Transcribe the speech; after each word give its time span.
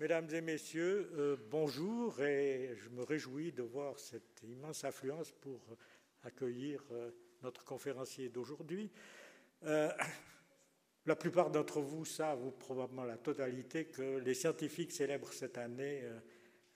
Mesdames 0.00 0.28
et 0.32 0.40
messieurs, 0.40 1.10
euh, 1.16 1.36
bonjour 1.50 2.22
et 2.22 2.76
je 2.76 2.88
me 2.90 3.02
réjouis 3.02 3.50
de 3.50 3.64
voir 3.64 3.98
cette 3.98 4.44
immense 4.44 4.84
affluence 4.84 5.32
pour 5.32 5.60
accueillir 6.22 6.84
euh, 6.92 7.10
notre 7.42 7.64
conférencier 7.64 8.28
d'aujourd'hui. 8.28 8.92
Euh, 9.64 9.90
la 11.04 11.16
plupart 11.16 11.50
d'entre 11.50 11.80
vous 11.80 12.04
savent, 12.04 12.46
ou 12.46 12.52
probablement 12.52 13.02
la 13.02 13.16
totalité, 13.16 13.86
que 13.86 14.18
les 14.18 14.34
scientifiques 14.34 14.92
célèbrent 14.92 15.32
cette 15.32 15.58
année 15.58 16.04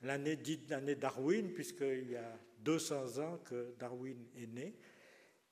l'année 0.00 0.34
dite 0.34 0.68
l'année 0.68 0.96
Darwin, 0.96 1.52
puisqu'il 1.52 2.11
y 2.11 2.16
a 2.16 2.36
200 2.59 3.18
ans 3.18 3.39
que 3.45 3.77
Darwin 3.79 4.18
est 4.36 4.48
né, 4.48 4.75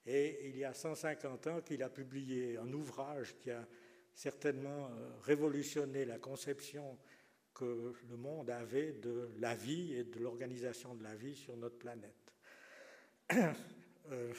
et 0.05 0.49
il 0.49 0.57
y 0.57 0.65
a 0.65 0.73
150 0.73 1.47
ans 1.47 1.61
qu'il 1.61 1.83
a 1.83 1.89
publié 1.89 2.57
un 2.57 2.73
ouvrage 2.73 3.37
qui 3.37 3.49
a 3.49 3.65
certainement 4.13 4.89
révolutionné 5.21 6.03
la 6.03 6.19
conception 6.19 6.97
le 7.65 8.17
monde 8.17 8.49
avait 8.49 8.93
de 8.93 9.29
la 9.39 9.55
vie 9.55 9.93
et 9.93 10.03
de 10.03 10.19
l'organisation 10.19 10.95
de 10.95 11.03
la 11.03 11.15
vie 11.15 11.35
sur 11.35 11.55
notre 11.57 11.77
planète. 11.77 12.33
Euh, 14.11 14.33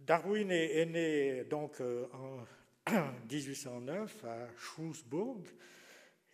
Darwin 0.00 0.50
est, 0.50 0.86
né 0.86 1.44
donc 1.44 1.80
euh, 1.80 2.06
en 2.12 2.44
1809 3.30 4.24
à 4.24 4.48
Shrewsbury, 4.58 5.44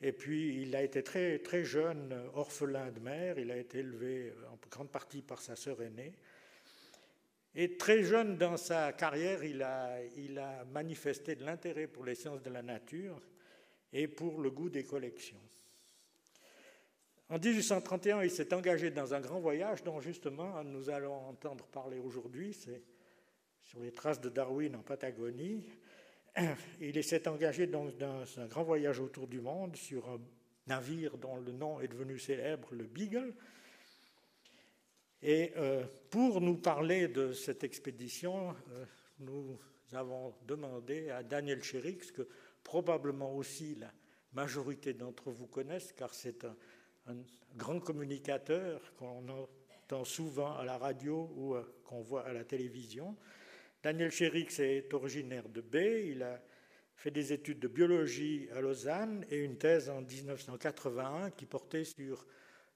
et 0.01 0.13
puis 0.13 0.63
il 0.63 0.75
a 0.75 0.83
été 0.83 1.03
très, 1.03 1.41
très 1.41 1.65
jeune 1.65 2.15
orphelin 2.35 2.91
de 2.91 3.01
mère, 3.01 3.39
il 3.39 3.51
a 3.51 3.57
été 3.57 3.79
élevé 3.79 4.33
en 4.51 4.59
grande 4.71 4.91
partie 4.91 5.21
par 5.21 5.43
sa 5.43 5.57
sœur 5.57 5.83
aînée. 5.83 6.13
Et 7.55 7.77
très 7.77 8.03
jeune 8.03 8.39
dans 8.39 8.57
sa 8.57 8.93
carrière, 8.93 9.45
il 9.45 9.63
a, 9.63 10.03
il 10.17 10.39
a 10.39 10.65
manifesté 10.65 11.35
de 11.35 11.45
l'intérêt 11.45 11.89
pour 11.89 12.05
les 12.05 12.15
sciences 12.15 12.43
de 12.43 12.51
la 12.51 12.63
nature 12.63 13.21
et 13.93 14.09
pour 14.09 14.41
le 14.41 14.51
goût 14.51 14.71
des 14.71 14.85
collections. 14.85 15.41
En 17.29 17.39
1831, 17.39 18.25
il 18.25 18.31
s'est 18.31 18.53
engagé 18.53 18.91
dans 18.91 19.15
un 19.15 19.21
grand 19.21 19.39
voyage 19.39 19.85
dont 19.85 20.01
justement 20.01 20.65
nous 20.65 20.91
allons 20.91 21.15
entendre 21.29 21.65
parler 21.67 21.99
aujourd'hui, 21.99 22.53
c'est 22.53 22.83
sur 23.63 23.81
les 23.81 23.93
traces 23.93 24.21
de 24.21 24.29
Darwin 24.29 24.75
en 24.75 24.83
Patagonie. 24.83 25.65
Il 26.81 27.05
s'est 27.05 27.29
engagé 27.29 27.69
dans 27.69 27.87
un 28.37 28.47
grand 28.47 28.65
voyage 28.65 28.99
autour 28.99 29.29
du 29.29 29.41
monde 29.41 29.77
sur 29.77 30.09
un 30.09 30.21
navire 30.67 31.17
dont 31.19 31.37
le 31.37 31.53
nom 31.53 31.81
est 31.81 31.89
devenu 31.89 32.19
célèbre, 32.19 32.69
le 32.73 32.85
Beagle. 32.85 33.35
Et 35.23 35.53
euh, 35.57 35.85
pour 36.11 36.41
nous 36.41 36.57
parler 36.57 37.09
de 37.09 37.33
cette 37.33 37.63
expédition, 37.63 38.55
euh, 38.73 38.85
nous 39.19 39.59
avons 39.93 40.35
demandé 40.47 41.11
à 41.11 41.23
Daniel 41.23 41.63
Cherix, 41.63 41.99
que 42.15 42.27
probablement 42.65 43.35
aussi 43.35 43.75
la 43.77 43.93
majorité 44.33 44.93
d'entre 44.93 45.31
vous 45.31 45.47
connaissent, 45.47 45.93
car 45.93 46.15
c'est 46.15 46.45
un, 46.45 47.17
grand 47.57 47.81
communicateur 47.81 48.95
qu'on 48.95 49.29
entend 49.29 50.05
souvent 50.05 50.55
à 50.57 50.65
la 50.65 50.79
radio 50.79 51.29
ou 51.35 51.55
euh, 51.57 51.81
qu'on 51.85 52.01
voit 52.01 52.25
à 52.25 52.33
la 52.33 52.45
télévision. 52.45 53.17
Daniel 53.83 54.13
Cherix 54.13 54.47
est 54.61 54.95
originaire 54.95 55.49
de 55.49 55.61
B. 55.61 55.77
Il 56.05 56.23
a 56.23 56.41
fait 56.95 57.11
des 57.11 57.33
études 57.33 57.59
de 57.59 57.67
biologie 57.67 58.49
à 58.55 58.61
Lausanne 58.61 59.25
et 59.31 59.39
une 59.39 59.57
thèse 59.57 59.91
en 59.91 60.03
1981 60.03 61.31
qui 61.31 61.47
portait 61.47 61.85
sur 61.85 62.25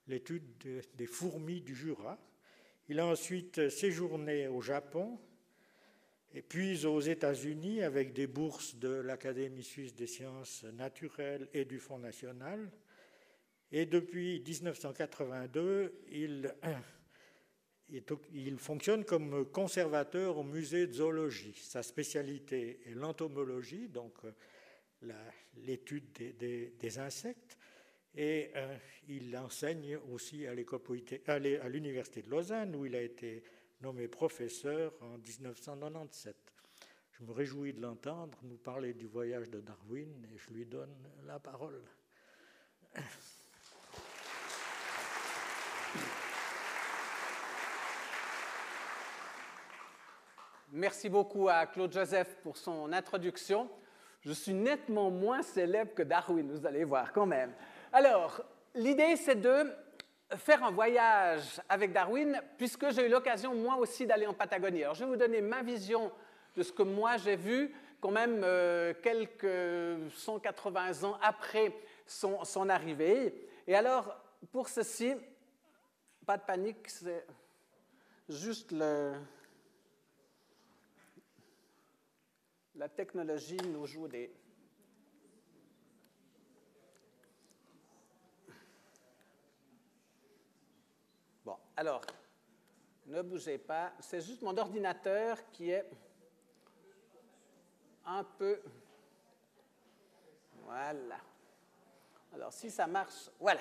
l'étude 0.09 0.43
des 0.95 1.07
fourmis 1.07 1.61
du 1.61 1.77
Jura. 1.77 2.19
Il 2.89 2.99
a 2.99 3.07
ensuite 3.07 3.69
séjourné 3.69 4.49
au 4.49 4.61
Japon 4.61 5.19
et 6.35 6.43
puis 6.43 6.85
aux 6.85 7.01
États-Unis 7.01 7.83
avec 7.83 8.13
des 8.13 8.27
bourses 8.27 8.75
de 8.77 8.89
l'Académie 8.89 9.63
suisse 9.63 9.95
des 9.95 10.09
sciences 10.09 10.65
naturelles 10.65 11.49
et 11.55 11.65
du 11.65 11.79
Fonds 11.79 12.01
national. 12.01 12.73
Et 13.71 13.87
depuis 13.87 14.41
1982, 14.41 16.03
il, 17.89 18.59
fonctionne 18.59 19.05
comme 19.05 19.49
conservateur 19.51 20.37
au 20.37 20.43
musée 20.43 20.89
de 20.89 20.93
zoologie. 20.93 21.55
Sa 21.55 21.85
spécialité 21.85 22.81
est 22.87 22.95
l'entomologie, 22.95 23.89
donc 23.89 24.15
euh, 24.25 25.13
l'étude 25.65 26.11
des, 26.39 26.99
insectes. 26.99 27.57
Et 28.17 28.51
euh, 28.57 28.77
il 29.09 29.37
enseigne 29.37 29.99
aussi 30.13 30.47
à 30.47 30.55
l'Université 31.69 32.23
de 32.23 32.31
Lausanne, 32.31 32.75
où 32.75 32.87
il 32.87 32.97
a 32.97 33.03
été 33.03 33.43
nommé 33.85 34.09
professeur 34.09 34.93
en 35.03 35.19
1997. 35.19 36.35
Je 37.13 37.23
me 37.23 37.33
réjouis 37.33 37.75
de 37.75 37.83
l'entendre 37.83 38.39
nous 38.43 38.57
parler 38.57 38.95
du 38.95 39.07
voyage 39.07 39.51
de 39.51 39.61
Darwin 39.61 40.09
et 40.33 40.39
je 40.39 40.51
lui 40.55 40.65
donne 40.65 40.97
la 41.27 41.39
parole. 41.39 41.83
Merci 50.73 51.11
beaucoup 51.11 51.51
à 51.51 51.67
Claude 51.67 51.93
Joseph 51.93 52.39
pour 52.43 52.57
son 52.57 52.91
introduction. 52.91 53.69
Je 54.23 54.33
suis 54.33 54.55
nettement 54.55 55.11
moins 55.11 55.43
célèbre 55.43 55.93
que 55.93 56.03
Darwin, 56.03 56.51
vous 56.51 56.67
allez 56.67 56.85
voir 56.85 57.13
quand 57.13 57.27
même. 57.27 57.53
Alors, 57.93 58.43
l'idée, 58.75 59.17
c'est 59.17 59.39
de 59.39 59.71
faire 60.37 60.63
un 60.65 60.71
voyage 60.71 61.61
avec 61.69 61.93
Darwin, 61.93 62.41
puisque 62.57 62.91
j'ai 62.91 63.07
eu 63.07 63.09
l'occasion 63.09 63.55
moi 63.55 63.77
aussi 63.77 64.07
d'aller 64.07 64.27
en 64.27 64.35
Patagonie. 64.35 64.83
Alors 64.83 64.95
je 64.95 65.05
vais 65.05 65.11
vous 65.11 65.17
donner 65.17 65.41
ma 65.41 65.63
vision 65.63 66.11
de 66.57 66.63
ce 66.63 66.73
que 66.73 66.83
moi 66.83 67.17
j'ai 67.17 67.37
vu, 67.37 67.75
quand 68.01 68.11
même 68.11 68.43
euh, 68.45 68.93
quelques 69.03 70.13
180 70.13 71.05
ans 71.05 71.19
après 71.23 71.73
son, 72.07 72.45
son, 72.45 72.69
arrivée. 72.69 73.49
Et 73.67 73.75
alors, 73.75 74.15
pour 74.53 74.69
ceci, 74.69 75.15
pas 76.27 76.37
de 76.37 76.43
panique, 76.43 76.89
c'est 76.89 77.27
juste 78.29 78.73
le... 78.73 79.15
La 82.77 82.89
technologie 82.89 83.57
nous 83.73 83.87
joue 83.87 84.09
des, 84.09 84.31
Alors, 91.77 92.03
ne 93.07 93.21
bougez 93.23 93.59
pas. 93.59 93.93
C'est 93.99 94.21
juste 94.21 94.43
mon 94.43 94.57
ordinateur 94.57 95.39
qui 95.51 95.71
est 95.71 95.85
un 98.07 98.23
peu... 98.23 98.61
Voilà. 100.65 101.17
Alors, 102.33 102.53
si 102.53 102.71
ça 102.71 102.87
marche, 102.87 103.29
voilà. 103.41 103.61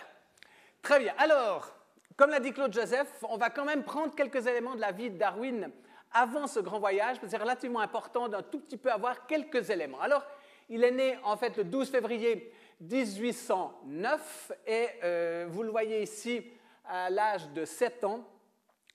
Très 0.81 0.99
bien. 0.99 1.13
Alors, 1.17 1.75
comme 2.15 2.29
l'a 2.29 2.39
dit 2.39 2.53
Claude 2.53 2.71
Joseph, 2.71 3.11
on 3.23 3.37
va 3.37 3.49
quand 3.49 3.65
même 3.65 3.83
prendre 3.83 4.13
quelques 4.13 4.45
éléments 4.45 4.75
de 4.75 4.81
la 4.81 4.91
vie 4.91 5.09
de 5.09 5.17
Darwin 5.17 5.71
avant 6.11 6.45
ce 6.45 6.59
grand 6.59 6.79
voyage, 6.79 7.19
parce 7.19 7.21
que 7.21 7.27
c'est 7.29 7.41
relativement 7.41 7.79
important 7.79 8.29
d'un 8.29 8.43
tout 8.43 8.59
petit 8.59 8.77
peu 8.77 8.91
avoir 8.91 9.25
quelques 9.25 9.71
éléments. 9.71 9.99
Alors, 10.01 10.23
il 10.69 10.83
est 10.83 10.91
né 10.91 11.17
en 11.23 11.35
fait 11.35 11.57
le 11.57 11.63
12 11.63 11.89
février 11.89 12.53
1809 12.79 14.51
et 14.67 14.87
euh, 15.03 15.47
vous 15.49 15.63
le 15.63 15.71
voyez 15.71 16.03
ici, 16.03 16.45
à 16.85 17.09
l'âge 17.09 17.49
de 17.49 17.65
7 17.65 18.03
ans 18.03 18.25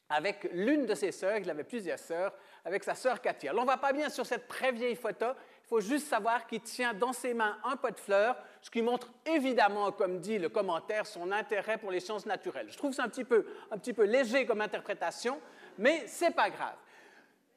avec 0.09 0.49
l'une 0.53 0.87
de 0.87 0.95
ses 0.95 1.13
sœurs, 1.13 1.37
il 1.39 1.51
avait 1.51 1.65
plusieurs 1.65 1.99
sœurs, 1.99 2.33
avec 2.65 2.83
sa 2.83 2.95
sœur 2.95 3.21
Katia. 3.21 3.53
On 3.55 3.61
ne 3.61 3.67
va 3.67 3.77
pas 3.77 3.93
bien 3.93 4.09
sur 4.09 4.25
cette 4.25 4.49
très 4.49 4.73
vieille 4.73 4.97
photo, 4.97 5.27
il 5.65 5.69
faut 5.69 5.81
juste 5.81 6.07
savoir 6.07 6.47
qu'il 6.47 6.63
tient 6.63 6.95
dans 6.95 7.13
ses 7.13 7.35
mains 7.35 7.59
un 7.65 7.77
pot 7.77 7.91
de 7.91 8.01
fleurs, 8.01 8.37
ce 8.63 8.71
qui 8.71 8.81
montre 8.81 9.09
évidemment, 9.27 9.93
comme 9.93 10.19
dit 10.19 10.39
le 10.39 10.49
commentaire, 10.49 11.07
son 11.07 11.31
intérêt 11.31 11.77
pour 11.77 11.91
les 11.91 12.01
sciences 12.01 12.25
naturelles. 12.25 12.69
Je 12.71 12.79
trouve 12.79 12.95
ça 12.95 13.05
un 13.05 13.09
petit 13.09 13.25
peu, 13.25 13.47
un 13.71 13.77
petit 13.77 13.93
peu 13.93 14.05
léger 14.05 14.47
comme 14.47 14.63
interprétation, 14.63 15.39
mais 15.77 16.07
ce 16.07 16.25
n'est 16.25 16.31
pas 16.31 16.49
grave. 16.49 16.77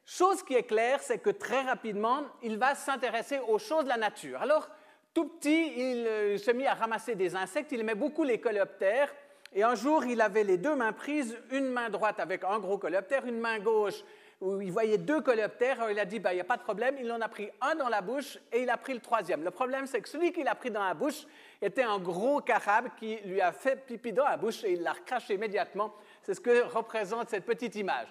Chose 0.04 0.42
qui 0.42 0.54
est 0.54 0.64
claire, 0.64 1.00
c'est 1.00 1.18
que 1.18 1.30
très 1.30 1.62
rapidement, 1.62 2.24
il 2.42 2.58
va 2.58 2.74
s'intéresser 2.74 3.38
aux 3.38 3.58
choses 3.58 3.84
de 3.84 3.88
la 3.88 3.96
nature. 3.96 4.42
Alors, 4.42 4.68
tout 5.14 5.28
petit, 5.28 5.72
il 5.76 6.06
euh, 6.06 6.38
se 6.38 6.50
mit 6.50 6.66
à 6.66 6.74
ramasser 6.74 7.14
des 7.14 7.36
insectes, 7.36 7.72
il 7.72 7.80
aimait 7.80 7.94
beaucoup 7.94 8.24
les 8.24 8.40
coléoptères, 8.40 9.14
et 9.54 9.62
un 9.62 9.74
jour, 9.74 10.04
il 10.04 10.20
avait 10.20 10.44
les 10.44 10.56
deux 10.56 10.74
mains 10.74 10.92
prises, 10.92 11.36
une 11.50 11.68
main 11.68 11.90
droite 11.90 12.20
avec 12.20 12.42
un 12.44 12.58
gros 12.58 12.78
coléoptère, 12.78 13.26
une 13.26 13.38
main 13.38 13.58
gauche 13.58 14.02
où 14.40 14.60
il 14.60 14.72
voyait 14.72 14.98
deux 14.98 15.20
coléoptères. 15.20 15.86
Il 15.90 15.98
a 15.98 16.04
dit, 16.04 16.18
bah, 16.18 16.32
il 16.32 16.36
n'y 16.36 16.40
a 16.40 16.44
pas 16.44 16.56
de 16.56 16.62
problème. 16.62 16.96
Il 16.98 17.10
en 17.12 17.20
a 17.20 17.28
pris 17.28 17.50
un 17.60 17.74
dans 17.74 17.88
la 17.88 18.00
bouche 18.00 18.38
et 18.50 18.62
il 18.62 18.70
a 18.70 18.76
pris 18.76 18.94
le 18.94 19.00
troisième. 19.00 19.44
Le 19.44 19.50
problème, 19.50 19.86
c'est 19.86 20.00
que 20.00 20.08
celui 20.08 20.32
qu'il 20.32 20.48
a 20.48 20.54
pris 20.54 20.70
dans 20.70 20.82
la 20.82 20.94
bouche 20.94 21.26
était 21.60 21.82
un 21.82 21.98
gros 21.98 22.40
carabe 22.40 22.88
qui 22.98 23.18
lui 23.24 23.40
a 23.40 23.52
fait 23.52 23.76
pipi 23.86 24.12
dans 24.12 24.24
la 24.24 24.36
bouche 24.36 24.64
et 24.64 24.72
il 24.72 24.82
l'a 24.82 24.94
recraché 24.94 25.34
immédiatement. 25.34 25.94
C'est 26.22 26.34
ce 26.34 26.40
que 26.40 26.62
représente 26.62 27.28
cette 27.28 27.44
petite 27.44 27.76
image. 27.76 28.08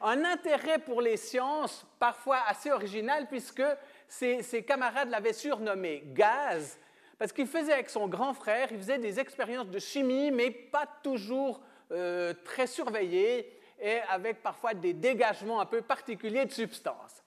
Un 0.00 0.24
intérêt 0.24 0.78
pour 0.78 1.02
les 1.02 1.16
sciences, 1.16 1.86
parfois 1.98 2.38
assez 2.46 2.70
original, 2.70 3.26
puisque 3.28 3.62
ses 4.08 4.64
camarades 4.66 5.10
l'avaient 5.10 5.32
surnommé 5.32 6.02
Gaz, 6.06 6.78
parce 7.18 7.32
qu'il 7.32 7.46
faisait 7.46 7.72
avec 7.72 7.90
son 7.90 8.08
grand 8.08 8.34
frère, 8.34 8.68
il 8.70 8.78
faisait 8.78 8.98
des 8.98 9.20
expériences 9.20 9.68
de 9.68 9.78
chimie, 9.78 10.30
mais 10.30 10.50
pas 10.50 10.86
toujours 11.02 11.60
euh, 11.92 12.34
très 12.44 12.66
surveillées 12.66 13.52
et 13.80 13.98
avec 14.10 14.42
parfois 14.42 14.74
des 14.74 14.92
dégagements 14.92 15.60
un 15.60 15.66
peu 15.66 15.82
particuliers 15.82 16.44
de 16.44 16.52
substances. 16.52 17.22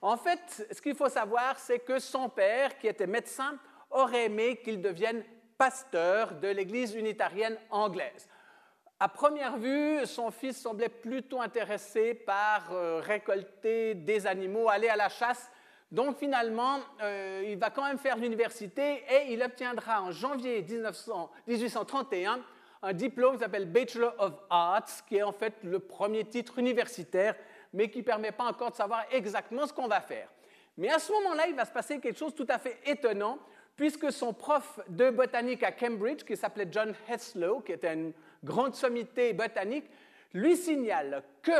En 0.00 0.16
fait, 0.16 0.66
ce 0.70 0.82
qu'il 0.82 0.96
faut 0.96 1.08
savoir, 1.08 1.58
c'est 1.58 1.78
que 1.78 1.98
son 1.98 2.28
père, 2.28 2.76
qui 2.78 2.88
était 2.88 3.06
médecin, 3.06 3.56
aurait 3.90 4.24
aimé 4.24 4.56
qu'il 4.56 4.82
devienne 4.82 5.24
pasteur 5.56 6.34
de 6.34 6.48
l'Église 6.48 6.94
unitarienne 6.94 7.56
anglaise. 7.70 8.28
À 8.98 9.08
première 9.08 9.58
vue, 9.58 10.04
son 10.06 10.30
fils 10.30 10.60
semblait 10.60 10.88
plutôt 10.88 11.40
intéressé 11.40 12.14
par 12.14 12.72
euh, 12.72 13.00
récolter 13.00 13.94
des 13.94 14.26
animaux, 14.26 14.68
aller 14.68 14.88
à 14.88 14.96
la 14.96 15.08
chasse. 15.08 15.50
Donc 15.92 16.16
finalement, 16.16 16.78
euh, 17.02 17.44
il 17.46 17.58
va 17.58 17.68
quand 17.68 17.84
même 17.84 17.98
faire 17.98 18.16
l'université 18.16 19.04
et 19.10 19.32
il 19.32 19.42
obtiendra 19.42 20.00
en 20.00 20.10
janvier 20.10 20.62
1831 20.62 22.40
un 22.84 22.92
diplôme 22.94 23.34
qui 23.34 23.40
s'appelle 23.40 23.70
Bachelor 23.70 24.14
of 24.18 24.32
Arts, 24.48 25.04
qui 25.06 25.18
est 25.18 25.22
en 25.22 25.32
fait 25.32 25.52
le 25.62 25.78
premier 25.78 26.24
titre 26.24 26.58
universitaire, 26.58 27.36
mais 27.74 27.90
qui 27.90 27.98
ne 27.98 28.04
permet 28.04 28.32
pas 28.32 28.44
encore 28.44 28.70
de 28.70 28.76
savoir 28.76 29.04
exactement 29.12 29.66
ce 29.66 29.72
qu'on 29.74 29.86
va 29.86 30.00
faire. 30.00 30.28
Mais 30.78 30.88
à 30.88 30.98
ce 30.98 31.12
moment-là, 31.12 31.46
il 31.46 31.54
va 31.54 31.66
se 31.66 31.70
passer 31.70 32.00
quelque 32.00 32.18
chose 32.18 32.34
de 32.34 32.42
tout 32.42 32.50
à 32.50 32.58
fait 32.58 32.78
étonnant, 32.86 33.38
puisque 33.76 34.10
son 34.10 34.32
prof 34.32 34.80
de 34.88 35.10
botanique 35.10 35.62
à 35.62 35.72
Cambridge, 35.72 36.24
qui 36.24 36.36
s'appelait 36.36 36.68
John 36.70 36.94
Heslow, 37.06 37.60
qui 37.60 37.72
était 37.72 37.92
une 37.92 38.14
grande 38.42 38.74
sommité 38.74 39.34
botanique, 39.34 39.84
lui 40.32 40.56
signale 40.56 41.22
que 41.42 41.52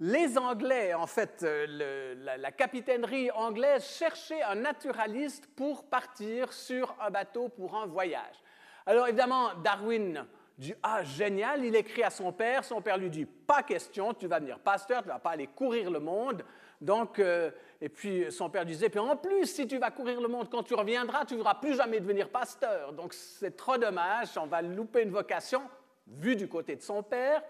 les 0.00 0.36
Anglais, 0.36 0.92
en 0.92 1.06
fait, 1.06 1.42
euh, 1.42 2.14
la, 2.38 2.52
capitainerie 2.52 3.30
anglaise 3.30 3.84
cherchait 3.84 4.42
un 4.42 4.56
naturaliste 4.56 5.46
pour 5.56 5.84
partir 5.84 6.52
sur 6.52 6.94
un 7.00 7.10
bateau 7.10 7.48
pour 7.48 7.76
un 7.76 7.86
voyage. 7.86 8.42
Alors 8.84 9.08
évidemment, 9.08 9.54
Darwin 9.64 10.26
dit 10.58 10.74
Ah, 10.82 11.02
génial, 11.02 11.64
il 11.64 11.74
écrit 11.74 12.02
à 12.02 12.10
son 12.10 12.30
père, 12.30 12.62
son 12.64 12.82
père 12.82 12.98
lui 12.98 13.08
dit 13.08 13.24
Pas 13.24 13.62
question, 13.62 14.12
tu 14.12 14.26
vas 14.26 14.38
venir 14.38 14.58
pasteur, 14.58 15.02
tu 15.02 15.08
ne 15.08 15.14
vas 15.14 15.18
pas 15.18 15.30
aller 15.30 15.46
courir 15.46 15.90
le 15.90 16.00
monde. 16.00 16.44
Donc, 16.80 17.18
euh, 17.18 17.50
et 17.80 17.88
puis 17.88 18.30
son 18.30 18.50
père 18.50 18.66
disait, 18.66 18.90
puis 18.90 19.00
en 19.00 19.16
plus, 19.16 19.46
si 19.46 19.66
tu 19.66 19.78
vas 19.78 19.90
courir 19.90 20.20
le 20.20 20.28
monde, 20.28 20.50
quand 20.50 20.62
tu 20.62 20.74
reviendras, 20.74 21.24
tu 21.24 21.32
ne 21.34 21.38
voudras 21.38 21.54
plus 21.54 21.74
jamais 21.74 22.00
devenir 22.00 22.28
pasteur. 22.28 22.92
Donc 22.92 23.14
c'est 23.14 23.56
trop 23.56 23.78
dommage, 23.78 24.28
on 24.36 24.46
va 24.46 24.60
louper 24.60 25.02
une 25.02 25.10
vocation, 25.10 25.62
vue 26.06 26.36
du 26.36 26.48
côté 26.48 26.76
de 26.76 26.82
son 26.82 27.02
père. 27.02 27.42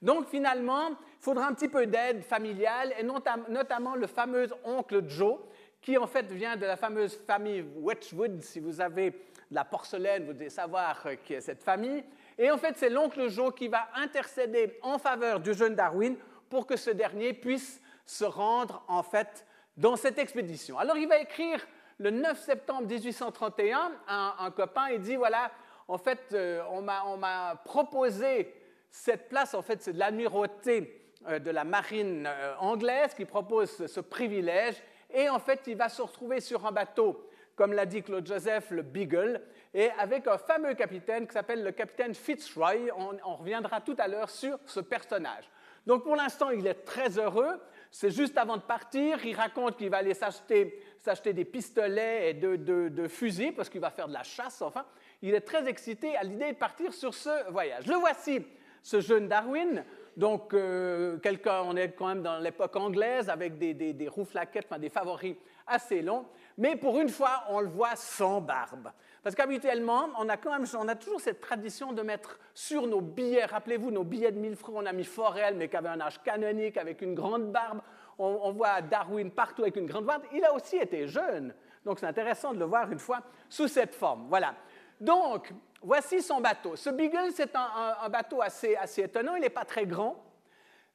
Donc 0.00 0.26
finalement, 0.28 0.90
faudra 1.22 1.46
un 1.46 1.54
petit 1.54 1.68
peu 1.68 1.86
d'aide 1.86 2.24
familiale, 2.24 2.92
et 2.98 3.04
notamment 3.04 3.94
le 3.94 4.08
fameux 4.08 4.48
oncle 4.64 5.08
Joe, 5.08 5.38
qui 5.80 5.96
en 5.96 6.08
fait 6.08 6.26
vient 6.32 6.56
de 6.56 6.66
la 6.66 6.76
fameuse 6.76 7.16
famille 7.16 7.64
Wedgwood. 7.76 8.42
Si 8.42 8.58
vous 8.58 8.80
avez 8.80 9.10
de 9.10 9.54
la 9.54 9.64
porcelaine, 9.64 10.24
vous 10.26 10.32
devez 10.32 10.50
savoir 10.50 11.06
qui 11.24 11.34
est 11.34 11.40
cette 11.40 11.62
famille. 11.62 12.02
Et 12.36 12.50
en 12.50 12.58
fait, 12.58 12.76
c'est 12.76 12.90
l'oncle 12.90 13.28
Joe 13.28 13.54
qui 13.54 13.68
va 13.68 13.88
intercéder 13.94 14.78
en 14.82 14.98
faveur 14.98 15.38
du 15.38 15.54
jeune 15.54 15.76
Darwin 15.76 16.16
pour 16.50 16.66
que 16.66 16.76
ce 16.76 16.90
dernier 16.90 17.32
puisse 17.34 17.80
se 18.04 18.24
rendre 18.24 18.84
en 18.88 19.04
fait 19.04 19.46
dans 19.76 19.94
cette 19.94 20.18
expédition. 20.18 20.76
Alors 20.76 20.96
il 20.96 21.08
va 21.08 21.18
écrire 21.18 21.64
le 21.98 22.10
9 22.10 22.36
septembre 22.38 22.88
1831 22.88 23.92
à 24.08 24.44
un, 24.44 24.50
copain 24.50 24.86
et 24.86 24.98
dit 24.98 25.14
voilà, 25.14 25.52
en 25.86 25.98
fait, 25.98 26.32
euh, 26.32 26.62
on 26.70 26.82
m'a 26.82 27.62
proposé 27.64 28.52
cette 28.90 29.28
place, 29.28 29.54
en 29.54 29.62
fait, 29.62 29.82
c'est 29.82 29.92
de 29.92 29.98
l'amirauté 29.98 30.98
euh, 30.98 31.01
de 31.38 31.50
la 31.50 31.64
marine 31.64 32.26
euh, 32.26 32.54
anglaise 32.58 33.14
qui 33.14 33.24
propose 33.24 33.86
ce 33.86 34.00
privilège. 34.00 34.76
Et 35.10 35.28
en 35.28 35.38
fait, 35.38 35.60
il 35.66 35.76
va 35.76 35.88
se 35.88 36.02
retrouver 36.02 36.40
sur 36.40 36.66
un 36.66 36.72
bateau, 36.72 37.28
comme 37.54 37.72
l'a 37.72 37.86
dit 37.86 38.02
Claude 38.02 38.26
Joseph, 38.26 38.70
le 38.70 38.82
Beagle, 38.82 39.42
et 39.74 39.90
avec 39.98 40.26
un 40.26 40.38
fameux 40.38 40.74
capitaine 40.74 41.26
qui 41.26 41.32
s'appelle 41.32 41.62
le 41.62 41.72
capitaine 41.72 42.14
Fitzroy. 42.14 42.90
on 42.96 43.36
reviendra 43.36 43.80
tout 43.80 43.96
à 43.98 44.08
l'heure 44.08 44.30
sur 44.30 44.58
ce 44.66 44.80
personnage. 44.80 45.50
Donc 45.86 46.04
pour 46.04 46.16
l'instant, 46.16 46.50
il 46.50 46.66
est 46.66 46.84
très 46.84 47.18
heureux. 47.18 47.60
C'est 47.90 48.10
juste 48.10 48.38
avant 48.38 48.56
de 48.56 48.62
partir, 48.62 49.24
il 49.24 49.34
raconte 49.34 49.76
qu'il 49.76 49.90
va 49.90 49.98
aller 49.98 50.14
s'acheter, 50.14 50.80
des 51.26 51.44
pistolets 51.44 52.30
et 52.30 52.34
de, 52.34 53.08
fusils 53.08 53.52
parce 53.52 53.68
qu'il 53.68 53.80
va 53.80 53.90
faire 53.90 54.08
de 54.08 54.14
la 54.14 54.22
chasse, 54.22 54.62
enfin. 54.62 54.86
Il 55.20 55.34
est 55.34 55.42
très 55.42 55.68
excité 55.68 56.16
à 56.16 56.24
l'idée 56.24 56.52
de 56.52 56.56
partir 56.56 56.92
sur 56.92 57.14
ce 57.14 57.50
voyage. 57.50 57.86
Le 57.86 57.94
voici, 57.94 58.44
ce 58.82 59.00
jeune 59.00 59.28
Darwin. 59.28 59.84
Donc, 60.16 60.52
euh, 60.52 61.18
on 61.64 61.76
est 61.76 61.92
quand 61.92 62.08
même 62.08 62.22
dans 62.22 62.38
l'époque 62.38 62.76
anglaise 62.76 63.30
avec 63.30 63.58
des, 63.58 63.74
des, 63.74 63.92
des 63.92 64.08
rouflaquettes, 64.08 64.66
enfin 64.68 64.78
des 64.78 64.90
favoris 64.90 65.36
assez 65.66 66.02
longs. 66.02 66.26
Mais 66.58 66.76
pour 66.76 67.00
une 67.00 67.08
fois, 67.08 67.44
on 67.48 67.60
le 67.60 67.68
voit 67.68 67.96
sans 67.96 68.40
barbe. 68.40 68.90
Parce 69.22 69.36
qu'habituellement, 69.36 70.08
on 70.18 70.28
a, 70.28 70.36
quand 70.36 70.50
même, 70.50 70.66
on 70.76 70.88
a 70.88 70.96
toujours 70.96 71.20
cette 71.20 71.40
tradition 71.40 71.92
de 71.92 72.02
mettre 72.02 72.38
sur 72.54 72.86
nos 72.86 73.00
billets, 73.00 73.44
rappelez-vous, 73.44 73.90
nos 73.90 74.04
billets 74.04 74.32
de 74.32 74.38
1000 74.38 74.56
francs, 74.56 74.74
on 74.76 74.86
a 74.86 74.92
mis 74.92 75.04
Forel, 75.04 75.54
mais 75.56 75.68
qui 75.68 75.76
avait 75.76 75.88
un 75.88 76.00
âge 76.00 76.20
canonique, 76.22 76.76
avec 76.76 77.02
une 77.02 77.14
grande 77.14 77.52
barbe. 77.52 77.80
On, 78.18 78.52
voit 78.52 78.82
Darwin 78.82 79.30
partout 79.30 79.62
avec 79.62 79.76
une 79.76 79.86
grande 79.86 80.04
barbe. 80.04 80.22
Il 80.32 80.44
a 80.44 80.52
aussi 80.52 80.76
été 80.76 81.08
jeune. 81.08 81.54
Donc 81.84 81.98
c'est 81.98 82.06
intéressant 82.06 82.52
de 82.52 82.58
le 82.58 82.66
voir 82.66 82.90
une 82.92 82.98
fois 82.98 83.20
sous 83.48 83.68
cette 83.68 83.94
forme. 83.94 84.26
Voilà. 84.28 84.54
Donc, 85.02 85.52
voici 85.82 86.22
son 86.22 86.40
bateau. 86.40 86.76
Ce 86.76 86.88
Beagle, 86.88 87.32
c'est 87.34 87.56
un, 87.56 88.08
bateau 88.08 88.40
assez, 88.40 88.76
assez 88.76 89.02
étonnant. 89.02 89.34
Il 89.34 89.40
n'est 89.40 89.50
pas 89.50 89.64
très 89.64 89.84
grand. 89.84 90.24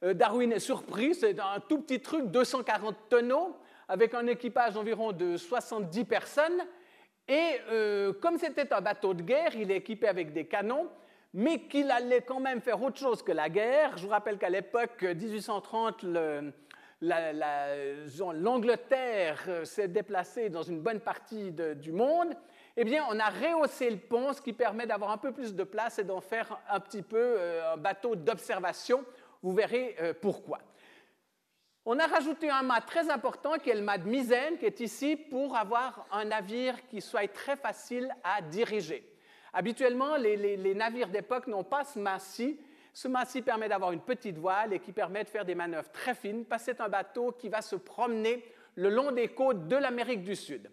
Euh, 0.02 0.14
Darwin 0.14 0.50
est 0.50 0.60
surpris. 0.60 1.14
C'est 1.14 1.38
un 1.38 1.60
tout 1.60 1.82
petit 1.82 2.00
truc, 2.00 2.30
240 2.30 2.96
tonneaux, 3.10 3.54
avec 3.86 4.14
un 4.14 4.26
équipage 4.26 4.72
d'environ 4.72 5.12
de 5.12 5.36
70 5.36 6.06
personnes. 6.06 6.62
Et 7.28 7.60
euh, 7.70 8.14
comme 8.14 8.38
c'était 8.38 8.72
un 8.72 8.80
bateau 8.80 9.12
de 9.12 9.20
guerre, 9.20 9.54
il 9.54 9.70
est 9.70 9.76
équipé 9.76 10.08
avec 10.08 10.32
des 10.32 10.46
canons, 10.46 10.88
mais 11.34 11.64
qu'il 11.64 11.90
allait 11.90 12.22
quand 12.22 12.40
même 12.40 12.62
faire 12.62 12.82
autre 12.82 12.98
chose 12.98 13.22
que 13.22 13.32
la 13.32 13.50
guerre. 13.50 13.98
Je 13.98 14.04
vous 14.04 14.08
rappelle 14.08 14.38
qu'à 14.38 14.48
l'époque 14.48 15.02
1830, 15.02 16.02
l'Angleterre 17.02 19.44
euh, 19.48 19.66
s'est 19.66 19.88
déplacée 19.88 20.48
dans 20.48 20.62
une 20.62 20.80
bonne 20.80 21.00
partie 21.00 21.52
du 21.52 21.92
monde. 21.92 22.34
Eh 22.80 22.84
bien, 22.84 23.04
on 23.10 23.18
a 23.18 23.28
rehaussé 23.28 23.90
le 23.90 23.96
pont, 23.96 24.32
ce 24.32 24.40
qui 24.40 24.52
permet 24.52 24.86
d'avoir 24.86 25.10
un 25.10 25.18
peu 25.18 25.32
plus 25.32 25.52
de 25.52 25.64
place 25.64 25.98
et 25.98 26.04
d'en 26.04 26.20
faire 26.20 26.60
un 26.70 26.78
petit 26.78 27.02
peu 27.02 27.16
euh, 27.18 27.72
un 27.74 27.76
bateau 27.76 28.14
d'observation. 28.14 29.04
Vous 29.42 29.52
verrez 29.52 29.96
pourquoi. 30.20 30.60
On 31.84 31.98
a 31.98 32.06
rajouté 32.06 32.50
un 32.50 32.62
mât 32.62 32.82
très 32.82 33.10
important 33.10 33.54
qui 33.58 33.70
est 33.70 33.74
le 33.74 33.82
mât 33.82 33.98
de 33.98 34.08
misaine, 34.08 34.58
qui 34.58 34.66
est 34.66 34.78
ici 34.78 35.16
pour 35.16 35.56
avoir 35.56 36.06
un 36.12 36.26
navire 36.26 36.86
qui 36.86 37.00
soit 37.00 37.26
très 37.32 37.56
facile 37.56 38.14
à 38.22 38.42
diriger. 38.42 39.10
Habituellement, 39.52 40.16
les, 40.16 40.74
navires 40.74 41.08
d'époque 41.08 41.48
n'ont 41.48 41.64
pas 41.64 41.84
ce 41.84 41.98
mât-ci. 41.98 42.60
Ce 42.92 43.08
mât-ci 43.08 43.42
permet 43.42 43.68
d'avoir 43.68 43.90
une 43.90 44.02
petite 44.02 44.38
voile 44.38 44.72
et 44.72 44.78
qui 44.78 44.92
permet 44.92 45.24
de 45.24 45.30
faire 45.30 45.44
des 45.44 45.54
manœuvres 45.54 45.90
très 45.90 46.14
fines, 46.14 46.44
parce 46.44 46.64
que 46.64 46.72
c'est 46.72 46.80
un 46.80 46.88
bateau 46.88 47.32
qui 47.32 47.48
va 47.48 47.60
se 47.60 47.74
promener 47.74 48.44
le 48.76 48.90
long 48.90 49.10
des 49.10 49.28
côtes 49.28 49.66
de 49.66 49.76
l'Amérique 49.76 50.22
du 50.22 50.36
Sud. 50.36 50.70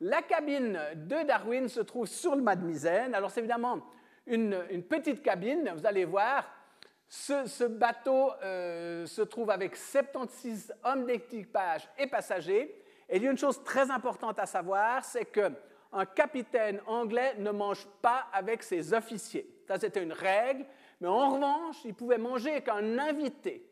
La 0.00 0.20
cabine 0.22 0.78
de 0.94 1.26
Darwin 1.26 1.68
se 1.68 1.80
trouve 1.80 2.06
sur 2.06 2.36
le 2.36 2.42
mât 2.42 2.56
de 2.56 2.64
misaine. 2.64 3.14
Alors, 3.14 3.30
c'est 3.30 3.40
évidemment 3.40 3.80
une, 4.26 4.82
petite 4.88 5.22
cabine, 5.22 5.72
vous 5.74 5.86
allez 5.86 6.04
voir, 6.04 6.44
ce, 7.08 7.64
bateau 7.64 8.32
euh, 8.42 9.06
se 9.06 9.22
trouve 9.22 9.50
avec 9.50 9.76
76 9.76 10.74
hommes 10.84 11.06
d'équipage 11.06 11.88
et 11.98 12.08
passagers. 12.08 12.82
Et 13.08 13.16
il 13.16 13.22
y 13.22 13.28
a 13.28 13.30
une 13.30 13.38
chose 13.38 13.62
très 13.62 13.90
importante 13.90 14.38
à 14.38 14.46
savoir, 14.46 15.04
c'est 15.04 15.26
qu'un 15.26 16.04
capitaine 16.14 16.80
anglais 16.86 17.34
ne 17.38 17.52
mange 17.52 17.86
pas 18.02 18.26
avec 18.32 18.62
ses 18.64 18.92
officiers. 18.92 19.48
Ça, 19.66 19.78
c'était 19.78 20.02
une 20.02 20.12
règle. 20.12 20.66
Mais 21.00 21.08
en 21.08 21.30
revanche, 21.30 21.76
il 21.84 21.94
pouvait 21.94 22.18
manger 22.18 22.52
avec 22.52 22.68
un 22.68 22.98
invité. 22.98 23.64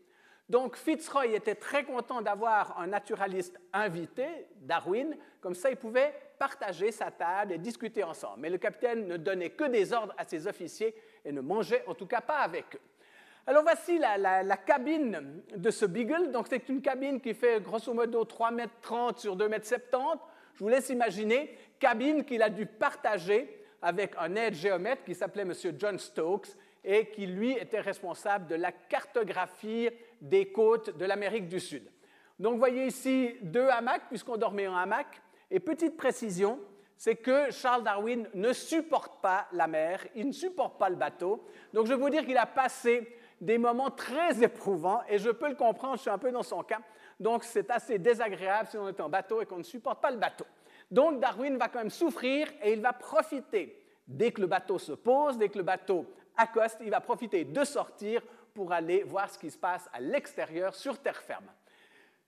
Donc 0.48 0.76
Fitzroy 0.76 1.28
était 1.28 1.54
très 1.54 1.84
content 1.84 2.20
d'avoir 2.20 2.78
un 2.78 2.86
naturaliste 2.86 3.58
invité, 3.72 4.26
Darwin, 4.56 5.16
comme 5.40 5.54
ça 5.54 5.70
il 5.70 5.76
pouvait 5.76 6.14
partager 6.38 6.92
sa 6.92 7.10
table 7.10 7.52
et 7.52 7.58
discuter 7.58 8.04
ensemble. 8.04 8.40
Mais 8.40 8.50
le 8.50 8.58
capitaine 8.58 9.06
ne 9.06 9.16
donnait 9.16 9.50
que 9.50 9.64
des 9.64 9.92
ordres 9.92 10.14
à 10.18 10.24
ses 10.24 10.46
officiers 10.46 10.94
et 11.24 11.32
ne 11.32 11.40
mangeait 11.40 11.84
en 11.86 11.94
tout 11.94 12.06
cas 12.06 12.20
pas 12.20 12.38
avec 12.38 12.76
eux. 12.76 12.80
Alors 13.46 13.62
voici 13.62 13.98
la, 13.98 14.56
cabine 14.56 15.42
de 15.54 15.70
ce 15.70 15.84
Beagle. 15.84 16.30
Donc 16.30 16.46
c'est 16.48 16.68
une 16.68 16.80
cabine 16.80 17.20
qui 17.20 17.34
fait 17.34 17.62
grosso 17.62 17.92
modo 17.92 18.24
3,30 18.24 18.60
m 18.60 18.68
sur 19.16 19.36
2,70 19.36 19.74
m. 19.82 20.18
Je 20.54 20.58
vous 20.60 20.68
laisse 20.68 20.88
imaginer, 20.88 21.56
cabine 21.78 22.24
qu'il 22.24 22.42
a 22.42 22.48
dû 22.48 22.64
partager 22.64 23.64
avec 23.82 24.14
un 24.18 24.34
aide 24.36 24.54
géomètre 24.54 25.04
qui 25.04 25.14
s'appelait 25.14 25.42
M. 25.42 25.52
John 25.78 25.98
Stokes 25.98 26.56
et 26.84 27.06
qui, 27.06 27.26
lui, 27.26 27.52
était 27.52 27.80
responsable 27.80 28.46
de 28.46 28.54
la 28.54 28.72
cartographie 28.72 29.88
des 30.20 30.52
côtes 30.52 30.96
de 30.96 31.04
l'Amérique 31.04 31.48
du 31.48 31.60
Sud. 31.60 31.90
Donc, 32.38 32.54
vous 32.54 32.58
voyez 32.58 32.86
ici 32.86 33.36
deux 33.42 33.68
hamacs, 33.68 34.08
puisqu'on 34.08 34.36
dormait 34.36 34.66
en 34.66 34.76
hamac. 34.76 35.06
Et 35.50 35.60
petite 35.60 35.96
précision, 35.96 36.58
c'est 36.96 37.16
que 37.16 37.50
Charles 37.50 37.84
Darwin 37.84 38.28
ne 38.34 38.52
supporte 38.52 39.20
pas 39.20 39.46
la 39.52 39.66
mer, 39.66 40.06
il 40.14 40.28
ne 40.28 40.32
supporte 40.32 40.78
pas 40.78 40.88
le 40.88 40.96
bateau. 40.96 41.44
Donc, 41.72 41.86
je 41.86 41.92
veux 41.92 41.98
vous 41.98 42.10
dire 42.10 42.24
qu'il 42.24 42.36
a 42.36 42.46
passé 42.46 43.16
des 43.40 43.58
moments 43.58 43.90
très 43.90 44.42
éprouvants, 44.42 45.02
et 45.08 45.18
je 45.18 45.30
peux 45.30 45.48
le 45.48 45.54
comprendre, 45.54 45.96
je 45.96 46.02
suis 46.02 46.10
un 46.10 46.18
peu 46.18 46.32
dans 46.32 46.42
son 46.42 46.62
cas. 46.62 46.80
Donc, 47.20 47.44
c'est 47.44 47.70
assez 47.70 47.98
désagréable 47.98 48.68
si 48.70 48.76
on 48.76 48.88
est 48.88 49.00
en 49.00 49.08
bateau 49.08 49.40
et 49.40 49.46
qu'on 49.46 49.58
ne 49.58 49.62
supporte 49.62 50.00
pas 50.00 50.10
le 50.10 50.18
bateau. 50.18 50.46
Donc, 50.90 51.20
Darwin 51.20 51.56
va 51.56 51.68
quand 51.68 51.78
même 51.78 51.90
souffrir 51.90 52.48
et 52.62 52.72
il 52.72 52.80
va 52.80 52.92
profiter, 52.92 53.82
dès 54.06 54.32
que 54.32 54.40
le 54.40 54.46
bateau 54.46 54.78
se 54.78 54.92
pose, 54.92 55.38
dès 55.38 55.48
que 55.48 55.58
le 55.58 55.64
bateau 55.64 56.06
il 56.80 56.90
va 56.90 57.00
profiter 57.00 57.44
de 57.44 57.64
sortir 57.64 58.22
pour 58.54 58.72
aller 58.72 59.02
voir 59.02 59.30
ce 59.30 59.38
qui 59.38 59.50
se 59.50 59.58
passe 59.58 59.88
à 59.92 60.00
l'extérieur 60.00 60.74
sur 60.74 60.98
terre 60.98 61.22
ferme. 61.22 61.46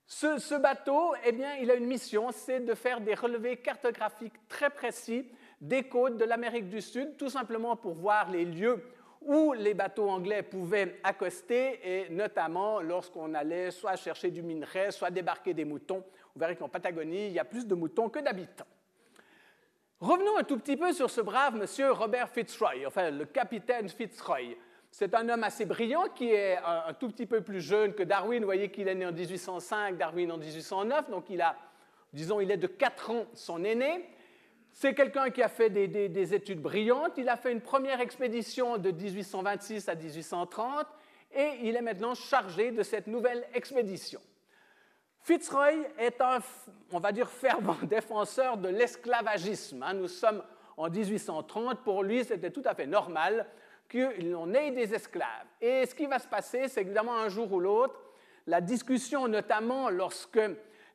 Ce, 0.08 0.54
bateau, 0.60 1.14
eh 1.24 1.32
bien, 1.32 1.56
il 1.56 1.70
a 1.70 1.74
une 1.74 1.86
mission, 1.86 2.30
c'est 2.30 2.60
de 2.60 2.74
faire 2.74 3.00
des 3.00 3.14
relevés 3.14 3.56
cartographiques 3.56 4.48
très 4.48 4.70
précis 4.70 5.28
des 5.60 5.84
côtes 5.84 6.16
de 6.16 6.24
l'Amérique 6.24 6.68
du 6.68 6.80
Sud, 6.80 7.16
tout 7.16 7.28
simplement 7.28 7.74
pour 7.74 7.94
voir 7.94 8.30
les 8.30 8.44
lieux 8.44 8.84
où 9.22 9.52
les 9.54 9.74
bateaux 9.74 10.08
anglais 10.08 10.42
pouvaient 10.42 11.00
accoster, 11.02 11.80
et 11.82 12.08
notamment 12.10 12.80
lorsqu'on 12.80 13.34
allait 13.34 13.72
soit 13.72 13.96
chercher 13.96 14.30
du 14.30 14.42
minerai, 14.42 14.92
soit 14.92 15.10
débarquer 15.10 15.54
des 15.54 15.64
moutons. 15.64 16.04
Vous 16.34 16.40
verrez 16.40 16.54
qu'en 16.54 16.68
Patagonie, 16.68 17.26
il 17.26 17.32
y 17.32 17.40
a 17.40 17.44
plus 17.44 17.66
de 17.66 17.74
moutons 17.74 18.08
que 18.08 18.20
d'habitants. 18.20 18.66
Revenons 20.00 20.36
un 20.36 20.44
tout 20.44 20.58
petit 20.58 20.76
peu 20.76 20.92
sur 20.92 21.08
ce 21.08 21.22
brave 21.22 21.56
monsieur 21.56 21.90
Robert 21.90 22.28
Fitzroy, 22.28 22.86
enfin 22.86 23.10
le 23.10 23.24
capitaine 23.24 23.88
Fitzroy. 23.88 24.54
C'est 24.90 25.14
un 25.14 25.26
homme 25.30 25.42
assez 25.42 25.64
brillant 25.64 26.04
qui 26.14 26.32
est 26.32 26.58
un, 26.58 26.92
tout 26.92 27.08
petit 27.08 27.24
peu 27.24 27.40
plus 27.40 27.62
jeune 27.62 27.94
que 27.94 28.02
Darwin. 28.02 28.40
Vous 28.40 28.46
voyez 28.46 28.70
qu'il 28.70 28.88
est 28.88 28.94
né 28.94 29.06
en 29.06 29.12
1805, 29.12 29.96
Darwin 29.96 30.30
en 30.32 30.36
1809, 30.36 31.08
donc 31.08 31.30
il 31.30 31.40
a, 31.40 31.56
disons, 32.12 32.40
il 32.40 32.50
est 32.50 32.58
de 32.58 32.66
4 32.66 33.10
ans 33.10 33.26
son 33.32 33.64
aîné. 33.64 34.06
C'est 34.70 34.92
quelqu'un 34.92 35.30
qui 35.30 35.42
a 35.42 35.48
fait 35.48 35.70
des, 35.70 35.88
des, 35.88 36.34
études 36.34 36.60
brillantes. 36.60 37.12
Il 37.16 37.30
a 37.30 37.38
fait 37.38 37.50
une 37.50 37.62
première 37.62 38.02
expédition 38.02 38.76
de 38.76 38.90
1826 38.90 39.88
à 39.88 39.94
1830 39.94 40.86
et 41.34 41.48
il 41.62 41.74
est 41.74 41.80
maintenant 41.80 42.14
chargé 42.14 42.70
de 42.70 42.82
cette 42.82 43.06
nouvelle 43.06 43.46
expédition. 43.54 44.20
Fitzroy 45.26 45.88
est 45.98 46.20
un, 46.20 46.38
on 46.92 47.00
va 47.00 47.10
dire, 47.10 47.28
fervent 47.28 47.76
défenseur 47.82 48.56
de 48.56 48.68
l'esclavagisme. 48.68 49.82
Hein. 49.82 49.94
Nous 49.94 50.06
sommes 50.06 50.40
en 50.76 50.88
1830. 50.88 51.80
Pour 51.82 52.04
lui, 52.04 52.24
c'était 52.24 52.52
tout 52.52 52.62
à 52.64 52.76
fait 52.76 52.86
normal 52.86 53.44
qu'on 53.90 54.54
ait 54.54 54.70
des 54.70 54.94
esclaves. 54.94 55.48
Et 55.60 55.84
ce 55.84 55.96
qui 55.96 56.06
va 56.06 56.20
se 56.20 56.28
passer, 56.28 56.68
c'est 56.68 56.82
évidemment 56.82 57.16
un 57.16 57.28
jour 57.28 57.52
ou 57.52 57.58
l'autre, 57.58 58.00
la 58.46 58.60
discussion, 58.60 59.26
notamment 59.26 59.90
lorsque 59.90 60.38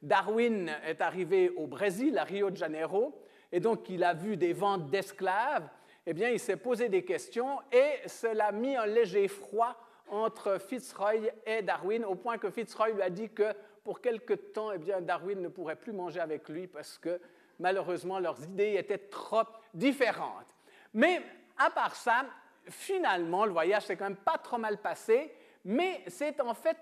Darwin 0.01 0.71
est 0.88 1.01
arrivé 1.01 1.50
au 1.50 1.67
Brésil, 1.67 2.17
à 2.17 2.23
Rio 2.23 2.51
de 2.51 2.55
Janeiro, 2.55 3.13
et 3.51 3.59
donc 3.59 3.89
il 3.89 4.01
a 4.01 4.13
vu 4.13 4.38
des 4.38 4.53
ventes 4.53 4.89
d'esclaves, 4.89 5.67
eh 6.05 6.13
bien, 6.13 6.29
il 6.29 6.39
s'est 6.39 6.55
posé 6.55 6.88
des 6.88 7.03
questions 7.03 7.59
et 7.69 8.07
cela 8.07 8.45
a 8.45 8.51
mis 8.53 8.77
un 8.77 8.85
léger 8.85 9.27
froid 9.27 9.75
entre 10.07 10.57
Fitzroy 10.57 11.31
et 11.45 11.61
Darwin, 11.61 12.05
au 12.05 12.15
point 12.15 12.38
que 12.38 12.50
Fitzroy 12.50 12.91
lui 12.91 13.01
a 13.01 13.09
dit 13.09 13.29
que 13.29 13.53
pour 13.83 14.01
quelque 14.01 14.33
temps, 14.33 14.71
eh 14.71 14.77
bien, 14.77 15.01
Darwin 15.01 15.41
ne 15.41 15.47
pourrait 15.47 15.75
plus 15.75 15.93
manger 15.93 16.19
avec 16.19 16.47
lui 16.50 16.67
parce 16.67 16.97
que 16.97 17.19
malheureusement, 17.59 18.19
leurs 18.19 18.43
idées 18.43 18.75
étaient 18.77 18.97
trop 18.97 19.43
différentes. 19.73 20.47
Mais 20.93 21.21
à 21.57 21.69
part 21.69 21.95
ça, 21.95 22.25
finalement, 22.67 23.45
le 23.45 23.51
voyage 23.51 23.85
s'est 23.85 23.95
quand 23.95 24.05
même 24.05 24.15
pas 24.15 24.38
trop 24.38 24.57
mal 24.57 24.77
passé, 24.77 25.33
mais 25.63 26.03
c'est 26.07 26.41
en 26.41 26.53
fait 26.53 26.77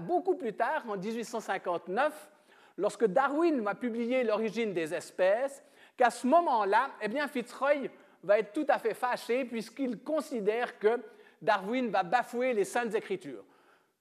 beaucoup 0.00 0.34
plus 0.34 0.52
tard, 0.52 0.84
en 0.88 0.96
1859, 0.96 2.30
lorsque 2.76 3.06
Darwin 3.06 3.60
va 3.60 3.74
publier 3.74 4.24
L'origine 4.24 4.72
des 4.72 4.92
espèces, 4.92 5.62
qu'à 5.96 6.10
ce 6.10 6.26
moment-là, 6.26 6.90
eh 7.00 7.08
bien, 7.08 7.26
Fitzroy 7.28 7.88
va 8.22 8.38
être 8.38 8.52
tout 8.52 8.66
à 8.68 8.78
fait 8.78 8.94
fâché 8.94 9.44
puisqu'il 9.44 10.00
considère 10.02 10.78
que 10.78 11.00
Darwin 11.40 11.88
va 11.88 12.02
bafouer 12.02 12.52
les 12.52 12.64
saintes 12.64 12.94
écritures. 12.94 13.44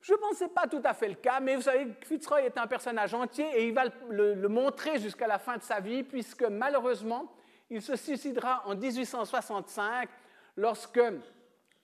Je 0.05 0.13
ne 0.13 0.19
pensais 0.19 0.49
pas 0.49 0.67
tout 0.67 0.81
à 0.83 0.93
fait 0.93 1.07
le 1.07 1.15
cas, 1.15 1.39
mais 1.39 1.55
vous 1.55 1.63
savez, 1.63 1.87
Fitzroy 2.01 2.43
est 2.43 2.59
un 2.59 2.67
personnage 2.67 3.15
entier 3.15 3.47
et 3.55 3.67
il 3.67 3.73
va 3.73 3.85
le, 4.07 4.47
montrer 4.47 4.99
jusqu'à 4.99 5.25
la 5.25 5.39
fin 5.39 5.57
de 5.57 5.63
sa 5.63 5.79
vie, 5.79 6.03
puisque 6.03 6.43
malheureusement, 6.43 7.33
il 7.71 7.81
se 7.81 7.95
suicidera 7.95 8.61
en 8.67 8.75
1865 8.75 10.07
lorsque 10.57 11.01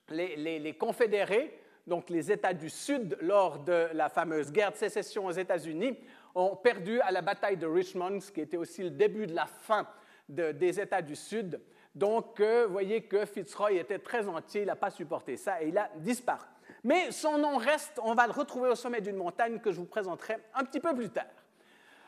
les, 0.08 0.76
confédérés, 0.78 1.58
donc 1.84 2.10
les 2.10 2.30
États 2.30 2.54
du 2.54 2.70
Sud, 2.70 3.18
lors 3.22 3.58
de 3.58 3.88
la 3.92 4.08
fameuse 4.08 4.52
guerre 4.52 4.70
de 4.70 4.76
sécession 4.76 5.26
aux 5.26 5.32
États-Unis, 5.32 5.98
ont 6.36 6.54
perdu 6.54 7.00
à 7.00 7.10
la 7.10 7.22
bataille 7.22 7.56
de 7.56 7.66
Richmond, 7.66 8.20
ce 8.20 8.30
qui 8.30 8.40
était 8.40 8.56
aussi 8.56 8.84
le 8.84 8.90
début 8.90 9.26
de 9.26 9.34
la 9.34 9.46
fin 9.46 9.84
des 10.28 10.78
États 10.78 11.02
du 11.02 11.16
Sud. 11.16 11.60
Donc, 11.92 12.38
euh, 12.38 12.66
vous 12.66 12.72
voyez 12.72 13.02
que 13.02 13.26
Fitzroy 13.26 13.72
était 13.72 13.98
très 13.98 14.28
entier, 14.28 14.60
il 14.60 14.66
n'a 14.68 14.76
pas 14.76 14.90
supporté 14.90 15.36
ça 15.36 15.60
et 15.60 15.68
il 15.70 15.76
a 15.76 15.90
disparu. 15.96 16.46
Mais 16.84 17.12
son 17.12 17.38
nom 17.38 17.56
reste, 17.56 18.00
on 18.02 18.14
va 18.14 18.26
le 18.26 18.32
retrouver 18.32 18.68
au 18.70 18.74
sommet 18.74 19.00
d'une 19.00 19.16
montagne 19.16 19.60
que 19.60 19.70
je 19.70 19.78
vous 19.78 19.86
présenterai 19.86 20.38
un 20.54 20.64
petit 20.64 20.80
peu 20.80 20.94
plus 20.94 21.10
tard. 21.10 21.26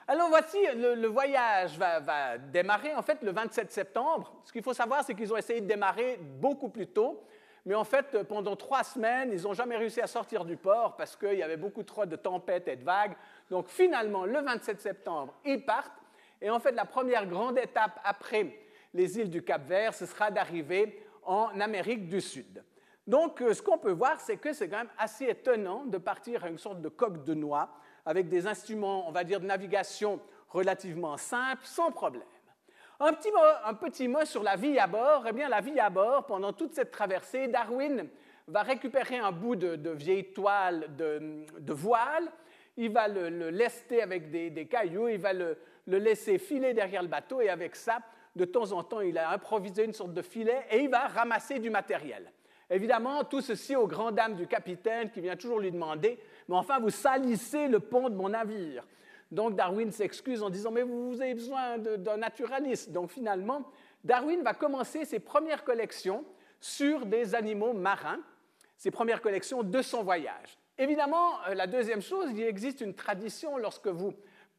Alors 0.06 0.28
voici, 0.28 0.58
le, 0.74 1.06
voyage 1.06 1.78
va, 1.78 2.36
démarrer 2.36 2.94
en 2.94 3.02
fait 3.02 3.22
le 3.22 3.32
27 3.32 3.72
septembre. 3.72 4.34
Ce 4.44 4.52
qu'il 4.52 4.62
faut 4.62 4.74
savoir, 4.74 5.02
c'est 5.04 5.14
qu'ils 5.14 5.32
ont 5.32 5.36
essayé 5.36 5.60
de 5.62 5.66
démarrer 5.66 6.18
beaucoup 6.18 6.68
plus 6.68 6.88
tôt, 6.88 7.24
mais 7.64 7.74
en 7.74 7.84
fait, 7.84 8.22
pendant 8.24 8.54
trois 8.56 8.84
semaines, 8.84 9.30
ils 9.32 9.42
n'ont 9.42 9.54
jamais 9.54 9.76
réussi 9.76 10.02
à 10.02 10.06
sortir 10.06 10.44
du 10.44 10.56
port 10.56 10.96
parce 10.96 11.16
qu'il 11.16 11.34
y 11.34 11.42
avait 11.42 11.56
beaucoup 11.56 11.84
trop 11.84 12.04
de 12.04 12.16
tempêtes 12.16 12.68
et 12.68 12.76
de 12.76 12.84
vagues. 12.84 13.14
Donc 13.48 13.68
finalement, 13.68 14.26
le 14.26 14.40
27 14.40 14.80
septembre, 14.80 15.32
ils 15.46 15.64
partent. 15.64 16.02
Et 16.42 16.50
en 16.50 16.60
fait, 16.60 16.72
la 16.72 16.84
première 16.84 17.26
grande 17.26 17.56
étape 17.56 17.98
après 18.04 18.58
les 18.92 19.18
îles 19.18 19.30
du 19.30 19.42
Cap-Vert, 19.42 19.94
ce 19.94 20.04
sera 20.04 20.30
d'arriver 20.30 21.02
en 21.22 21.58
Amérique 21.60 22.06
du 22.08 22.20
Sud. 22.20 22.62
Donc, 23.06 23.42
euh, 23.42 23.52
ce 23.52 23.60
qu'on 23.60 23.78
peut 23.78 23.92
voir, 23.92 24.20
c'est 24.20 24.38
que 24.38 24.52
c'est 24.52 24.68
quand 24.68 24.78
même 24.78 24.88
assez 24.96 25.26
étonnant 25.26 25.84
de 25.84 25.98
partir 25.98 26.44
à 26.44 26.48
une 26.48 26.58
sorte 26.58 26.80
de 26.80 26.88
coque 26.88 27.24
de 27.24 27.34
noix 27.34 27.68
avec 28.06 28.28
des 28.28 28.46
instruments, 28.46 29.08
on 29.08 29.12
va 29.12 29.24
dire, 29.24 29.40
de 29.40 29.46
navigation 29.46 30.20
relativement 30.48 31.16
simples, 31.16 31.64
sans 31.64 31.90
problème. 31.90 32.22
Un 33.00 33.12
petit, 33.12 34.08
mot, 34.08 34.24
sur 34.24 34.42
la 34.42 34.56
vie 34.56 34.78
à 34.78 34.86
bord. 34.86 35.24
Eh 35.28 35.32
bien, 35.32 35.48
la 35.48 35.60
vie 35.60 35.78
à 35.80 35.90
bord, 35.90 36.24
pendant 36.26 36.52
toute 36.52 36.74
cette 36.74 36.90
traversée, 36.90 37.48
Darwin 37.48 38.08
va 38.46 38.62
récupérer 38.62 39.18
un 39.18 39.32
bout 39.32 39.56
de, 39.56 39.90
vieille 39.90 40.32
toile 40.32 40.94
de, 40.96 41.72
voile, 41.72 42.30
il 42.76 42.92
va 42.92 43.08
le, 43.08 43.50
lester 43.50 44.02
avec 44.02 44.30
des, 44.30 44.66
cailloux, 44.66 45.08
il 45.08 45.18
va 45.18 45.32
le 45.32 45.56
laisser 45.86 46.38
filer 46.38 46.72
derrière 46.72 47.02
le 47.02 47.08
bateau, 47.08 47.40
et 47.40 47.48
avec 47.48 47.74
ça, 47.74 47.98
de 48.36 48.44
temps 48.44 48.72
en 48.72 48.82
temps, 48.82 49.00
il 49.00 49.18
a 49.18 49.30
improvisé 49.30 49.84
une 49.84 49.92
sorte 49.92 50.12
de 50.12 50.22
filet, 50.22 50.64
et 50.70 50.80
il 50.80 50.90
va 50.90 51.08
ramasser 51.08 51.58
du 51.58 51.70
matériel. 51.70 52.30
Évidemment, 52.70 53.24
tout 53.24 53.40
ceci 53.40 53.76
aux 53.76 53.86
grandes 53.86 54.14
dames 54.14 54.36
du 54.36 54.46
capitaine 54.46 55.10
qui 55.10 55.20
vient 55.20 55.36
toujours 55.36 55.60
lui 55.60 55.70
demander 55.70 56.18
Mais 56.48 56.56
enfin, 56.56 56.78
vous 56.78 56.90
salissez 56.90 57.68
le 57.68 57.80
pont 57.80 58.08
de 58.08 58.14
mon 58.14 58.30
navire. 58.30 58.86
Donc 59.30 59.56
Darwin 59.56 59.90
s'excuse 59.90 60.42
en 60.42 60.50
disant 60.50 60.70
Mais 60.70 60.82
vous 60.82 61.20
avez 61.20 61.34
besoin 61.34 61.78
d'un 61.78 62.16
naturaliste. 62.16 62.92
Donc 62.92 63.10
finalement, 63.10 63.70
Darwin 64.02 64.42
va 64.42 64.54
commencer 64.54 65.04
ses 65.04 65.18
premières 65.18 65.64
collections 65.64 66.24
sur 66.60 67.04
des 67.04 67.34
animaux 67.34 67.72
marins, 67.72 68.20
ses 68.76 68.90
premières 68.90 69.20
collections 69.20 69.62
de 69.62 69.82
son 69.82 70.02
voyage. 70.02 70.58
Évidemment, 70.78 71.42
euh, 71.48 71.54
la 71.54 71.66
deuxième 71.66 72.02
chose, 72.02 72.30
il 72.32 72.42
existe 72.42 72.80
une 72.80 72.94
tradition 72.94 73.56
lorsque 73.58 73.86
vous 73.86 74.14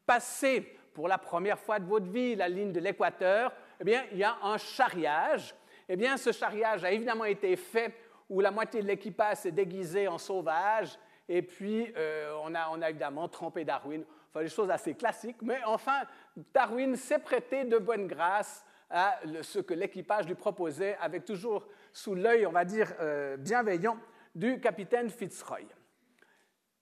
passez 0.06 0.78
pour 0.94 1.08
la 1.08 1.18
première 1.18 1.58
fois 1.58 1.78
de 1.78 1.84
votre 1.84 2.06
vie 2.06 2.36
la 2.36 2.48
ligne 2.48 2.72
de 2.72 2.80
l'équateur, 2.80 3.52
eh 3.80 3.84
bien, 3.84 4.04
il 4.12 4.18
y 4.18 4.24
a 4.24 4.36
un 4.42 4.56
charriage 4.56 5.54
eh 5.88 5.96
bien, 5.96 6.16
ce 6.16 6.32
charriage 6.32 6.84
a 6.84 6.90
évidemment 6.90 7.24
été 7.24 7.54
fait 7.56 7.94
où 8.28 8.40
la 8.40 8.50
moitié 8.50 8.82
de 8.82 8.86
l'équipage 8.86 9.38
s'est 9.38 9.52
déguisé 9.52 10.08
en 10.08 10.18
sauvage, 10.18 10.98
et 11.28 11.42
puis 11.42 11.92
euh, 11.96 12.32
on, 12.42 12.54
a, 12.54 12.90
évidemment 12.90 13.28
trempé 13.28 13.64
Darwin. 13.64 14.04
Enfin, 14.30 14.42
des 14.42 14.50
choses 14.50 14.70
assez 14.70 14.94
classiques, 14.94 15.42
mais 15.42 15.58
enfin, 15.64 16.02
Darwin 16.52 16.96
s'est 16.96 17.20
prêté 17.20 17.64
de 17.64 17.78
bonne 17.78 18.06
grâce 18.06 18.64
à 18.90 19.18
ce 19.42 19.58
que 19.60 19.74
l'équipage 19.74 20.26
lui 20.26 20.34
proposait, 20.34 20.96
avec 21.00 21.24
toujours 21.24 21.66
sous 21.92 22.14
l'œil, 22.14 22.46
on 22.46 22.52
va 22.52 22.64
dire, 22.64 22.92
euh, 23.00 23.36
bienveillant 23.36 23.98
du 24.34 24.60
capitaine 24.60 25.08
Fitzroy. 25.08 25.60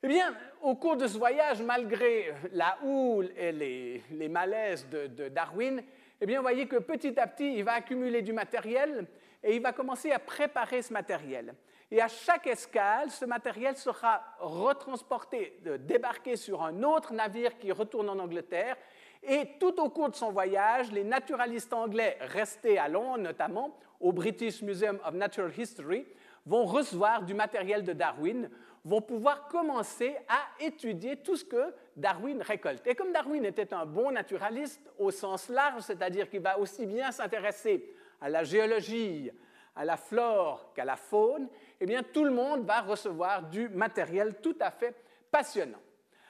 Eh 0.02 0.08
bien, 0.08 0.34
au 0.60 0.74
cours 0.74 0.96
de 0.96 1.06
ce 1.06 1.16
voyage, 1.16 1.62
malgré 1.62 2.34
la 2.52 2.76
houle 2.82 3.30
et 3.36 3.52
les, 3.52 4.28
malaises 4.28 4.86
de 4.90 5.28
Darwin, 5.28 5.82
eh 6.20 6.26
bien, 6.26 6.38
vous 6.38 6.42
voyez 6.42 6.66
que 6.66 6.76
petit 6.76 7.18
à 7.18 7.26
petit, 7.26 7.56
il 7.56 7.64
va 7.64 7.72
accumuler 7.72 8.22
du 8.22 8.32
matériel 8.32 9.06
et 9.42 9.56
il 9.56 9.62
va 9.62 9.72
commencer 9.72 10.10
à 10.12 10.18
préparer 10.18 10.82
ce 10.82 10.92
matériel. 10.92 11.54
Et 11.90 12.00
à 12.00 12.08
chaque 12.08 12.46
escale, 12.46 13.10
ce 13.10 13.24
matériel 13.24 13.76
sera 13.76 14.22
retransporté, 14.38 15.60
débarqué 15.80 16.36
sur 16.36 16.62
un 16.62 16.82
autre 16.82 17.12
navire 17.12 17.58
qui 17.58 17.70
retourne 17.72 18.08
en 18.08 18.18
Angleterre. 18.18 18.76
Et 19.22 19.50
tout 19.60 19.80
au 19.80 19.90
cours 19.90 20.10
de 20.10 20.14
son 20.14 20.32
voyage, 20.32 20.92
les 20.92 21.04
naturalistes 21.04 21.72
anglais 21.72 22.16
restés 22.20 22.78
à 22.78 22.88
Londres, 22.88 23.18
notamment 23.18 23.76
au 24.00 24.12
British 24.12 24.62
Museum 24.62 24.98
of 25.04 25.14
Natural 25.14 25.52
History, 25.56 26.06
vont 26.46 26.64
recevoir 26.64 27.22
du 27.22 27.34
matériel 27.34 27.84
de 27.84 27.92
Darwin 27.92 28.50
vont 28.84 29.00
pouvoir 29.00 29.48
commencer 29.48 30.16
à 30.28 30.40
étudier 30.60 31.16
tout 31.16 31.36
ce 31.36 31.44
que 31.44 31.74
Darwin 31.96 32.42
récolte. 32.42 32.86
Et 32.86 32.94
comme 32.94 33.12
Darwin 33.12 33.44
était 33.44 33.72
un 33.72 33.86
bon 33.86 34.10
naturaliste 34.10 34.90
au 34.98 35.10
sens 35.10 35.48
large, 35.48 35.82
c'est-à-dire 35.82 36.28
qu'il 36.28 36.40
va 36.40 36.58
aussi 36.58 36.84
bien 36.84 37.10
s'intéresser 37.10 37.94
à 38.20 38.28
la 38.28 38.44
géologie, 38.44 39.30
à 39.74 39.84
la 39.84 39.96
flore 39.96 40.72
qu'à 40.74 40.84
la 40.84 40.96
faune, 40.96 41.48
eh 41.80 41.86
bien 41.86 42.02
tout 42.02 42.24
le 42.24 42.30
monde 42.30 42.66
va 42.66 42.82
recevoir 42.82 43.48
du 43.48 43.68
matériel 43.70 44.36
tout 44.42 44.56
à 44.60 44.70
fait 44.70 44.94
passionnant. 45.30 45.80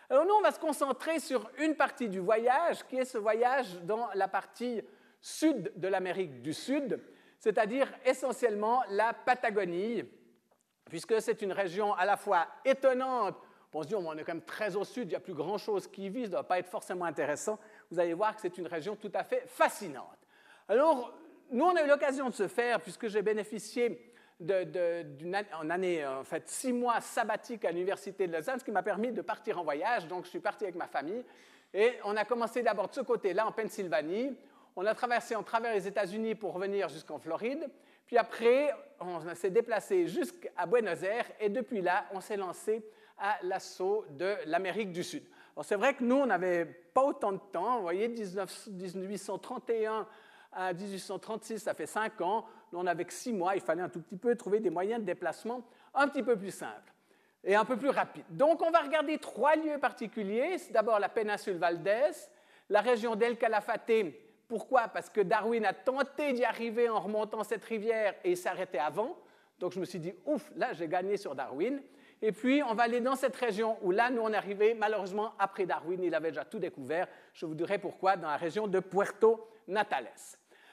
Alors 0.08 0.24
nous, 0.26 0.34
on 0.34 0.42
va 0.42 0.52
se 0.52 0.60
concentrer 0.60 1.18
sur 1.18 1.50
une 1.58 1.74
partie 1.74 2.08
du 2.08 2.20
voyage, 2.20 2.86
qui 2.86 2.96
est 2.96 3.04
ce 3.04 3.18
voyage 3.18 3.80
dans 3.82 4.08
la 4.14 4.28
partie 4.28 4.82
sud 5.20 5.72
de 5.76 5.88
l'Amérique 5.88 6.42
du 6.42 6.52
Sud, 6.52 7.00
c'est-à-dire 7.38 7.92
essentiellement 8.04 8.82
la 8.90 9.14
Patagonie, 9.14 10.04
puisque 10.90 11.20
c'est 11.20 11.42
une 11.42 11.52
région 11.52 11.94
à 11.94 12.04
la 12.04 12.16
fois 12.16 12.46
étonnante, 12.64 13.36
on 13.76 13.82
se 13.82 13.88
dit, 13.88 13.94
on 13.96 14.16
est 14.16 14.22
quand 14.22 14.34
même 14.34 14.42
très 14.44 14.76
au 14.76 14.84
sud, 14.84 15.08
il 15.08 15.08
n'y 15.08 15.16
a 15.16 15.20
plus 15.20 15.34
grand-chose 15.34 15.88
qui 15.88 16.08
vit, 16.08 16.22
ça 16.22 16.26
ne 16.26 16.32
doit 16.32 16.44
pas 16.44 16.60
être 16.60 16.68
forcément 16.68 17.06
intéressant. 17.06 17.58
Vous 17.90 17.98
allez 17.98 18.14
voir 18.14 18.36
que 18.36 18.40
c'est 18.40 18.56
une 18.56 18.68
région 18.68 18.94
tout 18.94 19.10
à 19.12 19.24
fait 19.24 19.42
fascinante. 19.48 20.16
Alors, 20.68 21.12
nous, 21.50 21.64
on 21.64 21.74
a 21.74 21.82
eu 21.82 21.88
l'occasion 21.88 22.28
de 22.28 22.34
se 22.34 22.46
faire, 22.46 22.80
puisque 22.80 23.08
j'ai 23.08 23.22
bénéficié 23.22 24.12
d'une 24.38 25.34
année, 25.70 26.06
en 26.06 26.22
fait, 26.22 26.48
six 26.48 26.72
mois 26.72 27.00
sabbatique 27.00 27.64
à 27.64 27.72
l'Université 27.72 28.28
de 28.28 28.32
Lausanne, 28.32 28.60
ce 28.60 28.64
qui 28.64 28.70
m'a 28.70 28.82
permis 28.82 29.10
de 29.10 29.22
partir 29.22 29.58
en 29.58 29.64
voyage. 29.64 30.06
Donc, 30.06 30.24
je 30.24 30.30
suis 30.30 30.40
parti 30.40 30.64
avec 30.64 30.76
ma 30.76 30.86
famille. 30.86 31.24
Et 31.72 31.98
on 32.04 32.16
a 32.16 32.24
commencé 32.24 32.62
d'abord 32.62 32.88
de 32.88 32.94
ce 32.94 33.00
côté-là, 33.00 33.46
en 33.46 33.52
Pennsylvanie. 33.52 34.36
On 34.76 34.86
a 34.86 34.94
traversé 34.94 35.34
en 35.34 35.42
travers 35.42 35.74
les 35.74 35.88
États-Unis 35.88 36.36
pour 36.36 36.58
venir 36.58 36.88
jusqu'en 36.88 37.18
Floride. 37.18 37.68
Puis 38.06 38.18
après, 38.18 38.70
on 39.00 39.34
s'est 39.34 39.50
déplacé 39.50 40.06
jusqu'à 40.06 40.66
Buenos 40.66 41.02
Aires. 41.02 41.26
Et 41.40 41.48
depuis 41.48 41.80
là, 41.80 42.06
on 42.12 42.20
s'est 42.20 42.36
lancé 42.36 42.84
à 43.18 43.38
l'assaut 43.42 44.04
de 44.10 44.34
l'Amérique 44.46 44.92
du 44.92 45.04
Sud. 45.04 45.24
c'est 45.62 45.76
vrai 45.76 45.94
que 45.94 46.02
nous, 46.02 46.16
on 46.16 46.26
n'avait 46.26 46.64
pas 46.64 47.04
autant 47.04 47.32
de 47.32 47.40
temps. 47.52 47.76
Vous 47.76 47.82
voyez, 47.82 48.08
19, 48.08 48.68
1831 48.68 50.06
à 50.52 50.72
1836, 50.72 51.60
ça 51.60 51.74
fait 51.74 51.86
cinq 51.86 52.20
ans. 52.20 52.44
Nous, 52.72 52.78
on 52.78 52.86
avait 52.86 53.04
que 53.04 53.12
six 53.12 53.32
mois. 53.32 53.54
Il 53.54 53.60
fallait 53.60 53.82
un 53.82 53.88
tout 53.88 54.00
petit 54.00 54.16
peu 54.16 54.34
trouver 54.36 54.60
des 54.60 54.70
moyens 54.70 55.00
de 55.00 55.06
déplacement 55.06 55.62
un 55.94 56.08
petit 56.08 56.22
peu 56.22 56.36
plus 56.36 56.52
simples 56.52 56.92
et 57.42 57.54
un 57.54 57.64
peu 57.64 57.76
plus 57.76 57.90
rapides. 57.90 58.24
Donc, 58.30 58.62
on 58.62 58.70
va 58.70 58.80
regarder 58.80 59.18
trois 59.18 59.56
lieux 59.56 59.78
particuliers. 59.78 60.58
C'est 60.58 60.72
d'abord 60.72 60.98
la 60.98 61.08
péninsule 61.08 61.56
Valdez, 61.56 62.10
la 62.68 62.80
région 62.80 63.16
d'El 63.16 63.36
Calafate. 63.36 63.90
Pourquoi? 64.54 64.86
Parce 64.86 65.10
que 65.10 65.20
Darwin 65.20 65.64
a 65.64 65.72
tenté 65.72 66.32
d'y 66.32 66.44
arriver 66.44 66.88
en 66.88 67.00
remontant 67.00 67.42
cette 67.42 67.64
rivière 67.64 68.14
et 68.22 68.30
il 68.30 68.36
s'arrêtait 68.36 68.78
avant. 68.78 69.18
Donc, 69.58 69.72
je 69.72 69.80
me 69.80 69.84
suis 69.84 69.98
dit, 69.98 70.14
ouf, 70.26 70.52
là, 70.54 70.72
j'ai 70.74 70.86
gagné 70.86 71.16
sur 71.16 71.34
Darwin. 71.34 71.82
Et 72.22 72.30
puis, 72.30 72.62
on 72.62 72.72
va 72.72 72.84
aller 72.84 73.00
dans 73.00 73.16
cette 73.16 73.34
région 73.34 73.76
où 73.82 73.90
là, 73.90 74.10
nous, 74.10 74.22
on 74.22 74.32
est 74.32 74.36
arrivé 74.36 74.74
malheureusement 74.74 75.32
après 75.40 75.66
Darwin. 75.66 76.00
Il 76.04 76.14
avait 76.14 76.28
déjà 76.28 76.44
tout 76.44 76.60
découvert. 76.60 77.08
Je 77.32 77.46
vous 77.46 77.56
dirai 77.56 77.78
pourquoi 77.78 78.16
dans 78.16 78.28
la 78.28 78.36
région 78.36 78.68
de 78.68 78.78
Puerto 78.78 79.44
Natales. 79.66 80.06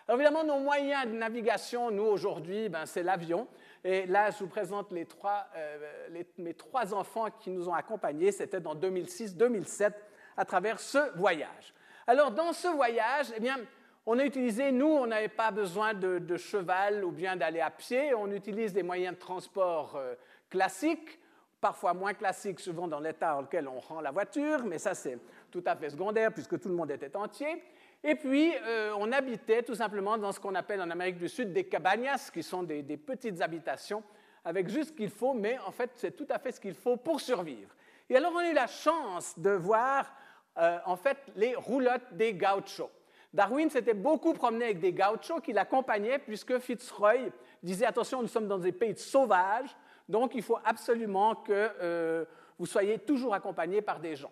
Alors, 0.07 0.21
évidemment, 0.21 0.43
nos 0.43 0.59
moyens 0.59 1.07
de 1.07 1.13
navigation, 1.13 1.89
nous, 1.89 2.03
aujourd'hui, 2.03 2.69
ben, 2.69 2.85
c'est 2.85 3.01
l'avion. 3.01 3.47
Et 3.83 4.05
là, 4.05 4.29
je 4.29 4.43
vous 4.43 4.47
présente 4.47 4.93
euh, 4.93 6.23
mes 6.37 6.53
trois 6.53 6.93
enfants 6.93 7.31
qui 7.39 7.49
nous 7.49 7.67
ont 7.67 7.73
accompagnés. 7.73 8.31
C'était 8.31 8.59
dans 8.59 8.75
2006-2007 8.75 9.91
à 10.37 10.45
travers 10.45 10.79
ce 10.79 11.17
voyage. 11.17 11.73
Alors, 12.07 12.31
dans 12.31 12.53
ce 12.53 12.67
voyage, 12.67 13.27
eh 13.35 13.39
bien, 13.39 13.57
on 14.05 14.17
a 14.19 14.25
utilisé, 14.25 14.71
nous, 14.71 14.87
on 14.87 15.07
n'avait 15.07 15.27
pas 15.27 15.51
besoin 15.51 15.93
de, 15.93 16.37
cheval 16.37 17.05
ou 17.05 17.11
bien 17.11 17.35
d'aller 17.35 17.61
à 17.61 17.69
pied. 17.69 18.13
On 18.13 18.31
utilise 18.31 18.73
des 18.73 18.83
moyens 18.83 19.15
de 19.15 19.19
transport 19.19 19.95
euh, 19.95 20.15
classiques 20.49 21.19
parfois 21.61 21.93
moins 21.93 22.15
classique, 22.15 22.59
souvent 22.59 22.87
dans 22.87 22.99
l'état 22.99 23.33
dans 23.33 23.41
lequel 23.41 23.67
on 23.67 23.79
rend 23.79 24.01
la 24.01 24.11
voiture, 24.11 24.65
mais 24.65 24.79
ça 24.79 24.95
c'est 24.95 25.19
tout 25.51 25.63
à 25.67 25.75
fait 25.75 25.91
secondaire 25.91 26.33
puisque 26.33 26.59
tout 26.59 26.67
le 26.67 26.75
monde 26.75 26.89
était 26.89 27.15
entier. 27.15 27.63
Et 28.03 28.15
puis, 28.15 28.51
euh, 28.65 28.93
on 28.97 29.11
habitait 29.11 29.61
tout 29.61 29.75
simplement 29.75 30.17
dans 30.17 30.31
ce 30.31 30.39
qu'on 30.39 30.55
appelle 30.55 30.81
en 30.81 30.89
Amérique 30.89 31.19
du 31.19 31.29
Sud 31.29 31.53
des 31.53 31.65
cabañas, 31.65 32.31
qui 32.33 32.41
sont 32.41 32.63
des, 32.63 32.81
petites 32.97 33.41
habitations 33.41 34.03
avec 34.43 34.69
juste 34.69 34.89
ce 34.89 34.93
qu'il 34.93 35.11
faut, 35.11 35.35
mais 35.35 35.59
en 35.59 35.71
fait, 35.71 35.91
c'est 35.93 36.17
tout 36.17 36.25
à 36.31 36.39
fait 36.39 36.51
ce 36.51 36.59
qu'il 36.59 36.73
faut 36.73 36.97
pour 36.97 37.21
survivre. 37.21 37.69
Et 38.09 38.17
alors, 38.17 38.31
on 38.33 38.39
a 38.39 38.49
eu 38.49 38.53
la 38.53 38.65
chance 38.65 39.37
de 39.37 39.51
voir, 39.51 40.11
euh, 40.57 40.77
en 40.85 40.95
fait, 40.95 41.17
les 41.35 41.55
roulottes 41.55 42.13
des 42.13 42.33
gauchos. 42.33 42.89
Darwin 43.33 43.69
s'était 43.69 43.93
beaucoup 43.93 44.33
promené 44.33 44.65
avec 44.65 44.79
des 44.79 44.91
gauchos 44.91 45.39
qui 45.41 45.53
l'accompagnaient, 45.53 46.19
puisque 46.19 46.59
Fitzroy 46.59 47.29
disait, 47.63 47.85
attention, 47.85 48.21
nous 48.21 48.27
sommes 48.27 48.47
dans 48.47 48.57
des 48.57 48.73
pays 48.73 48.97
sauvages, 48.97 49.75
donc, 50.11 50.35
il 50.35 50.43
faut 50.43 50.59
absolument 50.65 51.35
que 51.35 51.69
euh, 51.81 52.25
vous 52.59 52.65
soyez 52.65 52.99
toujours 52.99 53.33
accompagné 53.33 53.81
par 53.81 54.01
des 54.01 54.17
gens. 54.17 54.31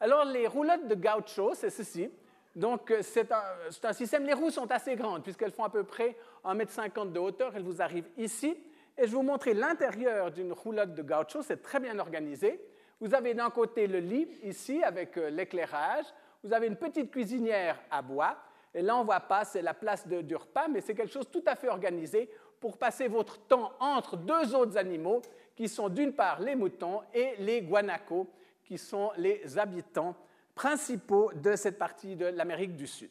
Alors, 0.00 0.24
les 0.24 0.46
roulottes 0.46 0.88
de 0.88 0.94
gaucho, 0.94 1.52
c'est 1.54 1.68
ceci. 1.68 2.10
Donc, 2.56 2.90
euh, 2.90 3.02
c'est 3.02 3.30
un, 3.30 3.92
système. 3.92 4.24
Les 4.24 4.32
roues 4.32 4.50
sont 4.50 4.70
assez 4.70 4.96
grandes, 4.96 5.22
puisqu'elles 5.22 5.52
font 5.52 5.64
à 5.64 5.68
peu 5.68 5.84
près 5.84 6.16
1,50 6.46 7.02
m 7.02 7.12
de 7.12 7.18
hauteur. 7.18 7.52
Elles 7.54 7.62
vous 7.62 7.82
arrivent 7.82 8.08
ici. 8.16 8.56
Et 8.96 9.02
je 9.02 9.10
vais 9.10 9.16
vous 9.16 9.22
montrer 9.22 9.52
l'intérieur 9.52 10.30
d'une 10.30 10.52
roulotte 10.52 10.94
de 10.94 11.02
gaucho. 11.02 11.42
C'est 11.42 11.60
très 11.60 11.78
bien 11.78 11.98
organisé. 11.98 12.58
Vous 13.00 13.14
avez 13.14 13.34
d'un 13.34 13.50
côté 13.50 13.86
le 13.86 14.00
lit, 14.00 14.28
ici, 14.42 14.82
avec 14.82 15.16
euh, 15.16 15.30
l'éclairage. 15.30 16.06
Vous 16.42 16.52
avez 16.52 16.66
une 16.66 16.76
petite 16.76 17.10
cuisinière 17.10 17.78
à 17.90 18.02
bois. 18.02 18.36
Et 18.74 18.82
là, 18.82 18.96
on 18.96 19.00
ne 19.00 19.04
voit 19.04 19.20
pas, 19.20 19.44
c'est 19.44 19.62
la 19.62 19.74
place 19.74 20.06
de, 20.06 20.20
du 20.20 20.36
repas, 20.36 20.68
mais 20.68 20.80
c'est 20.80 20.94
quelque 20.94 21.12
chose 21.12 21.30
tout 21.30 21.42
à 21.46 21.54
fait 21.54 21.68
organisé 21.68 22.28
pour 22.60 22.76
passer 22.76 23.08
votre 23.08 23.38
temps 23.46 23.72
entre 23.78 24.16
deux 24.16 24.54
autres 24.54 24.76
animaux 24.76 25.22
qui 25.56 25.68
sont 25.68 25.88
d'une 25.88 26.12
part 26.12 26.40
les 26.40 26.54
moutons 26.54 27.02
et 27.14 27.34
les 27.38 27.62
guanacos, 27.62 28.28
qui 28.64 28.78
sont 28.78 29.12
les 29.16 29.58
habitants 29.58 30.14
principaux 30.54 31.32
de 31.34 31.54
cette 31.56 31.78
partie 31.78 32.16
de 32.16 32.26
l'Amérique 32.26 32.76
du 32.76 32.86
Sud. 32.86 33.10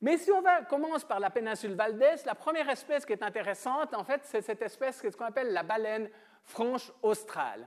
Mais 0.00 0.18
si 0.18 0.30
on 0.30 0.42
commence 0.68 1.04
par 1.04 1.20
la 1.20 1.30
péninsule 1.30 1.74
Valdez, 1.74 2.16
la 2.26 2.34
première 2.34 2.68
espèce 2.68 3.06
qui 3.06 3.14
est 3.14 3.22
intéressante, 3.22 3.94
en 3.94 4.04
fait, 4.04 4.20
c'est 4.24 4.42
cette 4.42 4.60
espèce 4.60 5.00
qu'on 5.00 5.24
appelle 5.24 5.52
la 5.52 5.62
baleine 5.62 6.10
franche 6.44 6.92
australe. 7.02 7.66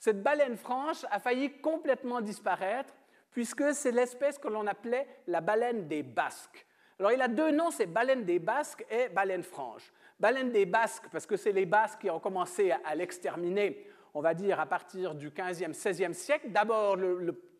Cette 0.00 0.22
baleine 0.22 0.56
franche 0.56 1.04
a 1.10 1.20
failli 1.20 1.60
complètement 1.60 2.22
disparaître 2.22 2.94
puisque 3.30 3.74
c'est 3.74 3.92
l'espèce 3.92 4.38
que 4.38 4.48
l'on 4.48 4.66
appelait 4.66 5.06
la 5.26 5.42
baleine 5.42 5.88
des 5.88 6.02
Basques. 6.02 6.66
Alors 6.98 7.12
il 7.12 7.20
a 7.20 7.28
deux 7.28 7.50
noms, 7.50 7.70
c'est 7.70 7.84
baleine 7.84 8.24
des 8.24 8.38
Basques 8.38 8.84
et 8.90 9.10
baleine 9.10 9.42
franche. 9.42 9.92
Baleine 10.18 10.52
des 10.52 10.64
Basques, 10.64 11.04
parce 11.12 11.26
que 11.26 11.36
c'est 11.36 11.52
les 11.52 11.66
Basques 11.66 12.00
qui 12.00 12.10
ont 12.10 12.18
commencé 12.18 12.72
à 12.72 12.94
l'exterminer, 12.94 13.86
on 14.14 14.22
va 14.22 14.32
dire, 14.32 14.58
à 14.58 14.64
partir 14.64 15.14
du 15.14 15.28
15e, 15.28 15.74
16e 15.74 16.14
siècle. 16.14 16.48
D'abord, 16.48 16.96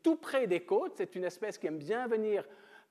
tout 0.02 0.16
près 0.16 0.46
des 0.46 0.60
côtes, 0.60 0.94
c'est 0.96 1.14
une 1.16 1.24
espèce 1.24 1.58
qui 1.58 1.66
aime 1.66 1.78
bien 1.78 2.06
venir 2.06 2.44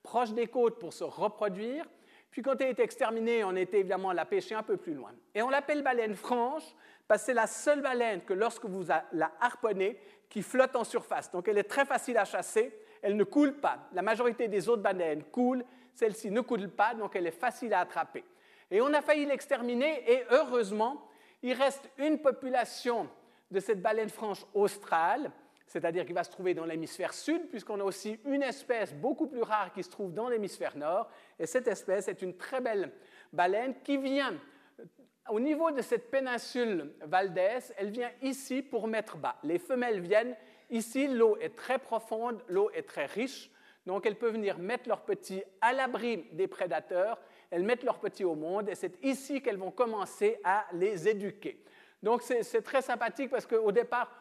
proche 0.04 0.32
des 0.32 0.48
côtes 0.48 0.78
pour 0.78 0.94
se 0.94 1.04
reproduire. 1.04 1.86
Puis 2.30 2.44
quand 2.44 2.62
elle 2.62 2.70
est 2.70 2.80
exterminée, 2.80 3.44
on 3.44 3.56
était 3.56 3.80
évidemment 3.80 4.12
à 4.12 4.14
la 4.14 4.26
pêcher 4.26 4.54
un 4.54 4.64
peu 4.64 4.78
plus 4.78 4.94
loin. 4.94 5.12
Et 5.34 5.42
on 5.42 5.50
l'appelle 5.50 5.82
baleine 5.82 6.16
franche 6.16 6.76
parce 7.10 7.24
que 7.24 7.26
c'est 7.26 7.34
la 7.34 7.48
seule 7.48 7.82
baleine 7.82 8.22
que 8.22 8.34
lorsque 8.34 8.66
vous 8.66 8.86
la 9.14 9.32
harponnez, 9.42 10.00
qui 10.30 10.44
flotte 10.44 10.76
en 10.76 10.84
surface. 10.84 11.32
Donc 11.32 11.48
elle 11.48 11.58
est 11.58 11.64
très 11.64 11.84
facile 11.84 12.20
à 12.20 12.24
chasser, 12.24 12.72
elle 13.02 13.16
ne 13.16 13.24
coule 13.24 13.56
pas. 13.56 13.80
La 13.94 14.04
majorité 14.04 14.48
des 14.48 14.70
autres 14.70 14.84
baleines 14.84 15.24
coulent, 15.24 15.66
celle-ci 15.96 16.30
ne 16.30 16.42
coule 16.42 16.70
pas, 16.70 16.94
donc 16.94 17.16
elle 17.16 17.26
est 17.26 17.32
facile 17.32 17.74
à 17.74 17.80
attraper. 17.80 18.24
Et 18.70 18.80
on 18.80 18.94
a 18.94 19.02
failli 19.02 19.26
l'exterminer, 19.26 20.04
et 20.08 20.24
heureusement, 20.30 21.10
il 21.42 21.54
reste 21.54 21.90
une 21.98 22.20
population 22.20 23.10
de 23.50 23.60
cette 23.60 23.82
baleine 23.82 24.10
franche 24.10 24.46
australe, 24.54 25.32
c'est-à-dire 25.66 26.06
qui 26.06 26.14
va 26.14 26.24
se 26.24 26.30
trouver 26.30 26.54
dans 26.54 26.66
l'hémisphère 26.66 27.16
sud, 27.16 27.50
puisqu'on 27.50 27.80
a 27.80 27.84
aussi 27.84 28.20
une 28.26 28.44
espèce 28.44 28.94
beaucoup 28.94 29.26
plus 29.26 29.42
rare 29.42 29.74
qui 29.74 29.82
se 29.82 29.90
trouve 29.90 30.14
dans 30.14 30.30
l'hémisphère 30.30 30.78
nord, 30.78 31.10
et 31.40 31.48
cette 31.48 31.68
espèce 31.68 32.08
est 32.08 32.22
une 32.22 32.38
très 32.38 32.62
belle 32.62 32.92
baleine 33.34 33.74
qui 33.84 33.98
vient 33.98 34.40
au 35.30 35.40
niveau 35.40 35.72
de 35.72 35.82
cette 35.82 36.12
péninsule 36.12 36.94
Valdez, 37.02 37.60
elle 37.78 37.90
vient 37.90 38.12
ici 38.22 38.62
pour 38.62 38.88
mettre 38.88 39.18
bas. 39.18 39.36
Les 39.44 39.60
femelles 39.60 40.02
viennent 40.02 40.36
ici, 40.70 41.08
l'eau 41.08 41.38
est 41.40 41.56
très 41.56 41.80
profonde, 41.80 42.42
l'eau 42.48 42.70
est 42.72 42.84
très 42.84 43.06
riche, 43.06 43.52
donc 43.86 44.06
elles 44.06 44.18
peuvent 44.18 44.34
venir 44.34 44.60
mettre 44.60 44.88
leurs 44.88 45.02
petits 45.02 45.44
à 45.62 45.74
l'abri 45.74 46.28
des 46.34 46.48
prédateurs, 46.48 47.18
elles 47.50 47.64
mettent 47.64 47.84
leurs 47.84 48.00
petits 48.00 48.26
au 48.26 48.36
monde 48.36 48.70
et 48.70 48.76
c'est 48.76 49.04
ici 49.04 49.42
qu'elles 49.42 49.58
vont 49.58 49.72
commencer 49.72 50.40
à 50.44 50.66
les 50.74 51.08
éduquer. 51.08 51.64
Donc 52.04 52.22
c'est 52.22 52.62
très 52.62 52.82
sympathique 52.82 53.30
parce 53.30 53.46
qu'au 53.46 53.72
départ, 53.72 54.12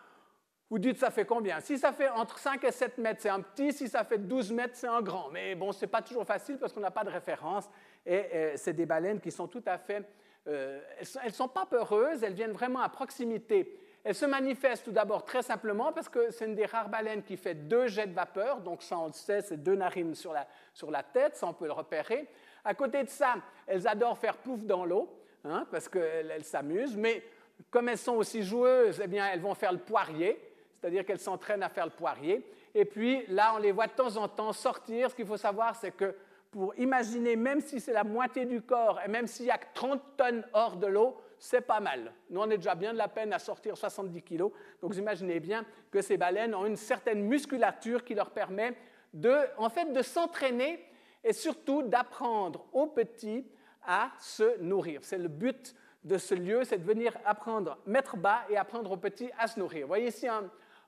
vous 0.70 0.78
dites 0.78 0.98
ça 0.98 1.10
fait 1.10 1.24
combien? 1.24 1.60
Si 1.60 1.78
ça 1.78 1.92
fait 1.92 2.08
entre 2.10 2.38
5 2.38 2.62
et 2.64 2.72
7 2.72 2.98
mètres, 2.98 3.22
c'est 3.22 3.30
un 3.30 3.40
petit, 3.40 3.72
si 3.72 3.88
ça 3.88 4.04
fait 4.04 4.18
12 4.18 4.52
mètres, 4.52 4.76
c'est 4.76 4.86
un 4.86 5.00
grand. 5.00 5.30
Mais 5.30 5.54
bon, 5.54 5.72
ce 5.72 5.84
n'est 5.84 5.90
pas 5.90 6.02
toujours 6.02 6.26
facile 6.26 6.58
parce 6.58 6.72
qu'on 6.72 6.80
n'a 6.80 6.90
pas 6.90 7.04
de 7.04 7.10
référence 7.10 7.68
et, 8.04 8.52
c'est 8.56 8.74
des 8.74 8.86
baleines 8.86 9.20
qui 9.20 9.30
sont 9.30 9.48
tout 9.48 9.62
à 9.66 9.78
fait... 9.78 10.04
Euh, 10.48 10.80
elles 10.98 11.26
ne 11.26 11.32
sont 11.32 11.48
pas 11.48 11.66
peureuses, 11.66 12.22
elles 12.22 12.34
viennent 12.34 12.52
vraiment 12.52 12.80
à 12.80 12.88
proximité 12.88 13.78
elle 14.04 14.14
se 14.14 14.24
manifeste 14.24 14.84
tout 14.84 14.90
d'abord 14.90 15.24
très 15.24 15.42
simplement 15.42 15.92
parce 15.92 16.08
que 16.08 16.30
c'est 16.30 16.46
une 16.46 16.54
des 16.54 16.66
rares 16.66 16.88
baleines 16.88 17.22
qui 17.22 17.36
fait 17.36 17.54
deux 17.54 17.88
jets 17.88 18.06
de 18.06 18.14
vapeur, 18.14 18.60
donc 18.60 18.82
ça 18.82 18.98
on 18.98 19.08
le 19.08 19.12
sait, 19.12 19.42
c'est 19.42 19.62
deux 19.62 19.74
narines 19.74 20.14
sur 20.14 20.32
la, 20.32 20.46
sur 20.72 20.90
la, 20.90 21.02
tête, 21.02 21.36
ça 21.36 21.46
on 21.46 21.52
peut 21.52 21.66
le 21.66 21.72
repérer. 21.72 22.26
À 22.64 22.72
côté 22.72 23.02
de 23.02 23.08
ça, 23.08 23.34
elles 23.66 23.86
adorent 23.86 24.16
faire 24.16 24.38
pouf 24.38 24.60
dans 24.64 24.84
l'eau, 24.84 25.14
hein, 25.44 25.66
parce 25.70 25.88
qu'elles 25.88 26.44
s'amusent, 26.44 26.96
mais 26.96 27.22
comme 27.70 27.88
elles 27.88 27.98
sont 27.98 28.14
aussi 28.14 28.42
joueuses, 28.42 29.00
eh 29.02 29.08
bien, 29.08 29.28
elles 29.30 29.40
vont 29.40 29.54
faire 29.54 29.72
le 29.72 29.78
poirier, 29.78 30.40
c'est-à-dire 30.80 31.04
qu'elles 31.04 31.20
s'entraînent 31.20 31.62
à 31.62 31.68
faire 31.68 31.84
le 31.84 31.92
poirier. 31.92 32.50
Et 32.74 32.86
puis 32.86 33.26
là, 33.28 33.52
on 33.56 33.58
les 33.58 33.72
voit 33.72 33.88
de 33.88 33.92
temps 33.92 34.16
en 34.16 34.28
temps 34.28 34.52
sortir. 34.52 35.10
Ce 35.10 35.14
qu'il 35.16 35.26
faut 35.26 35.36
savoir, 35.36 35.74
c'est 35.74 35.90
que 35.90 36.14
pour 36.50 36.74
imaginer, 36.78 37.36
même 37.36 37.60
si 37.60 37.80
c'est 37.80 37.92
la 37.92 38.04
moitié 38.04 38.46
du 38.46 38.62
corps, 38.62 39.00
et 39.04 39.08
même 39.08 39.26
s'il 39.26 39.46
y 39.46 39.50
a 39.50 39.58
30 39.74 40.16
tonnes 40.16 40.44
hors 40.52 40.76
de 40.76 40.86
l'eau, 40.86 41.20
c'est 41.38 41.60
pas 41.60 41.80
mal. 41.80 42.12
Nous, 42.30 42.40
on 42.40 42.50
est 42.50 42.56
déjà 42.56 42.74
bien 42.74 42.92
de 42.92 42.98
la 42.98 43.08
peine 43.08 43.32
à 43.32 43.38
sortir 43.38 43.76
70 43.76 44.22
kilos. 44.22 44.50
Donc, 44.80 44.92
vous 44.92 44.98
imaginez 44.98 45.40
bien 45.40 45.64
que 45.90 46.00
ces 46.00 46.16
baleines 46.16 46.54
ont 46.54 46.66
une 46.66 46.76
certaine 46.76 47.22
musculature 47.22 48.04
qui 48.04 48.14
leur 48.14 48.30
permet 48.30 48.74
de, 49.12 49.36
en 49.56 49.68
fait, 49.68 49.92
de 49.92 50.02
s'entraîner 50.02 50.84
et 51.22 51.32
surtout 51.32 51.82
d'apprendre 51.82 52.66
aux 52.72 52.86
petits 52.86 53.46
à 53.86 54.10
se 54.18 54.58
nourrir. 54.60 55.00
C'est 55.02 55.18
le 55.18 55.28
but 55.28 55.74
de 56.04 56.18
ce 56.18 56.34
lieu, 56.34 56.64
c'est 56.64 56.78
de 56.78 56.84
venir 56.84 57.16
apprendre, 57.24 57.78
mettre 57.86 58.16
bas 58.16 58.42
et 58.48 58.56
apprendre 58.56 58.90
aux 58.90 58.96
petits 58.96 59.30
à 59.38 59.46
se 59.46 59.58
nourrir. 59.60 59.82
Vous 59.82 59.88
voyez 59.88 60.08
ici 60.08 60.26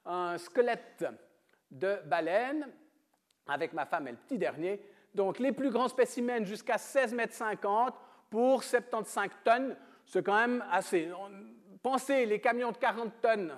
un 0.04 0.38
squelette 0.38 1.04
de 1.70 1.96
baleine 2.06 2.68
avec 3.46 3.72
ma 3.72 3.86
femme 3.86 4.08
et 4.08 4.12
le 4.12 4.16
petit 4.16 4.38
dernier. 4.38 4.80
Donc 5.14 5.38
les 5.38 5.52
plus 5.52 5.70
grands 5.70 5.88
spécimens 5.88 6.44
jusqu'à 6.44 6.78
16 6.78 7.14
mètres 7.14 7.34
50 7.34 7.94
pour 8.30 8.62
75 8.62 9.30
tonnes, 9.44 9.76
c'est 10.06 10.22
quand 10.22 10.36
même 10.36 10.64
assez. 10.70 11.08
Pensez, 11.82 12.26
les 12.26 12.40
camions 12.40 12.72
de 12.72 12.76
40 12.76 13.12
tonnes, 13.20 13.52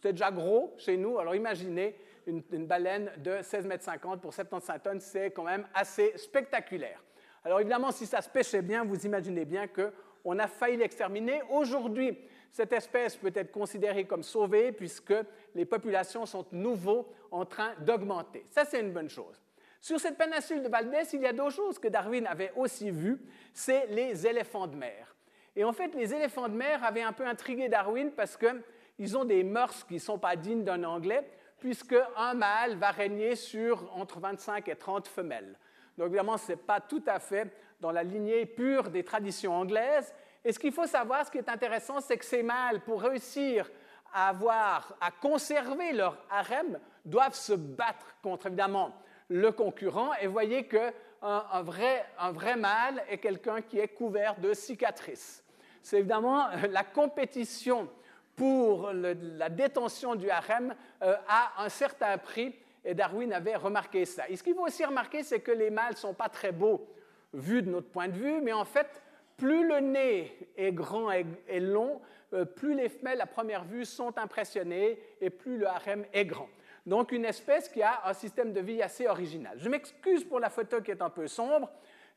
c'est 0.00 0.12
déjà 0.12 0.30
gros 0.30 0.74
chez 0.78 0.96
nous. 0.96 1.18
Alors 1.18 1.34
imaginez 1.34 1.96
une, 2.26 2.66
baleine 2.66 3.10
de 3.18 3.38
16 3.42 3.66
mètres 3.66 3.84
50 3.84 4.20
pour 4.20 4.34
75 4.34 4.82
tonnes, 4.82 5.00
c'est 5.00 5.30
quand 5.30 5.44
même 5.44 5.66
assez 5.74 6.16
spectaculaire. 6.16 7.02
Alors 7.44 7.60
évidemment, 7.60 7.90
si 7.90 8.06
ça 8.06 8.20
se 8.20 8.28
pêchait 8.28 8.62
bien, 8.62 8.84
vous 8.84 9.06
imaginez 9.06 9.44
bien 9.44 9.66
qu'on 9.66 10.38
a 10.38 10.46
failli 10.46 10.76
l'exterminer. 10.76 11.42
Aujourd'hui, 11.50 12.18
cette 12.50 12.72
espèce 12.72 13.16
peut 13.16 13.32
être 13.34 13.52
considérée 13.52 14.04
comme 14.04 14.22
sauvée 14.22 14.72
puisque 14.72 15.14
les 15.54 15.64
populations 15.64 16.26
sont 16.26 16.44
de 16.50 16.56
nouveau 16.56 17.12
en 17.30 17.44
train 17.44 17.74
d'augmenter. 17.78 18.44
Ça, 18.50 18.64
c'est 18.64 18.80
une 18.80 18.92
bonne 18.92 19.08
chose. 19.08 19.40
Sur 19.80 19.98
cette 19.98 20.18
péninsule 20.18 20.62
de 20.62 20.68
Valdez, 20.68 21.04
il 21.14 21.22
y 21.22 21.26
a 21.26 21.32
d'autres 21.32 21.56
choses 21.56 21.78
que 21.78 21.88
Darwin 21.88 22.26
avait 22.26 22.52
aussi 22.54 22.90
vues, 22.90 23.18
c'est 23.54 23.86
les 23.86 24.26
éléphants 24.26 24.66
de 24.66 24.76
mer. 24.76 25.16
Et 25.56 25.64
en 25.64 25.72
fait, 25.72 25.94
les 25.94 26.12
éléphants 26.12 26.48
de 26.48 26.54
mer 26.54 26.84
avaient 26.84 27.02
un 27.02 27.12
peu 27.12 27.26
intrigué 27.26 27.68
Darwin 27.68 28.10
parce 28.12 28.36
qu'ils 28.36 29.16
ont 29.16 29.24
des 29.24 29.42
mœurs 29.42 29.84
qui 29.84 29.94
ne 29.94 29.98
sont 29.98 30.18
pas 30.18 30.36
dignes 30.36 30.64
d'un 30.64 30.84
Anglais, 30.84 31.26
puisque 31.58 31.96
un 32.16 32.34
mâle 32.34 32.76
va 32.76 32.90
régner 32.90 33.36
sur 33.36 33.90
entre 33.96 34.20
25 34.20 34.68
et 34.68 34.76
30 34.76 35.08
femelles. 35.08 35.58
Donc 35.96 36.08
évidemment, 36.08 36.36
ce 36.36 36.52
n'est 36.52 36.56
pas 36.56 36.80
tout 36.80 37.02
à 37.06 37.18
fait 37.18 37.50
dans 37.80 37.90
la 37.90 38.02
lignée 38.02 38.44
pure 38.46 38.90
des 38.90 39.02
traditions 39.02 39.54
anglaises. 39.54 40.14
Et 40.44 40.52
ce 40.52 40.58
qu'il 40.58 40.72
faut 40.72 40.86
savoir, 40.86 41.26
ce 41.26 41.30
qui 41.30 41.38
est 41.38 41.48
intéressant, 41.48 42.00
c'est 42.00 42.16
que 42.18 42.24
ces 42.24 42.42
mâles, 42.42 42.80
pour 42.80 43.02
réussir 43.02 43.70
à 44.12 44.28
avoir, 44.28 44.96
à 45.00 45.10
conserver 45.10 45.92
leur 45.92 46.18
harem, 46.30 46.78
doivent 47.04 47.34
se 47.34 47.54
battre 47.54 48.16
contre 48.22 48.46
évidemment 48.46 48.94
le 49.30 49.52
concurrent. 49.52 50.10
Et 50.20 50.26
voyez 50.26 50.64
qu'un 50.64 50.92
un 51.22 51.62
vrai, 51.62 52.04
un 52.18 52.32
vrai 52.32 52.56
mâle 52.56 53.02
est 53.08 53.18
quelqu'un 53.18 53.62
qui 53.62 53.78
est 53.78 53.88
couvert 53.88 54.38
de 54.38 54.52
cicatrices. 54.52 55.42
C'est 55.82 56.00
évidemment 56.00 56.48
la 56.68 56.84
compétition 56.84 57.88
pour 58.36 58.90
la 58.92 59.48
détention 59.48 60.14
du 60.14 60.30
harem 60.30 60.74
euh, 61.02 61.14
à 61.28 61.62
un 61.62 61.68
certain 61.68 62.16
prix, 62.18 62.54
et 62.84 62.94
Darwin 62.94 63.32
avait 63.34 63.56
remarqué 63.56 64.06
ça. 64.06 64.28
Et 64.28 64.36
ce 64.36 64.42
qu'il 64.42 64.54
faut 64.54 64.66
aussi 64.66 64.84
remarquer, 64.84 65.22
c'est 65.22 65.40
que 65.40 65.52
les 65.52 65.70
mâles 65.70 65.92
ne 65.92 65.96
sont 65.96 66.14
pas 66.14 66.30
très 66.30 66.52
beaux 66.52 66.88
vus 67.34 67.62
de 67.62 67.70
notre 67.70 67.90
point 67.90 68.08
de 68.08 68.16
vue, 68.16 68.40
mais 68.40 68.54
en 68.54 68.64
fait, 68.64 69.02
plus 69.36 69.66
le 69.66 69.80
nez 69.80 70.50
est 70.56 70.72
grand 70.72 71.10
et 71.10 71.60
long, 71.60 72.00
euh, 72.32 72.44
plus 72.44 72.74
les 72.74 72.88
femelles 72.88 73.20
à 73.20 73.26
première 73.26 73.64
vue 73.64 73.84
sont 73.84 74.16
impressionnées 74.18 74.98
et 75.20 75.28
plus 75.28 75.58
le 75.58 75.66
harem 75.66 76.04
est 76.12 76.24
grand. 76.24 76.48
Donc 76.86 77.12
une 77.12 77.24
espèce 77.24 77.68
qui 77.68 77.82
a 77.82 78.02
un 78.06 78.12
système 78.12 78.52
de 78.52 78.60
vie 78.60 78.82
assez 78.82 79.06
original. 79.06 79.56
Je 79.58 79.68
m'excuse 79.68 80.24
pour 80.24 80.40
la 80.40 80.50
photo 80.50 80.80
qui 80.80 80.90
est 80.90 81.02
un 81.02 81.10
peu 81.10 81.26
sombre. 81.26 81.70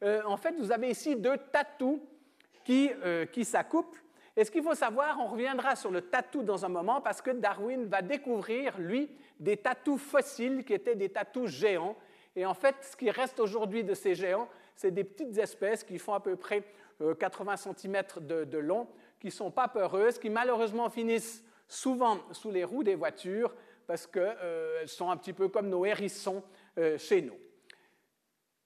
Euh, 0.03 0.21
en 0.25 0.37
fait, 0.37 0.55
vous 0.57 0.71
avez 0.71 0.89
ici 0.89 1.15
deux 1.15 1.37
tatous 1.51 1.99
qui, 2.63 2.89
qui 3.33 3.43
s'accouplent. 3.43 4.03
Et 4.35 4.45
ce 4.45 4.51
qu'il 4.51 4.63
faut 4.63 4.73
savoir, 4.73 5.19
on 5.19 5.27
reviendra 5.27 5.75
sur 5.75 5.91
le 5.91 6.01
tatou 6.01 6.41
dans 6.41 6.65
un 6.65 6.69
moment 6.69 7.01
parce 7.01 7.21
que 7.21 7.31
Darwin 7.31 7.85
va 7.85 8.01
découvrir, 8.01 8.79
lui, 8.79 9.09
des 9.39 9.57
tatous 9.57 10.01
fossiles 10.01 10.63
qui 10.63 10.73
étaient 10.73 10.95
des 10.95 11.09
tatous 11.09 11.49
géants. 11.49 11.95
Et 12.35 12.45
en 12.45 12.55
fait, 12.55 12.75
ce 12.81 12.95
qui 12.95 13.11
reste 13.11 13.39
aujourd'hui 13.39 13.83
de 13.83 13.93
ces 13.93 14.15
géants, 14.15 14.47
c'est 14.75 14.91
des 14.91 15.03
petites 15.03 15.37
espèces 15.37 15.83
qui 15.83 15.99
font 15.99 16.13
à 16.13 16.19
peu 16.19 16.35
près 16.35 16.63
80 17.19 17.53
euh, 17.53 17.73
cm 17.75 18.03
de, 18.21 18.57
long, 18.57 18.87
qui 19.19 19.27
ne 19.27 19.31
sont 19.31 19.51
pas 19.51 19.67
peureuses, 19.67 20.17
qui 20.17 20.31
malheureusement 20.31 20.89
finissent 20.89 21.43
souvent 21.67 22.19
sous 22.31 22.49
les 22.49 22.63
roues 22.63 22.83
des 22.83 22.95
voitures 22.95 23.53
parce 23.87 24.07
qu'elles 24.07 24.37
euh, 24.41 24.87
sont 24.87 25.09
un 25.09 25.17
petit 25.17 25.33
peu 25.33 25.49
comme 25.49 25.69
nos 25.69 25.85
hérissons 25.85 26.43
euh, 26.77 26.97
chez 26.97 27.21
nous. 27.21 27.37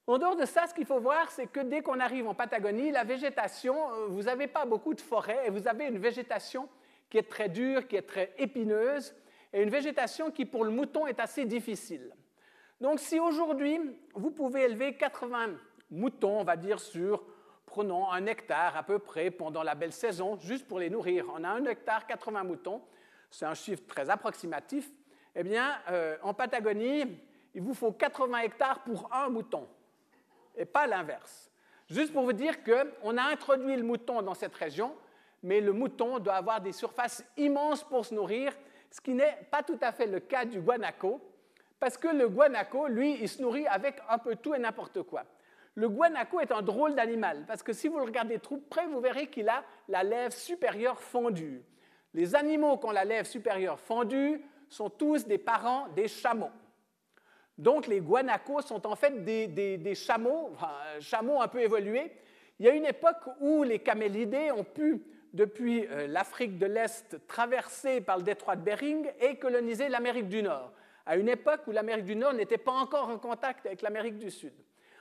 En 0.06 0.16
dehors 0.16 0.36
de 0.36 0.46
ça, 0.46 0.66
ce 0.66 0.72
qu'il 0.72 0.86
faut 0.86 1.00
voir, 1.00 1.30
c'est 1.30 1.46
que 1.46 1.60
dès 1.60 1.82
qu'on 1.82 2.00
arrive 2.00 2.26
en 2.26 2.34
Patagonie, 2.34 2.90
la 2.90 3.04
végétation, 3.04 3.92
euh, 3.92 4.06
vous 4.08 4.22
n'avez 4.22 4.46
pas 4.46 4.64
beaucoup 4.64 4.94
de 4.94 5.02
forêts 5.02 5.46
et 5.46 5.50
vous 5.50 5.68
avez 5.68 5.86
une 5.86 5.98
végétation 5.98 6.68
qui 7.10 7.18
est 7.18 7.28
très 7.28 7.50
dure, 7.50 7.86
qui 7.86 7.96
est 7.96 8.02
très 8.02 8.32
épineuse, 8.38 9.14
et 9.52 9.62
une 9.62 9.70
végétation 9.70 10.30
qui, 10.30 10.46
pour 10.46 10.64
le 10.64 10.70
mouton, 10.70 11.06
est 11.06 11.20
assez 11.20 11.44
difficile. 11.44 12.14
Donc, 12.80 13.00
si 13.00 13.18
aujourd'hui, 13.18 13.78
vous 14.14 14.30
pouvez 14.30 14.62
élever 14.62 14.94
80 14.96 15.56
moutons, 15.90 16.40
on 16.40 16.44
va 16.44 16.56
dire, 16.56 16.80
sur, 16.80 17.22
prenons 17.66 18.10
un 18.10 18.24
hectare 18.26 18.76
à 18.76 18.82
peu 18.82 18.98
près 18.98 19.30
pendant 19.30 19.62
la 19.62 19.74
belle 19.74 19.92
saison, 19.92 20.38
juste 20.38 20.66
pour 20.66 20.78
les 20.78 20.88
nourrir, 20.88 21.26
on 21.34 21.44
a 21.44 21.48
un 21.48 21.64
hectare, 21.66 22.06
80 22.06 22.44
moutons, 22.44 22.82
c'est 23.30 23.46
un 23.46 23.54
chiffre 23.54 23.82
très 23.86 24.08
approximatif, 24.08 24.90
eh 25.40 25.44
bien, 25.44 25.78
euh, 25.88 26.16
en 26.22 26.34
Patagonie, 26.34 27.04
il 27.54 27.62
vous 27.62 27.72
faut 27.72 27.92
80 27.92 28.40
hectares 28.40 28.80
pour 28.80 29.08
un 29.14 29.28
mouton 29.28 29.68
et 30.56 30.64
pas 30.64 30.88
l'inverse. 30.88 31.48
Juste 31.88 32.12
pour 32.12 32.24
vous 32.24 32.32
dire 32.32 32.64
qu'on 32.64 33.16
a 33.16 33.22
introduit 33.22 33.76
le 33.76 33.84
mouton 33.84 34.20
dans 34.20 34.34
cette 34.34 34.56
région, 34.56 34.92
mais 35.44 35.60
le 35.60 35.72
mouton 35.72 36.18
doit 36.18 36.34
avoir 36.34 36.60
des 36.60 36.72
surfaces 36.72 37.24
immenses 37.36 37.84
pour 37.84 38.04
se 38.04 38.16
nourrir, 38.16 38.52
ce 38.90 39.00
qui 39.00 39.14
n'est 39.14 39.38
pas 39.48 39.62
tout 39.62 39.78
à 39.80 39.92
fait 39.92 40.08
le 40.08 40.18
cas 40.18 40.44
du 40.44 40.60
guanaco, 40.60 41.20
parce 41.78 41.96
que 41.96 42.08
le 42.08 42.28
guanaco, 42.28 42.88
lui, 42.88 43.16
il 43.20 43.28
se 43.28 43.40
nourrit 43.40 43.68
avec 43.68 44.02
un 44.08 44.18
peu 44.18 44.34
tout 44.34 44.56
et 44.56 44.58
n'importe 44.58 45.02
quoi. 45.02 45.22
Le 45.76 45.88
guanaco 45.88 46.40
est 46.40 46.50
un 46.50 46.62
drôle 46.62 46.96
d'animal, 46.96 47.44
parce 47.46 47.62
que 47.62 47.72
si 47.72 47.86
vous 47.86 47.98
le 47.98 48.04
regardez 48.04 48.40
trop 48.40 48.56
près, 48.56 48.88
vous 48.88 48.98
verrez 48.98 49.28
qu'il 49.28 49.48
a 49.48 49.62
la 49.86 50.02
lèvre 50.02 50.32
supérieure 50.32 51.00
fondue. 51.00 51.62
Les 52.12 52.34
animaux 52.34 52.76
qui 52.76 52.86
ont 52.86 52.90
la 52.90 53.04
lèvre 53.04 53.28
supérieure 53.28 53.78
fondue 53.78 54.42
sont 54.68 54.90
tous 54.90 55.26
des 55.26 55.38
parents 55.38 55.88
des 55.94 56.08
chameaux. 56.08 56.50
Donc, 57.56 57.88
les 57.88 58.00
guanacos 58.00 58.62
sont 58.62 58.86
en 58.86 58.94
fait 58.94 59.24
des, 59.24 59.94
chameaux, 59.94 60.52
chameaux 61.00 61.40
un 61.40 61.48
peu 61.48 61.60
évolués. 61.60 62.12
Il 62.58 62.66
y 62.66 62.68
a 62.68 62.74
une 62.74 62.86
époque 62.86 63.16
où 63.40 63.64
les 63.64 63.80
camélidés 63.80 64.52
ont 64.52 64.64
pu, 64.64 65.02
depuis 65.32 65.86
euh, 65.86 66.06
l'Afrique 66.06 66.58
de 66.58 66.66
l'Est, 66.66 67.26
traverser 67.26 68.00
par 68.00 68.16
le 68.16 68.22
détroit 68.22 68.56
de 68.56 68.62
Bering 68.62 69.10
et 69.20 69.36
coloniser 69.36 69.88
l'Amérique 69.88 70.28
du 70.28 70.42
Nord, 70.42 70.72
à 71.04 71.16
une 71.16 71.28
époque 71.28 71.60
où 71.66 71.72
l'Amérique 71.72 72.06
du 72.06 72.16
Nord 72.16 72.32
n'était 72.32 72.58
pas 72.58 72.72
encore 72.72 73.08
en 73.08 73.18
contact 73.18 73.66
avec 73.66 73.82
l'Amérique 73.82 74.18
du 74.18 74.30
Sud. 74.30 74.54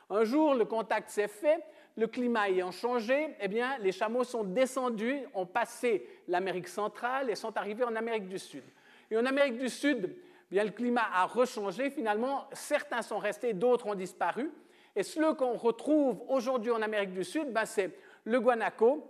Un 0.10 0.24
jour, 0.24 0.54
le 0.54 0.66
contact 0.66 1.10
s'est 1.10 1.28
fait, 1.28 1.64
le 1.96 2.08
climat 2.08 2.50
ayant 2.50 2.72
changé, 2.72 3.36
eh 3.40 3.48
bien, 3.48 3.78
les 3.80 3.92
chameaux 3.92 4.24
sont 4.24 4.44
descendus, 4.44 5.20
ont 5.34 5.46
passé 5.46 6.08
l'Amérique 6.28 6.68
centrale 6.68 7.30
et 7.30 7.36
sont 7.36 7.56
arrivés 7.58 7.84
en 7.84 7.96
Amérique 7.96 8.28
du 8.28 8.40
Sud. 8.40 8.64
Et 9.12 9.18
en 9.18 9.26
Amérique 9.26 9.58
du 9.58 9.70
Sud, 9.70 10.16
bien, 10.50 10.64
le 10.64 10.72
climat 10.72 11.08
a 11.14 11.26
rechangé. 11.26 11.90
Finalement, 11.90 12.48
certains 12.54 13.02
sont 13.02 13.20
restés, 13.20 13.54
d'autres 13.54 13.88
ont 13.88 13.96
disparu. 13.96 14.52
Et 14.96 15.04
ce 15.04 15.34
qu'on 15.34 15.54
retrouve 15.54 16.24
aujourd'hui 16.28 16.72
en 16.72 16.82
Amérique 16.82 17.14
du 17.14 17.24
Sud, 17.24 17.52
ben, 17.54 17.66
c'est 17.66 17.92
le 18.24 18.40
guanaco, 18.40 19.08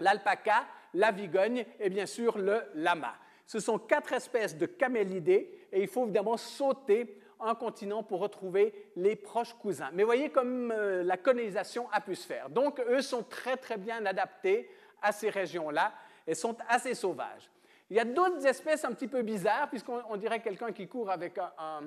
l'alpaca, 0.00 0.66
la 0.92 1.10
vigogne 1.10 1.64
et 1.80 1.88
bien 1.88 2.06
sûr 2.06 2.38
le 2.38 2.62
lama. 2.74 3.14
Ce 3.46 3.58
sont 3.58 3.78
quatre 3.78 4.12
espèces 4.12 4.56
de 4.56 4.66
camélidés 4.66 5.66
et 5.72 5.82
il 5.82 5.88
faut 5.88 6.04
évidemment 6.04 6.36
sauter 6.36 7.18
un 7.40 7.54
continent 7.54 8.02
pour 8.02 8.20
retrouver 8.20 8.90
les 8.96 9.16
proches 9.16 9.54
cousins. 9.54 9.90
Mais 9.92 10.02
voyez 10.02 10.30
comme 10.30 10.72
euh, 10.72 11.02
la 11.02 11.16
colonisation 11.16 11.88
a 11.90 12.00
pu 12.00 12.14
se 12.14 12.26
faire. 12.26 12.48
Donc, 12.48 12.80
eux 12.88 13.02
sont 13.02 13.22
très 13.22 13.56
très 13.56 13.76
bien 13.76 14.04
adaptés 14.06 14.70
à 15.02 15.12
ces 15.12 15.30
régions-là 15.30 15.92
et 16.26 16.34
sont 16.34 16.56
assez 16.68 16.94
sauvages. 16.94 17.50
Il 17.94 17.98
y 17.98 18.00
a 18.00 18.04
d'autres 18.04 18.44
espèces 18.44 18.84
un 18.84 18.90
petit 18.90 19.06
peu 19.06 19.22
bizarres, 19.22 19.68
puisqu'on 19.68 20.16
dirait 20.16 20.40
quelqu'un 20.40 20.72
qui 20.72 20.88
court 20.88 21.12
avec 21.12 21.38
un, 21.38 21.82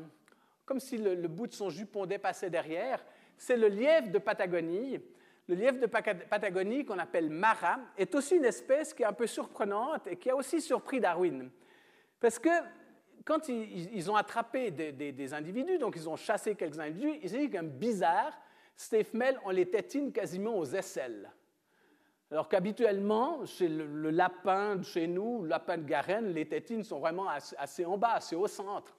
comme 0.63 0.79
si 0.79 0.97
le, 0.97 1.27
bout 1.27 1.47
de 1.47 1.53
son 1.53 1.69
jupon 1.69 2.05
dépassait 2.05 2.49
derrière. 2.49 3.03
C'est 3.37 3.57
le 3.57 3.67
lièvre 3.67 4.09
de 4.09 4.17
Patagonie. 4.17 5.01
Le 5.49 5.55
lièvre 5.55 5.81
de 5.81 5.85
Patagonie, 5.85 6.85
qu'on 6.85 6.97
appelle 6.97 7.29
Mara, 7.29 7.79
est 7.97 8.15
aussi 8.15 8.37
une 8.37 8.45
espèce 8.45 8.93
qui 8.93 9.03
est 9.03 9.05
un 9.05 9.11
peu 9.11 9.27
surprenante 9.27 10.07
et 10.07 10.15
qui 10.15 10.29
a 10.29 10.35
aussi 10.37 10.61
surpris 10.61 11.01
Darwin. 11.01 11.49
Parce 12.21 12.39
que 12.39 12.51
quand 13.25 13.49
ils, 13.49 14.09
ont 14.09 14.15
attrapé 14.15 14.71
des, 14.71 15.33
individus, 15.33 15.77
donc 15.77 15.97
ils 15.97 16.07
ont 16.07 16.15
chassé 16.15 16.55
quelques 16.55 16.79
individus, 16.79 17.19
ils 17.21 17.35
ont 17.35 17.39
dit 17.39 17.49
qu'un 17.49 17.63
bizarre, 17.63 18.31
ces 18.77 19.03
femelles, 19.03 19.37
on 19.43 19.49
les 19.49 19.69
tétine 19.69 20.13
quasiment 20.13 20.57
aux 20.57 20.67
aisselles. 20.67 21.29
Alors 22.29 22.49
qu'habituellement, 22.49 23.45
chez 23.45 23.69
le, 23.69 24.09
lapin 24.09 24.75
de 24.75 24.83
chez 24.83 25.07
nous, 25.07 25.43
le 25.43 25.47
lapin 25.47 25.77
de 25.77 25.83
Garenne, 25.83 26.33
les 26.33 26.47
tétines 26.47 26.83
sont 26.83 26.99
vraiment 26.99 27.27
assez, 27.29 27.85
en 27.85 27.97
bas, 27.97 28.13
assez 28.15 28.35
au 28.35 28.47
centre. 28.47 28.93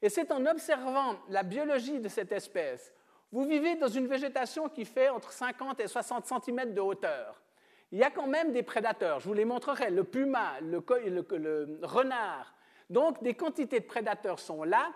Et 0.00 0.08
c'est 0.08 0.32
en 0.32 0.44
observant 0.46 1.16
la 1.28 1.42
biologie 1.42 2.00
de 2.00 2.08
cette 2.08 2.32
espèce. 2.32 2.92
Vous 3.30 3.44
vivez 3.44 3.76
dans 3.76 3.88
une 3.88 4.06
végétation 4.06 4.68
qui 4.68 4.84
fait 4.84 5.10
entre 5.10 5.32
50 5.32 5.80
et 5.80 5.86
60 5.86 6.26
cm 6.26 6.72
de 6.72 6.80
hauteur. 6.80 7.40
Il 7.92 7.98
y 7.98 8.04
a 8.04 8.10
quand 8.10 8.26
même 8.26 8.52
des 8.52 8.62
prédateurs, 8.62 9.20
je 9.20 9.28
vous 9.28 9.34
les 9.34 9.44
montrerai, 9.44 9.90
le 9.90 10.04
puma, 10.04 10.54
le, 10.62 10.82
le 11.36 11.78
renard. 11.82 12.54
Donc 12.88 13.22
des 13.22 13.34
quantités 13.34 13.80
de 13.80 13.84
prédateurs 13.84 14.38
sont 14.38 14.64
là, 14.64 14.92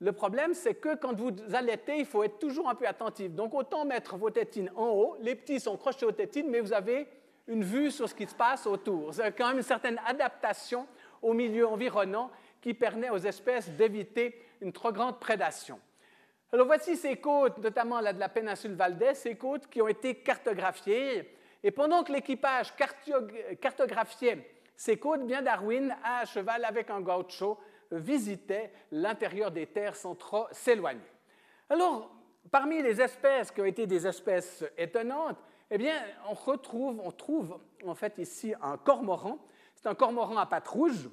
le 0.00 0.12
problème, 0.12 0.54
c'est 0.54 0.74
que 0.74 0.96
quand 0.96 1.14
vous 1.14 1.30
allaitez, 1.52 1.98
il 1.98 2.06
faut 2.06 2.24
être 2.24 2.38
toujours 2.38 2.68
un 2.68 2.74
peu 2.74 2.86
attentif. 2.86 3.32
Donc, 3.32 3.52
autant 3.54 3.84
mettre 3.84 4.16
vos 4.16 4.30
tétines 4.30 4.70
en 4.74 4.88
haut. 4.88 5.16
Les 5.20 5.34
petits 5.34 5.60
sont 5.60 5.76
crochés 5.76 6.06
aux 6.06 6.12
tétines, 6.12 6.48
mais 6.48 6.60
vous 6.60 6.72
avez 6.72 7.06
une 7.46 7.62
vue 7.62 7.90
sur 7.90 8.08
ce 8.08 8.14
qui 8.14 8.26
se 8.26 8.34
passe 8.34 8.66
autour. 8.66 9.12
C'est 9.12 9.32
quand 9.32 9.48
même 9.48 9.58
une 9.58 9.62
certaine 9.62 10.00
adaptation 10.06 10.86
au 11.20 11.34
milieu 11.34 11.66
environnant 11.66 12.30
qui 12.62 12.72
permet 12.72 13.10
aux 13.10 13.18
espèces 13.18 13.68
d'éviter 13.70 14.40
une 14.62 14.72
trop 14.72 14.90
grande 14.90 15.20
prédation. 15.20 15.78
Alors 16.52 16.66
voici 16.66 16.96
ces 16.96 17.16
côtes, 17.16 17.58
notamment 17.58 18.00
là 18.00 18.12
de 18.12 18.20
la 18.20 18.28
péninsule 18.28 18.74
Valdez, 18.74 19.14
ces 19.14 19.36
côtes 19.36 19.68
qui 19.68 19.82
ont 19.82 19.88
été 19.88 20.16
cartographiées. 20.16 21.36
Et 21.62 21.70
pendant 21.70 22.02
que 22.02 22.12
l'équipage 22.12 22.72
cartographiait 23.60 24.48
ces 24.76 24.96
côtes, 24.96 25.26
bien 25.26 25.42
Darwin, 25.42 25.94
à 26.02 26.24
cheval 26.24 26.64
avec 26.64 26.88
un 26.88 27.00
gaucho, 27.00 27.58
visitait 27.90 28.72
l'intérieur 28.92 29.50
des 29.50 29.66
terres 29.66 29.96
sans 29.96 30.14
trop 30.14 30.46
s'éloigner. 30.52 31.00
Alors, 31.68 32.10
parmi 32.50 32.82
les 32.82 33.00
espèces 33.00 33.50
qui 33.50 33.60
ont 33.60 33.66
été 33.66 33.86
des 33.86 34.06
espèces 34.06 34.64
étonnantes, 34.76 35.38
eh 35.70 35.78
bien, 35.78 35.94
on 36.28 36.34
retrouve, 36.34 37.00
on 37.04 37.12
trouve 37.12 37.58
en 37.86 37.94
fait 37.94 38.18
ici 38.18 38.54
un 38.60 38.76
cormoran. 38.76 39.38
C'est 39.76 39.86
un 39.86 39.94
cormoran 39.94 40.36
à 40.36 40.46
pattes 40.46 40.68
rouges. 40.68 41.08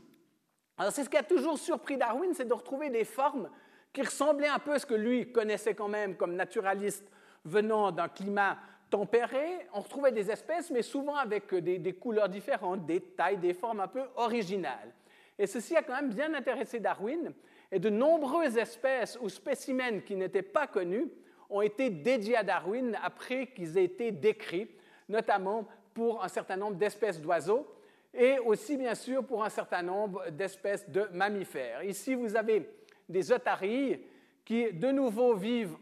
Alors, 0.78 0.92
c'est 0.92 1.04
ce 1.04 1.10
qui 1.10 1.18
a 1.18 1.24
toujours 1.24 1.58
surpris 1.58 1.98
Darwin, 1.98 2.34
c'est 2.34 2.48
de 2.48 2.54
retrouver 2.54 2.90
des 2.90 3.04
formes 3.04 3.50
qui 3.94 4.02
ressemblaient 4.02 4.48
un 4.48 4.60
peu 4.60 4.74
à 4.74 4.80
ce 4.80 4.86
que 4.86 4.94
lui 4.94 5.32
connaissait 5.32 5.74
quand 5.74 5.88
même 5.88 6.16
comme 6.16 6.36
naturaliste 6.36 7.10
venant 7.46 7.92
d'un 7.92 8.10
climat 8.10 8.58
tempéré. 8.90 9.68
On 9.74 9.82
retrouvait 9.82 10.12
des 10.12 10.30
espèces, 10.30 10.70
mais 10.70 10.82
souvent 10.82 11.16
avec 11.16 11.54
des, 11.54 11.94
couleurs 11.94 12.30
différentes, 12.30 12.86
des 12.86 13.02
tailles, 13.02 13.38
des 13.38 13.54
formes 13.54 13.80
un 13.80 13.88
peu 13.88 14.04
originales. 14.16 14.94
Et 15.40 15.48
ceci 15.48 15.76
a 15.76 15.84
quand 15.84 15.96
même 15.96 16.14
bien 16.14 16.34
intéressé 16.34 16.80
Darwin, 16.80 17.34
et 17.72 17.80
de 17.80 17.90
nombreuses 17.90 18.58
espèces 18.58 19.18
ou 19.22 19.30
spécimens 19.30 20.02
qui 20.02 20.16
n'étaient 20.16 20.42
pas 20.42 20.68
connus 20.68 21.08
ont 21.50 21.62
été 21.62 21.90
dédiés 21.90 22.38
à 22.38 22.44
Darwin 22.44 22.98
après 23.04 23.48
qu'ils 23.48 23.78
aient 23.78 23.86
été 23.86 24.12
décrits, 24.12 24.70
notamment 25.10 25.68
pour 25.94 26.24
un 26.24 26.28
certain 26.28 26.58
nombre 26.58 26.78
d'espèces 26.78 27.22
d'oiseaux 27.22 27.68
et 28.14 28.40
aussi 28.40 28.78
bien 28.78 28.96
sûr 28.96 29.24
pour 29.26 29.44
un 29.44 29.50
certain 29.50 29.84
nombre 29.84 30.30
d'espèces 30.32 30.90
de 30.90 31.08
mammifères. 31.12 31.84
Ici, 31.84 32.16
vous 32.16 32.36
avez 32.36 32.70
des 33.08 33.32
otaries 33.32 34.02
qui 34.44 34.72
de 34.74 34.92
nouveau 34.92 35.36
vivent 35.36 35.78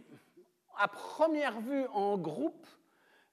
à 0.77 0.87
première 0.87 1.59
vue 1.61 1.85
en 1.93 2.17
groupe. 2.17 2.67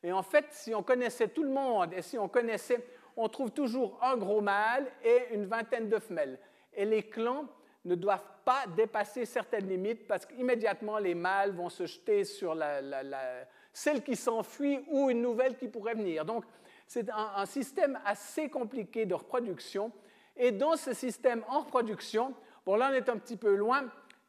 Et 0.03 0.13
en 0.13 0.23
fait, 0.23 0.47
si 0.51 0.75
on 0.75 0.83
connaissait 0.83 1.29
tout 1.29 1.43
le 1.43 1.51
monde 1.51 1.93
et 1.93 2.03
si 2.03 2.19
on 2.19 2.29
connaissait, 2.29 2.85
on 3.17 3.29
trouve 3.29 3.51
toujours 3.51 3.99
un 4.03 4.17
gros 4.17 4.41
mâle 4.41 4.87
et 5.05 5.35
une 5.35 5.47
vingtaine 5.47 5.89
de 5.89 5.99
femelles. 5.99 6.39
Et 6.75 6.85
les 6.85 7.03
clans 7.03 7.47
ne 7.85 7.95
doivent 7.95 8.25
pas 8.45 8.65
dépasser 8.77 9.25
certaines 9.25 9.69
limites 9.69 10.07
parce 10.07 10.27
qu'immédiatement 10.27 10.99
les 10.99 11.15
mâles 11.15 11.53
vont 11.53 11.69
se 11.69 11.87
jeter 11.87 12.25
sur 12.25 12.57
celle 13.73 14.03
qui 14.03 14.17
s'enfuit 14.17 14.85
ou 14.89 15.11
une 15.11 15.23
nouvelle 15.23 15.57
qui 15.57 15.69
pourrait 15.69 15.95
venir. 15.95 16.25
Donc 16.25 16.45
c'est 16.87 17.09
un, 17.11 17.47
système 17.47 17.99
assez 18.05 18.49
compliqué 18.49 19.07
de 19.07 19.15
reproduction. 19.15 19.93
Et 20.37 20.53
dans 20.53 20.77
ce 20.77 20.93
système 20.93 21.45
en 21.49 21.61
reproduction, 21.61 22.35
bon 22.65 22.77
là 22.77 22.91
on 22.91 22.95
est 22.95 23.09
un 23.09 23.17
petit 23.17 23.37
peu 23.37 23.55
loin, 23.55 23.85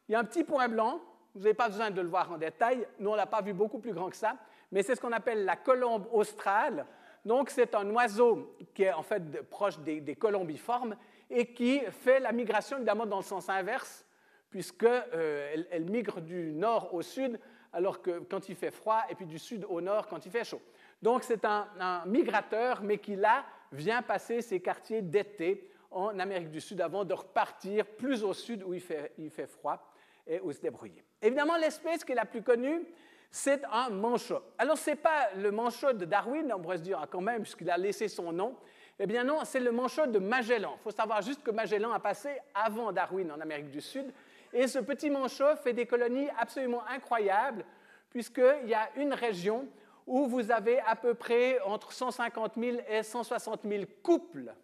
il 0.08 0.12
y 0.12 0.14
a 0.14 0.18
un 0.18 0.24
petit 0.24 0.44
point 0.44 0.68
blanc, 0.68 1.00
vous 1.34 1.42
n'avez 1.42 1.54
pas 1.54 1.68
besoin 1.68 1.90
de 1.90 2.00
le 2.00 2.08
voir 2.08 2.30
en 2.30 2.38
détail, 2.38 2.86
nous 2.98 3.10
on 3.10 3.14
l'a 3.14 3.26
pas 3.26 3.42
vu 3.42 3.52
beaucoup 3.52 3.78
plus 3.78 3.92
grand 3.92 4.10
que 4.10 4.16
ça, 4.16 4.36
mais 4.70 4.82
c'est 4.82 4.94
ce 4.94 5.00
qu'on 5.00 5.12
appelle 5.12 5.44
la 5.44 5.56
colombe 5.56 6.06
australe. 6.12 6.86
Donc 7.24 7.50
c'est 7.50 7.74
un 7.74 7.88
oiseau 7.90 8.56
qui 8.74 8.82
est 8.82 8.92
en 8.92 9.02
fait 9.02 9.42
proche 9.42 9.78
des 9.78 10.14
colombiformes 10.14 10.96
et 11.30 11.52
qui 11.52 11.80
fait 11.90 12.20
la 12.20 12.32
migration 12.32 12.76
évidemment 12.76 13.06
dans 13.06 13.18
le 13.18 13.24
sens 13.24 13.48
inverse, 13.48 14.06
puisqu'elle 14.50 15.04
euh, 15.14 15.64
elle 15.70 15.84
migre 15.84 16.20
du 16.20 16.52
nord 16.52 16.94
au 16.94 17.02
sud, 17.02 17.40
alors 17.72 18.02
que 18.02 18.20
quand 18.20 18.48
il 18.48 18.54
fait 18.54 18.70
froid, 18.70 19.02
et 19.10 19.14
puis 19.14 19.26
du 19.26 19.38
sud 19.38 19.66
au 19.68 19.80
nord 19.80 20.06
quand 20.06 20.24
il 20.24 20.30
fait 20.30 20.44
chaud. 20.44 20.60
Donc 21.02 21.24
c'est 21.24 21.44
un, 21.44 21.66
migrateur, 22.06 22.82
mais 22.82 22.98
qui 22.98 23.16
là 23.16 23.44
vient 23.72 24.02
passer 24.02 24.40
ses 24.42 24.60
quartiers 24.60 25.02
d'été 25.02 25.70
en 25.90 26.18
Amérique 26.18 26.50
du 26.50 26.60
Sud 26.60 26.80
avant 26.80 27.04
de 27.04 27.14
repartir 27.14 27.86
plus 27.86 28.22
au 28.24 28.32
sud 28.32 28.62
où 28.62 28.74
il 28.74 28.80
fait, 28.80 29.12
il 29.18 29.30
fait 29.30 29.46
froid 29.46 29.92
et 30.26 30.40
où 30.40 30.52
se 30.52 30.60
débrouiller. 30.60 31.04
Évidemment, 31.20 31.56
l'espèce 31.56 32.04
qui 32.04 32.12
est 32.12 32.16
la 32.16 32.24
plus 32.24 32.42
connue, 32.42 32.84
c'est 33.34 33.64
un 33.64 33.90
manchot. 33.90 34.40
Alors, 34.58 34.78
ce 34.78 34.90
n'est 34.90 34.96
pas 34.96 35.30
le 35.36 35.50
manchot 35.50 35.92
de 35.92 36.04
Darwin, 36.04 36.52
on 36.54 36.60
pourrait 36.60 36.78
se 36.78 36.84
dire 36.84 37.04
quand 37.10 37.20
même, 37.20 37.42
puisqu'il 37.42 37.68
a 37.68 37.76
laissé 37.76 38.06
son 38.06 38.32
nom, 38.32 38.54
eh 38.96 39.06
bien 39.06 39.24
non, 39.24 39.40
c'est 39.42 39.58
le 39.58 39.72
manchot 39.72 40.06
de 40.06 40.20
Magellan. 40.20 40.76
Il 40.78 40.82
faut 40.84 40.92
savoir 40.92 41.20
juste 41.20 41.42
que 41.42 41.50
Magellan 41.50 41.90
a 41.90 41.98
passé 41.98 42.38
avant 42.54 42.92
Darwin 42.92 43.32
en 43.32 43.40
Amérique 43.40 43.70
du 43.70 43.80
Sud. 43.80 44.14
Et 44.52 44.68
ce 44.68 44.78
petit 44.78 45.10
manchot 45.10 45.56
fait 45.56 45.72
des 45.72 45.84
colonies 45.84 46.28
absolument 46.38 46.86
incroyables, 46.86 47.64
puisqu'il 48.08 48.68
y 48.68 48.74
a 48.74 48.88
une 48.94 49.12
région 49.12 49.66
où 50.06 50.28
vous 50.28 50.52
avez 50.52 50.78
à 50.78 50.94
peu 50.94 51.14
près 51.14 51.58
entre 51.62 51.90
150 51.90 52.52
000 52.56 52.76
et 52.88 53.02
160 53.02 53.62
000 53.64 53.82
couples 54.04 54.54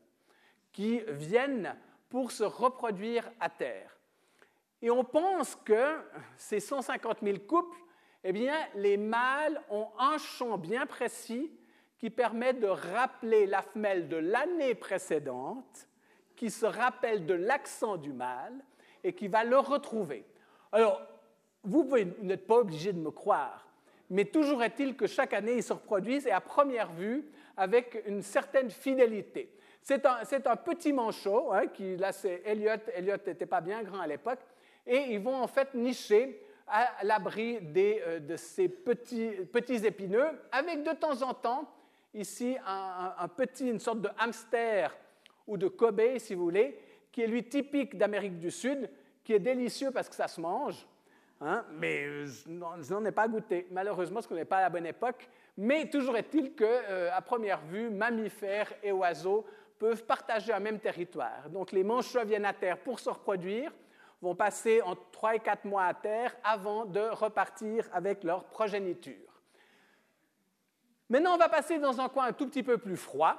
qui 0.71 1.03
viennent 1.09 1.75
pour 2.09 2.31
se 2.31 2.45
reproduire 2.45 3.29
à 3.41 3.49
terre. 3.49 3.97
Et 4.81 4.91
on 4.91 5.03
pense 5.03 5.57
que 5.57 5.97
ces 6.37 6.61
150 6.61 7.19
000 7.23 7.39
couples, 7.41 7.77
eh 8.25 8.33
bien, 8.33 8.55
les 8.75 8.97
mâles 8.97 9.61
ont 9.71 9.89
un 9.99 10.19
champ 10.19 10.59
bien 10.59 10.87
précis 10.87 11.51
qui 11.99 12.11
permet 12.11 12.53
de 12.55 12.67
rappeler 12.67 13.47
la 13.47 13.63
femelle 13.63 14.09
de 14.09 14.17
l'année 14.17 14.75
précédente, 14.75 15.89
qui 16.37 16.51
se 16.51 16.67
rappelle 16.67 17.27
de 17.27 17.35
l'accent 17.35 17.97
du 17.97 18.13
mâle 18.13 18.55
et 19.05 19.13
qui 19.13 19.29
va 19.29 19.45
le 19.45 19.59
retrouver. 19.59 20.25
Alors, 20.73 21.01
vous, 21.63 21.87
n'êtes 22.23 22.47
pas 22.47 22.57
obligé 22.57 22.93
de 22.93 22.99
me 22.99 23.11
croire, 23.11 23.69
mais 24.09 24.25
toujours 24.25 24.63
est-il 24.63 24.97
que 24.97 25.07
chaque 25.07 25.35
année, 25.35 25.57
ils 25.57 25.63
se 25.63 25.75
reproduisent 25.75 26.27
et 26.27 26.31
à 26.31 26.41
première 26.41 26.93
vue, 26.93 27.25
avec 27.57 28.03
une 28.07 28.23
certaine 28.23 28.71
fidélité. 28.71 29.55
C'est 29.83 30.07
un, 30.07 30.21
un, 30.47 30.57
petit 30.57 30.93
manchot, 30.93 31.53
hein, 31.53 31.67
qui, 31.67 31.97
là 31.97 32.13
c'est 32.13 32.43
Elliot, 32.45 32.81
Elliot 32.95 33.17
n'était 33.27 33.47
pas 33.47 33.61
bien 33.61 33.83
grand 33.83 34.01
à 34.01 34.07
l'époque, 34.07 34.41
et 34.87 34.97
ils 35.11 35.21
vont 35.21 35.37
en 35.37 35.47
fait 35.47 35.75
nicher 35.75 36.41
à 36.71 37.05
l'abri 37.05 37.59
euh, 37.77 38.21
de 38.21 38.37
ces 38.37 38.69
petits, 38.69 39.31
petits 39.53 39.85
épineux, 39.87 40.29
avec 40.53 40.83
de 40.83 40.93
temps 40.93 41.23
en 41.23 41.35
temps 41.35 41.69
ici 42.15 42.57
un, 42.67 43.29
petit, 43.29 43.69
une 43.69 43.79
sorte 43.79 44.01
de 44.01 44.09
hamster 44.19 44.97
ou 45.47 45.57
de 45.57 45.69
Kobe, 45.69 46.19
si 46.19 46.35
vous 46.35 46.45
voulez, 46.45 46.79
qui 47.13 47.23
est 47.23 47.27
lui 47.27 47.45
typique 47.45 47.97
d'Amérique 47.97 48.39
du 48.39 48.51
Sud, 48.51 48.89
qui 49.25 49.33
est 49.33 49.39
délicieux 49.39 49.91
parce 49.91 50.09
que 50.09 50.15
ça 50.15 50.29
se 50.29 50.41
mange, 50.41 50.87
hein, 51.41 51.65
mais 51.73 52.27
je 52.27 52.49
n'en 52.49 53.05
ai 53.05 53.13
pas 53.13 53.29
goûté, 53.29 53.67
malheureusement, 53.71 54.17
parce 54.17 54.27
qu'on 54.27 54.35
n'est 54.35 54.45
pas 54.45 54.59
à 54.59 54.63
la 54.63 54.71
bonne 54.71 54.87
époque. 54.87 55.29
Mais 55.57 55.89
toujours 55.89 56.17
est-il 56.17 56.55
qu'à 56.55 56.65
euh, 56.65 57.21
première 57.21 57.61
vue, 57.61 57.91
mammifères 57.91 58.73
et 58.83 58.93
oiseaux 58.93 59.45
peuvent 59.79 60.05
partager 60.05 60.53
un 60.53 60.61
même 60.61 60.79
territoire. 60.79 61.49
Donc 61.49 61.73
les 61.73 61.83
manchots 61.83 62.25
viennent 62.25 62.45
à 62.45 62.53
terre 62.53 62.79
pour 62.79 63.01
se 63.01 63.09
reproduire, 63.09 63.73
vont 64.23 64.35
passer 64.35 64.83
entre 64.83 65.11
3 65.13 65.37
et 65.37 65.41
4 65.41 65.65
mois 65.65 65.85
à 65.85 65.95
terre 65.95 66.35
avant 66.45 66.85
de 66.85 67.01
repartir 67.01 67.89
avec 67.93 68.25
leur 68.25 68.45
progéniture. 68.45 69.31
Maintenant, 71.09 71.35
on 71.35 71.39
va 71.39 71.49
passer 71.49 71.79
dans 71.79 72.01
un 72.01 72.09
coin 72.09 72.27
un 72.27 72.33
tout 72.33 72.47
petit 72.47 72.63
peu 72.63 72.79
plus 72.79 72.97
froid, 72.97 73.37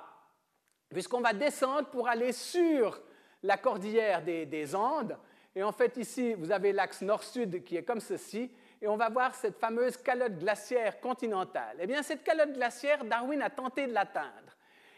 puisqu'on 0.90 1.22
va 1.22 1.34
descendre 1.34 1.88
pour 1.88 2.10
aller 2.10 2.34
sur 2.34 3.02
la 3.44 3.58
cordillère 3.58 4.24
des, 4.24 4.76
Andes. 4.76 5.18
Et 5.56 5.64
en 5.64 5.72
fait, 5.72 5.98
ici, 5.98 6.34
vous 6.34 6.52
avez 6.52 6.74
l'axe 6.74 7.02
nord-sud 7.02 7.64
qui 7.64 7.78
est 7.78 7.84
comme 7.84 8.00
ceci, 8.00 8.52
et 8.82 8.88
on 8.88 8.98
va 8.98 9.10
voir 9.10 9.36
cette 9.36 9.58
fameuse 9.58 9.96
calotte 9.98 10.38
glaciaire 10.38 11.00
continentale. 11.00 11.78
Eh 11.80 11.88
bien, 11.88 12.02
cette 12.04 12.24
calotte 12.24 12.54
glaciaire, 12.54 13.06
Darwin 13.06 13.42
a 13.42 13.50
tenté 13.50 13.88
de 13.88 13.94
l'atteindre. 13.94 14.58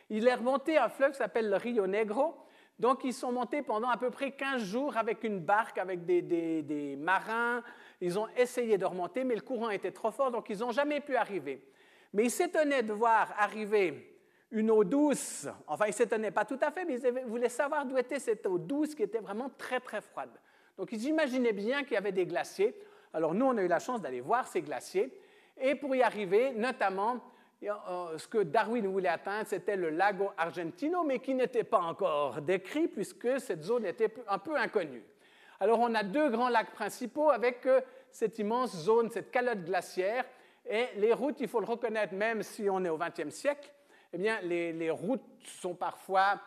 Il 0.09 0.27
est 0.27 0.35
remonté 0.35 0.77
un 0.77 0.89
fleuve 0.89 1.11
qui 1.11 1.17
s'appelle 1.17 1.49
le 1.49 1.57
Rio 1.57 1.85
Negro. 1.85 2.35
Donc, 2.79 3.03
ils 3.03 3.13
sont 3.13 3.31
montés 3.31 3.61
pendant 3.61 3.89
à 3.89 3.97
peu 3.97 4.09
près 4.09 4.31
15 4.31 4.63
jours 4.63 4.97
avec 4.97 5.23
une 5.23 5.39
barque, 5.39 5.77
avec 5.77 6.05
des, 6.05 6.97
marins. 6.99 7.63
Ils 8.01 8.17
ont 8.17 8.27
essayé 8.35 8.77
de 8.77 8.85
remonter, 8.85 9.23
mais 9.23 9.35
le 9.35 9.41
courant 9.41 9.69
était 9.69 9.91
trop 9.91 10.11
fort, 10.11 10.31
donc 10.31 10.49
ils 10.49 10.59
n'ont 10.59 10.71
jamais 10.71 10.99
pu 10.99 11.15
arriver. 11.15 11.63
Mais 12.13 12.25
il 12.25 12.31
s'étonnait 12.31 12.83
de 12.83 12.93
voir 12.93 13.33
arriver 13.37 14.19
une 14.51 14.69
eau 14.71 14.83
douce. 14.83 15.47
Enfin, 15.67 15.85
il 15.87 15.93
s'étonnait 15.93 16.31
pas 16.31 16.45
tout 16.45 16.59
à 16.61 16.71
fait, 16.71 16.85
mais 16.85 16.99
il 16.99 17.25
voulait 17.25 17.49
savoir 17.49 17.85
d'où 17.85 17.97
était 17.97 18.19
cette 18.19 18.45
eau 18.45 18.57
douce 18.57 18.95
qui 18.95 19.03
était 19.03 19.19
vraiment 19.19 19.49
très, 19.57 19.79
très 19.79 20.01
froide. 20.01 20.31
Donc, 20.77 20.91
ils 20.91 21.05
imaginaient 21.05 21.53
bien 21.53 21.83
qu'il 21.83 21.93
y 21.93 21.97
avait 21.97 22.11
des 22.11 22.25
glaciers. 22.25 22.75
Alors, 23.13 23.33
nous, 23.33 23.45
on 23.45 23.57
a 23.57 23.61
eu 23.61 23.67
la 23.67 23.79
chance 23.79 24.01
d'aller 24.01 24.21
voir 24.21 24.47
ces 24.47 24.61
glaciers. 24.61 25.11
Et 25.61 25.75
pour 25.75 25.95
y 25.95 26.01
arriver, 26.01 26.51
notamment, 26.51 27.21
ce 28.17 28.27
que 28.27 28.43
Darwin 28.43 28.87
voulait 28.87 29.09
atteindre, 29.09 29.47
c'était 29.47 29.75
le 29.75 29.89
lago 29.89 30.31
Argentino, 30.37 31.03
mais 31.03 31.19
qui 31.19 31.33
n'était 31.33 31.63
pas 31.63 31.79
encore 31.79 32.41
décrit 32.41 32.87
puisque 32.87 33.39
cette 33.39 33.63
zone 33.63 33.85
était 33.85 34.13
un 34.27 34.37
peu 34.37 34.57
inconnue. 34.57 35.03
Alors, 35.59 35.79
on 35.79 35.93
a 35.95 36.03
deux 36.03 36.29
grands 36.29 36.49
lacs 36.49 36.71
principaux 36.71 37.29
avec 37.29 37.65
euh, 37.65 37.79
cette 38.11 38.37
immense 38.39 38.75
zone, 38.75 39.09
cette 39.09 39.31
calotte 39.31 39.63
glaciaire 39.63 40.25
et 40.65 40.87
les 40.97 41.13
routes, 41.13 41.39
il 41.41 41.47
faut 41.47 41.59
le 41.59 41.65
reconnaître, 41.65 42.13
même 42.13 42.43
si 42.43 42.69
on 42.69 42.83
est 42.85 42.89
au 42.89 42.97
XXe 42.97 43.29
siècle, 43.29 43.71
eh 44.13 44.17
bien, 44.17 44.39
les, 44.41 44.89
routes 44.91 45.23
sont 45.45 45.75
parfois, 45.75 46.39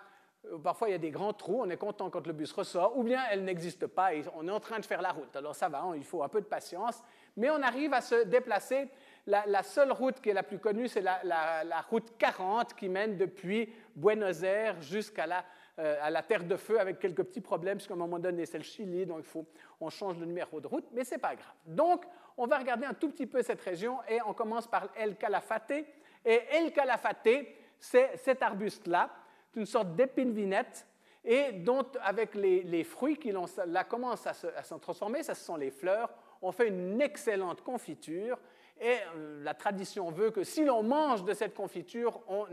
euh, 0.46 0.58
parfois 0.58 0.88
il 0.88 0.92
y 0.92 0.94
a 0.94 0.98
des 0.98 1.10
grands 1.10 1.32
trous, 1.32 1.60
on 1.62 1.70
est 1.70 1.76
content 1.76 2.10
quand 2.10 2.26
le 2.26 2.32
bus 2.32 2.52
ressort, 2.52 2.96
ou 2.96 3.02
bien 3.02 3.22
elles 3.30 3.44
n'existent 3.44 3.88
pas 3.88 4.10
on 4.34 4.46
est 4.48 4.50
en 4.50 4.60
train 4.60 4.78
de 4.78 4.84
faire 4.84 5.02
la 5.02 5.12
route. 5.12 5.34
Alors 5.36 5.54
ça 5.54 5.68
va, 5.68 5.82
hein, 5.82 5.94
il 5.96 6.04
faut 6.04 6.22
un 6.22 6.28
peu 6.28 6.40
de 6.40 6.46
patience, 6.46 7.02
mais 7.36 7.50
on 7.50 7.62
arrive 7.62 7.92
à 7.92 8.00
se 8.00 8.24
déplacer. 8.24 8.88
La, 9.26 9.62
seule 9.64 9.90
route 9.90 10.20
qui 10.20 10.30
est 10.30 10.34
la 10.34 10.44
plus 10.44 10.60
connue, 10.60 10.86
c'est 10.86 11.00
la, 11.00 11.84
route 11.90 12.16
40 12.16 12.74
qui 12.74 12.88
mène 12.88 13.16
depuis 13.16 13.72
Buenos 13.96 14.42
Aires 14.44 14.80
jusqu'à 14.80 15.26
la, 15.26 15.44
euh, 15.80 16.08
la 16.08 16.22
Terre 16.22 16.44
de 16.44 16.56
Feu 16.56 16.78
avec 16.78 17.00
quelques 17.00 17.24
petits 17.24 17.40
problèmes, 17.40 17.78
parce 17.78 17.88
qu'à 17.88 17.94
un 17.94 17.98
moment 17.98 18.20
donné, 18.20 18.46
c'est 18.46 18.58
le 18.58 18.64
Chili, 18.64 19.04
donc 19.04 19.18
il 19.18 19.24
faut, 19.24 19.44
on 19.80 19.90
change 19.90 20.16
le 20.18 20.26
numéro 20.26 20.60
de 20.60 20.68
route, 20.68 20.86
mais 20.92 21.02
ce 21.02 21.14
n'est 21.14 21.20
pas 21.20 21.34
grave. 21.34 21.54
Donc, 21.66 22.04
On 22.38 22.46
va 22.46 22.58
regarder 22.58 22.84
un 22.84 22.94
tout 22.94 23.08
petit 23.08 23.26
peu 23.26 23.42
cette 23.42 23.62
région 23.62 23.98
et 24.08 24.20
on 24.26 24.34
commence 24.34 24.66
par 24.66 24.88
El 24.94 25.16
Calafate. 25.16 25.86
Et 26.24 26.42
El 26.52 26.70
Calafate, 26.70 27.46
c'est 27.78 28.16
cet 28.18 28.42
arbuste-là, 28.42 29.10
une 29.54 29.66
sorte 29.66 29.96
d'épine 29.96 30.32
vinette, 30.32 30.86
et 31.24 31.52
dont, 31.52 31.86
avec 32.02 32.34
les, 32.34 32.84
fruits 32.84 33.16
qui 33.16 33.32
là, 33.66 33.84
commencent 33.84 34.26
à 34.26 34.34
se, 34.34 34.46
à 34.46 34.62
se 34.62 34.74
transformer, 34.74 35.22
ça 35.22 35.34
ce 35.34 35.44
sont 35.44 35.56
les 35.56 35.70
fleurs, 35.70 36.14
on 36.40 36.52
fait 36.52 36.68
une 36.68 37.00
excellente 37.00 37.62
confiture 37.62 38.38
et 38.80 38.98
euh, 39.14 39.42
la 39.42 39.54
tradition 39.54 40.10
veut 40.10 40.30
que 40.30 40.44
si 40.44 40.64
l'on 40.64 40.82
mange 40.82 41.24
de 41.24 41.32
cette 41.32 41.54
confiture, 41.54 42.20
on, 42.28 42.46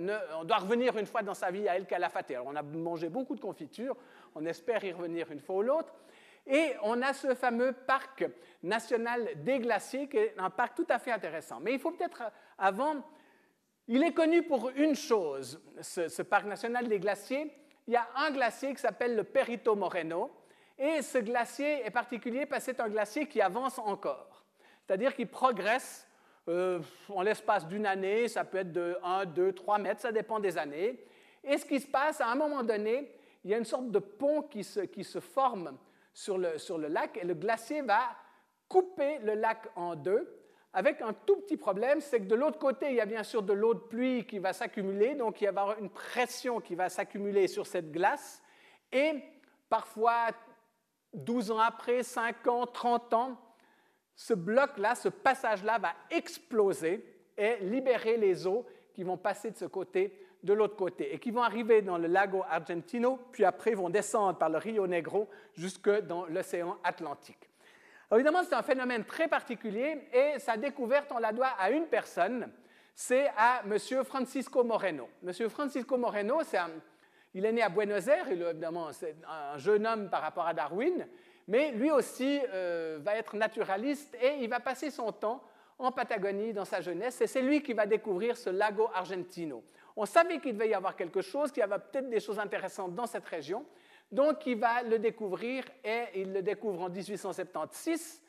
doit 0.46 0.58
revenir 0.58 0.98
une 0.98 1.06
fois 1.06 1.22
dans 1.22 1.34
sa 1.34 1.52
vie 1.52 1.68
à 1.68 1.76
El 1.76 1.86
Calafate. 1.86 2.32
Alors 2.32 2.48
on 2.48 2.56
a 2.56 2.62
mangé 2.62 3.10
beaucoup 3.10 3.36
de 3.36 3.42
confiture, 3.42 3.98
on 4.36 4.46
espère 4.46 4.84
y 4.86 4.94
revenir 4.94 5.30
une 5.32 5.42
fois 5.42 5.56
ou 5.56 5.62
l'autre. 5.64 5.94
Et 6.48 6.74
on 6.84 7.02
a 7.02 7.14
ce 7.14 7.36
fameux 7.36 7.72
parc 7.72 8.26
national 8.64 9.30
des 9.44 9.60
glaciers, 9.60 10.08
qui 10.08 10.18
est 10.18 10.36
un 10.38 10.50
parc 10.50 10.76
tout 10.76 10.88
à 10.90 11.00
fait 11.00 11.12
intéressant. 11.12 11.60
Mais 11.62 11.74
il 11.74 11.80
faut 11.80 11.92
peut-être 11.92 12.22
euh, 12.22 12.30
avant, 12.58 13.04
il 13.88 14.02
est 14.02 14.14
connu 14.14 14.44
pour 14.44 14.70
une 14.70 14.96
chose, 14.96 15.62
ce, 15.82 16.22
parc 16.22 16.46
national 16.46 16.88
des 16.88 17.00
glaciers. 17.00 17.52
Il 17.88 17.94
y 17.94 17.98
a 17.98 18.08
un 18.16 18.32
glacier 18.32 18.74
qui 18.74 18.82
s'appelle 18.82 19.16
le 19.16 19.26
Perito 19.26 19.76
Moreno, 19.76 20.32
et 20.78 21.02
ce 21.02 21.18
glacier 21.18 21.86
est 21.86 21.92
particulier 21.92 22.46
parce 22.46 22.66
que 22.66 22.72
c'est 22.72 22.80
un 22.80 22.90
glacier 22.90 23.28
qui 23.28 23.42
avance 23.42 23.78
encore, 23.78 24.46
c'est-à-dire 24.86 25.14
qu'il 25.14 25.28
progresse 25.28 26.08
euh, 26.48 26.80
en 27.10 27.22
l'espace 27.22 27.68
d'une 27.68 27.86
année, 27.86 28.28
ça 28.28 28.44
peut 28.44 28.60
être 28.60 28.72
de 28.72 28.98
1, 29.04 29.26
2, 29.26 29.54
3 29.54 29.78
mètres, 29.78 30.02
ça 30.02 30.12
dépend 30.12 30.40
des 30.40 30.58
années. 30.58 31.00
Et 31.44 31.58
ce 31.58 31.66
qui 31.66 31.80
se 31.80 31.88
passe, 31.88 32.22
à 32.22 32.28
un 32.28 32.36
moment 32.36 32.64
donné, 32.64 33.12
il 33.44 33.52
y 33.52 33.54
a 33.54 33.58
une 33.58 33.66
sorte 33.66 33.92
de 33.92 34.00
pont 34.00 34.42
qui 34.44 34.64
se, 34.64 35.20
forme 35.20 35.78
sur 36.14 36.38
le, 36.38 36.58
sur 36.58 36.78
le 36.78 36.88
lac 36.88 37.18
et 37.18 37.26
le 37.26 37.34
glacier 37.34 37.82
va 37.82 38.02
couper 38.68 39.20
le 39.20 39.34
lac 39.34 39.68
en 39.76 39.96
deux 39.96 40.44
avec 40.74 41.02
un 41.02 41.14
tout 41.14 41.38
petit 41.38 41.56
problème, 41.56 42.02
c'est 42.02 42.20
que 42.20 42.26
de 42.26 42.34
l'autre 42.34 42.58
côté, 42.58 42.90
il 42.90 42.96
y 42.96 43.02
a 43.02 43.06
bien 43.06 43.22
sûr 43.22 43.44
de 43.44 43.54
l'eau 43.54 43.76
de 43.76 43.80
pluie 43.80 44.26
qui 44.26 44.40
va 44.40 44.54
s'accumuler, 44.54 45.14
donc 45.14 45.40
il 45.40 45.44
y 45.44 45.48
avoir 45.48 45.78
une 45.78 45.90
pression 45.90 46.60
qui 46.60 46.74
va 46.74 46.90
s'accumuler 46.90 47.48
sur 47.48 47.68
cette 47.68 47.92
glace, 47.92 48.42
et 48.92 49.24
parfois 49.70 50.30
12 51.14 51.52
ans 51.52 51.60
après, 51.60 52.02
5 52.02 52.48
ans, 52.48 52.66
30 52.66 53.14
ans, 53.14 53.38
ce 54.16 54.34
bloc-là, 54.34 54.96
ce 54.96 55.10
passage-là 55.10 55.80
va 55.80 55.94
exploser 56.12 57.04
et 57.38 57.58
libérer 57.62 58.18
les 58.18 58.46
eaux 58.46 58.66
qui 58.94 59.04
vont 59.04 59.18
passer 59.18 59.52
de 59.52 59.58
ce 59.58 59.66
côté 59.66 60.20
de 60.44 60.54
l'autre 60.54 60.76
côté 60.76 61.14
et 61.14 61.20
qui 61.20 61.32
vont 61.32 61.42
arriver 61.42 61.82
dans 61.82 61.98
le 61.98 62.08
lago 62.08 62.44
Argentino, 62.50 63.20
puis 63.32 63.46
après 63.46 63.74
vont 63.74 63.90
descendre 63.90 64.38
par 64.38 64.50
le 64.50 64.58
Rio 64.58 64.86
Negro 64.86 65.30
jusque 65.56 65.90
dans 66.02 66.26
l'océan 66.26 66.78
Atlantique. 66.84 67.50
évidemment, 68.14 68.44
c'est 68.44 68.54
un 68.54 68.62
phénomène 68.62 69.06
très 69.06 69.28
particulier 69.28 70.10
et 70.12 70.40
sa 70.40 70.58
découverte, 70.58 71.12
on 71.12 71.20
la 71.20 71.32
doit 71.32 71.54
à 71.58 71.72
une 71.72 71.88
personne, 71.88 72.52
c'est 72.94 73.28
à 73.38 73.64
M. 73.66 74.04
Francisco 74.04 74.64
Moreno. 74.64 75.10
M. 75.26 75.50
Francisco 75.50 75.98
Moreno, 75.98 76.42
il 77.34 77.46
est 77.46 77.52
né 77.52 77.64
à 77.64 77.70
Buenos 77.70 78.08
Aires, 78.08 78.28
évidemment, 78.30 78.92
c'est 78.92 79.16
un 79.28 79.58
jeune 79.58 79.88
homme 79.88 80.10
par 80.10 80.22
rapport 80.22 80.46
à 80.46 80.54
Darwin, 80.54 81.08
mais 81.48 81.72
lui 81.72 81.92
aussi 81.92 82.40
euh, 82.54 83.00
va 83.02 83.16
être 83.16 83.36
naturaliste 83.36 84.16
et 84.22 84.38
il 84.42 84.50
va 84.50 84.60
passer 84.60 84.92
son 84.92 85.12
temps 85.12 85.44
en 85.78 85.92
Patagonie 85.92 86.54
dans 86.54 86.66
sa 86.66 86.82
jeunesse 86.82 87.22
et 87.22 87.28
c'est 87.28 87.42
lui 87.42 87.62
qui 87.62 87.74
va 87.74 87.86
découvrir 87.86 88.38
ce 88.38 88.50
lago 88.50 88.90
Argentino. 88.94 89.64
On 89.96 90.06
savait 90.06 90.40
qu'il 90.40 90.54
devait 90.54 90.70
y 90.70 90.74
avoir 90.74 90.96
quelque 90.96 91.22
chose, 91.22 91.52
qu'il 91.52 91.62
y 91.62 91.64
avait 91.64 91.80
peut-être 91.80 92.10
des 92.10 92.20
choses 92.20 92.40
intéressantes 92.40 92.96
dans 92.96 93.06
cette 93.06 93.26
région, 93.26 93.66
donc 94.12 94.46
il 94.46 94.60
va 94.60 94.84
le 94.84 95.00
découvrir 95.00 95.66
et 95.84 96.04
il 96.16 96.34
le 96.34 96.42
découvre 96.42 96.84
en 96.84 96.90
1876 96.90 98.22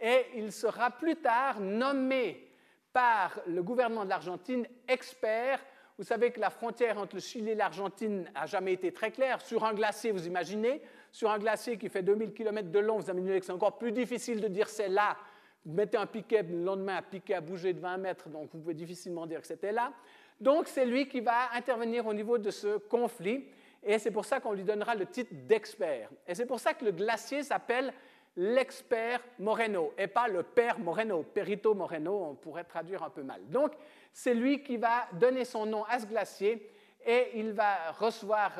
et 0.00 0.26
il 0.36 0.52
sera 0.52 0.90
plus 0.90 1.16
tard 1.16 1.60
nommé 1.60 2.50
par 2.92 3.40
le 3.46 3.62
gouvernement 3.62 4.04
de 4.04 4.10
l'Argentine 4.10 4.66
expert. 4.88 5.60
Vous 5.98 6.04
savez 6.04 6.30
que 6.30 6.40
la 6.40 6.50
frontière 6.50 6.98
entre 6.98 7.16
le 7.16 7.20
Chili 7.20 7.50
et 7.50 7.54
l'Argentine 7.54 8.30
n'a 8.34 8.46
jamais 8.46 8.72
été 8.72 8.92
très 8.92 9.10
claire. 9.10 9.40
Sur 9.40 9.64
un 9.64 9.74
glacier, 9.74 10.12
vous 10.12 10.26
imaginez, 10.26 10.82
sur 11.12 11.30
un 11.30 11.38
glacier 11.38 11.76
qui 11.76 11.88
fait 11.88 12.02
2000 12.02 12.32
km 12.32 12.70
de 12.70 12.78
long, 12.78 12.98
vous 12.98 13.10
imaginez 13.10 13.40
que 13.40 13.46
c'est 13.46 13.52
encore 13.52 13.78
plus 13.78 13.92
difficile 13.92 14.40
de 14.40 14.48
dire 14.48 14.68
c'est 14.68 14.88
là. 14.88 15.16
Vous 15.64 15.74
mettez 15.74 15.98
un 15.98 16.06
piquet, 16.06 16.42
le 16.42 16.64
lendemain, 16.64 16.96
un 16.96 17.02
piquet 17.02 17.34
a 17.34 17.40
bougé 17.40 17.72
de 17.74 17.80
20 17.80 17.98
mètres, 17.98 18.28
donc 18.28 18.48
vous 18.52 18.60
pouvez 18.60 18.74
difficilement 18.74 19.26
dire 19.26 19.40
que 19.40 19.46
c'était 19.46 19.72
là. 19.72 19.92
Donc 20.40 20.68
c'est 20.68 20.86
lui 20.86 21.06
qui 21.06 21.20
va 21.20 21.52
intervenir 21.54 22.06
au 22.06 22.14
niveau 22.14 22.38
de 22.38 22.50
ce 22.50 22.78
conflit, 22.78 23.44
et 23.82 23.98
c'est 23.98 24.10
pour 24.10 24.24
ça 24.24 24.40
qu'on 24.40 24.52
lui 24.52 24.64
donnera 24.64 24.94
le 24.94 25.06
titre 25.06 25.32
d'expert. 25.32 26.08
Et 26.26 26.34
c'est 26.34 26.46
pour 26.46 26.60
ça 26.60 26.72
que 26.72 26.84
le 26.84 26.92
glacier 26.92 27.42
s'appelle 27.42 27.92
l'expert 28.36 29.20
Moreno, 29.38 29.92
et 29.98 30.06
pas 30.06 30.28
le 30.28 30.42
père 30.42 30.78
Moreno, 30.78 31.22
Perito 31.22 31.74
Moreno, 31.74 32.28
on 32.30 32.34
pourrait 32.36 32.64
traduire 32.64 33.02
un 33.02 33.10
peu 33.10 33.22
mal. 33.22 33.42
Donc 33.48 33.72
c'est 34.12 34.34
lui 34.34 34.62
qui 34.62 34.78
va 34.78 35.08
donner 35.12 35.44
son 35.44 35.66
nom 35.66 35.84
à 35.84 35.98
ce 35.98 36.06
glacier, 36.06 36.70
et 37.04 37.32
il 37.34 37.52
va 37.52 37.92
recevoir 37.98 38.52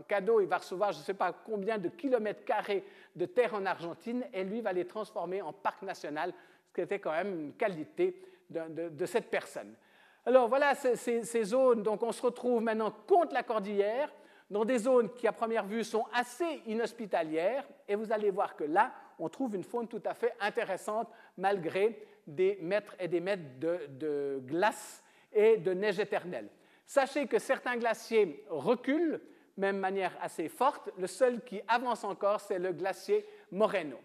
un, 0.00 0.02
cadeau, 0.02 0.40
il 0.40 0.46
va 0.46 0.58
recevoir 0.58 0.92
je 0.92 0.98
ne 0.98 1.04
sais 1.04 1.14
pas 1.14 1.32
combien 1.32 1.78
de 1.78 1.88
kilomètres 1.88 2.44
carrés 2.44 2.84
de 3.14 3.26
terre 3.26 3.54
en 3.54 3.66
Argentine, 3.66 4.24
et 4.32 4.44
lui 4.44 4.60
va 4.60 4.72
les 4.72 4.86
transformer 4.86 5.42
en 5.42 5.52
parc 5.52 5.82
national, 5.82 6.32
ce 6.68 6.74
qui 6.74 6.80
était 6.80 6.98
quand 6.98 7.12
même 7.12 7.40
une 7.40 7.52
qualité 7.54 8.20
de, 8.48 9.06
cette 9.06 9.30
personne. 9.30 9.74
Alors 10.26 10.48
voilà 10.48 10.74
ces, 10.74 11.44
zones, 11.44 11.82
donc 11.82 12.02
on 12.02 12.12
se 12.12 12.22
retrouve 12.22 12.62
maintenant 12.62 12.92
contre 13.06 13.34
la 13.34 13.42
cordillère, 13.42 14.12
dans 14.50 14.64
des 14.64 14.78
zones 14.78 15.12
qui 15.14 15.28
à 15.28 15.32
première 15.32 15.64
vue 15.64 15.84
sont 15.84 16.06
assez 16.12 16.62
inhospitalières, 16.66 17.64
et 17.86 17.94
vous 17.94 18.12
allez 18.12 18.30
voir 18.30 18.56
que 18.56 18.64
là, 18.64 18.92
on 19.18 19.28
trouve 19.28 19.54
une 19.54 19.64
faune 19.64 19.86
tout 19.86 20.02
à 20.04 20.14
fait 20.14 20.34
intéressante 20.40 21.08
malgré 21.36 22.06
des 22.26 22.58
mètres 22.60 22.94
et 22.98 23.06
des 23.06 23.20
mètres 23.20 23.58
de 23.60 24.42
glace 24.44 25.04
et 25.32 25.56
de 25.56 25.72
neige 25.72 26.00
éternelle. 26.00 26.48
Sachez 26.90 27.28
que 27.28 27.38
certains 27.38 27.76
glaciers 27.76 28.44
reculent, 28.48 29.20
même 29.60 29.78
manière 29.78 30.16
assez 30.20 30.48
forte. 30.48 30.90
Le 30.98 31.06
seul 31.06 31.42
qui 31.42 31.60
avance 31.68 32.02
encore, 32.02 32.40
c'est 32.40 32.58
le 32.58 32.72
glacier 32.72 33.24
Moreno. 33.52 33.98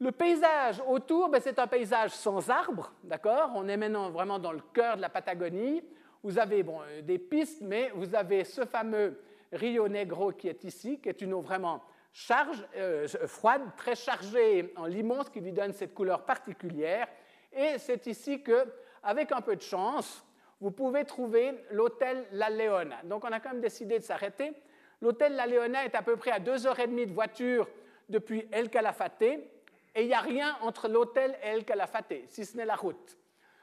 Le 0.00 0.12
paysage 0.12 0.80
autour, 0.86 1.28
ben, 1.28 1.40
c'est 1.42 1.58
un 1.58 1.66
paysage 1.66 2.12
sans 2.12 2.48
arbres, 2.48 2.92
d'accord? 3.02 3.50
On 3.56 3.66
est 3.68 3.76
maintenant 3.76 4.10
vraiment 4.10 4.38
dans 4.38 4.52
le 4.52 4.62
cœur 4.72 4.96
de 4.96 5.02
la 5.02 5.08
Patagonie. 5.08 5.82
Vous 6.22 6.38
avez 6.38 6.62
bon, 6.62 6.80
euh, 6.82 7.02
des 7.02 7.18
pistes, 7.18 7.60
mais 7.62 7.90
vous 7.94 8.14
avez 8.14 8.44
ce 8.44 8.64
fameux 8.64 9.20
Rio 9.52 9.88
Negro 9.88 10.32
qui 10.32 10.48
est 10.48 10.62
ici, 10.62 11.00
qui 11.00 11.08
est 11.08 11.20
une 11.20 11.34
eau 11.34 11.40
vraiment 11.40 11.82
charge, 12.12 12.64
euh, 12.76 13.08
froide, 13.26 13.62
très 13.76 13.96
chargée 13.96 14.72
en 14.76 14.86
limon, 14.86 15.24
ce 15.24 15.30
qui 15.30 15.40
lui 15.40 15.52
donne 15.52 15.72
cette 15.72 15.94
couleur 15.94 16.24
particulière. 16.24 17.08
Et 17.52 17.78
c'est 17.78 18.06
ici 18.06 18.42
que, 18.42 18.66
avec 19.02 19.32
un 19.32 19.40
peu 19.40 19.56
de 19.56 19.62
chance, 19.62 20.24
vous 20.60 20.70
pouvez 20.70 21.04
trouver 21.04 21.54
l'hôtel 21.70 22.26
La 22.32 22.50
Leona. 22.50 23.02
Donc 23.04 23.24
on 23.24 23.32
a 23.32 23.40
quand 23.40 23.50
même 23.50 23.60
décidé 23.60 23.98
de 23.98 24.04
s'arrêter. 24.04 24.52
L'hôtel 25.00 25.34
La 25.34 25.46
Leona 25.46 25.84
est 25.84 25.94
à 25.94 26.02
peu 26.02 26.16
près 26.16 26.30
à 26.30 26.40
deux 26.40 26.66
heures 26.66 26.78
et 26.80 26.86
demie 26.86 27.06
de 27.06 27.12
voiture 27.12 27.68
depuis 28.08 28.46
El 28.50 28.70
Calafate, 28.70 29.22
et 29.22 30.02
il 30.02 30.06
n'y 30.06 30.14
a 30.14 30.20
rien 30.20 30.56
entre 30.62 30.88
l'hôtel 30.88 31.36
et 31.42 31.48
El 31.48 31.64
Calafate, 31.64 32.14
si 32.26 32.44
ce 32.44 32.56
n'est 32.56 32.64
la 32.64 32.76
route. 32.76 33.18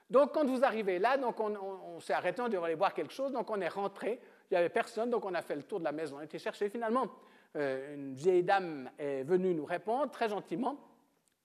Donc 0.09 0.33
quand 0.33 0.45
vous 0.45 0.63
arrivez 0.63 0.99
là, 0.99 1.17
donc 1.17 1.39
on, 1.39 1.99
s'est 1.99 2.13
arrêté, 2.13 2.41
on 2.41 2.47
devait 2.47 2.63
aller 2.63 2.75
boire 2.75 2.93
quelque 2.93 3.13
chose, 3.13 3.31
donc 3.31 3.49
on 3.49 3.59
est 3.59 3.67
rentré, 3.67 4.19
il 4.49 4.53
n'y 4.53 4.57
avait 4.57 4.69
personne, 4.69 5.09
donc 5.09 5.25
on 5.25 5.33
a 5.33 5.41
fait 5.41 5.55
le 5.55 5.63
tour 5.63 5.79
de 5.79 5.85
la 5.85 5.91
maison, 5.91 6.17
on 6.17 6.19
a 6.19 6.23
été 6.23 6.37
chercher 6.37 6.69
finalement. 6.69 7.07
Euh, 7.55 7.95
une 7.95 8.13
vieille 8.13 8.43
dame 8.43 8.89
est 8.99 9.23
venue 9.23 9.55
nous 9.55 9.65
répondre 9.65 10.11
très 10.11 10.29
gentiment. 10.29 10.77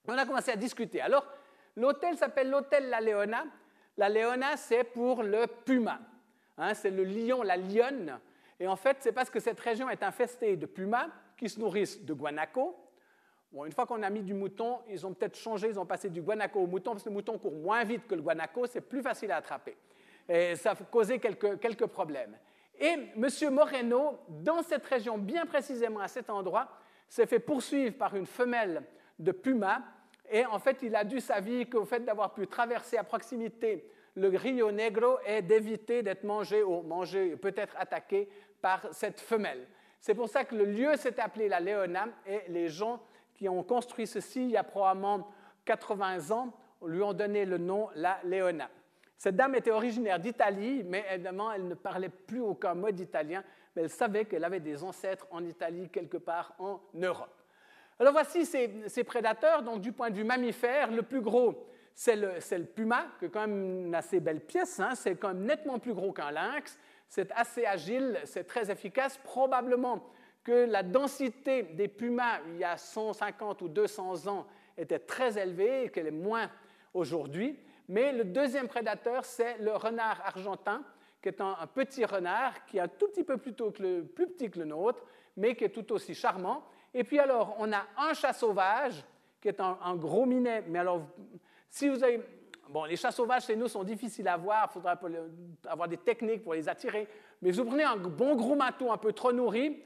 On 0.09 0.19
a 0.19 0.27
commencé 0.27 0.51
à 0.51 0.57
discuter. 0.57 1.01
Alors, 1.01 1.25
l'hôtel 1.77 2.17
s'appelle 2.17 2.51
l'hôtel 2.51 2.91
La 2.91 3.01
Leona, 3.01 3.45
la 3.97 4.09
léona, 4.09 4.57
c'est 4.57 4.85
pour 4.85 5.23
le 5.23 5.47
puma. 5.47 6.01
Hein, 6.59 6.75
c'est 6.75 6.91
le 6.91 7.05
lion, 7.05 7.43
la 7.43 7.57
lionne. 7.57 8.19
Et 8.61 8.69
en 8.69 8.77
fait, 8.77 8.99
c'est 9.01 9.13
parce 9.13 9.31
que 9.31 9.41
cette 9.41 9.59
région 9.59 9.89
est 9.89 10.03
infestée 10.03 10.57
de 10.57 10.67
pumas 10.67 11.09
qui 11.37 11.49
se 11.49 11.59
nourrissent 11.59 12.05
de 12.05 12.13
guanaco. 12.13 12.77
Bon, 13.51 13.65
une 13.65 13.73
fois 13.73 13.87
qu'on 13.87 14.03
a 14.03 14.11
mis 14.11 14.23
du 14.23 14.35
mouton, 14.35 14.79
ils 14.89 15.05
ont 15.07 15.15
peut-être 15.15 15.37
changé, 15.37 15.69
ils 15.69 15.81
ont 15.81 15.87
passé 15.87 16.11
du 16.11 16.21
guanaco 16.21 16.61
au 16.61 16.67
mouton, 16.67 16.93
parce 16.93 17.03
que 17.03 17.09
le 17.09 17.15
mouton 17.15 17.39
court 17.39 17.55
moins 17.55 17.83
vite 17.83 18.07
que 18.07 18.15
le 18.15 18.23
guanaco, 18.23 18.67
c'est 18.67 18.83
plus 18.83 19.03
facile 19.03 19.33
à 19.33 19.37
attraper. 19.37 19.77
Et 20.29 20.55
ça 20.55 20.73
a 20.73 20.77
causé 20.77 21.19
quelques, 21.19 21.59
quelques 21.59 21.87
problèmes. 21.87 22.37
Et 22.79 22.97
M. 23.17 23.29
Moreno, 23.51 24.19
dans 24.29 24.63
cette 24.63 24.87
région, 24.87 25.19
bien 25.19 25.47
précisément 25.47 26.01
à 26.01 26.09
cet 26.09 26.31
endroit, 26.31 26.69
s'est 27.09 27.27
fait 27.27 27.41
poursuivre 27.41 27.97
par 27.97 28.15
une 28.15 28.27
femelle 28.27 28.83
de 29.19 29.33
puma 29.33 29.83
et 30.31 30.47
en 30.47 30.61
fait, 30.61 30.79
il 30.83 30.95
a 30.95 31.03
dû 31.03 31.21
sa 31.21 31.41
vie 31.41 31.69
qu'au 31.69 31.85
fait 31.85 32.01
d'avoir 32.01 32.33
pu 32.33 32.47
traverser 32.47 32.97
à 32.97 33.03
proximité 33.03 33.85
le 34.15 34.29
Rio 34.29 34.71
Negro 34.71 35.19
et 35.27 35.43
d'éviter 35.43 36.03
d'être 36.03 36.23
mangé 36.23 36.63
ou 36.63 36.83
mangé, 36.83 37.37
peut-être 37.37 37.75
attaqué 37.77 38.29
par 38.61 38.87
cette 38.93 39.21
femelle. 39.21 39.67
C'est 40.01 40.15
pour 40.15 40.29
ça 40.29 40.45
que 40.45 40.55
le 40.55 40.65
lieu 40.65 40.97
s'est 40.97 41.21
appelé 41.21 41.49
la 41.49 41.61
Leona 41.61 42.09
et 42.27 42.43
les 42.49 42.69
gens 42.69 43.01
qui 43.35 43.49
ont 43.49 43.63
construit 43.63 44.07
ceci 44.07 44.45
il 44.45 44.51
y 44.51 44.57
a 44.57 44.65
probablement 44.65 45.29
80 45.65 46.31
ans 46.31 46.53
lui 46.87 47.03
ont 47.03 47.13
donné 47.13 47.45
le 47.45 47.59
nom 47.59 47.89
la 47.95 48.19
Leona. 48.25 48.71
Cette 49.17 49.37
dame 49.37 49.55
était 49.55 49.71
originaire 49.71 50.19
d'Italie, 50.19 50.83
mais 50.83 51.05
évidemment, 51.13 51.53
elle 51.53 51.69
ne 51.69 51.75
parlait 51.75 52.09
plus 52.09 52.41
aucun 52.41 52.75
mot 52.75 52.91
d'italien, 52.91 53.45
mais 53.77 53.83
elle 53.83 53.91
savait 53.91 54.25
qu'elle 54.25 54.45
avait 54.45 54.61
des 54.61 54.83
ancêtres 54.83 55.27
en 55.31 55.45
Italie 55.45 55.91
quelque 55.91 56.17
part 56.17 56.55
en 56.59 56.81
Europe. 56.95 57.41
Alors 57.99 58.15
voici 58.15 58.47
ces, 58.47 59.05
prédateurs. 59.05 59.63
Donc 59.63 59.83
du 59.83 59.93
point 59.93 60.09
de 60.09 60.17
vue 60.17 60.25
mammifère, 60.25 60.91
le 60.91 61.03
plus 61.03 61.21
gros, 61.21 61.67
c'est 61.95 62.17
le, 62.17 62.31
le, 62.51 62.65
puma, 62.65 63.09
qui 63.19 63.27
est 63.27 63.29
quand 63.29 63.47
même 63.47 63.85
une 63.85 63.95
assez 63.95 64.21
belle 64.21 64.41
pièce. 64.41 64.81
Hein. 64.81 64.95
C'est 64.95 65.17
quand 65.17 65.29
même 65.29 65.45
nettement 65.45 65.79
plus 65.79 65.93
gros 65.93 66.13
qu'un 66.13 66.31
lynx. 66.31 66.79
C'est 67.11 67.33
assez 67.33 67.67
agile, 67.67 68.21
c'est 68.25 68.45
très 68.45 68.71
efficace. 68.71 69.19
Probablement 69.25 70.07
que 70.45 70.65
la 70.65 70.85
densité 70.85 71.65
des 71.65 71.89
pumas 71.89 72.39
il 72.47 72.59
y 72.59 72.65
a 72.65 72.77
150 72.77 73.61
ou 73.63 73.69
200 73.69 74.29
ans 74.29 74.47
était 74.79 75.01
très 75.01 75.37
élevée 75.37 75.85
et 75.85 75.89
qu'elle 75.91 76.07
est 76.07 76.13
moins 76.13 76.49
aujourd'hui. 76.95 77.59
Mais 77.89 78.13
le 78.13 78.23
deuxième 78.25 78.69
prédateur, 78.69 79.25
c'est 79.25 79.59
le 79.59 79.73
renard 79.73 80.23
argentin, 80.25 80.85
qui 81.21 81.29
est 81.29 81.41
un, 81.41 81.57
petit 81.75 82.05
renard 82.05 82.65
qui 82.65 82.79
est 82.79 82.81
un 82.81 82.89
tout 82.89 83.09
petit 83.09 83.25
peu 83.25 83.37
plus, 83.37 83.53
plus 83.53 84.29
petit 84.29 84.49
que 84.49 84.61
le 84.61 84.67
nôtre, 84.67 85.05
mais 85.37 85.57
qui 85.57 85.65
est 85.65 85.71
tout 85.71 85.93
aussi 85.93 86.15
charmant. 86.15 86.65
Et 86.95 87.03
puis 87.03 87.19
alors, 87.19 87.57
on 87.59 87.73
a 87.73 87.85
un 87.99 88.15
chat 88.15 88.33
sauvage, 88.33 89.05
qui 89.41 89.49
est 89.49 89.61
un, 89.61 89.97
gros 89.97 90.27
minet. 90.27 90.63
Mais 90.69 90.79
alors, 90.79 91.03
si 91.69 91.89
vous 91.89 92.05
avez... 92.05 92.21
Bon, 92.71 92.85
les 92.85 92.95
chats 92.95 93.11
sauvages 93.11 93.47
chez 93.47 93.57
nous 93.57 93.67
sont 93.67 93.83
difficiles 93.83 94.29
à 94.29 94.37
voir, 94.37 94.69
il 94.71 94.75
faudra 94.75 94.97
avoir 95.67 95.89
des 95.89 95.97
techniques 95.97 96.45
pour 96.45 96.55
les 96.55 96.69
attirer. 96.69 97.09
Mais 97.43 97.51
vous 97.51 97.65
prenez 97.65 97.83
un 97.83 97.97
bon 97.97 98.37
gros 98.37 98.55
matou 98.55 98.93
un 98.93 98.97
peu 98.97 99.13
trop 99.13 99.33
nourri, 99.33 99.83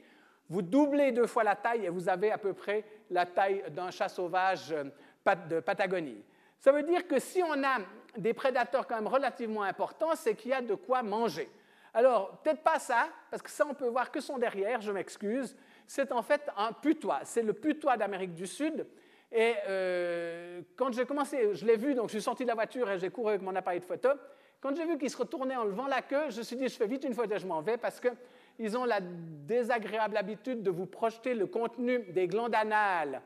vous 0.49 0.61
doublez 0.61 1.11
deux 1.11 1.25
fois 1.25 1.43
la 1.43 1.55
taille 1.55 1.85
et 1.85 1.89
vous 1.89 2.07
avez 2.07 2.31
à 2.31 2.37
peu 2.37 2.53
près 2.53 2.85
la 3.09 3.25
taille 3.25 3.63
d'un 3.71 3.89
chat 3.89 4.07
sauvage 4.07 4.71
euh, 4.71 4.83
de 5.49 5.59
Patagonie. 5.61 6.23
Ça 6.59 6.71
veut 6.71 6.83
dire 6.83 7.07
que 7.07 7.19
si 7.19 7.41
on 7.41 7.63
a 7.63 7.79
des 8.17 8.35
prédateurs 8.35 8.85
quand 8.85 8.95
même 8.95 9.07
relativement 9.07 9.63
importants, 9.63 10.15
c'est 10.15 10.35
qu'il 10.35 10.51
y 10.51 10.53
a 10.53 10.61
de 10.61 10.75
quoi 10.75 11.01
manger. 11.01 11.49
Alors, 11.91 12.37
peut-être 12.43 12.61
pas 12.61 12.77
ça, 12.77 13.07
parce 13.31 13.41
que 13.41 13.49
ça, 13.49 13.65
on 13.67 13.73
peut 13.73 13.87
voir 13.87 14.11
que 14.11 14.19
son 14.19 14.37
derrière, 14.37 14.81
je 14.81 14.91
m'excuse. 14.91 15.55
C'est 15.87 16.11
en 16.11 16.21
fait 16.21 16.49
un 16.55 16.71
putois. 16.71 17.21
C'est 17.23 17.41
le 17.41 17.53
putois 17.53 17.97
d'Amérique 17.97 18.35
du 18.35 18.45
Sud. 18.45 18.85
Et 19.37 19.53
euh, 19.67 20.61
quand 20.77 20.93
j'ai 20.93 21.05
commencé, 21.05 21.53
je 21.53 21.65
l'ai 21.65 21.75
vu, 21.75 21.93
donc 21.93 22.07
je 22.07 22.13
suis 22.13 22.21
sorti 22.21 22.43
de 22.43 22.47
la 22.47 22.55
voiture 22.55 22.89
et 22.89 22.97
j'ai 22.97 23.09
couru 23.09 23.31
avec 23.31 23.41
mon 23.41 23.53
appareil 23.53 23.81
de 23.81 23.85
photo. 23.85 24.07
Quand 24.61 24.73
j'ai 24.73 24.85
vu 24.85 24.97
qu'il 24.97 25.09
se 25.09 25.17
retournait 25.17 25.57
en 25.57 25.65
levant 25.65 25.87
la 25.87 26.01
queue, 26.01 26.29
je 26.29 26.37
me 26.37 26.43
suis 26.43 26.55
dit, 26.55 26.69
je 26.69 26.75
fais 26.75 26.87
vite 26.87 27.03
une 27.03 27.13
photo 27.13 27.37
je 27.37 27.45
m'en 27.45 27.59
vais 27.59 27.75
parce 27.75 27.99
qu'ils 27.99 28.77
ont 28.77 28.85
la 28.85 29.01
désagréable 29.01 30.15
habitude 30.15 30.63
de 30.63 30.71
vous 30.71 30.85
projeter 30.85 31.33
le 31.33 31.47
contenu 31.47 31.99
des 32.13 32.27
glandes 32.27 32.55
anales 32.55 33.21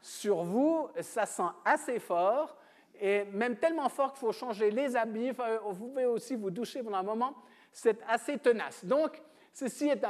sur 0.00 0.44
vous. 0.44 0.88
Ça 1.02 1.26
sent 1.26 1.42
assez 1.62 1.98
fort 1.98 2.56
et 2.98 3.24
même 3.26 3.56
tellement 3.56 3.90
fort 3.90 4.14
qu'il 4.14 4.20
faut 4.20 4.32
changer 4.32 4.70
les 4.70 4.96
habits. 4.96 5.32
vous 5.62 5.88
pouvez 5.88 6.06
aussi 6.06 6.36
vous 6.36 6.50
doucher 6.50 6.82
pendant 6.82 6.98
un 6.98 7.02
moment. 7.02 7.34
C'est 7.70 7.98
assez 8.08 8.38
tenace. 8.38 8.82
Donc, 8.82 9.20
ceci 9.52 9.90
est, 9.90 10.02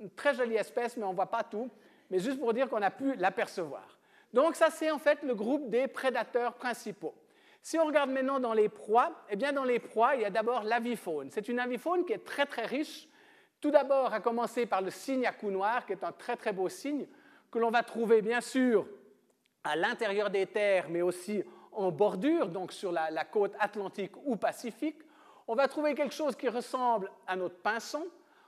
une 0.00 0.10
très 0.10 0.34
jolie 0.34 0.56
espèce, 0.56 0.96
mais 0.96 1.04
on 1.04 1.10
ne 1.10 1.16
voit 1.16 1.26
pas 1.30 1.44
tout. 1.44 1.70
Mais 2.10 2.18
juste 2.18 2.40
pour 2.40 2.52
dire 2.52 2.68
qu'on 2.68 2.82
a 2.82 2.90
pu 2.90 3.14
l'apercevoir. 3.14 3.97
Donc, 4.32 4.56
ça, 4.56 4.70
c'est 4.70 4.90
en 4.90 4.98
fait 4.98 5.22
le 5.22 5.34
groupe 5.34 5.70
des 5.70 5.88
prédateurs 5.88 6.54
principaux. 6.54 7.14
Si 7.62 7.78
on 7.78 7.84
regarde 7.84 8.10
maintenant 8.10 8.40
dans 8.40 8.52
les 8.52 8.68
proies, 8.68 9.10
eh 9.30 9.36
bien, 9.36 9.52
dans 9.52 9.64
les 9.64 9.78
proies, 9.78 10.16
il 10.16 10.22
y 10.22 10.24
a 10.24 10.30
d'abord 10.30 10.62
l'avifaune. 10.62 11.30
C'est 11.30 11.48
une 11.48 11.58
avifaune 11.58 12.04
qui 12.04 12.12
est 12.12 12.24
très, 12.24 12.46
très 12.46 12.64
riche. 12.64 13.08
Tout 13.60 13.70
d'abord, 13.70 14.12
à 14.12 14.20
commencer 14.20 14.66
par 14.66 14.80
le 14.80 14.90
cygne 14.90 15.26
à 15.26 15.32
cou 15.32 15.50
noir, 15.50 15.84
qui 15.84 15.92
est 15.92 16.04
un 16.04 16.12
très, 16.12 16.36
très 16.36 16.52
beau 16.52 16.68
cygne, 16.68 17.06
que 17.50 17.58
l'on 17.58 17.70
va 17.70 17.82
trouver, 17.82 18.22
bien 18.22 18.40
sûr, 18.40 18.86
à 19.64 19.76
l'intérieur 19.76 20.30
des 20.30 20.46
terres, 20.46 20.86
mais 20.88 21.02
aussi 21.02 21.42
en 21.72 21.90
bordure, 21.90 22.48
donc 22.48 22.72
sur 22.72 22.92
la, 22.92 23.24
côte 23.24 23.54
atlantique 23.58 24.12
ou 24.24 24.36
pacifique, 24.36 25.00
on 25.46 25.54
va 25.54 25.68
trouver 25.68 25.94
quelque 25.94 26.14
chose 26.14 26.36
qui 26.36 26.48
ressemble 26.48 27.10
à 27.26 27.36
notre 27.36 27.56
pinson, 27.56 28.06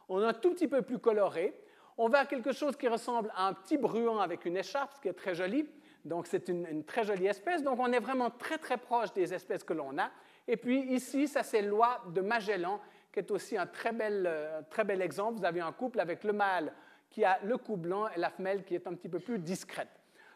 on 0.09 0.22
est 0.22 0.26
un 0.26 0.33
tout 0.33 0.51
petit 0.51 0.68
peu 0.68 0.83
plus 0.83 0.99
coloré, 0.99 1.55
on 2.03 2.09
va 2.09 2.25
quelque 2.25 2.53
chose 2.53 2.77
qui 2.77 2.89
ressemble 2.89 3.31
à 3.37 3.47
un 3.47 3.53
petit 3.53 3.77
bruant 3.77 4.21
avec 4.21 4.47
une 4.47 4.57
écharpe, 4.57 4.95
ce 4.95 5.01
qui 5.03 5.09
est 5.09 5.13
très 5.13 5.35
joli, 5.35 5.69
donc 6.07 6.27
c'est 6.27 6.49
une, 6.49 6.83
très 6.83 7.05
jolie 7.05 7.27
espèce, 7.27 7.63
donc 7.63 7.79
on 7.79 7.93
est 7.93 7.99
vraiment 7.99 8.31
très 8.31 8.57
très 8.57 8.79
proche 8.79 9.13
des 9.13 9.35
espèces 9.35 9.63
que 9.63 9.75
l'on 9.75 9.99
a. 9.99 10.11
Et 10.49 10.57
puis 10.57 10.81
ici, 10.95 11.29
ça 11.29 11.43
c'est 11.43 11.61
l'oie 11.61 12.01
de 12.09 12.23
Magellan, 12.23 12.81
qui 13.13 13.19
est 13.19 13.31
aussi 13.31 13.59
un 13.59 13.67
très 13.67 13.93
bel, 13.93 14.25
euh, 14.27 14.63
très 14.71 14.83
bel 14.83 15.03
exemple. 15.03 15.41
Vous 15.41 15.45
avez 15.45 15.61
un 15.61 15.73
couple 15.73 16.01
avec 16.01 16.25
le 16.25 16.33
mâle 16.33 16.73
qui 17.11 17.23
a 17.23 17.39
le 17.45 17.59
cou 17.59 17.77
blanc 17.77 18.09
et 18.09 18.19
la 18.19 18.31
femelle 18.31 18.65
qui 18.65 18.75
est 18.75 18.87
un 18.87 18.95
petit 18.95 19.11
peu 19.11 19.21
plus 19.21 19.39
discrète. 19.39 19.91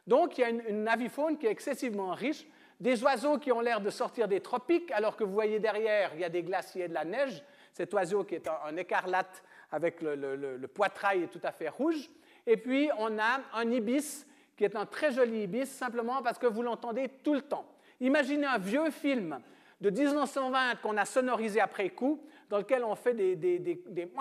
Donc 0.06 0.36
il 0.36 0.42
y 0.42 0.44
a 0.44 0.50
une, 0.50 0.62
une 0.68 0.86
avifaune 0.86 1.38
qui 1.38 1.46
est 1.46 1.50
excessivement 1.50 2.12
riche, 2.12 2.46
des 2.78 3.02
oiseaux 3.02 3.38
qui 3.38 3.52
ont 3.52 3.60
l'air 3.60 3.80
de 3.80 3.88
sortir 3.88 4.28
des 4.28 4.40
tropiques, 4.40 4.90
alors 4.90 5.16
que 5.16 5.24
vous 5.24 5.32
voyez 5.32 5.60
derrière, 5.60 6.10
il 6.14 6.20
y 6.20 6.24
a 6.24 6.28
des 6.28 6.42
glaciers 6.42 6.84
et 6.84 6.88
de 6.88 6.94
la 6.94 7.06
neige. 7.06 7.42
Cet 7.72 7.94
oiseau 7.94 8.24
qui 8.24 8.34
est 8.34 8.48
en, 8.48 8.76
écarlate 8.76 9.42
avec 9.74 10.02
le, 10.02 10.66
poitrail 10.68 11.26
tout 11.28 11.40
à 11.42 11.50
fait 11.50 11.68
rouge. 11.68 12.08
Et 12.46 12.56
puis, 12.56 12.90
on 12.98 13.18
a 13.18 13.40
un 13.52 13.70
ibis 13.72 14.24
qui 14.56 14.64
est 14.64 14.76
un 14.76 14.86
très 14.86 15.10
joli 15.10 15.42
ibis, 15.42 15.66
simplement 15.66 16.22
parce 16.22 16.38
que 16.38 16.46
vous 16.46 16.62
l'entendez 16.62 17.08
tout 17.24 17.34
le 17.34 17.40
temps. 17.40 17.66
Imaginez 18.00 18.46
un 18.46 18.58
vieux 18.58 18.90
film 18.90 19.40
de 19.80 19.90
1920 19.90 20.76
qu'on 20.76 20.96
a 20.96 21.04
sonorisé 21.04 21.60
après 21.60 21.90
coup, 21.90 22.22
dans 22.48 22.58
lequel 22.58 22.84
on 22.84 22.94
fait 22.94 23.14
des, 23.14 23.34
des, 23.34 23.58
des, 23.58 24.12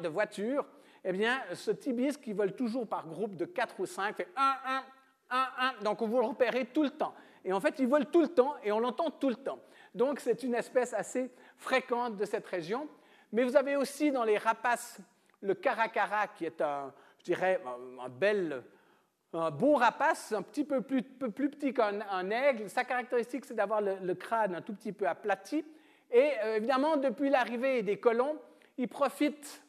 de 0.00 0.08
voitures. 0.08 0.66
Eh 1.04 1.12
bien, 1.12 1.38
ce 1.52 1.72
ibis 1.86 2.16
qui 2.16 2.32
vole 2.32 2.54
toujours 2.54 2.86
par 2.86 3.06
groupe 3.06 3.36
de 3.36 3.44
4 3.44 3.80
ou 3.80 3.86
5 3.86 4.16
fait 4.16 4.28
1, 4.36 4.54
1, 4.66 5.36
1, 5.36 5.48
1. 5.80 5.84
Donc, 5.84 6.00
vous 6.00 6.18
le 6.18 6.26
repérez 6.26 6.64
tout 6.66 6.82
le 6.82 6.90
temps. 6.90 7.14
Et 7.44 7.52
en 7.52 7.60
fait, 7.60 7.78
ils 7.78 7.86
volent 7.86 8.06
tout 8.10 8.22
le 8.22 8.28
temps 8.28 8.54
et 8.64 8.72
on 8.72 8.78
l'entend 8.80 9.10
tout 9.10 9.28
le 9.28 9.34
temps. 9.34 9.58
Donc, 9.94 10.20
c'est 10.20 10.42
une 10.42 10.54
espèce 10.54 10.94
assez 10.94 11.30
fréquente 11.58 12.16
de 12.16 12.24
cette 12.24 12.46
région. 12.46 12.88
Mais 13.34 13.42
vous 13.42 13.56
avez 13.56 13.74
aussi 13.74 14.12
dans 14.12 14.22
les 14.22 14.38
rapaces 14.38 15.00
le 15.40 15.54
caracara, 15.54 16.28
qui 16.28 16.44
est 16.44 16.60
un, 16.60 16.94
je 17.18 17.24
dirais, 17.24 17.60
un, 18.00 18.08
bel, 18.08 18.62
un 19.32 19.50
beau 19.50 19.74
rapace, 19.74 20.30
un 20.30 20.42
petit 20.42 20.62
peu 20.62 20.82
plus, 20.82 21.02
plus 21.02 21.50
petit 21.50 21.74
qu'un 21.74 22.30
aigle. 22.30 22.70
Sa 22.70 22.84
caractéristique, 22.84 23.44
c'est 23.44 23.54
d'avoir 23.54 23.80
le, 23.80 24.14
crâne 24.14 24.54
un 24.54 24.62
tout 24.62 24.72
petit 24.72 24.92
peu 24.92 25.08
aplati. 25.08 25.64
Et 26.12 26.30
euh, 26.44 26.58
évidemment, 26.58 26.96
depuis 26.96 27.28
l'arrivée 27.28 27.82
des 27.82 27.98
colons, 27.98 28.38
ils 28.78 28.86
profitent 28.86 29.64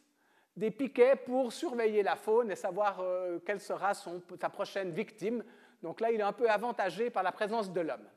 des 0.56 0.70
piquets 0.70 1.16
pour 1.16 1.52
surveiller 1.52 2.04
la 2.04 2.16
faune 2.16 2.52
et 2.52 2.56
savoir 2.56 3.00
euh, 3.00 3.40
quelle 3.48 3.60
sera 3.60 3.96
son, 3.96 4.22
sa 4.40 4.50
prochaine 4.50 4.92
victime. 4.92 5.44
Donc 5.82 6.02
là, 6.02 6.12
il 6.12 6.20
est 6.20 6.24
un 6.24 6.34
peu 6.34 6.52
avantagé 6.52 7.10
par 7.10 7.24
la 7.24 7.32
présence 7.32 7.74
de 7.74 7.82
l'homme. 7.82 8.08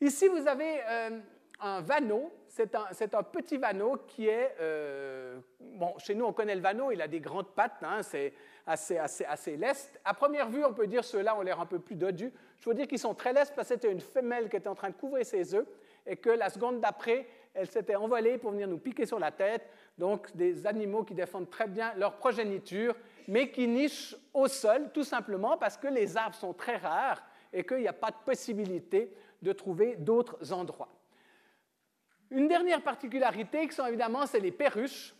Ici, 0.00 0.26
vous 0.26 0.48
avez 0.48 0.80
euh, 0.88 1.20
un 1.60 1.80
vanneau. 1.80 2.32
C'est 2.48 2.74
un, 2.74 3.22
petit 3.22 3.58
vanneau 3.58 3.98
qui 4.06 4.28
est... 4.28 4.56
Euh, 4.60 5.38
bon, 5.60 5.92
chez 5.98 6.14
nous, 6.14 6.24
on 6.24 6.32
connaît 6.32 6.54
le 6.54 6.62
vanneau, 6.62 6.90
il 6.90 7.02
a 7.02 7.08
des 7.08 7.20
grandes 7.20 7.48
pattes, 7.48 7.82
hein, 7.82 8.02
c'est 8.02 8.32
assez, 8.66 8.96
assez, 8.96 9.24
assez 9.26 9.56
leste. 9.56 10.00
À 10.04 10.14
première 10.14 10.48
vue, 10.48 10.64
on 10.64 10.72
peut 10.72 10.86
dire 10.86 11.04
ceux-là 11.04 11.36
ont 11.36 11.42
l'air 11.42 11.60
un 11.60 11.66
peu 11.66 11.78
plus 11.78 11.96
dodus. 11.96 12.32
Je 12.60 12.68
veux 12.68 12.74
dire 12.74 12.88
qu'ils 12.88 12.98
sont 12.98 13.14
très 13.14 13.34
lestes 13.34 13.52
parce 13.54 13.68
que 13.68 13.74
c'était 13.74 13.92
une 13.92 14.00
femelle 14.00 14.48
qui 14.48 14.56
était 14.56 14.68
en 14.68 14.74
train 14.74 14.88
de 14.88 14.94
couvrir 14.94 15.26
ses 15.26 15.54
œufs 15.54 15.66
et 16.06 16.16
que 16.16 16.30
la 16.30 16.48
seconde 16.48 16.80
d'après, 16.80 17.26
elle 17.52 17.66
s'était 17.66 17.96
envolée 17.96 18.38
pour 18.38 18.52
venir 18.52 18.68
nous 18.68 18.78
piquer 18.78 19.04
sur 19.04 19.18
la 19.18 19.30
tête. 19.30 19.68
Donc, 19.98 20.34
des 20.34 20.66
animaux 20.66 21.04
qui 21.04 21.14
défendent 21.14 21.50
très 21.50 21.66
bien 21.66 21.92
leur 21.96 22.16
progéniture 22.16 22.94
mais 23.28 23.50
qui 23.50 23.66
nichent 23.66 24.16
au 24.32 24.48
sol, 24.48 24.90
tout 24.92 25.04
simplement 25.04 25.56
parce 25.56 25.76
que 25.76 25.88
les 25.88 26.16
arbres 26.16 26.36
sont 26.36 26.52
très 26.52 26.76
rares 26.76 27.22
et 27.52 27.64
qu'il 27.64 27.78
n'y 27.78 27.88
a 27.88 27.92
pas 27.92 28.10
de 28.10 28.16
possibilité 28.24 29.12
de 29.42 29.52
trouver 29.52 29.96
d'autres 29.96 30.52
endroits. 30.52 30.88
Une 32.30 32.48
dernière 32.48 32.82
particularité, 32.82 33.66
qui 33.68 33.74
sont 33.74 33.86
évidemment, 33.86 34.26
c'est 34.26 34.40
les 34.40 34.52
perruches. 34.52 35.14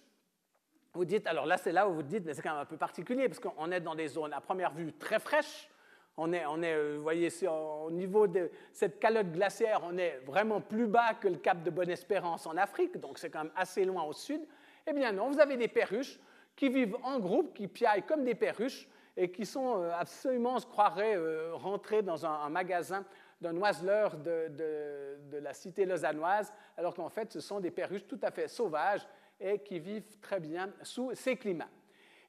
Vous 0.94 1.04
dites, 1.04 1.26
alors 1.26 1.46
là, 1.46 1.56
c'est 1.56 1.72
là 1.72 1.88
où 1.88 1.94
vous 1.94 2.02
dites, 2.02 2.24
mais 2.24 2.34
c'est 2.34 2.42
quand 2.42 2.52
même 2.52 2.62
un 2.62 2.66
peu 2.66 2.76
particulier, 2.76 3.28
parce 3.28 3.40
qu'on 3.40 3.70
est 3.70 3.80
dans 3.80 3.94
des 3.94 4.08
zones 4.08 4.32
à 4.32 4.40
première 4.40 4.72
vue 4.72 4.92
très 4.92 5.18
fraîches. 5.18 5.68
On 6.16 6.32
est, 6.32 6.46
on 6.46 6.62
est 6.62 6.72
euh, 6.72 6.94
vous 6.96 7.02
voyez, 7.02 7.28
au 7.46 7.90
niveau 7.90 8.26
de 8.26 8.50
cette 8.72 8.98
calotte 8.98 9.30
glaciaire, 9.32 9.82
on 9.84 9.98
est 9.98 10.20
vraiment 10.24 10.62
plus 10.62 10.86
bas 10.86 11.12
que 11.12 11.28
le 11.28 11.36
cap 11.36 11.62
de 11.62 11.70
Bonne-Espérance 11.70 12.46
en 12.46 12.56
Afrique, 12.56 12.98
donc 12.98 13.18
c'est 13.18 13.28
quand 13.28 13.44
même 13.44 13.52
assez 13.54 13.84
loin 13.84 14.02
au 14.04 14.14
sud. 14.14 14.40
Eh 14.86 14.94
bien 14.94 15.12
non, 15.12 15.30
vous 15.30 15.40
avez 15.40 15.58
des 15.58 15.68
perruches 15.68 16.18
qui 16.56 16.70
vivent 16.70 16.96
en 17.02 17.18
groupe, 17.18 17.52
qui 17.52 17.68
piaillent 17.68 18.04
comme 18.04 18.24
des 18.24 18.34
perruches 18.34 18.88
et 19.16 19.30
qui 19.30 19.46
sont 19.46 19.82
euh, 19.82 19.90
absolument, 19.98 20.54
on 20.54 20.58
se 20.58 20.66
croirait, 20.66 21.16
euh, 21.16 21.54
rentrés 21.54 22.02
dans 22.02 22.26
un, 22.26 22.48
magasin 22.48 23.04
d'un 23.40 23.56
oiseleur 23.58 24.16
de, 24.16 24.48
de, 24.48 25.38
la 25.38 25.52
cité 25.52 25.84
lausannoise, 25.84 26.52
alors 26.76 26.94
qu'en 26.94 27.08
fait, 27.08 27.32
ce 27.32 27.40
sont 27.40 27.60
des 27.60 27.70
perruches 27.70 28.06
tout 28.06 28.18
à 28.22 28.30
fait 28.30 28.48
sauvages 28.48 29.06
et 29.38 29.58
qui 29.58 29.78
vivent 29.78 30.18
très 30.20 30.40
bien 30.40 30.70
sous 30.82 31.14
ces 31.14 31.36
climats. 31.36 31.68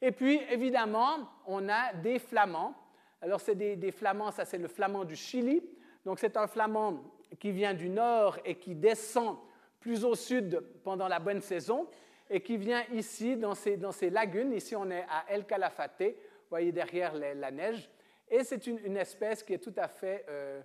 Et 0.01 0.11
puis, 0.11 0.41
évidemment, 0.49 1.29
on 1.45 1.69
a 1.69 1.93
des 1.93 2.19
flamands. 2.19 2.75
Alors, 3.21 3.39
c'est 3.39 3.55
des, 3.55 3.75
des, 3.75 3.91
flamands, 3.91 4.31
ça 4.31 4.45
c'est 4.45 4.57
le 4.57 4.67
flamand 4.67 5.05
du 5.05 5.15
Chili. 5.15 5.63
Donc, 6.05 6.19
c'est 6.19 6.37
un 6.37 6.47
flamand 6.47 7.01
qui 7.39 7.51
vient 7.51 7.73
du 7.73 7.89
nord 7.89 8.37
et 8.45 8.55
qui 8.55 8.75
descend 8.75 9.37
plus 9.79 10.03
au 10.03 10.15
sud 10.15 10.61
pendant 10.83 11.07
la 11.07 11.19
bonne 11.19 11.41
saison 11.41 11.87
et 12.29 12.41
qui 12.41 12.57
vient 12.57 12.83
ici, 12.93 13.37
dans 13.37 13.55
ces, 13.55 13.77
dans 13.77 13.91
ces 13.91 14.09
lagunes. 14.09 14.53
Ici, 14.53 14.75
on 14.75 14.89
est 14.89 15.05
à 15.09 15.25
El 15.29 15.45
Calafate, 15.45 16.01
vous 16.01 16.49
voyez 16.49 16.71
derrière 16.71 17.13
la 17.15 17.51
neige. 17.51 17.89
Et 18.29 18.43
c'est 18.43 18.67
une, 18.67 18.97
espèce 18.97 19.43
qui 19.43 19.53
est 19.53 19.59
tout 19.59 19.73
à 19.77 19.87
fait 19.87 20.25
euh, 20.27 20.61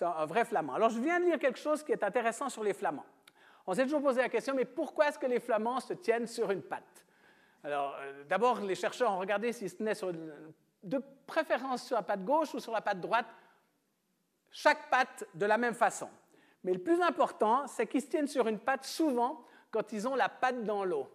un, 0.00 0.26
vrai 0.26 0.44
flamand. 0.44 0.74
Alors, 0.74 0.90
je 0.90 1.00
viens 1.00 1.20
de 1.20 1.24
lire 1.24 1.38
quelque 1.38 1.58
chose 1.58 1.82
qui 1.82 1.92
est 1.92 2.02
intéressant 2.02 2.48
sur 2.48 2.62
les 2.62 2.72
flamands. 2.72 3.06
On 3.66 3.74
s'est 3.74 3.84
toujours 3.84 4.02
posé 4.02 4.20
la 4.20 4.28
question, 4.28 4.54
mais 4.54 4.64
pourquoi 4.64 5.08
est-ce 5.08 5.18
que 5.18 5.26
les 5.26 5.40
flamands 5.40 5.80
se 5.80 5.92
tiennent 5.94 6.26
sur 6.26 6.50
une 6.50 6.62
patte? 6.62 7.04
Alors, 7.62 7.96
euh, 8.00 8.24
d'abord, 8.24 8.60
les 8.60 8.74
chercheurs 8.74 9.12
ont 9.12 9.18
regardé 9.18 9.52
s'ils 9.52 9.70
se 9.70 9.76
tenaient 9.76 9.92
de 10.82 11.02
préférence 11.26 11.84
sur 11.84 11.96
la 11.96 12.02
patte 12.02 12.24
gauche 12.24 12.54
ou 12.54 12.60
sur 12.60 12.72
la 12.72 12.80
patte 12.80 13.00
droite, 13.00 13.26
chaque 14.50 14.88
patte 14.90 15.24
de 15.34 15.46
la 15.46 15.58
même 15.58 15.74
façon. 15.74 16.08
Mais 16.64 16.72
le 16.72 16.80
plus 16.80 17.00
important, 17.00 17.66
c'est 17.66 17.86
qu'ils 17.86 18.02
se 18.02 18.08
tiennent 18.08 18.26
sur 18.26 18.46
une 18.48 18.58
patte 18.58 18.84
souvent 18.84 19.44
quand 19.70 19.92
ils 19.92 20.08
ont 20.08 20.14
la 20.14 20.28
patte 20.28 20.64
dans 20.64 20.84
l'eau. 20.84 21.08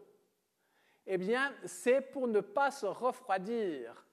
Eh 1.07 1.17
bien, 1.17 1.53
c'est 1.65 2.01
pour 2.01 2.27
ne 2.27 2.39
pas 2.39 2.71
se 2.71 2.85
refroidir. 2.85 4.05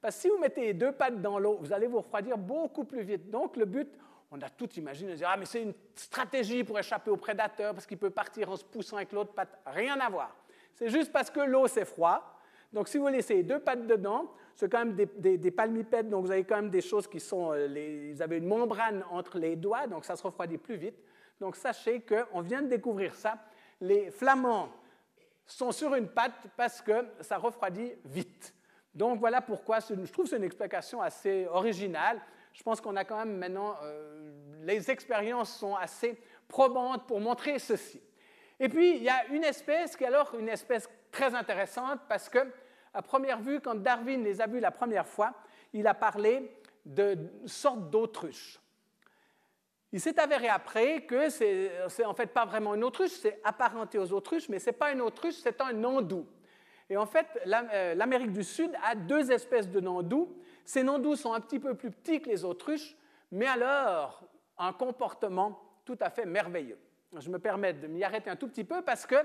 Parce 0.00 0.16
que 0.16 0.22
si 0.22 0.28
vous 0.28 0.38
mettez 0.38 0.62
les 0.62 0.74
deux 0.74 0.92
pattes 0.92 1.20
dans 1.20 1.38
l'eau, 1.38 1.58
vous 1.60 1.72
allez 1.72 1.86
vous 1.86 1.98
refroidir 1.98 2.38
beaucoup 2.38 2.84
plus 2.84 3.02
vite. 3.02 3.30
Donc, 3.30 3.56
le 3.56 3.66
but, 3.66 3.88
on 4.30 4.40
a 4.40 4.48
tout 4.48 4.70
imaginé, 4.74 5.14
dire, 5.14 5.28
ah, 5.30 5.36
mais 5.36 5.44
c'est 5.44 5.62
une 5.62 5.74
stratégie 5.94 6.62
pour 6.62 6.78
échapper 6.78 7.10
au 7.10 7.16
prédateur 7.16 7.74
parce 7.74 7.86
qu'il 7.86 7.98
peut 7.98 8.10
partir 8.10 8.48
en 8.50 8.56
se 8.56 8.64
poussant 8.64 8.96
avec 8.96 9.12
l'autre 9.12 9.32
patte. 9.32 9.58
Rien 9.66 9.98
à 9.98 10.08
voir. 10.08 10.36
C'est 10.74 10.88
juste 10.88 11.12
parce 11.12 11.30
que 11.30 11.40
l'eau, 11.40 11.66
c'est 11.66 11.84
froid. 11.84 12.38
Donc, 12.72 12.88
si 12.88 12.98
vous 12.98 13.08
laissez 13.08 13.34
les 13.34 13.42
deux 13.42 13.58
pattes 13.58 13.86
dedans, 13.86 14.30
c'est 14.54 14.70
quand 14.70 14.84
même 14.84 14.94
des, 14.94 15.50
palmipèdes, 15.50 16.08
donc 16.08 16.26
vous 16.26 16.30
avez 16.30 16.44
quand 16.44 16.56
même 16.56 16.70
des 16.70 16.80
choses 16.80 17.08
qui 17.08 17.18
sont. 17.18 17.52
Euh, 17.52 18.12
vous 18.12 18.22
avez 18.22 18.36
une 18.36 18.46
membrane 18.46 19.04
entre 19.10 19.38
les 19.38 19.56
doigts, 19.56 19.86
donc 19.86 20.04
ça 20.04 20.14
se 20.14 20.22
refroidit 20.22 20.58
plus 20.58 20.76
vite. 20.76 20.96
Donc, 21.40 21.56
sachez 21.56 22.02
qu'on 22.02 22.42
vient 22.42 22.62
de 22.62 22.68
découvrir 22.68 23.14
ça. 23.14 23.38
Les 23.80 24.10
flamands 24.10 24.68
sont 25.46 25.72
sur 25.72 25.94
une 25.94 26.08
patte 26.08 26.46
parce 26.56 26.80
que 26.82 27.06
ça 27.20 27.38
refroidit 27.38 27.94
vite. 28.04 28.54
Donc, 28.94 29.18
voilà 29.18 29.40
pourquoi 29.40 29.78
je 29.80 29.94
trouve 30.12 30.26
que 30.26 30.30
c'est 30.30 30.36
une 30.36 30.44
explication 30.44 31.00
assez 31.00 31.46
originale. 31.46 32.20
Je 32.52 32.62
pense 32.62 32.80
qu'on 32.80 32.96
a 32.96 33.04
quand 33.04 33.18
même 33.18 33.36
maintenant. 33.36 33.76
Euh, 33.82 34.32
les 34.62 34.90
expériences 34.90 35.56
sont 35.56 35.74
assez 35.76 36.20
probantes 36.48 37.06
pour 37.06 37.20
montrer 37.20 37.58
ceci. 37.58 38.00
Et 38.58 38.68
puis, 38.68 38.96
il 38.96 39.02
y 39.02 39.08
a 39.08 39.26
une 39.28 39.44
espèce 39.44 39.96
qui 39.96 40.04
est 40.04 40.08
alors 40.08 40.34
une 40.38 40.48
espèce 40.48 40.88
très 41.10 41.34
intéressante 41.34 42.00
parce 42.08 42.28
que, 42.28 42.38
à 42.92 43.02
première 43.02 43.40
vue, 43.40 43.60
quand 43.60 43.74
Darwin 43.76 44.22
les 44.22 44.40
a 44.40 44.46
vus 44.46 44.60
la 44.60 44.70
première 44.70 45.06
fois, 45.06 45.32
il 45.72 45.86
a 45.86 45.94
parlé 45.94 46.54
de 46.84 47.16
sorte 47.46 47.90
d'autruche. 47.90 48.60
Il 49.92 50.00
s'est 50.00 50.20
avéré 50.20 50.48
après 50.48 51.02
que 51.02 51.28
c'est 51.30 52.04
en 52.04 52.14
fait 52.14 52.28
pas 52.28 52.44
vraiment 52.44 52.74
une 52.74 52.84
autruche, 52.84 53.10
c'est 53.10 53.40
apparenté 53.42 53.98
aux 53.98 54.12
autruches, 54.12 54.48
mais 54.48 54.58
ce 54.58 54.66
n'est 54.66 54.76
pas 54.76 54.92
une 54.92 55.00
autruche, 55.00 55.34
c'est 55.34 55.60
un 55.60 55.72
nandou. 55.72 56.26
Et 56.90 56.96
en 56.96 57.06
fait, 57.06 57.26
euh, 57.46 57.94
l'Amérique 57.94 58.32
du 58.32 58.44
Sud 58.44 58.72
a 58.84 58.94
deux 58.94 59.32
espèces 59.32 59.70
de 59.70 59.80
nandous. 59.80 60.28
Ces 60.64 60.82
nandous 60.82 61.16
sont 61.16 61.32
un 61.32 61.40
petit 61.40 61.58
peu 61.58 61.74
plus 61.74 61.90
petits 61.90 62.20
que 62.20 62.28
les 62.28 62.44
autruches, 62.44 62.96
mais 63.32 63.46
alors 63.46 64.24
un 64.58 64.72
comportement 64.74 65.58
tout 65.86 65.96
à 66.00 66.10
fait 66.10 66.26
merveilleux 66.26 66.78
je 67.18 67.30
me 67.30 67.38
permets 67.38 67.72
de 67.72 67.86
m'y 67.86 68.04
arrêter 68.04 68.30
un 68.30 68.36
tout 68.36 68.48
petit 68.48 68.64
peu 68.64 68.82
parce 68.82 69.06
que 69.06 69.16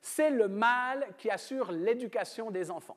c'est 0.00 0.30
le 0.30 0.48
mâle 0.48 1.06
qui 1.18 1.30
assure 1.30 1.72
l'éducation 1.72 2.50
des 2.50 2.70
enfants. 2.70 2.96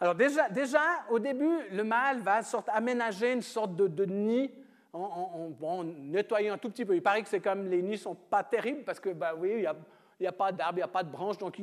Alors 0.00 0.14
déjà, 0.14 0.48
déjà, 0.48 0.80
au 1.10 1.18
début, 1.18 1.68
le 1.70 1.84
mâle 1.84 2.20
va 2.20 2.40
aménager 2.68 3.32
une 3.32 3.42
sorte 3.42 3.76
de, 3.76 4.04
nid 4.06 4.50
en, 4.92 5.84
nettoyant 5.84 6.54
un 6.54 6.58
tout 6.58 6.70
petit 6.70 6.86
peu. 6.86 6.94
Il 6.94 7.02
paraît 7.02 7.22
que 7.22 7.28
c'est 7.28 7.40
comme 7.40 7.68
les 7.68 7.82
nids 7.82 7.98
sont 7.98 8.14
pas 8.14 8.42
terribles 8.42 8.82
parce 8.84 8.98
que, 8.98 9.10
bah 9.10 9.34
oui, 9.36 9.50
il 9.56 9.68
n'y 10.20 10.26
a, 10.26 10.32
pas 10.32 10.52
d'arbre, 10.52 10.78
il 10.78 10.80
n'y 10.80 10.84
a 10.84 10.88
pas 10.88 11.02
de 11.02 11.10
branche, 11.10 11.36
donc 11.36 11.58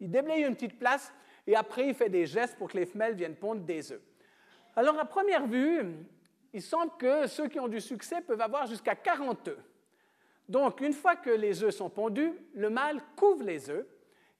déblaye 0.00 0.42
une 0.42 0.54
petite 0.54 0.78
place 0.78 1.12
et 1.46 1.56
après 1.56 1.88
il 1.88 1.94
fait 1.94 2.08
des 2.08 2.26
gestes 2.26 2.56
pour 2.56 2.70
que 2.70 2.76
les 2.76 2.86
femelles 2.86 3.14
viennent 3.14 3.36
pondre 3.36 3.62
des 3.62 3.92
œufs. 3.92 4.02
Alors 4.76 4.98
à 4.98 5.04
première 5.04 5.46
vue, 5.46 5.82
il 6.52 6.62
semble 6.62 6.92
que 6.98 7.26
ceux 7.26 7.48
qui 7.48 7.58
ont 7.58 7.68
du 7.68 7.80
succès 7.80 8.20
peuvent 8.20 8.40
avoir 8.40 8.66
jusqu'à 8.66 8.94
40 8.94 9.48
œufs. 9.48 9.58
Donc, 10.48 10.80
une 10.80 10.92
fois 10.92 11.16
que 11.16 11.30
les 11.30 11.62
œufs 11.62 11.74
sont 11.74 11.90
pondus, 11.90 12.32
le 12.54 12.70
mâle 12.70 13.00
couvre 13.16 13.42
les 13.42 13.70
œufs 13.70 13.86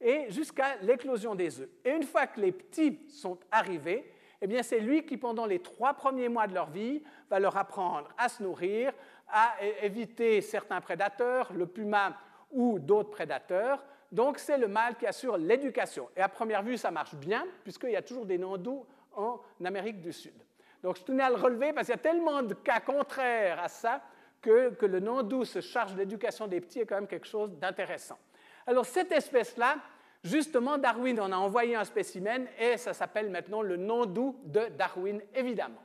et 0.01 0.31
jusqu'à 0.31 0.77
l'éclosion 0.83 1.35
des 1.35 1.61
œufs. 1.61 1.69
Et 1.85 1.91
une 1.91 2.03
fois 2.03 2.27
que 2.27 2.41
les 2.41 2.53
petits 2.53 3.01
sont 3.09 3.39
arrivés, 3.51 4.13
eh 4.43 4.47
bien, 4.47 4.63
c'est 4.63 4.81
lui 4.81 5.07
qui, 5.07 5.17
pendant 5.17 5.47
les 5.47 5.61
trois 5.61 5.95
premiers 5.95 6.29
mois 6.29 6.47
de 6.47 6.55
leur 6.55 6.71
vie, 6.71 7.03
va 7.31 7.41
leur 7.41 7.57
apprendre 7.57 8.09
à 8.19 8.29
se 8.29 8.43
nourrir, 8.43 8.93
à 9.29 9.55
éviter 9.83 10.41
certains 10.43 10.81
prédateurs, 10.83 11.53
le 11.53 11.67
puma 11.67 12.17
ou 12.51 12.79
d'autres 12.79 13.11
prédateurs. 13.11 13.83
Donc, 14.13 14.39
c'est 14.39 14.59
le 14.59 14.69
mâle 14.69 14.97
qui 14.97 15.07
assure 15.07 15.37
l'éducation. 15.37 16.09
Et 16.17 16.21
à 16.21 16.29
première 16.29 16.63
vue, 16.63 16.77
ça 16.77 16.91
marche 16.91 17.15
bien, 17.15 17.45
puisqu'il 17.63 17.91
y 17.91 17.97
a 17.97 18.03
toujours 18.03 18.27
des 18.27 18.39
nandous 18.39 18.87
en 19.15 19.41
Amérique 19.65 20.01
du 20.01 20.13
Sud. 20.13 20.35
Donc, 20.83 20.99
je 20.99 21.03
tenais 21.03 21.23
à 21.23 21.31
le 21.31 21.37
relever 21.37 21.73
parce 21.73 21.87
qu'il 21.87 21.95
y 21.95 21.99
a 21.99 22.03
tellement 22.03 22.43
de 22.43 22.55
cas 22.55 22.81
contraires 22.81 23.61
à 23.61 23.69
ça 23.69 24.03
que, 24.45 24.87
le 24.87 25.01
nandou 25.01 25.45
se 25.45 25.61
charge 25.61 25.95
de 25.95 25.99
l'éducation 25.99 26.47
des 26.47 26.61
petits 26.61 26.81
est 26.81 26.87
quand 26.87 26.97
même 26.97 27.07
quelque 27.07 27.27
chose 27.27 27.51
d'intéressant. 27.59 28.19
Alors 28.67 28.85
cette 28.85 29.13
espèce-là, 29.13 29.77
justement, 30.23 30.79
Darwin 30.79 31.19
en 31.21 31.33
a 31.33 31.37
envoyé 31.37 31.75
un 31.75 31.85
spécimen 31.85 32.47
et 32.59 32.77
ça 32.77 32.93
s'appelle 32.93 33.31
maintenant 33.31 33.63
le 33.63 33.77
nandou 33.77 34.37
de 34.45 34.69
Darwin, 34.77 35.21
évidemment. 35.35 35.83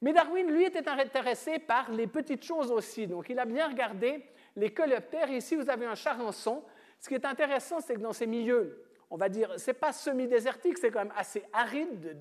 Mais 0.00 0.12
Darwin, 0.12 0.50
lui, 0.50 0.64
était 0.64 0.88
intéressé 0.88 1.58
par 1.58 1.90
les 1.90 2.06
petites 2.06 2.44
choses 2.44 2.70
aussi. 2.70 3.06
Donc 3.06 3.28
il 3.28 3.38
a 3.38 3.44
bien 3.44 3.68
regardé 3.68 4.24
les 4.56 4.72
coléoptères. 4.72 5.30
Ici, 5.30 5.56
vous 5.56 5.70
avez 5.70 5.86
un 5.86 5.94
charançon. 5.94 6.62
Ce 7.04 7.08
qui 7.08 7.14
est 7.14 7.26
intéressant, 7.26 7.80
c'est 7.80 7.96
que 7.96 8.00
dans 8.00 8.14
ces 8.14 8.26
milieux, 8.26 8.82
on 9.10 9.18
va 9.18 9.28
dire, 9.28 9.60
ce 9.60 9.70
n'est 9.70 9.74
pas 9.74 9.92
semi-désertique, 9.92 10.78
c'est 10.78 10.90
quand 10.90 11.00
même 11.00 11.12
assez 11.14 11.44
aride, 11.52 12.16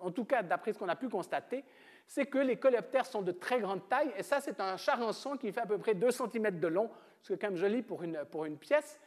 en 0.00 0.10
tout 0.10 0.24
cas 0.24 0.42
d'après 0.42 0.72
ce 0.72 0.78
qu'on 0.80 0.88
a 0.88 0.96
pu 0.96 1.08
constater 1.08 1.64
c'est 2.06 2.26
que 2.26 2.38
les 2.38 2.56
coléoptères 2.56 3.06
sont 3.06 3.22
de 3.22 3.32
très 3.32 3.60
grande 3.60 3.88
taille, 3.88 4.12
et 4.16 4.22
ça, 4.22 4.40
c'est 4.40 4.60
un 4.60 4.76
charançon 4.76 5.36
qui 5.36 5.52
fait 5.52 5.60
à 5.60 5.66
peu 5.66 5.78
près 5.78 5.94
2 5.94 6.10
cm 6.10 6.58
de 6.58 6.68
long, 6.68 6.90
ce 7.22 7.28
qui 7.28 7.32
est 7.34 7.38
quand 7.38 7.48
même 7.48 7.56
joli 7.56 7.82
pour 7.82 8.02
une, 8.02 8.56
pièce. 8.58 9.00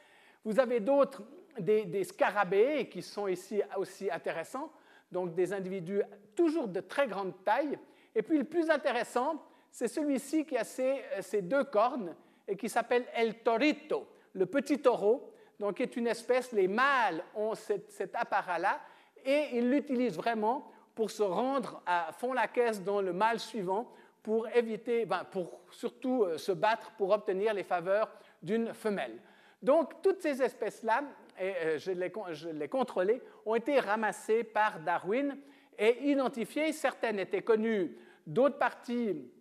Vous 0.44 0.60
avez 0.60 0.80
d'autres, 0.80 1.24
des, 1.60 2.04
scarabées, 2.04 2.90
qui 2.90 3.02
sont 3.02 3.28
ici 3.28 3.62
aussi 3.78 4.10
intéressants, 4.10 4.72
donc 5.12 5.34
des 5.36 5.54
individus 5.54 6.02
toujours 6.36 6.68
de 6.68 6.80
très 6.80 7.08
grande 7.08 7.34
taille. 7.44 7.78
Et 8.16 8.22
puis 8.22 8.38
le 8.38 8.44
plus 8.44 8.70
intéressant, 8.70 9.44
c'est 9.72 9.88
celui-ci 9.88 10.46
qui 10.46 10.58
a 10.58 10.64
ces, 10.64 11.02
ces, 11.22 11.42
deux 11.42 11.64
cornes 11.66 12.16
et 12.48 12.56
qui 12.56 12.68
s'appelle 12.68 13.06
El 13.14 13.36
Torito, 13.44 14.08
le 14.38 14.46
petit 14.46 14.80
taureau, 14.80 15.34
donc 15.60 15.82
est 15.82 15.98
une 15.98 16.08
espèce, 16.08 16.52
les 16.52 16.68
mâles 16.68 17.24
ont 17.36 17.56
cet, 17.56 17.90
cet 17.92 18.16
appareil-là, 18.16 18.80
et 19.26 19.50
ils 19.54 19.70
l'utilisent 19.70 20.16
vraiment 20.16 20.72
pour 20.94 21.12
se 21.12 21.24
rendre 21.24 21.82
à 21.86 22.12
fond 22.12 22.34
la 22.34 22.48
caisse 22.48 22.84
dans 22.84 23.02
le 23.02 23.14
mâle 23.14 23.40
suivant 23.40 23.92
pour 24.22 24.48
éviter, 24.50 25.06
ben, 25.06 25.24
pour 25.32 25.62
surtout 25.72 26.24
euh, 26.24 26.38
se 26.38 26.52
battre 26.52 26.92
pour 26.98 27.10
obtenir 27.12 27.54
les 27.54 27.64
faveurs 27.64 28.12
d'une 28.44 28.74
femelle. 28.74 29.20
Donc, 29.62 30.02
toutes 30.02 30.22
ces 30.22 30.42
espèces-là, 30.42 31.04
et 31.40 31.54
euh, 31.56 31.80
je 31.80 31.92
les, 31.92 32.12
je 32.32 32.50
les 32.50 32.68
contrôlées, 32.68 33.22
ont 33.46 33.56
été 33.56 33.80
ramassées 33.80 34.44
par 34.44 34.80
Darwin 34.80 35.38
et 35.78 36.10
identifiées. 36.10 36.72
Certaines 36.74 37.20
étaient 37.20 37.42
connues 37.42 37.98
d'autres 38.26 38.58
parties 38.58 39.32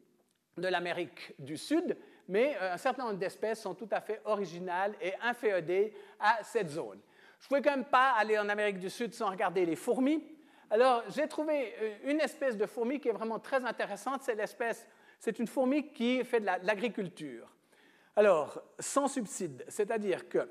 de 0.56 0.68
l'Amérique 0.68 1.34
du 1.38 1.56
Sud, 1.56 1.96
mais 2.28 2.56
euh, 2.60 2.74
un 2.74 2.76
certain 2.76 3.04
nombre 3.04 3.18
d'espèces 3.18 3.60
sont 3.60 3.74
tout 3.74 3.88
à 3.90 4.00
fait 4.00 4.20
originales 4.24 4.94
et 5.00 5.12
inféodées 5.22 5.92
à 6.20 6.38
cette 6.42 6.70
zone. 6.70 6.98
Je 7.40 7.44
ne 7.44 7.48
pouvais 7.48 7.62
quand 7.62 7.76
même 7.76 7.84
pas 7.84 8.12
aller 8.12 8.38
en 8.38 8.48
Amérique 8.48 8.78
du 8.78 8.90
Sud 8.90 9.14
sans 9.14 9.30
regarder 9.30 9.66
les 9.66 9.76
fourmis. 9.76 10.24
Alors, 10.70 11.04
j'ai 11.08 11.28
trouvé 11.28 11.74
euh, 11.80 11.96
une 12.04 12.20
espèce 12.20 12.56
de 12.56 12.66
fourmi 12.66 12.98
qui 12.98 13.08
est 13.08 13.12
vraiment 13.12 13.38
très 13.38 13.64
intéressante. 13.64 14.22
C'est 14.22 14.34
l'espèce, 14.34 14.86
c'est 15.20 15.38
une 15.38 15.46
fourmi 15.46 15.92
qui 15.92 16.24
fait 16.24 16.40
de 16.40 16.46
l'agriculture. 16.46 17.48
Alors, 18.16 18.62
sans 18.78 19.08
subside, 19.08 19.64
c'est-à-dire 19.68 20.28
que 20.28 20.48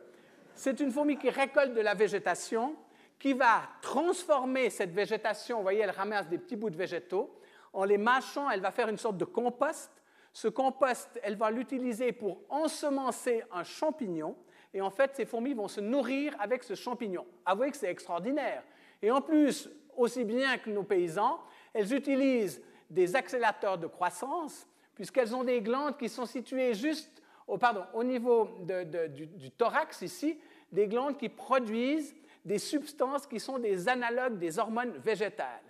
c'est 0.53 0.79
une 0.79 0.91
fourmi 0.91 1.17
qui 1.17 1.29
récolte 1.29 1.73
de 1.73 1.81
la 1.81 1.95
végétation, 1.95 2.75
qui 3.19 3.33
va 3.33 3.63
transformer 3.81 4.69
cette 4.69 4.91
végétation, 4.91 5.57
vous 5.57 5.63
voyez, 5.63 5.81
elle 5.81 5.89
ramasse 5.89 6.27
des 6.29 6.37
petits 6.37 6.55
bouts 6.55 6.69
de 6.69 6.77
végétaux, 6.77 7.39
en 7.73 7.83
les 7.83 7.97
mâchant, 7.97 8.49
elle 8.49 8.61
va 8.61 8.71
faire 8.71 8.87
une 8.87 8.97
sorte 8.97 9.17
de 9.17 9.25
compost. 9.25 9.91
Ce 10.35 10.49
compost, 10.49 11.17
elle 11.23 11.37
va 11.37 11.49
l'utiliser 11.49 12.11
pour 12.11 12.41
ensemencer 12.49 13.41
un 13.53 13.63
champignon, 13.63 14.35
et 14.73 14.81
en 14.81 14.89
fait, 14.89 15.15
ces 15.15 15.25
fourmis 15.25 15.53
vont 15.53 15.69
se 15.69 15.79
nourrir 15.79 16.35
avec 16.41 16.65
ce 16.65 16.75
champignon. 16.75 17.25
Avouez 17.45 17.71
que 17.71 17.77
c'est 17.77 17.89
extraordinaire. 17.89 18.61
Et 19.01 19.09
en 19.11 19.21
plus, 19.21 19.69
aussi 19.95 20.25
bien 20.25 20.57
que 20.57 20.69
nos 20.69 20.83
paysans, 20.83 21.39
elles 21.73 21.93
utilisent 21.93 22.61
des 22.89 23.15
accélérateurs 23.15 23.77
de 23.77 23.87
croissance, 23.87 24.67
puisqu'elles 24.93 25.33
ont 25.33 25.45
des 25.45 25.61
glandes 25.61 25.95
qui 25.97 26.09
sont 26.09 26.25
situées 26.25 26.73
juste 26.73 27.23
au, 27.47 28.03
niveau 28.03 28.49
du, 28.59 29.51
thorax 29.51 30.01
ici, 30.01 30.37
des 30.69 30.87
glandes 30.87 31.15
qui 31.15 31.29
produisent 31.29 32.13
des 32.43 32.59
substances 32.59 33.25
qui 33.25 33.39
sont 33.39 33.57
des 33.57 33.87
analogues 33.87 34.37
des 34.37 34.59
hormones 34.59 34.97
végétales. 34.97 35.63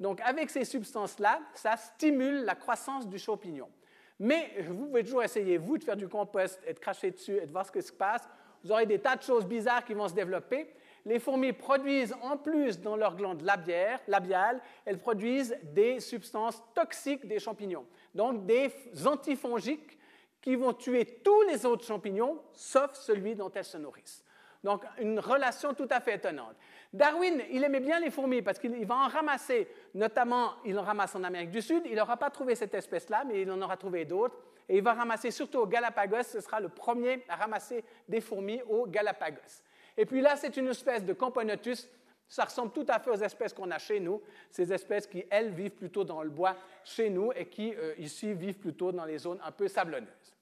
Donc 0.00 0.22
avec 0.22 0.48
ces 0.48 0.64
substances-là, 0.64 1.40
ça 1.52 1.76
stimule 1.76 2.46
la 2.46 2.54
croissance 2.54 3.06
du 3.06 3.18
champignon. 3.18 3.68
Mais 4.18 4.50
vous 4.68 4.86
pouvez 4.86 5.04
toujours 5.04 5.22
essayer, 5.22 5.58
vous, 5.58 5.78
de 5.78 5.84
faire 5.84 5.96
du 5.96 6.08
compost 6.08 6.60
et 6.66 6.72
de 6.72 6.78
cracher 6.78 7.10
dessus 7.10 7.36
et 7.36 7.46
de 7.46 7.52
voir 7.52 7.66
ce 7.66 7.72
qui 7.72 7.82
se 7.82 7.92
passe. 7.92 8.28
Vous 8.64 8.72
aurez 8.72 8.86
des 8.86 8.98
tas 8.98 9.16
de 9.16 9.22
choses 9.22 9.44
bizarres 9.44 9.84
qui 9.84 9.94
vont 9.94 10.08
se 10.08 10.14
développer 10.14 10.68
les 11.06 11.20
fourmis 11.20 11.52
produisent 11.52 12.14
en 12.20 12.36
plus 12.36 12.80
dans 12.80 12.96
leur 12.96 13.14
glande 13.14 13.40
labiale, 13.42 14.60
elles 14.84 14.98
produisent 14.98 15.56
des 15.62 16.00
substances 16.00 16.60
toxiques 16.74 17.26
des 17.26 17.38
champignons, 17.38 17.86
donc 18.12 18.44
des 18.44 18.72
antifongiques 19.06 19.96
qui 20.42 20.56
vont 20.56 20.72
tuer 20.72 21.04
tous 21.24 21.42
les 21.42 21.64
autres 21.64 21.84
champignons, 21.84 22.42
sauf 22.52 22.92
celui 22.94 23.36
dont 23.36 23.50
elles 23.54 23.64
se 23.64 23.78
nourrissent. 23.78 24.24
Donc, 24.64 24.82
une 24.98 25.20
relation 25.20 25.74
tout 25.74 25.88
à 25.90 26.00
fait 26.00 26.14
étonnante. 26.14 26.56
Darwin, 26.92 27.42
il 27.50 27.62
aimait 27.62 27.80
bien 27.80 28.00
les 28.00 28.10
fourmis 28.10 28.42
parce 28.42 28.58
qu'il 28.58 28.86
va 28.86 28.96
en 28.96 29.08
ramasser, 29.08 29.68
notamment, 29.94 30.54
il 30.64 30.78
en 30.78 30.82
ramasse 30.82 31.14
en 31.14 31.24
Amérique 31.24 31.50
du 31.50 31.62
Sud. 31.62 31.82
Il 31.86 31.96
n'aura 31.96 32.16
pas 32.16 32.30
trouvé 32.30 32.54
cette 32.54 32.74
espèce-là, 32.74 33.24
mais 33.26 33.42
il 33.42 33.50
en 33.50 33.60
aura 33.60 33.76
trouvé 33.76 34.04
d'autres. 34.04 34.36
Et 34.68 34.78
il 34.78 34.82
va 34.82 34.94
ramasser 34.94 35.30
surtout 35.30 35.58
au 35.58 35.66
Galapagos. 35.66 36.24
Ce 36.24 36.40
sera 36.40 36.60
le 36.60 36.68
premier 36.68 37.24
à 37.28 37.36
ramasser 37.36 37.84
des 38.08 38.20
fourmis 38.20 38.60
au 38.68 38.86
Galapagos. 38.86 39.62
Et 39.96 40.06
puis 40.06 40.20
là, 40.20 40.36
c'est 40.36 40.56
une 40.56 40.68
espèce 40.68 41.04
de 41.04 41.12
Camponotus. 41.12 41.88
Ça 42.28 42.44
ressemble 42.44 42.72
tout 42.72 42.86
à 42.88 42.98
fait 42.98 43.10
aux 43.10 43.22
espèces 43.22 43.52
qu'on 43.52 43.70
a 43.70 43.78
chez 43.78 44.00
nous, 44.00 44.20
ces 44.50 44.72
espèces 44.72 45.06
qui, 45.06 45.24
elles, 45.30 45.50
vivent 45.50 45.76
plutôt 45.76 46.02
dans 46.02 46.22
le 46.22 46.30
bois 46.30 46.56
chez 46.82 47.08
nous 47.08 47.30
et 47.32 47.46
qui, 47.46 47.72
euh, 47.74 47.94
ici, 47.98 48.32
vivent 48.34 48.58
plutôt 48.58 48.90
dans 48.90 49.04
les 49.04 49.18
zones 49.18 49.38
un 49.44 49.52
peu 49.52 49.68
sablonneuses. 49.68 50.35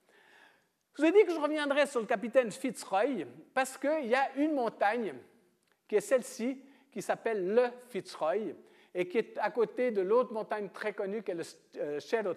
Je 0.97 1.03
vous 1.03 1.09
ai 1.09 1.13
dit 1.13 1.25
que 1.25 1.33
je 1.33 1.41
reviendrai 1.41 1.87
sur 1.87 1.99
le 1.99 2.07
capitaine 2.07 2.53
Fitzroy 2.53 3.25
parce 3.53 3.77
qu'il 3.77 4.07
y 4.07 4.15
a 4.15 4.33
une 4.37 4.55
montagne 4.55 5.13
qui 5.89 5.97
est 5.97 6.01
celle-ci, 6.01 6.63
qui 6.93 7.03
s'appelle 7.03 7.53
le 7.53 7.65
Fitzroy 7.89 8.55
et 8.95 9.09
qui 9.09 9.19
est 9.19 9.37
à 9.39 9.51
côté 9.51 9.91
de 9.91 10.03
l'autre 10.03 10.33
montagne 10.33 10.69
très 10.73 10.93
connue 10.93 11.25
qui 11.25 11.33
est 11.33 11.35
le 11.35 11.43
euh, 11.79 11.99
Cerro 11.99 12.35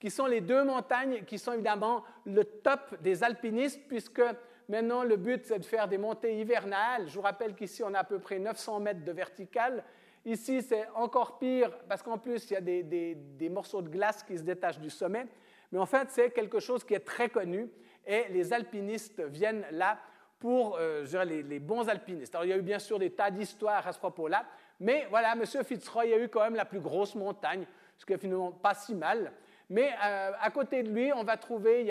qui 0.00 0.10
sont 0.10 0.26
les 0.26 0.40
deux 0.40 0.64
montagnes 0.64 1.22
qui 1.24 1.38
sont 1.38 1.52
évidemment 1.52 2.02
le 2.24 2.42
top 2.42 3.00
des 3.02 3.22
alpinistes 3.22 3.80
puisque 3.86 4.22
maintenant 4.68 5.04
le 5.04 5.16
but 5.16 5.44
c'est 5.44 5.60
de 5.60 5.64
faire 5.64 5.86
des 5.86 5.98
montées 5.98 6.40
hivernales. 6.40 7.06
Je 7.06 7.14
vous 7.14 7.20
rappelle 7.20 7.54
qu'ici 7.54 7.84
on 7.84 7.94
a 7.94 8.00
à 8.00 8.04
peu 8.04 8.18
près 8.18 8.40
900 8.40 8.80
mètres 8.80 9.04
de 9.04 9.12
vertical. 9.12 9.84
Ici 10.24 10.60
c'est 10.62 10.88
encore 10.96 11.38
pire 11.38 11.70
parce 11.88 12.02
qu'en 12.02 12.18
plus 12.18 12.50
il 12.50 12.54
y 12.54 12.56
a 12.56 12.60
des 12.60 13.48
morceaux 13.48 13.80
de 13.80 13.88
glace 13.88 14.24
qui 14.24 14.36
se 14.36 14.42
détachent 14.42 14.80
du 14.80 14.90
sommet. 14.90 15.26
Mais 15.72 15.78
en 15.78 15.86
fait, 15.86 16.08
c'est 16.10 16.30
quelque 16.30 16.60
chose 16.60 16.84
qui 16.84 16.94
est 16.94 17.04
très 17.04 17.28
connu 17.28 17.70
et 18.06 18.24
les 18.30 18.52
alpinistes 18.52 19.20
viennent 19.20 19.64
là 19.70 19.98
pour 20.38 20.78
euh, 20.78 21.04
les, 21.24 21.42
les, 21.42 21.58
bons 21.58 21.88
alpinistes. 21.88 22.34
Alors, 22.34 22.46
il 22.46 22.48
y 22.48 22.52
a 22.52 22.56
eu 22.56 22.62
bien 22.62 22.78
sûr 22.78 22.98
des 22.98 23.10
tas 23.10 23.30
d'histoires 23.30 23.86
à 23.86 23.92
ce 23.92 23.98
propos-là, 23.98 24.46
mais 24.80 25.06
voilà, 25.10 25.32
M. 25.32 25.44
Fitzroy 25.64 26.14
a 26.14 26.18
eu 26.18 26.28
quand 26.28 26.40
même 26.40 26.54
la 26.54 26.64
plus 26.64 26.80
grosse 26.80 27.14
montagne, 27.14 27.66
ce 27.98 28.06
qui 28.06 28.14
est 28.14 28.18
finalement 28.18 28.50
pas 28.50 28.74
si 28.74 28.94
mal. 28.94 29.32
Mais 29.68 29.90
euh, 30.02 30.32
à 30.40 30.50
côté 30.50 30.82
de 30.82 30.90
lui, 30.90 31.12
on 31.12 31.22
va 31.22 31.36
trouver, 31.36 31.82
il 31.82 31.86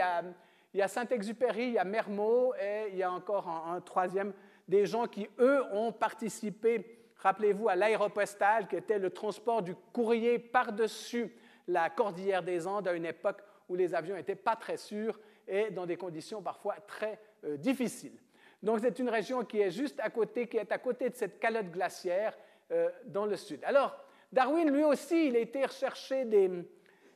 y 0.77 0.81
a, 0.81 0.87
Saint-Exupéry, 0.87 1.67
il 1.67 1.73
y 1.73 1.77
a 1.77 1.83
Mermot 1.83 2.53
et 2.55 2.87
il 2.91 2.97
y 2.97 3.03
a 3.03 3.11
encore 3.11 3.47
un, 3.47 3.75
un 3.75 3.81
troisième, 3.81 4.33
des 4.67 4.85
gens 4.85 5.07
qui, 5.07 5.27
eux, 5.39 5.63
ont 5.71 5.91
participé, 5.91 6.99
rappelez-vous, 7.17 7.69
à 7.69 7.75
l'aéropostal, 7.75 8.67
qui 8.67 8.75
était 8.75 8.99
le 8.99 9.11
transport 9.11 9.61
du 9.61 9.75
courrier 9.93 10.39
par-dessus 10.39 11.31
la 11.67 11.89
cordillère 11.89 12.43
des 12.43 12.65
Andes 12.67 12.87
à 12.87 12.93
une 12.93 13.05
époque 13.05 13.41
où 13.69 13.75
les 13.75 13.95
avions 13.95 14.15
n'étaient 14.15 14.35
pas 14.35 14.55
très 14.55 14.77
sûrs 14.77 15.19
et 15.47 15.71
dans 15.71 15.85
des 15.85 15.97
conditions 15.97 16.41
parfois 16.41 16.75
très 16.87 17.19
euh, 17.45 17.55
difficiles. 17.57 18.19
Donc 18.61 18.79
c'est 18.81 18.99
une 18.99 19.09
région 19.09 19.45
qui 19.45 19.61
est 19.61 19.71
juste 19.71 19.99
à 19.99 20.09
côté, 20.09 20.47
qui 20.47 20.57
est 20.57 20.71
à 20.71 20.77
côté 20.77 21.09
de 21.09 21.15
cette 21.15 21.39
calotte 21.39 21.71
glaciaire 21.71 22.37
euh, 22.71 22.89
dans 23.05 23.25
le 23.25 23.35
sud. 23.35 23.63
Alors 23.63 23.95
Darwin, 24.31 24.69
lui 24.69 24.83
aussi, 24.83 25.27
il 25.27 25.33
des, 25.33 26.51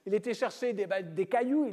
il 0.06 0.14
était 0.14 0.34
chercher 0.34 0.74
des, 0.74 0.88
ben, 0.88 1.14
des 1.14 1.26
cailloux, 1.28 1.68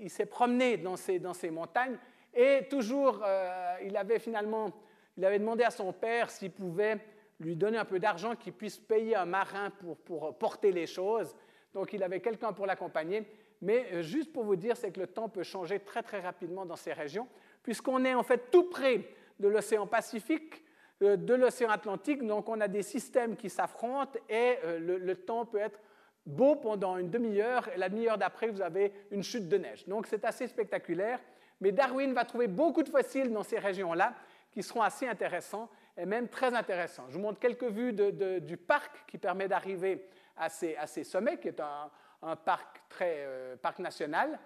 il, 0.00 0.10
s'est 0.10 0.26
promené 0.26 0.78
dans 0.78 0.96
ces, 0.96 1.18
dans 1.18 1.34
ces, 1.34 1.50
montagnes 1.50 1.98
et 2.32 2.66
toujours, 2.70 3.22
euh, 3.24 3.76
il 3.84 3.96
avait 3.96 4.18
finalement, 4.18 4.70
il 5.16 5.24
avait 5.24 5.38
demandé 5.38 5.64
à 5.64 5.70
son 5.70 5.92
père 5.92 6.30
s'il 6.30 6.50
pouvait 6.50 6.98
lui 7.40 7.56
donner 7.56 7.76
un 7.76 7.84
peu 7.84 7.98
d'argent, 7.98 8.34
qu'il 8.36 8.54
puisse 8.54 8.78
payer 8.78 9.16
un 9.16 9.26
marin 9.26 9.70
pour, 9.70 9.98
pour 9.98 10.38
porter 10.38 10.72
les 10.72 10.86
choses. 10.86 11.34
Donc 11.74 11.92
il 11.92 12.02
avait 12.02 12.20
quelqu'un 12.20 12.54
pour 12.54 12.64
l'accompagner 12.64 13.26
mais 13.62 13.86
euh, 13.92 14.02
juste 14.02 14.32
pour 14.32 14.44
vous 14.44 14.56
dire, 14.56 14.76
c'est 14.76 14.90
que 14.90 15.00
le 15.00 15.06
temps 15.06 15.28
peut 15.28 15.42
changer 15.42 15.80
très 15.80 16.02
très 16.02 16.20
rapidement 16.20 16.66
dans 16.66 16.76
ces 16.76 16.92
régions, 16.92 17.28
puisqu'on 17.62 18.04
est 18.04 18.14
en 18.14 18.22
fait 18.22 18.50
tout 18.50 18.64
près 18.64 19.08
de 19.40 19.48
l'océan 19.48 19.86
Pacifique, 19.86 20.62
euh, 21.02 21.16
de 21.16 21.34
l'océan 21.34 21.70
Atlantique, 21.70 22.26
donc 22.26 22.48
on 22.48 22.60
a 22.60 22.68
des 22.68 22.82
systèmes 22.82 23.36
qui 23.36 23.50
s'affrontent 23.50 24.18
et 24.28 24.56
euh, 24.64 24.98
le, 24.98 25.14
temps 25.14 25.44
peut 25.44 25.58
être 25.58 25.80
beau 26.24 26.56
pendant 26.56 26.96
une 26.96 27.10
demi-heure 27.10 27.68
et 27.74 27.78
la 27.78 27.88
demi-heure 27.88 28.18
d'après, 28.18 28.48
vous 28.48 28.62
avez 28.62 28.92
une 29.10 29.22
chute 29.22 29.48
de 29.48 29.58
neige. 29.58 29.86
Donc 29.86 30.06
c'est 30.06 30.24
assez 30.24 30.46
spectaculaire, 30.48 31.20
mais 31.60 31.72
Darwin 31.72 32.12
va 32.12 32.24
trouver 32.24 32.46
beaucoup 32.46 32.82
de 32.82 32.88
fossiles 32.88 33.32
dans 33.32 33.42
ces 33.42 33.58
régions-là 33.58 34.14
qui 34.50 34.62
seront 34.62 34.82
assez 34.82 35.06
intéressants 35.06 35.68
et 35.98 36.06
même 36.06 36.28
très 36.28 36.54
intéressants. 36.54 37.04
Je 37.08 37.14
vous 37.14 37.20
montre 37.20 37.38
quelques 37.38 37.64
vues 37.64 37.92
du 37.92 38.56
parc 38.56 39.06
qui 39.06 39.18
permet 39.18 39.48
d'arriver 39.48 40.06
à 40.36 40.48
ces, 40.48 40.76
à 40.76 40.86
ces, 40.86 41.04
sommets, 41.04 41.38
qui 41.38 41.48
est 41.48 41.60
un, 41.60 41.90
un 42.22 42.36
parc, 42.36 42.82
très, 42.88 43.16
euh, 43.18 43.56
parc 43.56 43.78
national. 43.78 44.38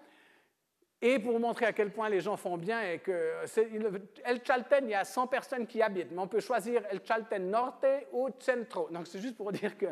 Et 1.03 1.19
pour 1.19 1.41
montrer 1.41 1.65
à 1.65 1.73
quel 1.73 1.91
point 1.91 2.11
les 2.11 2.21
gens 2.21 2.37
font 2.37 2.59
bien, 2.59 2.83
et 2.83 2.99
que 2.99 3.35
El 4.23 4.45
Chalten, 4.45 4.85
il 4.85 4.91
y 4.91 4.95
a 4.95 5.05
100 5.05 5.29
personnes 5.29 5.67
qui 5.67 5.81
habitent, 5.81 6.11
mais 6.13 6.19
on 6.19 6.29
peut 6.29 6.41
choisir 6.41 6.83
El 6.91 7.01
Chalten 7.03 7.51
Norte 7.51 7.87
ou 8.13 8.29
Centro. 8.39 8.89
Donc 8.91 9.07
c'est 9.07 9.19
juste 9.19 9.37
pour 9.37 9.51
dire 9.51 9.79
que 9.79 9.87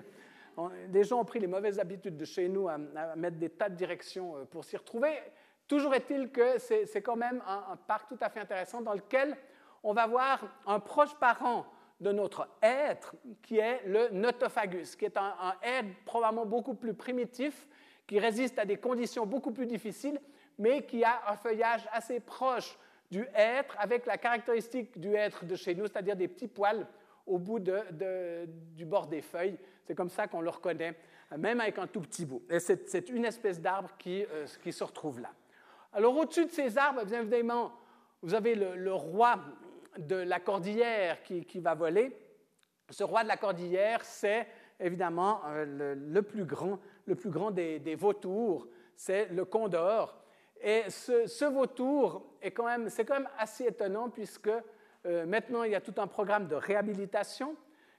des 0.89 1.05
gens 1.05 1.21
ont 1.21 1.25
pris 1.25 1.39
les 1.39 1.47
mauvaises 1.47 1.79
habitudes 1.79 2.17
de 2.17 2.25
chez 2.25 2.49
nous 2.49 2.69
à, 2.69 2.79
mettre 3.17 3.37
des 3.37 3.49
tas 3.49 3.69
de 3.69 3.77
directions 3.77 4.37
euh, 4.37 4.45
pour 4.45 4.65
s'y 4.65 4.77
retrouver. 4.77 5.19
Toujours 5.67 5.95
est-il 5.95 6.31
que 6.31 6.59
c'est 6.59 7.03
quand 7.03 7.17
même 7.17 7.43
un, 7.47 7.77
parc 7.77 8.09
tout 8.09 8.19
à 8.23 8.31
fait 8.31 8.41
intéressant 8.41 8.81
dans 8.81 8.95
lequel 8.95 9.37
on 9.83 9.93
va 9.93 10.07
voir 10.07 10.43
un 10.67 10.81
proche 10.81 11.15
parent 11.17 11.67
de 12.01 12.13
notre 12.13 12.49
être, 12.63 13.15
qui 13.43 13.59
est 13.59 13.83
le 13.87 14.09
notophagus, 14.11 14.95
qui 14.95 15.05
est 15.05 15.17
un, 15.17 15.35
être 15.63 15.89
probablement 16.05 16.47
beaucoup 16.47 16.75
plus 16.75 16.95
primitif, 16.95 17.67
qui 18.07 18.19
résiste 18.19 18.59
à 18.59 18.65
des 18.65 18.77
conditions 18.77 19.27
beaucoup 19.27 19.53
plus 19.53 19.67
difficiles, 19.67 20.21
mais 20.59 20.87
qui 20.87 21.05
a 21.05 21.21
un 21.29 21.37
feuillage 21.37 21.89
assez 21.93 22.21
proche 22.21 22.79
du 23.11 23.27
être, 23.35 23.75
avec 23.79 24.07
la 24.07 24.17
caractéristique 24.17 24.99
du 24.99 25.15
être 25.15 25.45
de 25.45 25.57
chez 25.57 25.75
nous, 25.75 25.87
c'est-à-dire 25.87 26.17
des 26.17 26.29
petits 26.29 26.49
poils 26.49 26.87
au 27.27 27.39
bout 27.39 27.59
du 27.59 28.85
bord 28.85 29.07
des 29.07 29.23
feuilles. 29.23 29.59
C'est 29.85 29.95
comme 29.95 30.09
ça 30.09 30.27
qu'on 30.27 30.41
le 30.41 30.51
reconnaît, 30.51 30.95
même 31.37 31.61
avec 31.61 31.79
un 31.79 31.87
tout 31.87 32.01
petit 32.01 32.25
bout. 32.25 32.43
Et 32.49 32.61
c'est 32.61 33.09
une 33.09 33.25
espèce 33.25 33.61
d'arbre 33.61 33.91
qui, 33.99 34.25
euh, 34.25 34.47
qui, 34.63 34.73
se 34.73 34.85
retrouve 34.85 35.21
là. 35.21 35.31
Alors 35.93 36.17
au-dessus 36.17 36.47
de 36.47 36.51
ces 36.51 36.79
arbres, 36.79 37.05
bien 37.05 37.21
évidemment, 37.21 37.73
vous 38.23 38.35
avez 38.35 38.55
le 38.55 38.93
roi 38.93 39.39
de 39.99 40.17
la 40.17 40.41
cordillère 40.41 41.23
qui, 41.23 41.61
va 41.61 41.75
voler. 41.75 42.17
Ce 42.91 43.05
roi 43.05 43.23
de 43.25 43.29
la 43.29 43.37
cordillère, 43.37 44.05
c'est 44.05 44.47
évidemment 44.81 45.41
euh, 45.47 45.95
le, 45.97 46.23
plus 46.23 46.45
grand, 46.45 46.79
le 47.07 47.15
plus 47.15 47.31
grand 47.31 47.51
des, 47.51 47.95
vautours, 47.97 48.69
c'est 48.95 49.27
le 49.27 49.45
condor. 49.45 50.17
Et 50.61 50.85
ce, 50.89 51.45
vautour 51.45 52.35
est 52.41 52.53
quand 52.53 52.67
même, 52.67 52.89
c'est 52.89 53.05
quand 53.05 53.15
même 53.15 53.29
assez 53.39 53.67
étonnant 53.67 54.09
puisque 54.09 54.51
euh, 55.07 55.27
maintenant 55.27 55.65
il 55.65 55.73
y 55.73 55.75
a 55.75 55.81
tout 55.81 55.95
un 55.99 56.07
programme 56.07 56.47
de 56.47 56.55
réhabilitation. 56.55 57.57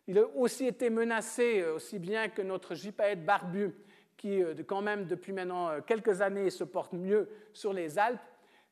Il 0.08 0.18
a 0.18 0.26
aussi 0.36 0.66
été 0.66 0.90
menacé, 0.90 1.62
euh, 1.62 1.76
aussi 1.76 2.00
bien 2.00 2.30
que 2.30 2.42
notre 2.42 2.76
gypaète 2.76 3.24
barbu, 3.24 3.76
qui 4.18 4.42
quand 4.68 4.82
même 4.82 5.06
depuis 5.06 5.32
maintenant 5.32 5.80
quelques 5.80 6.22
années 6.22 6.50
se 6.50 6.66
porte 6.66 6.92
mieux 6.92 7.30
sur 7.54 7.72
les 7.72 7.98
Alpes 7.98 8.20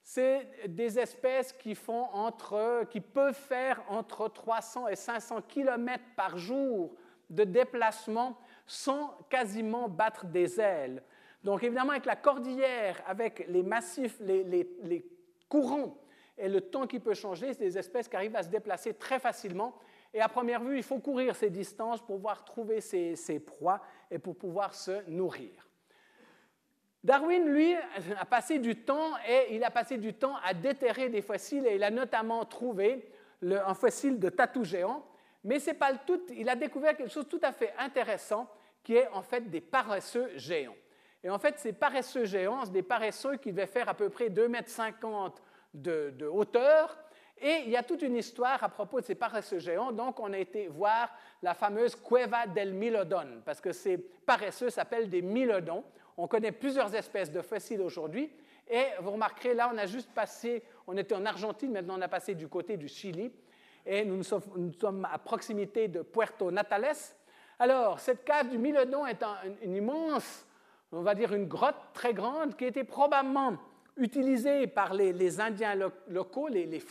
c'est 0.04 0.48
des 0.68 1.00
espèces 1.00 1.52
qui, 1.54 1.76
font 1.76 2.06
entre, 2.14 2.86
qui 2.90 3.02
peuvent 3.02 3.36
faire 3.36 3.84
entre 3.90 4.30
300 4.30 4.88
et 4.88 4.96
500 4.96 5.42
km 5.42 6.04
par 6.16 6.38
jour 6.38 6.96
de 7.30 7.44
déplacement 7.44 8.38
sans 8.66 9.18
quasiment 9.30 9.90
battre 9.90 10.26
des 10.26 10.60
ailes. 10.60 11.04
Donc 11.44 11.64
évidemment, 11.64 11.92
avec 11.92 12.06
la 12.06 12.16
cordillère, 12.16 13.02
avec 13.06 13.46
les 13.48 13.64
massifs, 13.64 14.18
les, 14.20 14.44
les, 14.44 15.06
courants 15.50 15.98
et 16.38 16.50
le 16.50 16.60
temps 16.60 16.88
qui 16.88 17.00
peut 17.00 17.14
changer, 17.14 17.54
c'est 17.54 17.64
des 17.64 17.78
espèces 17.78 18.08
qui 18.08 18.16
arrivent 18.16 18.36
à 18.36 18.44
se 18.44 18.50
déplacer 18.50 18.94
très 18.94 19.20
facilement. 19.20 19.78
Et 20.14 20.20
à 20.20 20.28
première 20.28 20.62
vue, 20.62 20.78
il 20.78 20.84
faut 20.84 21.00
courir 21.00 21.36
ces 21.36 21.50
distances 21.50 22.00
pour 22.00 22.18
pouvoir 22.18 22.44
trouver 22.44 22.82
ses 22.82 23.40
proies 23.40 23.82
et 24.12 24.20
pour 24.20 24.36
pouvoir 24.36 24.74
se 24.74 25.10
nourrir. 25.10 25.67
Darwin, 27.08 27.48
lui, 27.48 27.74
a 28.20 28.26
passé 28.26 28.60
du 28.60 28.76
temps 28.76 29.12
et 29.26 29.56
il 29.56 29.64
a 29.64 29.72
passé 29.72 29.98
du 29.98 30.14
temps 30.14 30.36
à 30.44 30.54
déterrer 30.54 31.08
des 31.08 31.22
fossiles 31.22 31.66
et 31.66 31.76
il 31.76 31.84
a 31.86 31.90
notamment 31.90 32.44
trouvé 32.44 33.10
un 33.42 33.74
fossile 33.74 34.20
de 34.20 34.28
tatou 34.28 34.66
géant. 34.66 35.06
Mais 35.46 35.58
ce 35.60 35.68
n'est 35.70 35.78
pas 35.78 35.94
le 35.94 36.00
tout, 36.06 36.20
il 36.36 36.50
a 36.50 36.58
découvert 36.58 36.98
quelque 36.98 37.10
chose 37.10 37.24
de 37.24 37.30
tout 37.30 37.40
à 37.44 37.54
fait 37.54 37.74
intéressant 37.80 38.50
qui 38.84 38.96
est 38.96 39.08
en 39.14 39.22
fait 39.22 39.50
des 39.50 39.62
paresseux 39.62 40.30
géants. 40.36 40.76
Et 41.24 41.30
en 41.30 41.40
fait, 41.40 41.58
ces 41.60 41.72
paresseux 41.72 42.26
géants, 42.26 42.66
c'est 42.66 42.74
des 42.74 42.84
paresseux 42.84 43.38
qui 43.38 43.54
devaient 43.54 43.68
faire 43.68 43.88
à 43.88 43.94
peu 43.94 44.10
près 44.10 44.28
2,50 44.28 44.50
mètres 44.50 44.74
de, 45.74 46.14
de 46.14 46.26
hauteur. 46.26 46.98
Et 47.40 47.62
il 47.68 47.70
y 47.70 47.78
a 47.78 47.84
toute 47.84 48.02
une 48.02 48.18
histoire 48.18 48.62
à 48.62 48.68
propos 48.68 49.00
de 49.00 49.06
ces 49.06 49.16
paresseux 49.16 49.60
géants. 49.60 49.94
Donc, 49.94 50.20
on 50.20 50.34
a 50.34 50.38
été 50.38 50.68
voir 50.68 51.10
la 51.42 51.54
fameuse 51.54 51.96
Cueva 51.96 52.48
del 52.48 52.74
Milodon, 52.74 53.44
parce 53.46 53.62
que 53.62 53.72
ces 53.72 53.98
paresseux 53.98 54.70
s'appellent 54.70 55.10
des 55.10 55.22
milodons. 55.22 55.86
On 56.18 56.28
connaît 56.28 56.52
plusieurs 56.52 56.94
espèces 56.96 57.32
de 57.32 57.42
fossiles 57.42 57.82
aujourd'hui. 57.82 58.32
Et 58.70 58.84
vous 59.02 59.12
remarquerez, 59.12 59.54
là, 59.54 59.72
on 59.74 59.78
a 59.78 59.86
juste 59.86 60.10
passé, 60.12 60.64
on 60.88 60.98
était 60.98 61.16
en 61.16 61.26
Argentine, 61.26 61.72
maintenant 61.72 61.98
on 61.98 62.02
a 62.02 62.08
passé 62.08 62.36
du 62.36 62.48
côté 62.48 62.76
du 62.76 62.88
Chili. 62.88 63.32
Et 63.86 64.04
nous 64.04 64.24
sommes, 64.24 65.08
à 65.10 65.18
proximité 65.20 65.88
de 65.88 66.02
Puerto 66.02 66.52
Natales. 66.52 66.98
Alors, 67.60 68.00
cette 68.00 68.26
cave 68.26 68.50
du 68.50 68.58
Milodon 68.58 69.06
est 69.06 69.24
une 69.64 69.76
immense, 69.76 70.46
on 70.92 71.02
va 71.02 71.16
dire 71.16 71.34
une 71.34 71.48
grotte 71.48 71.94
très 71.94 72.14
grande, 72.14 72.58
qui 72.58 72.66
était 72.66 72.84
probablement 72.84 73.58
utilisée 73.96 74.68
par 74.68 74.94
les, 74.94 75.40
Indiens 75.40 75.76
locaux, 76.08 76.50
les, 76.50 76.66
les 76.66 76.84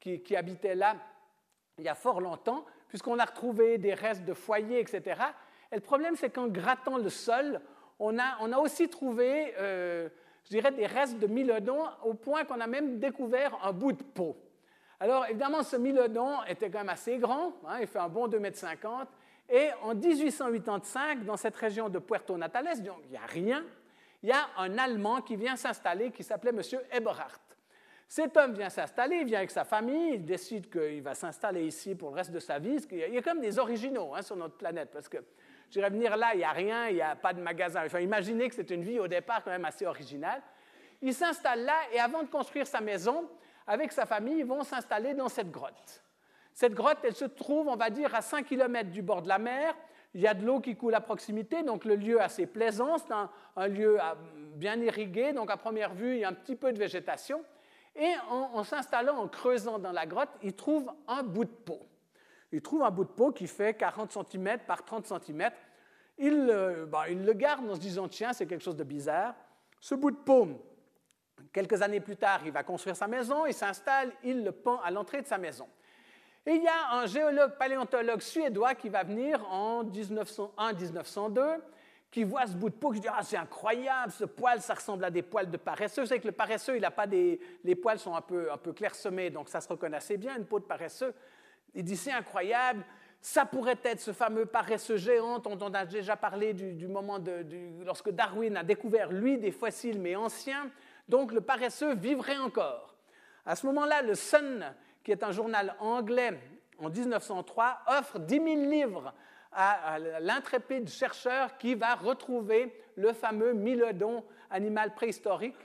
qui, 0.00 0.36
habitaient 0.36 0.74
là 0.74 0.96
il 1.78 1.84
y 1.84 1.88
a 1.88 1.94
fort 1.94 2.20
longtemps, 2.20 2.66
puisqu'on 2.88 3.18
a 3.18 3.24
retrouvé 3.24 3.78
des 3.78 3.94
restes 3.94 4.24
de 4.24 4.34
foyers, 4.34 4.80
etc. 4.80 5.20
Et 5.70 5.76
le 5.76 5.80
problème, 5.80 6.16
c'est 6.16 6.30
qu'en 6.30 6.48
grattant 6.48 6.98
le 6.98 7.08
sol, 7.08 7.60
on 8.02 8.18
a, 8.52 8.58
aussi 8.58 8.88
trouvé, 8.88 9.54
euh, 9.58 10.08
je 10.44 10.50
dirais, 10.50 10.72
des 10.72 10.86
restes 10.86 11.18
de 11.18 11.26
mylodon, 11.26 11.84
au 12.04 12.14
point 12.14 12.44
qu'on 12.44 12.60
a 12.60 12.66
même 12.66 12.98
découvert 12.98 13.58
un 13.62 13.72
bout 13.72 13.92
de 13.92 14.02
peau. 14.02 14.36
Alors, 14.98 15.26
évidemment, 15.26 15.62
ce 15.62 15.76
mylodon 15.76 16.42
était 16.48 16.70
quand 16.70 16.78
même 16.78 16.88
assez 16.88 17.18
grand, 17.18 17.54
hein, 17.66 17.78
il 17.80 17.86
fait 17.86 17.98
un 17.98 18.08
bon 18.08 18.28
2,50 18.28 18.40
m, 18.40 19.06
et 19.48 19.68
en 19.82 19.94
1885, 19.94 21.24
dans 21.24 21.36
cette 21.36 21.56
région 21.56 21.88
de 21.88 21.98
Puerto 21.98 22.36
Natales, 22.36 22.82
donc 22.82 22.98
il 23.04 23.10
n'y 23.10 23.16
a 23.16 23.26
rien, 23.26 23.64
il 24.22 24.28
y 24.28 24.32
a 24.32 24.48
un 24.58 24.78
Allemand 24.78 25.20
qui 25.20 25.36
vient 25.36 25.56
s'installer 25.56 26.10
qui 26.10 26.22
s'appelait 26.22 26.50
M. 26.50 26.62
Eberhardt. 26.92 27.40
Cet 28.08 28.36
homme 28.36 28.52
vient 28.52 28.68
s'installer, 28.68 29.16
il 29.16 29.26
vient 29.26 29.38
avec 29.38 29.50
sa 29.50 29.64
famille, 29.64 30.14
il 30.14 30.24
décide 30.24 30.70
qu'il 30.70 31.02
va 31.02 31.14
s'installer 31.14 31.66
ici 31.66 31.94
pour 31.94 32.10
le 32.10 32.16
reste 32.16 32.30
de 32.30 32.38
sa 32.38 32.58
vie. 32.58 32.76
Il 32.90 33.14
y 33.14 33.18
a 33.18 33.22
comme 33.22 33.40
des 33.40 33.58
originaux 33.58 34.14
hein, 34.14 34.22
sur 34.22 34.36
notre 34.36 34.56
planète, 34.56 34.90
parce 34.92 35.08
que 35.08 35.18
je 35.72 35.78
dirais 35.78 35.88
venir 35.88 36.18
là, 36.18 36.34
il 36.34 36.38
n'y 36.38 36.44
a 36.44 36.52
rien, 36.52 36.88
il 36.88 36.96
n'y 36.96 37.00
a 37.00 37.16
pas 37.16 37.32
de 37.32 37.40
magasin. 37.40 37.82
Enfin, 37.86 38.00
imaginez 38.00 38.46
que 38.46 38.54
c'est 38.54 38.68
une 38.68 38.82
vie 38.82 39.00
au 39.00 39.08
départ 39.08 39.42
quand 39.42 39.50
même 39.50 39.64
assez 39.64 39.86
originale. 39.86 40.42
Il 41.00 41.14
s'installe 41.14 41.64
là 41.64 41.76
et 41.94 41.98
avant 41.98 42.22
de 42.22 42.28
construire 42.28 42.66
sa 42.66 42.82
maison, 42.82 43.26
avec 43.66 43.90
sa 43.90 44.04
famille, 44.04 44.40
ils 44.40 44.44
vont 44.44 44.64
s'installer 44.64 45.14
dans 45.14 45.30
cette 45.30 45.50
grotte. 45.50 46.02
Cette 46.52 46.74
grotte, 46.74 46.98
elle 47.04 47.14
se 47.14 47.24
trouve, 47.24 47.68
on 47.68 47.76
va 47.76 47.88
dire, 47.88 48.14
à 48.14 48.20
5 48.20 48.44
km 48.44 48.90
du 48.90 49.00
bord 49.00 49.22
de 49.22 49.28
la 49.28 49.38
mer. 49.38 49.74
Il 50.12 50.20
y 50.20 50.26
a 50.26 50.34
de 50.34 50.44
l'eau 50.44 50.60
qui 50.60 50.76
coule 50.76 50.94
à 50.94 51.00
proximité, 51.00 51.62
donc 51.62 51.86
le 51.86 51.96
lieu 51.96 52.20
assez 52.20 52.46
plaisant. 52.46 52.98
C'est 52.98 53.14
un, 53.56 53.68
lieu 53.68 53.96
ah, 53.98 54.18
bien 54.56 54.78
irrigué, 54.78 55.32
donc 55.32 55.50
à 55.50 55.56
première 55.56 55.94
vue, 55.94 56.16
il 56.16 56.18
y 56.18 56.24
a 56.24 56.28
un 56.28 56.34
petit 56.34 56.54
peu 56.54 56.70
de 56.74 56.78
végétation. 56.78 57.42
Et 57.96 58.12
en, 58.28 58.62
s'installant, 58.62 59.16
en 59.16 59.26
creusant 59.26 59.78
dans 59.78 59.92
la 59.92 60.04
grotte, 60.04 60.28
il 60.42 60.52
trouve 60.52 60.92
un 61.08 61.22
bout 61.22 61.46
de 61.46 61.50
peau. 61.50 61.80
Il 62.52 62.60
trouve 62.60 62.82
un 62.82 62.90
bout 62.90 63.04
de 63.04 63.10
peau 63.10 63.32
qui 63.32 63.46
fait 63.46 63.74
40 63.74 64.12
cm 64.12 64.58
par 64.66 64.84
30 64.84 65.06
cm. 65.06 65.50
Il, 66.18 66.86
bah, 66.88 67.04
il 67.08 67.24
le 67.24 67.32
garde 67.32 67.68
en 67.68 67.74
se 67.74 67.80
disant, 67.80 68.08
tiens, 68.08 68.32
c'est 68.32 68.46
quelque 68.46 68.62
chose 68.62 68.76
de 68.76 68.84
bizarre. 68.84 69.34
Ce 69.80 69.94
bout 69.94 70.10
de 70.10 70.16
peau, 70.16 70.48
quelques 71.52 71.80
années 71.82 72.00
plus 72.00 72.16
tard, 72.16 72.42
il 72.44 72.52
va 72.52 72.62
construire 72.62 72.94
sa 72.94 73.08
maison, 73.08 73.46
il 73.46 73.54
s'installe, 73.54 74.12
il 74.22 74.44
le 74.44 74.52
pend 74.52 74.78
à 74.80 74.90
l'entrée 74.90 75.22
de 75.22 75.26
sa 75.26 75.38
maison. 75.38 75.66
Et 76.44 76.52
il 76.52 76.62
y 76.62 76.68
a 76.68 76.94
un 76.94 77.06
géologue 77.06 77.56
paléontologue 77.56 78.20
suédois 78.20 78.74
qui 78.74 78.88
va 78.88 79.04
venir 79.04 79.44
en 79.50 79.84
1901-1902, 79.84 81.58
qui 82.10 82.24
voit 82.24 82.46
ce 82.46 82.54
bout 82.54 82.68
de 82.68 82.74
peau, 82.74 82.90
qui 82.90 83.00
dit 83.00 83.08
Ah, 83.08 83.22
c'est 83.22 83.36
incroyable, 83.36 84.12
ce 84.12 84.24
poil, 84.24 84.60
ça 84.60 84.74
ressemble 84.74 85.04
à 85.04 85.10
des 85.10 85.22
poils 85.22 85.50
de 85.50 85.56
paresseux. 85.56 86.02
Vous 86.02 86.08
savez 86.08 86.20
que 86.20 86.26
le 86.26 86.32
paresseux, 86.32 86.76
il 86.76 86.84
a 86.84 86.90
pas 86.90 87.06
des. 87.06 87.40
Les 87.64 87.74
poils 87.74 87.98
sont 87.98 88.14
un 88.14 88.20
peu, 88.20 88.52
un 88.52 88.56
peu 88.56 88.72
clairsemés, 88.72 89.30
donc 89.30 89.48
ça 89.48 89.60
se 89.60 89.68
reconnaît 89.68 89.96
assez 89.96 90.16
bien, 90.16 90.36
une 90.36 90.44
peau 90.44 90.58
de 90.58 90.64
paresseux. 90.64 91.14
Il 91.74 91.84
dit 91.84 91.96
C'est 91.96 92.12
incroyable, 92.12 92.84
ça 93.20 93.46
pourrait 93.46 93.78
être 93.84 94.00
ce 94.00 94.12
fameux 94.12 94.46
paresseux 94.46 94.96
géant 94.96 95.38
dont 95.38 95.58
on 95.60 95.72
a 95.74 95.86
déjà 95.86 96.16
parlé 96.16 96.54
du, 96.54 96.88
moment 96.88 97.18
lorsque 97.84 98.10
Darwin 98.10 98.56
a 98.56 98.64
découvert, 98.64 99.12
lui, 99.12 99.38
des 99.38 99.52
fossiles, 99.52 100.00
mais 100.00 100.16
anciens. 100.16 100.70
Donc 101.08 101.32
le 101.32 101.40
paresseux 101.40 101.94
vivrait 101.94 102.38
encore. 102.38 102.96
À 103.46 103.56
ce 103.56 103.66
moment-là, 103.66 104.02
le 104.02 104.14
Sun 104.14 104.74
qui 105.04 105.12
est 105.12 105.22
un 105.22 105.32
journal 105.32 105.74
anglais 105.80 106.38
en 106.78 106.90
1903, 106.90 107.80
offre 107.98 108.18
10 108.18 108.34
000 108.34 108.46
livres 108.70 109.14
à, 109.52 109.98
l'intrépide 110.20 110.88
chercheur 110.88 111.56
qui 111.58 111.74
va 111.74 111.94
retrouver 111.94 112.74
le 112.96 113.12
fameux 113.12 113.52
mylodon 113.52 114.24
animal 114.50 114.94
préhistorique. 114.94 115.56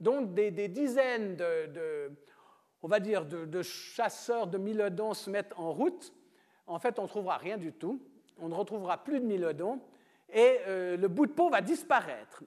Donc 0.00 0.34
des, 0.34 0.50
dizaines 0.68 1.36
de, 1.36 2.10
on 2.84 2.86
va 2.86 3.00
dire, 3.00 3.24
de, 3.24 3.62
chasseurs 3.62 4.46
de 4.46 4.58
mylodons 4.58 5.14
se 5.14 5.30
mettent 5.30 5.54
en 5.56 5.72
route. 5.72 6.12
En 6.66 6.78
fait, 6.78 6.98
on 6.98 7.04
ne 7.04 7.08
trouvera 7.08 7.38
rien 7.38 7.56
du 7.56 7.72
tout. 7.72 7.98
On 8.38 8.50
ne 8.50 8.54
retrouvera 8.54 9.02
plus 9.02 9.20
de 9.20 9.24
mylodons. 9.24 9.80
Et 10.30 10.58
euh, 10.66 10.98
le 10.98 11.08
bout 11.08 11.24
de 11.24 11.32
peau 11.32 11.48
va 11.48 11.62
disparaître. 11.62 12.44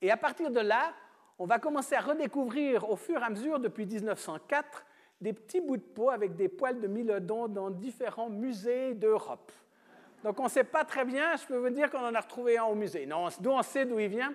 Et 0.00 0.12
à 0.12 0.16
partir 0.16 0.52
de 0.52 0.60
là, 0.60 0.92
on 1.36 1.46
va 1.46 1.58
commencer 1.58 1.96
à 1.96 2.00
redécouvrir 2.00 2.88
au 2.88 2.94
fur 2.94 3.20
et 3.20 3.24
à 3.24 3.30
mesure, 3.30 3.58
depuis 3.58 3.84
1904, 3.84 4.84
des 5.20 5.32
petits 5.32 5.60
bouts 5.60 5.78
de 5.78 5.82
peau 5.82 6.10
avec 6.10 6.36
des 6.36 6.48
poils 6.48 6.80
de 6.80 6.86
mylodon 6.86 7.48
dans 7.48 7.68
différents 7.68 8.30
musées 8.30 8.94
d'Europe. 8.94 9.50
Donc 10.22 10.38
on 10.38 10.44
ne 10.44 10.48
sait 10.48 10.62
pas 10.62 10.84
très 10.84 11.04
bien, 11.04 11.34
je 11.34 11.44
peux 11.44 11.56
vous 11.56 11.70
dire 11.70 11.90
qu'on 11.90 12.06
en 12.06 12.14
a 12.14 12.20
retrouvé 12.20 12.56
un 12.56 12.64
au 12.64 12.76
musée. 12.76 13.04
Non, 13.04 13.26
nous 13.40 13.50
on 13.50 13.62
sait 13.62 13.84
d'où 13.84 13.98
il 13.98 14.08
vient. 14.08 14.32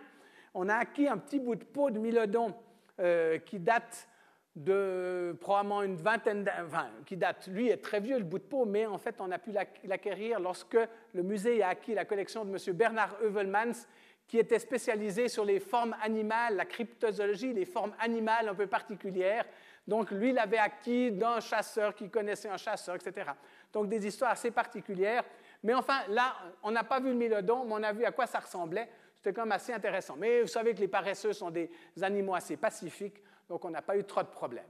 On 0.53 0.67
a 0.67 0.75
acquis 0.75 1.07
un 1.07 1.17
petit 1.17 1.39
bout 1.39 1.55
de 1.55 1.63
peau 1.63 1.89
de 1.89 1.99
mylodon 1.99 2.53
euh, 2.99 3.37
qui 3.37 3.59
date 3.59 4.09
de 4.57 5.37
probablement 5.39 5.83
une 5.83 5.95
vingtaine 5.95 6.49
enfin, 6.65 6.87
qui 7.05 7.15
date, 7.15 7.47
lui 7.47 7.69
est 7.69 7.77
très 7.77 7.99
vieux 7.99 8.17
le 8.17 8.23
bout 8.23 8.39
de 8.39 8.43
peau, 8.43 8.65
mais 8.65 8.85
en 8.85 8.97
fait 8.97 9.15
on 9.19 9.31
a 9.31 9.37
pu 9.37 9.51
l'acquérir 9.83 10.39
lorsque 10.39 10.77
le 11.13 11.23
musée 11.23 11.61
a 11.61 11.69
acquis 11.69 11.93
la 11.93 12.05
collection 12.05 12.43
de 12.43 12.49
M. 12.49 12.75
Bernard 12.75 13.15
Heuvelmans, 13.21 13.85
qui 14.27 14.39
était 14.39 14.59
spécialisé 14.59 15.29
sur 15.29 15.45
les 15.45 15.59
formes 15.59 15.95
animales, 16.01 16.55
la 16.55 16.65
cryptozoologie, 16.65 17.53
les 17.53 17.65
formes 17.65 17.93
animales 17.99 18.49
un 18.49 18.55
peu 18.55 18.67
particulières, 18.67 19.45
donc, 19.87 20.11
lui, 20.11 20.31
il 20.31 20.37
avait 20.37 20.57
acquis 20.57 21.11
d'un 21.11 21.39
chasseur 21.39 21.95
qui 21.95 22.09
connaissait 22.09 22.49
un 22.49 22.57
chasseur, 22.57 22.95
etc. 22.95 23.31
Donc, 23.71 23.87
des 23.87 24.05
histoires 24.05 24.31
assez 24.31 24.51
particulières. 24.51 25.23
Mais 25.63 25.73
enfin, 25.73 26.01
là, 26.09 26.35
on 26.61 26.71
n'a 26.71 26.83
pas 26.83 26.99
vu 26.99 27.07
le 27.07 27.15
mylodon, 27.15 27.63
mais 27.63 27.73
on 27.73 27.83
a 27.83 27.93
vu 27.93 28.03
à 28.03 28.11
quoi 28.11 28.27
ça 28.27 28.39
ressemblait. 28.39 28.89
C'était 29.15 29.33
quand 29.33 29.43
même 29.43 29.53
assez 29.53 29.71
intéressant. 29.71 30.15
Mais 30.17 30.41
vous 30.41 30.47
savez 30.47 30.73
que 30.73 30.81
les 30.81 30.89
paresseux 30.89 31.31
sont 31.31 31.51
des 31.51 31.71
animaux 32.01 32.35
assez 32.35 32.57
pacifiques, 32.57 33.23
donc 33.49 33.65
on 33.65 33.69
n'a 33.69 33.81
pas 33.81 33.97
eu 33.97 34.03
trop 34.03 34.21
de 34.21 34.27
problèmes. 34.27 34.67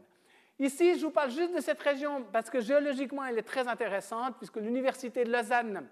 Ici, 0.60 0.98
je 0.98 1.06
vous 1.06 1.12
parle 1.12 1.30
juste 1.30 1.56
de 1.56 1.62
cette 1.62 1.82
région 1.82 2.26
parce 2.32 2.50
que 2.50 2.62
géologiquement, 2.62 3.24
elle 3.26 3.38
est 3.38 3.44
très 3.44 3.68
intéressante, 3.68 4.36
puisque 4.38 4.58
l'Université 4.58 5.24
de 5.24 5.32
Lausanne 5.32 5.88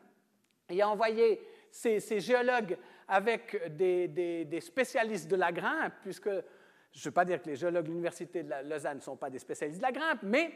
y 0.69 0.81
a 0.81 0.89
envoyé 0.89 1.39
ses, 1.69 2.19
géologues 2.19 2.77
avec 3.07 3.75
des, 3.75 4.59
spécialistes 4.61 5.29
de 5.29 5.35
la 5.35 5.51
grimpe, 5.51 5.93
puisque 6.01 6.29
je 6.29 6.99
ne 6.99 7.03
veux 7.03 7.11
pas 7.11 7.25
dire 7.25 7.41
que 7.41 7.49
les 7.49 7.55
géologues 7.55 7.85
de 7.85 7.89
l'Université 7.89 8.41
de 8.41 8.51
Lausanne 8.63 8.97
ne 8.97 9.01
sont 9.01 9.17
pas 9.17 9.29
des 9.29 9.39
spécialistes 9.39 9.79
de 9.79 9.85
la 9.85 9.91
grimpe, 9.91 10.19
mais 10.23 10.51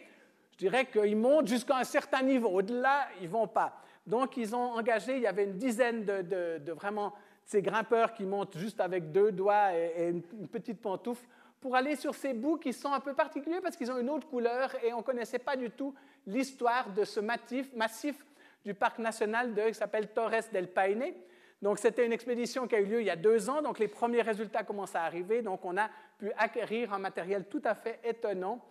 je 0.54 0.58
dirais 0.58 0.86
qu'ils 0.88 1.18
montent 1.18 1.48
jusqu'à 1.48 1.78
un 1.78 1.84
certain 1.84 2.24
niveau. 2.24 2.50
Au-delà, 2.50 3.08
ils 3.22 3.28
ne 3.28 3.30
vont 3.30 3.48
pas. 3.48 3.82
Donc, 4.08 4.38
ils 4.38 4.56
ont 4.56 4.74
engagé, 4.74 5.18
il 5.18 5.22
y 5.22 5.28
avait 5.28 5.44
une 5.44 5.58
dizaine 5.58 6.04
de, 6.04 6.72
vraiment 6.72 7.14
ces 7.46 7.62
grimpeurs 7.62 8.14
qui 8.14 8.26
montent 8.26 8.58
juste 8.58 8.80
avec 8.80 9.12
deux 9.12 9.32
doigts 9.32 9.76
et, 9.76 10.10
une, 10.10 10.48
petite 10.48 10.82
pantoufle 10.82 11.28
pour 11.62 11.76
aller 11.76 11.96
sur 11.96 12.16
ces 12.16 12.34
bouts 12.34 12.58
qui 12.58 12.74
sont 12.74 12.92
un 12.92 13.00
peu 13.00 13.14
particuliers 13.14 13.62
parce 13.62 13.76
qu'ils 13.76 13.92
ont 13.92 13.98
une 13.98 14.10
autre 14.10 14.28
couleur 14.28 14.74
et 14.84 14.94
on 14.94 14.98
ne 14.98 15.04
connaissait 15.04 15.40
pas 15.40 15.56
du 15.56 15.70
tout 15.70 15.94
l'histoire 16.26 16.90
de 16.92 17.04
ce 17.04 17.20
massif, 17.20 18.26
du 18.64 18.74
parc 18.74 19.00
national 19.00 19.54
de, 19.54 19.68
qui 19.68 19.74
s'appelle 19.74 20.10
Torres 20.10 20.50
del 20.52 20.68
Paine. 20.68 21.14
Donc, 21.62 21.80
c'était 21.80 22.06
une 22.06 22.14
expédition 22.14 22.68
qui 22.68 22.76
a 22.76 22.80
eu 22.80 22.86
lieu 22.86 23.02
il 23.02 23.08
y 23.08 23.10
a 23.10 23.18
deux 23.18 23.50
ans, 23.50 23.62
donc 23.62 23.80
les 23.80 23.90
premiers 23.90 24.22
résultats 24.22 24.64
commencent 24.64 24.96
à 24.96 25.04
arriver, 25.04 25.42
donc 25.42 25.66
on 25.66 25.76
a 25.76 25.90
pu 26.18 26.32
acquérir 26.38 26.94
un 26.94 27.00
matériel 27.00 27.46
tout 27.50 27.62
à 27.66 27.76
fait 27.76 28.00
étonnant. 28.04 28.64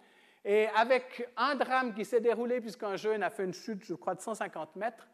Et 0.44 0.68
avec 0.68 1.28
un 1.36 1.54
drame 1.54 1.92
qui 1.92 2.04
s'est 2.06 2.20
déroulé, 2.20 2.60
puisqu'un 2.60 2.96
jeune 2.96 3.22
a 3.22 3.28
fait 3.28 3.44
une 3.44 3.52
chute, 3.52 3.84
je 3.84 3.94
crois, 3.94 4.14
de 4.14 4.20
150 4.20 4.76
mètres, 4.76 5.06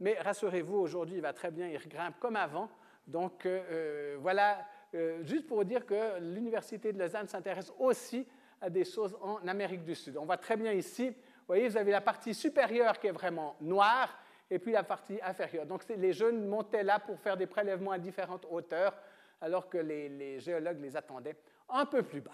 mais 0.00 0.18
rassurez-vous, 0.20 0.76
aujourd'hui, 0.76 1.16
il 1.16 1.22
va 1.22 1.32
très 1.32 1.50
bien, 1.50 1.66
il 1.68 1.88
grimpe 1.88 2.18
comme 2.20 2.36
avant. 2.36 2.70
Donc, 3.06 3.44
euh, 3.44 3.60
euh, 3.70 4.16
voilà, 4.20 4.64
euh, 4.94 5.22
juste 5.24 5.46
pour 5.46 5.58
vous 5.58 5.64
dire 5.64 5.84
que 5.84 6.18
l'Université 6.20 6.92
de 6.92 6.98
Lausanne 6.98 7.28
s'intéresse 7.28 7.72
aussi 7.78 8.26
à 8.60 8.70
des 8.70 8.84
choses 8.84 9.16
en 9.20 9.46
Amérique 9.46 9.84
du 9.84 9.94
Sud. 9.94 10.16
On 10.16 10.24
voit 10.24 10.36
très 10.36 10.56
bien 10.56 10.72
ici, 10.72 11.10
vous 11.10 11.54
voyez, 11.54 11.68
vous 11.68 11.76
avez 11.76 11.92
la 11.92 12.00
partie 12.00 12.34
supérieure 12.34 12.98
qui 12.98 13.06
est 13.06 13.12
vraiment 13.12 13.56
noire, 13.60 14.18
et 14.50 14.58
puis 14.58 14.72
la 14.72 14.82
partie 14.82 15.18
inférieure. 15.22 15.66
Donc 15.66 15.82
les 15.88 16.12
jeunes 16.12 16.46
montaient 16.46 16.82
là 16.82 16.98
pour 16.98 17.18
faire 17.20 17.36
des 17.36 17.46
prélèvements 17.46 17.92
à 17.92 17.98
différentes 17.98 18.46
hauteurs, 18.50 18.94
alors 19.40 19.68
que 19.68 19.78
les, 19.78 20.40
géologues 20.40 20.80
les 20.80 20.96
attendaient 20.96 21.36
un 21.68 21.86
peu 21.86 22.02
plus 22.02 22.20
bas. 22.20 22.32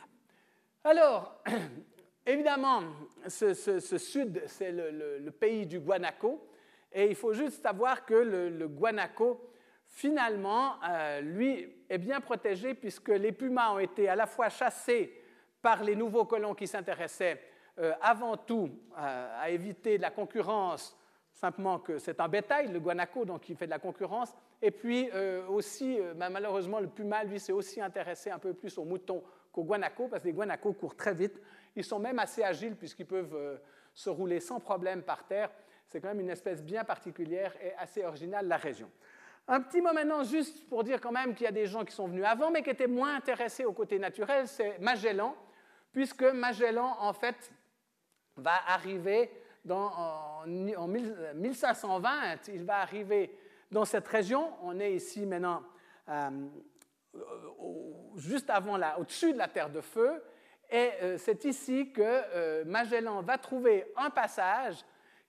Alors, 0.85 1.43
évidemment, 2.27 2.83
ce, 3.27 3.53
sud, 3.55 4.43
c'est 4.47 4.73
le, 4.73 5.31
pays 5.31 5.67
du 5.67 5.81
guanaco, 5.81 6.49
et 6.93 7.07
il 7.07 7.15
faut 7.15 7.33
juste 7.33 7.63
savoir 7.63 8.05
que 8.07 8.15
le, 8.15 8.69
guanaco, 8.69 9.51
finalement, 9.95 10.75
euh, 10.89 11.21
lui, 11.21 11.73
est 11.89 11.99
bien 11.99 12.21
protégé 12.21 12.75
puisque 12.75 13.09
les 13.09 13.33
pumas 13.33 13.73
ont 13.73 13.79
été 13.79 14.09
à 14.09 14.17
la 14.17 14.27
fois 14.27 14.49
chassés 14.49 15.23
par 15.63 15.83
les 15.83 15.95
nouveaux 15.95 16.25
colons 16.25 16.55
qui 16.55 16.67
s'intéressaient 16.67 17.41
euh, 17.79 17.93
avant 18.03 18.37
tout 18.37 18.71
euh, 18.99 19.41
à 19.41 19.51
éviter 19.51 19.97
la 19.97 20.11
concurrence 20.11 20.99
simplement 21.33 21.79
que 21.79 21.99
c'est 21.99 22.21
un 22.21 22.29
bétail, 22.29 22.69
le 22.69 22.79
guanaco, 22.79 23.25
donc 23.25 23.49
il 23.49 23.57
fait 23.57 23.67
de 23.67 23.71
la 23.71 23.79
concurrence. 23.79 24.33
Et 24.63 24.71
puis 24.71 25.11
aussi, 25.49 25.99
bah, 26.15 26.31
malheureusement, 26.31 26.79
le 26.79 26.87
puma, 26.87 27.25
lui, 27.25 27.41
s'est 27.41 27.53
aussi 27.53 27.81
intéressé 27.81 28.31
un 28.31 28.39
peu 28.39 28.55
plus 28.55 28.79
aux 28.79 28.85
moutons 28.85 29.23
qu'aux 29.53 29.65
guanacos, 29.65 30.07
parce 30.07 30.23
que 30.23 30.29
les 30.29 30.33
guanacos 30.33 30.73
courent 30.75 30.97
très 30.97 31.13
vite. 31.13 31.43
Ils 31.75 31.83
sont 31.83 31.99
même 31.99 32.21
assez 32.21 32.45
agiles 32.45 32.77
puisqu'ils 32.77 33.05
peuvent 33.07 33.61
se 33.93 34.09
rouler 34.09 34.39
sans 34.39 34.61
problème 34.61 35.03
par 35.03 35.27
terre. 35.27 35.51
C'est 35.89 36.01
quand 36.01 36.09
même 36.09 36.21
une 36.21 36.31
espèce 36.31 36.63
bien 36.63 36.85
particulière 36.85 37.53
et 37.61 37.75
assez 37.75 38.05
originale, 38.05 38.47
la 38.47 38.57
région. 38.57 38.89
Un 39.47 39.61
petit 39.61 39.83
mot 39.83 39.93
maintenant, 39.93 40.25
juste 40.25 40.67
pour 40.69 40.85
dire 40.85 41.01
quand 41.01 41.13
même 41.13 41.35
qu'il 41.35 41.45
y 41.45 41.49
a 41.49 41.53
des 41.53 41.67
gens 41.67 41.85
qui 41.85 41.95
sont 41.95 42.09
venus 42.09 42.25
avant, 42.25 42.51
mais 42.51 42.63
qui 42.63 42.71
étaient 42.71 42.87
moins 42.87 43.17
intéressés 43.17 43.67
au 43.67 43.73
côté 43.73 43.99
naturel, 43.99 44.49
c'est 44.49 44.79
Magellan, 44.79 45.37
puisque 45.93 46.23
Magellan, 46.23 46.97
en 46.99 47.13
fait, 47.13 47.53
va 48.37 48.55
arriver 48.69 49.31
dans, 49.65 49.93
en, 49.95 50.47
1520, 50.47 52.49
il 52.49 52.65
va 52.65 52.79
arriver 52.79 53.37
dans 53.71 53.85
cette 53.85 54.09
région. 54.09 54.51
On 54.63 54.81
est 54.81 54.95
ici 54.95 55.27
maintenant 55.27 55.63
euh, 56.09 56.31
juste 58.17 58.49
avant 58.49 58.79
au-dessus 58.99 59.35
de 59.35 59.39
la 59.39 59.49
Terre 59.49 59.71
de 59.71 59.81
Feu. 59.81 60.23
Et 60.71 60.91
euh, 61.03 61.19
c'est 61.19 61.45
ici 61.45 61.93
que 61.93 62.03
euh, 62.03 62.65
Magellan 62.65 63.21
va 63.23 63.37
trouver 63.37 63.93
un 63.97 64.11
passage 64.11 64.77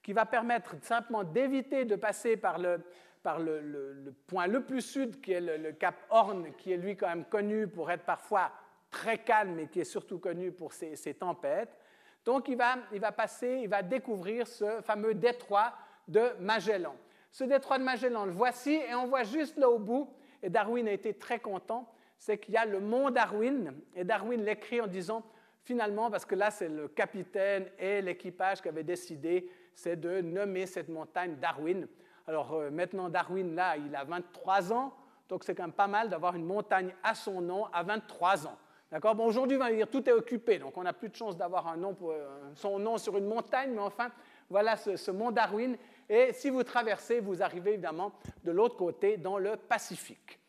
qui 0.02 0.14
va 0.14 0.26
permettre 0.26 0.76
simplement 0.84 1.24
d'éviter 1.24 1.84
de 1.84 1.96
passer 1.96 2.38
par 2.38 2.60
le, 2.60 2.80
par 3.26 3.40
le, 3.40 4.14
point 4.28 4.46
le 4.46 4.64
plus 4.64 4.82
sud, 4.82 5.20
qui 5.20 5.32
est 5.32 5.42
le, 5.42 5.72
cap 5.72 5.96
Horn, 6.12 6.54
qui 6.60 6.72
est 6.72 6.78
lui 6.78 6.96
quand 6.96 7.08
même 7.08 7.26
connu 7.26 7.68
pour 7.68 7.90
être 7.90 8.04
parfois 8.04 8.52
très 8.92 9.18
calme 9.18 9.58
et 9.62 9.68
qui 9.68 9.80
est 9.80 9.84
surtout 9.84 10.20
connu 10.20 10.52
pour 10.52 10.74
ses, 10.74 10.96
tempêtes. 11.16 11.76
Donc 12.24 12.48
il 12.50 12.56
va, 12.56 12.76
il 12.94 13.00
va 13.00 13.12
passer, 13.12 13.62
il 13.64 13.68
va 13.68 13.82
découvrir 13.82 14.46
ce 14.46 14.80
fameux 14.84 15.16
détroit 15.16 15.74
de 16.08 16.22
Magellan. 16.40 16.96
Ce 17.32 17.44
détroit 17.44 17.80
de 17.80 17.84
Magellan, 17.84 18.26
le 18.26 18.32
voici, 18.32 18.76
et 18.76 18.94
on 18.94 19.08
voit 19.08 19.24
juste 19.24 19.58
là 19.58 19.72
au 19.72 19.80
bout, 19.80 20.14
et 20.44 20.52
Darwin 20.52 20.88
a 20.88 20.92
été 20.92 21.16
très 21.16 21.40
content, 21.40 21.92
c'est 22.20 22.38
qu'il 22.38 22.54
y 22.54 22.58
a 22.58 22.66
le 22.66 22.80
mont 22.80 23.10
Darwin, 23.10 23.74
et 23.96 24.04
Darwin 24.04 24.46
l'écrit 24.46 24.82
en 24.82 24.88
disant, 24.88 25.24
finalement, 25.64 26.12
parce 26.12 26.28
que 26.28 26.36
là 26.36 26.52
c'est 26.52 26.70
le 26.70 26.90
capitaine 26.90 27.66
et 27.80 28.04
l'équipage 28.04 28.62
qui 28.62 28.70
avaient 28.70 28.84
décidé, 28.84 29.50
c'est 29.74 30.00
de 30.00 30.22
nommer 30.22 30.68
cette 30.68 30.90
montagne 30.90 31.38
Darwin. 31.38 31.88
Alors 32.28 32.54
euh, 32.54 32.72
maintenant, 32.72 33.10
Darwin, 33.10 33.56
là, 33.56 33.78
il 33.78 33.96
a 33.96 34.04
23 34.04 34.74
ans, 34.74 34.94
donc 35.30 35.44
c'est 35.44 35.54
quand 35.54 35.64
même 35.64 35.72
pas 35.72 35.88
mal 35.88 36.10
d'avoir 36.10 36.36
une 36.36 36.46
montagne 36.46 36.94
à 37.04 37.14
son 37.14 37.42
nom 37.42 37.66
à 37.72 37.84
23 37.84 38.48
ans. 38.48 38.58
D'accord? 38.92 39.16
Bon, 39.16 39.26
Aujourd'hui, 39.26 39.58
on 39.58 39.60
va 39.60 39.72
dire 39.72 39.90
tout 39.90 40.08
est 40.08 40.14
occupé, 40.14 40.60
donc 40.60 40.78
on 40.78 40.84
n'a 40.84 40.94
plus 40.94 41.10
de 41.10 41.16
chance 41.16 41.38
d'avoir 41.38 41.68
un 41.68 41.78
nom 41.78 41.96
euh, 42.04 42.28
son 42.56 42.80
nom 42.80 42.98
sur 42.98 43.18
une 43.18 43.26
montagne, 43.26 43.72
mais 43.74 43.82
enfin, 43.82 44.10
voilà 44.50 44.76
ce, 44.76 45.12
mont 45.12 45.32
Darwin. 45.32 45.76
Et 46.08 46.34
si 46.34 46.50
vous 46.50 46.64
traversez, 46.64 47.20
vous 47.20 47.42
arrivez 47.42 47.74
évidemment 47.74 48.12
de 48.44 48.52
l'autre 48.52 48.76
côté, 48.76 49.18
dans 49.18 49.38
le 49.38 49.56
Pacifique. 49.56 50.40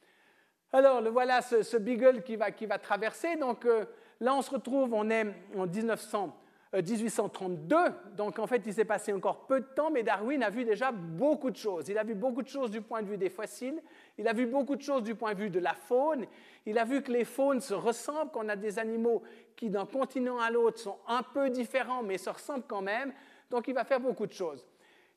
Alors, 0.73 1.01
le, 1.01 1.11
voilà 1.11 1.41
ce, 1.43 1.77
Beagle 1.77 2.23
qui 2.23 2.37
va, 2.37 2.51
qui 2.51 2.67
va 2.67 2.79
traverser. 2.79 3.37
Donc 3.37 3.65
euh, 3.65 3.85
là, 4.21 4.35
on 4.35 4.43
se 4.43 4.51
retrouve, 4.51 4.93
on 4.93 5.09
est 5.11 5.27
en 5.57 5.67
1900. 5.67 6.37
1832. 6.83 7.77
Euh, 7.77 7.89
Donc 8.17 8.39
en 8.39 8.47
fait, 8.47 8.63
il 8.67 8.75
s'est 8.75 8.85
passé 8.85 9.13
encore 9.13 9.47
peu 9.47 9.61
de 9.61 9.67
temps, 9.67 9.91
mais 9.91 10.03
Darwin 10.03 10.43
a 10.43 10.51
vu 10.51 10.65
déjà 10.65 10.93
beaucoup 10.93 11.51
de 11.51 11.57
choses. 11.57 11.89
Il 11.89 11.99
a 11.99 12.05
vu 12.05 12.15
beaucoup 12.15 12.43
de 12.43 12.49
choses 12.49 12.71
du 12.71 12.81
point 12.81 13.03
de 13.03 13.09
vue 13.09 13.19
des 13.19 13.31
fossiles, 13.31 13.83
il 14.19 14.27
a 14.29 14.33
vu 14.33 14.47
beaucoup 14.47 14.77
de 14.77 14.83
choses 14.83 15.03
du 15.03 15.15
point 15.15 15.35
de 15.35 15.39
vue 15.41 15.51
de 15.51 15.61
la 15.61 15.75
faune, 15.75 16.27
il 16.65 16.79
a 16.79 16.85
vu 16.85 17.03
que 17.03 17.13
les 17.13 17.25
faunes 17.25 17.61
se 17.61 17.75
ressemblent, 17.75 18.31
qu'on 18.31 18.49
a 18.49 18.57
des 18.57 18.79
animaux 18.79 19.23
qui 19.55 19.71
d'un 19.71 19.87
continent 19.87 20.39
à 20.39 20.51
l'autre 20.51 20.79
sont 20.79 20.99
un 21.07 21.23
peu 21.23 21.51
différents, 21.51 22.03
mais 22.03 22.19
se 22.19 22.31
ressemblent 22.31 22.67
quand 22.67 22.83
même. 22.83 23.13
Donc 23.51 23.69
il 23.69 23.75
va 23.75 23.85
faire 23.85 24.01
beaucoup 24.01 24.27
de 24.27 24.33
choses. 24.33 24.67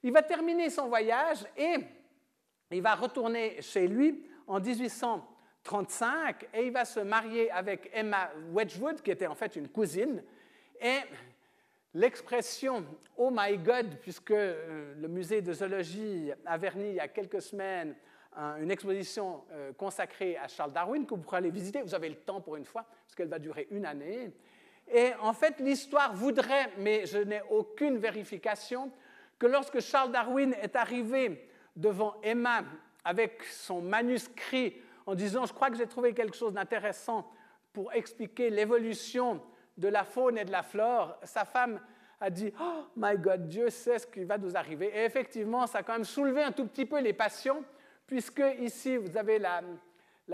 Il 0.03 0.13
va 0.13 0.21
terminer 0.21 0.69
son 0.69 0.87
voyage 0.87 1.45
et 1.57 1.75
il 2.71 2.81
va 2.81 2.95
retourner 2.95 3.61
chez 3.61 3.87
lui 3.87 4.23
en 4.47 4.59
1835 4.59 6.47
et 6.53 6.67
il 6.67 6.71
va 6.71 6.85
se 6.85 6.99
marier 6.99 7.51
avec 7.51 7.89
Emma 7.93 8.29
Wedgwood, 8.53 9.01
qui 9.01 9.11
était 9.11 9.27
en 9.27 9.35
fait 9.35 9.55
une 9.55 9.67
cousine. 9.67 10.23
Et 10.81 10.99
L'expression 11.93 12.85
Oh 13.17 13.31
my 13.33 13.57
God, 13.57 13.97
puisque 14.01 14.31
euh, 14.31 14.93
le 14.99 15.07
musée 15.07 15.41
de 15.41 15.51
zoologie 15.53 16.31
a 16.45 16.57
verni 16.57 16.89
il 16.89 16.95
y 16.95 16.99
a 16.99 17.07
quelques 17.07 17.41
semaines 17.41 17.95
une 18.61 18.71
exposition 18.71 19.43
euh, 19.51 19.73
consacrée 19.73 20.37
à 20.37 20.47
Charles 20.47 20.71
Darwin 20.71 21.05
que 21.05 21.13
vous 21.13 21.21
pourrez 21.21 21.37
aller 21.37 21.49
visiter, 21.49 21.81
vous 21.81 21.95
avez 21.95 22.09
le 22.09 22.15
temps 22.15 22.41
pour 22.41 22.55
une 22.55 22.65
fois, 22.65 22.83
parce 22.83 23.15
qu'elle 23.15 23.27
va 23.27 23.39
durer 23.39 23.67
une 23.71 23.85
année. 23.85 24.31
Et 24.91 25.11
en 25.21 25.33
fait, 25.33 25.59
l'histoire 25.59 26.13
voudrait, 26.13 26.71
mais 26.77 27.05
je 27.05 27.17
n'ai 27.17 27.41
aucune 27.49 27.97
vérification, 27.97 28.91
que 29.37 29.47
lorsque 29.47 29.79
Charles 29.79 30.11
Darwin 30.11 30.53
est 30.61 30.75
arrivé 30.75 31.49
devant 31.75 32.15
Emma 32.23 32.63
avec 33.03 33.43
son 33.43 33.81
manuscrit 33.81 34.75
en 35.05 35.15
disant 35.15 35.45
Je 35.45 35.53
crois 35.53 35.69
que 35.69 35.77
j'ai 35.77 35.87
trouvé 35.87 36.13
quelque 36.13 36.35
chose 36.35 36.53
d'intéressant 36.53 37.29
pour 37.73 37.93
expliquer 37.93 38.49
l'évolution 38.49 39.41
de 39.79 39.87
la 39.87 40.03
faune 40.03 40.37
et 40.37 40.45
de 40.45 40.51
la 40.51 40.63
flore, 40.63 41.17
sa 41.23 41.45
femme 41.45 41.79
a 42.19 42.29
dit 42.29 42.51
Oh 42.59 42.83
my 42.95 43.17
God, 43.17 43.47
Dieu 43.47 43.69
sait 43.69 43.99
ce 43.99 44.07
qui 44.07 44.23
va 44.23 44.37
nous 44.37 44.55
arriver. 44.55 44.91
Et 44.93 45.05
effectivement, 45.05 45.65
ça 45.67 45.79
a 45.79 45.83
quand 45.83 45.93
même 45.93 46.03
soulevé 46.03 46.43
un 46.43 46.51
tout 46.51 46.65
petit 46.67 46.85
peu 46.85 46.99
les 46.99 47.13
passions, 47.13 47.63
puisque 48.05 48.43
ici, 48.59 48.97
vous 48.97 49.17
avez 49.17 49.39
la, 49.39 49.61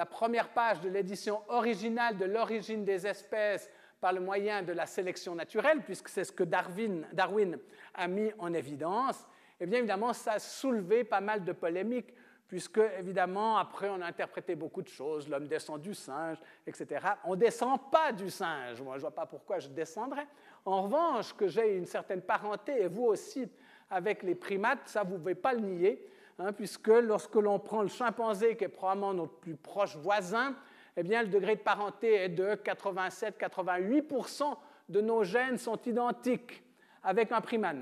première 0.05 0.49
page 0.49 0.81
de 0.81 0.89
l'édition 0.89 1.41
originale 1.47 2.17
de 2.17 2.25
l'origine 2.25 2.83
des 2.83 3.05
espèces 3.05 3.69
par 4.01 4.13
le 4.13 4.19
moyen 4.19 4.61
de 4.61 4.73
la 4.73 4.85
sélection 4.85 5.35
naturelle, 5.35 5.81
puisque 5.83 6.09
c'est 6.09 6.23
ce 6.23 6.31
que 6.31 6.43
Darwin, 6.43 7.07
Darwin 7.13 7.57
a 7.93 8.07
mis 8.07 8.31
en 8.39 8.53
évidence. 8.53 9.25
Et 9.59 9.65
bien 9.65 9.79
évidemment, 9.79 10.11
ça 10.11 10.33
a 10.33 10.39
soulevé 10.39 11.03
pas 11.03 11.21
mal 11.21 11.43
de 11.43 11.53
polémiques 11.53 12.13
puisque 12.47 12.79
évidemment, 12.99 13.57
après, 13.57 13.89
on 13.89 14.01
a 14.01 14.05
interprété 14.05 14.55
beaucoup 14.55 14.81
de 14.81 14.87
choses, 14.87 15.27
l'homme 15.27 15.47
descend 15.47 15.81
du 15.81 15.93
singe, 15.93 16.37
etc. 16.65 17.05
On 17.23 17.31
ne 17.31 17.39
descend 17.39 17.79
pas 17.91 18.11
du 18.11 18.29
singe, 18.29 18.81
moi 18.81 18.93
je 18.93 18.97
ne 18.97 19.01
vois 19.01 19.15
pas 19.15 19.25
pourquoi 19.25 19.59
je 19.59 19.69
descendrais. 19.69 20.27
En 20.63 20.83
revanche, 20.83 21.33
que 21.33 21.47
j'ai 21.47 21.77
une 21.77 21.85
certaine 21.85 22.21
parenté, 22.21 22.83
et 22.83 22.87
vous 22.87 23.05
aussi, 23.05 23.49
avec 23.89 24.23
les 24.23 24.35
primates, 24.35 24.79
ça 24.85 25.03
vous 25.03 25.13
ne 25.13 25.17
pouvez 25.17 25.35
pas 25.35 25.53
le 25.53 25.61
nier, 25.61 26.07
hein, 26.39 26.53
puisque 26.53 26.87
lorsque 26.87 27.35
l'on 27.35 27.59
prend 27.59 27.81
le 27.81 27.87
chimpanzé, 27.87 28.55
qui 28.55 28.63
est 28.63 28.69
probablement 28.69 29.13
notre 29.13 29.33
plus 29.33 29.55
proche 29.55 29.95
voisin, 29.97 30.55
eh 30.97 31.03
bien, 31.03 31.23
le 31.23 31.29
degré 31.29 31.55
de 31.55 31.61
parenté 31.61 32.13
est 32.13 32.29
de 32.29 32.55
87-88% 32.55 34.55
de 34.87 35.01
nos 35.01 35.23
gènes 35.23 35.57
sont 35.57 35.79
identiques 35.85 36.63
avec 37.03 37.31
un 37.31 37.41
primate. 37.41 37.77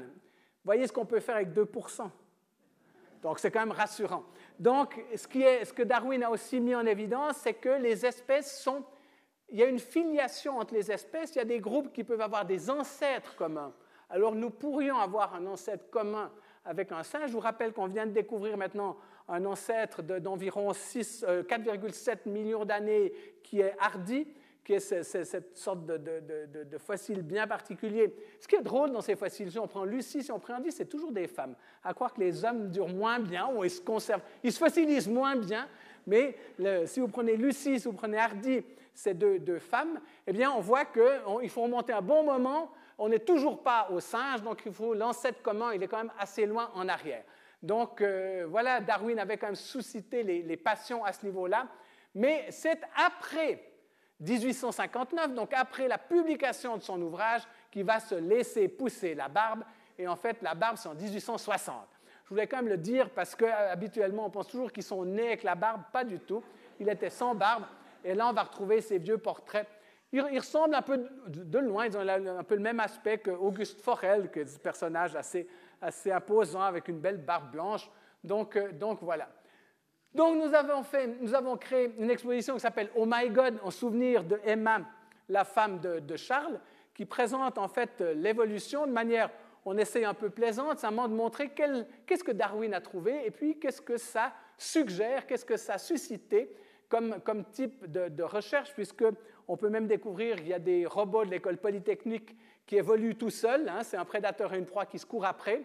Voyez 0.65 0.87
ce 0.87 0.93
qu'on 0.93 1.05
peut 1.05 1.19
faire 1.19 1.35
avec 1.35 1.49
2%. 1.49 2.09
Donc 3.21 3.39
c'est 3.39 3.51
quand 3.51 3.61
même 3.61 3.71
rassurant. 3.71 4.23
Donc 4.59 5.03
ce, 5.15 5.73
que 5.73 5.83
Darwin 5.83 6.23
a 6.23 6.29
aussi 6.29 6.59
mis 6.59 6.75
en 6.75 6.85
évidence, 6.85 7.37
c'est 7.37 7.53
que 7.53 7.69
les 7.69 8.05
espèces 8.05 8.61
sont... 8.61 8.83
Il 9.49 9.59
y 9.59 9.63
a 9.63 9.67
une 9.67 9.79
filiation 9.79 10.57
entre 10.57 10.73
les 10.73 10.91
espèces, 10.91 11.35
il 11.35 11.37
y 11.37 11.41
a 11.41 11.45
des 11.45 11.59
groupes 11.59 11.93
qui 11.93 12.03
peuvent 12.03 12.21
avoir 12.21 12.45
des 12.45 12.69
ancêtres 12.69 13.35
communs. 13.35 13.73
Alors 14.09 14.35
nous 14.35 14.49
pourrions 14.49 14.97
avoir 14.97 15.35
un 15.35 15.45
ancêtre 15.45 15.89
commun 15.89 16.31
avec 16.65 16.91
un 16.91 17.03
singe. 17.03 17.27
Je 17.27 17.33
vous 17.33 17.39
rappelle 17.39 17.73
qu'on 17.73 17.87
vient 17.87 18.05
de 18.05 18.11
découvrir 18.11 18.57
maintenant 18.57 18.97
un 19.27 19.45
ancêtre 19.45 20.01
d'environ 20.01 20.71
4,7 20.71 22.09
euh, 22.09 22.29
millions 22.29 22.65
d'années 22.65 23.13
qui 23.43 23.61
est 23.61 23.75
hardy 23.79 24.27
qui 24.63 24.73
est 24.73 24.79
cette 24.79 25.57
sorte 25.57 25.85
de, 25.85 26.77
fossile 26.77 27.21
bien 27.21 27.45
particulier. 27.45 28.13
Ce 28.39 28.47
qui 28.47 28.55
est 28.55 28.61
drôle 28.61 28.91
dans 28.91 29.01
ces 29.01 29.15
fossiles, 29.15 29.51
si 29.51 29.59
on 29.59 29.67
prend 29.67 29.83
Lucie, 29.83 30.23
si 30.23 30.31
on 30.31 30.39
prend 30.39 30.55
Andy, 30.55 30.71
c'est 30.71 30.85
toujours 30.85 31.11
des 31.11 31.27
femmes. 31.27 31.55
À 31.83 31.93
croire 31.93 32.13
que 32.13 32.21
les 32.21 32.45
hommes 32.45 32.69
durent 32.69 32.87
moins 32.87 33.19
bien 33.19 33.49
ou 33.53 33.63
ils 33.63 33.69
se 33.69 33.81
conservent, 33.81 34.21
ils 34.41 34.53
se 34.53 34.59
fossilisent 34.59 35.09
moins 35.09 35.35
bien, 35.35 35.67
mais 36.07 36.35
si 36.85 36.99
vous 36.99 37.07
prenez 37.09 37.35
Lucie, 37.35 37.79
si 37.79 37.87
vous 37.87 37.93
prenez 37.93 38.17
Hardy, 38.17 38.63
ces 38.93 39.13
deux, 39.13 39.59
femmes, 39.59 39.99
eh 40.27 40.31
bien, 40.31 40.51
on 40.51 40.61
voit 40.61 40.85
qu'il 40.85 41.49
faut 41.49 41.63
remonter 41.63 41.93
un 41.93 42.01
bon 42.01 42.23
moment. 42.23 42.71
On 42.97 43.09
n'est 43.09 43.19
toujours 43.19 43.63
pas 43.63 43.89
au 43.91 43.99
singe, 43.99 44.43
donc 44.43 44.61
il 44.65 44.71
faut 44.71 44.93
l'ancêtre 44.93 45.41
commun, 45.41 45.73
il 45.73 45.81
est 45.81 45.87
quand 45.87 45.97
même 45.97 46.13
assez 46.19 46.45
loin 46.45 46.69
en 46.75 46.87
arrière. 46.87 47.23
Donc 47.61 48.01
euh, 48.01 48.45
voilà, 48.47 48.81
Darwin 48.81 49.17
avait 49.17 49.37
quand 49.37 49.47
même 49.47 49.55
suscité 49.55 50.21
les 50.21 50.57
passions 50.57 51.03
à 51.03 51.11
ce 51.11 51.25
niveau-là, 51.25 51.67
mais 52.13 52.45
c'est 52.51 52.79
après 52.95 53.72
1859, 54.23 55.33
donc 55.33 55.53
après 55.53 55.87
la 55.87 55.97
publication 55.97 56.77
de 56.77 56.81
son 56.81 57.01
ouvrage, 57.01 57.43
qui 57.71 57.83
va 57.83 57.99
se 57.99 58.15
laisser 58.15 58.67
pousser 58.67 59.15
la 59.15 59.27
barbe. 59.27 59.63
Et 59.97 60.07
en 60.07 60.15
fait, 60.15 60.41
la 60.41 60.55
barbe, 60.55 60.77
c'est 60.77 60.89
en 60.89 60.95
1860. 60.95 61.75
Je 62.23 62.29
voulais 62.29 62.47
quand 62.47 62.57
même 62.57 62.69
le 62.69 62.77
dire 62.77 63.09
parce 63.09 63.35
qu'habituellement, 63.35 64.27
on 64.27 64.29
pense 64.29 64.47
toujours 64.47 64.71
qu'ils 64.71 64.83
sont 64.83 65.03
nés 65.05 65.27
avec 65.27 65.43
la 65.43 65.55
barbe. 65.55 65.81
Pas 65.91 66.03
du 66.03 66.19
tout. 66.19 66.43
Il 66.79 66.89
était 66.89 67.09
sans 67.09 67.35
barbe. 67.35 67.63
Et 68.03 68.13
là, 68.13 68.29
on 68.29 68.33
va 68.33 68.43
retrouver 68.43 68.81
ces 68.81 68.97
vieux 68.97 69.17
portraits. 69.17 69.67
Ils, 70.11 70.21
ressemblent 70.39 70.75
un 70.75 70.81
peu 70.83 71.09
de 71.27 71.59
loin, 71.59 71.87
ils 71.87 71.97
ont 71.97 72.07
un 72.07 72.43
peu 72.43 72.53
le 72.53 72.61
même 72.61 72.79
aspect 72.79 73.17
qu'Auguste 73.17 73.81
Forel, 73.81 74.29
qui 74.29 74.39
est 74.39 74.45
ce 74.45 74.59
personnage 74.59 75.15
assez, 75.15 75.47
assez 75.81 76.11
imposant 76.11 76.61
avec 76.61 76.87
une 76.87 76.99
belle 76.99 77.17
barbe 77.17 77.51
blanche. 77.51 77.89
Donc, 78.23 78.55
euh, 78.55 78.71
donc 78.71 78.99
voilà. 79.01 79.27
Donc 80.15 80.37
nous 80.37 80.53
avons, 80.53 80.83
fait, 80.83 81.07
nous 81.21 81.33
avons 81.33 81.57
créé 81.57 81.91
une 81.97 82.11
exposition 82.11 82.53
qui 82.53 82.59
s'appelle 82.59 82.89
Oh 82.95 83.05
My 83.07 83.29
God, 83.29 83.59
en 83.63 83.71
souvenir 83.71 84.23
de 84.23 84.39
Emma, 84.45 84.81
la 85.27 85.43
femme 85.43 85.79
de, 85.79 86.15
Charles, 86.15 86.59
qui 86.93 87.05
présente 87.05 87.57
en 87.57 87.67
fait 87.67 88.01
l'évolution 88.15 88.85
de 88.85 88.91
manière, 88.91 89.31
on 89.65 89.77
essaie 89.77 90.05
un 90.05 90.13
peu 90.13 90.29
plaisante, 90.29 90.79
simplement 90.79 91.07
de 91.07 91.15
montrer 91.15 91.49
qu'est-ce 91.49 92.23
que 92.23 92.31
Darwin 92.31 92.73
a 92.73 92.81
trouvé 92.81 93.25
et 93.25 93.31
puis 93.31 93.57
qu'est-ce 93.57 93.81
que 93.81 93.97
ça 93.97 94.33
suggère, 94.57 95.25
qu'est-ce 95.25 95.45
que 95.45 95.57
ça 95.57 95.73
a 95.75 95.77
suscité 95.79 96.55
comme, 96.89 97.45
type 97.51 97.89
de, 97.89 98.23
recherche, 98.23 98.71
puisqu'on 98.73 99.57
peut 99.57 99.69
même 99.69 99.87
découvrir 99.87 100.35
qu'il 100.35 100.49
y 100.49 100.53
a 100.53 100.59
des 100.59 100.85
robots 100.85 101.25
de 101.25 101.31
l'école 101.31 101.57
polytechnique 101.57 102.35
qui 102.67 102.77
évoluent 102.77 103.15
tout 103.15 103.31
seuls, 103.31 103.67
hein, 103.67 103.81
c'est 103.81 103.97
un 103.97 104.05
prédateur 104.05 104.53
et 104.53 104.59
une 104.59 104.67
proie 104.67 104.85
qui 104.85 104.99
se 104.99 105.05
courent 105.05 105.25
après. 105.25 105.63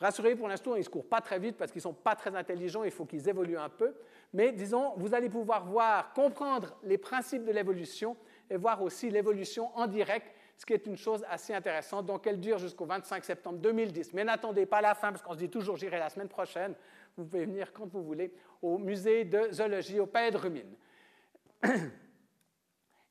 Rassurez-vous, 0.00 0.38
pour 0.38 0.48
l'instant, 0.48 0.74
ils 0.76 0.78
ne 0.78 0.84
se 0.84 0.88
courent 0.88 1.08
pas 1.08 1.20
très 1.20 1.38
vite 1.38 1.56
parce 1.58 1.70
qu'ils 1.70 1.80
ne 1.80 1.82
sont 1.82 1.92
pas 1.92 2.16
très 2.16 2.34
intelligents, 2.34 2.84
il 2.84 2.90
faut 2.90 3.04
qu'ils 3.04 3.28
évoluent 3.28 3.58
un 3.58 3.68
peu. 3.68 3.94
Mais 4.32 4.50
disons, 4.50 4.94
vous 4.96 5.14
allez 5.14 5.28
pouvoir 5.28 5.66
voir, 5.66 6.12
comprendre 6.14 6.78
les 6.82 6.96
principes 6.96 7.44
de 7.44 7.52
l'évolution 7.52 8.16
et 8.48 8.56
voir 8.56 8.82
aussi 8.82 9.10
l'évolution 9.10 9.76
en 9.76 9.86
direct, 9.86 10.32
ce 10.56 10.64
qui 10.64 10.72
est 10.72 10.86
une 10.86 10.96
chose 10.96 11.22
assez 11.28 11.52
intéressante. 11.52 12.06
Donc, 12.06 12.26
elle 12.26 12.40
dure 12.40 12.58
jusqu'au 12.58 12.86
25 12.86 13.24
septembre 13.24 13.58
2010. 13.58 14.14
Mais 14.14 14.24
n'attendez 14.24 14.64
pas 14.64 14.80
la 14.80 14.94
fin, 14.94 15.10
parce 15.10 15.22
qu'on 15.22 15.34
se 15.34 15.38
dit 15.38 15.50
toujours 15.50 15.76
j'irai 15.76 15.98
la 15.98 16.08
semaine 16.08 16.28
prochaine. 16.28 16.74
Vous 17.16 17.26
pouvez 17.26 17.44
venir 17.44 17.70
quand 17.72 17.86
vous 17.86 18.02
voulez 18.02 18.32
au 18.62 18.78
musée 18.78 19.24
de 19.24 19.50
zoologie 19.52 20.00
au 20.00 20.06
Palais 20.06 20.30
de 20.30 20.38
Rumine. 20.38 20.74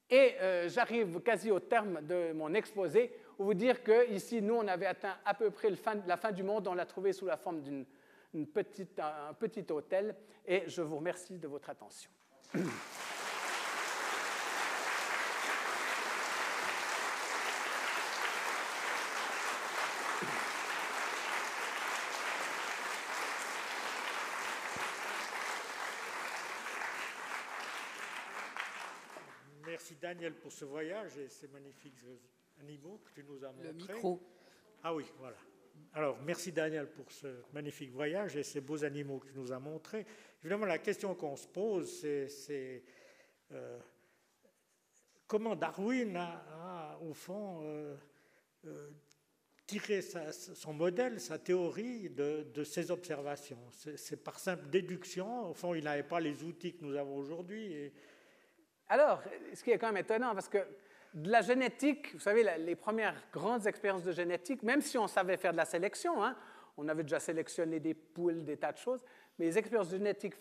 Et 0.09 0.35
euh, 0.41 0.67
j'arrive 0.69 1.19
quasi 1.19 1.51
au 1.51 1.59
terme 1.59 2.01
de 2.01 2.33
mon 2.33 2.55
exposé 2.55 3.13
pour 3.39 3.45
vous 3.45 3.53
dire 3.53 3.81
qu'ici, 3.81 4.41
nous, 4.41 4.55
on 4.55 4.67
avait 4.67 4.85
atteint 4.85 5.15
à 5.23 5.33
peu 5.33 5.49
près 5.49 5.69
la 6.05 6.17
fin 6.17 6.31
du 6.33 6.43
monde. 6.43 6.67
On 6.67 6.73
l'a 6.73 6.85
trouvé 6.85 7.13
sous 7.13 7.25
la 7.25 7.37
forme 7.37 7.61
d'un 7.61 7.85
petit 9.39 9.65
hôtel. 9.69 10.13
Et 10.45 10.63
je 10.67 10.81
vous 10.81 10.97
remercie 10.97 11.37
de 11.37 11.47
votre 11.47 11.69
attention. 11.69 12.11
Merci 29.65 29.95
Daniel 29.95 30.33
pour 30.33 30.51
ce 30.51 30.65
voyage 30.65 31.17
et 31.17 31.29
ces 31.29 31.47
magnifiques 31.47 31.95
animaux 32.59 33.01
que 33.05 33.11
tu 33.11 33.23
nous 33.23 33.43
as 33.43 33.51
montrés. 33.51 33.67
Le 33.67 33.73
micro. 33.73 34.21
Ah 34.83 34.93
oui, 34.93 35.05
voilà. 35.17 35.37
Alors, 35.93 36.17
merci 36.25 36.51
Daniel 36.51 36.87
pour 36.87 37.11
ce 37.11 37.27
magnifique 37.53 37.91
voyage 37.91 38.35
et 38.35 38.43
ces 38.43 38.61
beaux 38.61 38.83
animaux 38.83 39.19
que 39.19 39.27
tu 39.27 39.37
nous 39.37 39.51
as 39.51 39.59
montrés. 39.59 40.05
Évidemment, 40.41 40.65
la 40.65 40.77
question 40.77 41.15
qu'on 41.15 41.35
se 41.35 41.47
pose, 41.47 41.89
c'est 41.99 42.83
euh, 43.51 43.79
comment 45.25 45.55
Darwin 45.55 46.15
a, 46.15 46.97
au 47.01 47.13
fond, 47.13 47.61
euh, 47.63 47.95
euh, 48.65 48.89
tiré 49.65 50.01
son 50.01 50.73
modèle, 50.73 51.19
sa 51.19 51.39
théorie 51.39 52.09
de, 52.09 52.47
de 52.53 52.63
ces 52.63 52.91
observations. 52.91 53.59
C'est 53.71 54.23
par 54.23 54.39
simple 54.39 54.67
déduction. 54.69 55.49
Au 55.49 55.53
fond, 55.53 55.73
il 55.73 55.83
n'avait 55.83 56.03
pas 56.03 56.19
les 56.19 56.43
outils 56.43 56.75
que 56.75 56.83
nous 56.83 56.95
avons 56.95 57.15
aujourd'hui. 57.15 57.73
Et, 57.73 57.93
alors, 58.87 59.21
ce 59.53 59.63
qui 59.63 59.71
est 59.71 59.77
quand 59.77 59.87
même 59.87 60.03
étonnant, 60.03 60.33
parce 60.33 60.49
que 60.49 60.65
de 61.13 61.29
la 61.29 61.41
génétique, 61.41 62.13
vous 62.13 62.19
savez, 62.19 62.45
les 62.59 62.75
premières 62.75 63.15
grandes 63.33 63.65
expériences 63.65 64.03
de 64.03 64.11
génétique, 64.11 64.63
même 64.63 64.81
si 64.81 64.97
on 64.97 65.07
savait 65.07 65.37
faire 65.37 65.51
de 65.51 65.57
la 65.57 65.65
sélection, 65.65 66.23
hein, 66.23 66.35
on 66.77 66.87
avait 66.87 67.03
déjà 67.03 67.19
sélectionné 67.19 67.79
des 67.79 67.93
poules, 67.93 68.43
des 68.43 68.57
tas 68.57 68.71
de 68.71 68.77
choses, 68.77 69.03
mais 69.37 69.45
les 69.45 69.57
expériences 69.57 69.89
génétiques 69.89 70.35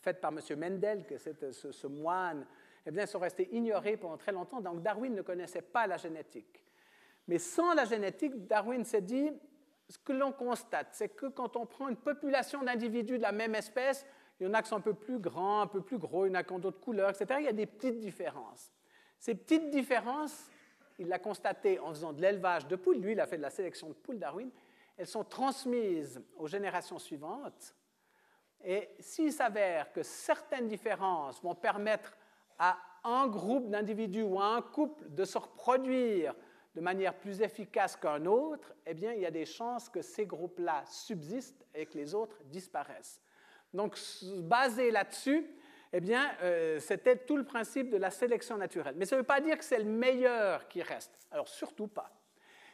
faites 0.00 0.20
par 0.20 0.32
M. 0.32 0.58
Mendel, 0.58 1.04
que 1.06 1.18
c'est 1.18 1.52
ce, 1.52 1.72
ce, 1.72 1.86
moine, 1.86 2.46
eh 2.86 2.90
bien, 2.90 3.06
sont 3.06 3.18
restées 3.18 3.48
ignorées 3.54 3.96
pendant 3.96 4.16
très 4.16 4.32
longtemps. 4.32 4.60
Donc 4.60 4.82
Darwin 4.82 5.14
ne 5.14 5.22
connaissait 5.22 5.62
pas 5.62 5.86
la 5.86 5.96
génétique. 5.96 6.62
Mais 7.26 7.38
sans 7.38 7.74
la 7.74 7.84
génétique, 7.84 8.46
Darwin 8.46 8.84
s'est 8.84 9.00
dit, 9.00 9.30
ce 9.88 9.98
que 9.98 10.12
l'on 10.12 10.32
constate, 10.32 10.88
c'est 10.92 11.10
que 11.10 11.26
quand 11.26 11.56
on 11.56 11.66
prend 11.66 11.88
une 11.88 11.96
population 11.96 12.62
d'individus 12.62 13.18
de 13.18 13.22
la 13.22 13.32
même 13.32 13.54
espèce, 13.54 14.06
il 14.38 14.46
y 14.46 14.50
en 14.50 14.54
a 14.54 14.62
qui 14.62 14.68
sont 14.68 14.76
un 14.76 14.80
peu 14.80 14.94
plus 14.94 15.18
grands, 15.18 15.62
un 15.62 15.66
peu 15.66 15.80
plus 15.80 15.98
gros, 15.98 16.26
il 16.26 16.28
y 16.28 16.32
en 16.32 16.34
a 16.34 16.42
qui 16.42 16.52
ont 16.52 16.58
d'autres 16.58 16.80
couleurs, 16.80 17.10
etc. 17.10 17.36
Il 17.40 17.44
y 17.46 17.48
a 17.48 17.52
des 17.52 17.66
petites 17.66 18.00
différences. 18.00 18.72
Ces 19.24 19.34
petites 19.34 19.70
différences, 19.70 20.50
il 20.98 21.08
l'a 21.08 21.18
constaté 21.18 21.78
en 21.78 21.88
faisant 21.88 22.12
de 22.12 22.20
l'élevage 22.20 22.66
de 22.66 22.76
poules, 22.76 22.98
lui 22.98 23.12
il 23.12 23.20
a 23.20 23.26
fait 23.26 23.38
de 23.38 23.42
la 23.42 23.48
sélection 23.48 23.88
de 23.88 23.94
poules 23.94 24.18
Darwin, 24.18 24.50
elles 24.98 25.06
sont 25.06 25.24
transmises 25.24 26.20
aux 26.36 26.46
générations 26.46 26.98
suivantes. 26.98 27.74
Et 28.62 28.90
s'il 29.00 29.32
s'avère 29.32 29.90
que 29.92 30.02
certaines 30.02 30.68
différences 30.68 31.42
vont 31.42 31.54
permettre 31.54 32.14
à 32.58 32.76
un 33.02 33.26
groupe 33.26 33.70
d'individus 33.70 34.24
ou 34.24 34.38
à 34.38 34.56
un 34.56 34.60
couple 34.60 35.08
de 35.08 35.24
se 35.24 35.38
reproduire 35.38 36.34
de 36.74 36.82
manière 36.82 37.14
plus 37.14 37.40
efficace 37.40 37.96
qu'un 37.96 38.26
autre, 38.26 38.74
eh 38.84 38.92
bien, 38.92 39.14
il 39.14 39.22
y 39.22 39.26
a 39.26 39.30
des 39.30 39.46
chances 39.46 39.88
que 39.88 40.02
ces 40.02 40.26
groupes-là 40.26 40.84
subsistent 40.86 41.64
et 41.74 41.86
que 41.86 41.96
les 41.96 42.14
autres 42.14 42.36
disparaissent. 42.44 43.22
Donc, 43.72 43.98
basé 44.42 44.90
là-dessus, 44.90 45.50
eh 45.96 46.00
bien, 46.00 46.32
euh, 46.42 46.80
c'était 46.80 47.16
tout 47.16 47.36
le 47.36 47.44
principe 47.44 47.88
de 47.88 47.96
la 47.96 48.10
sélection 48.10 48.56
naturelle. 48.56 48.96
Mais 48.96 49.04
ça 49.04 49.14
ne 49.14 49.20
veut 49.20 49.26
pas 49.26 49.40
dire 49.40 49.56
que 49.56 49.62
c'est 49.62 49.78
le 49.78 49.84
meilleur 49.84 50.66
qui 50.66 50.82
reste. 50.82 51.12
Alors, 51.30 51.46
surtout 51.46 51.86
pas. 51.86 52.10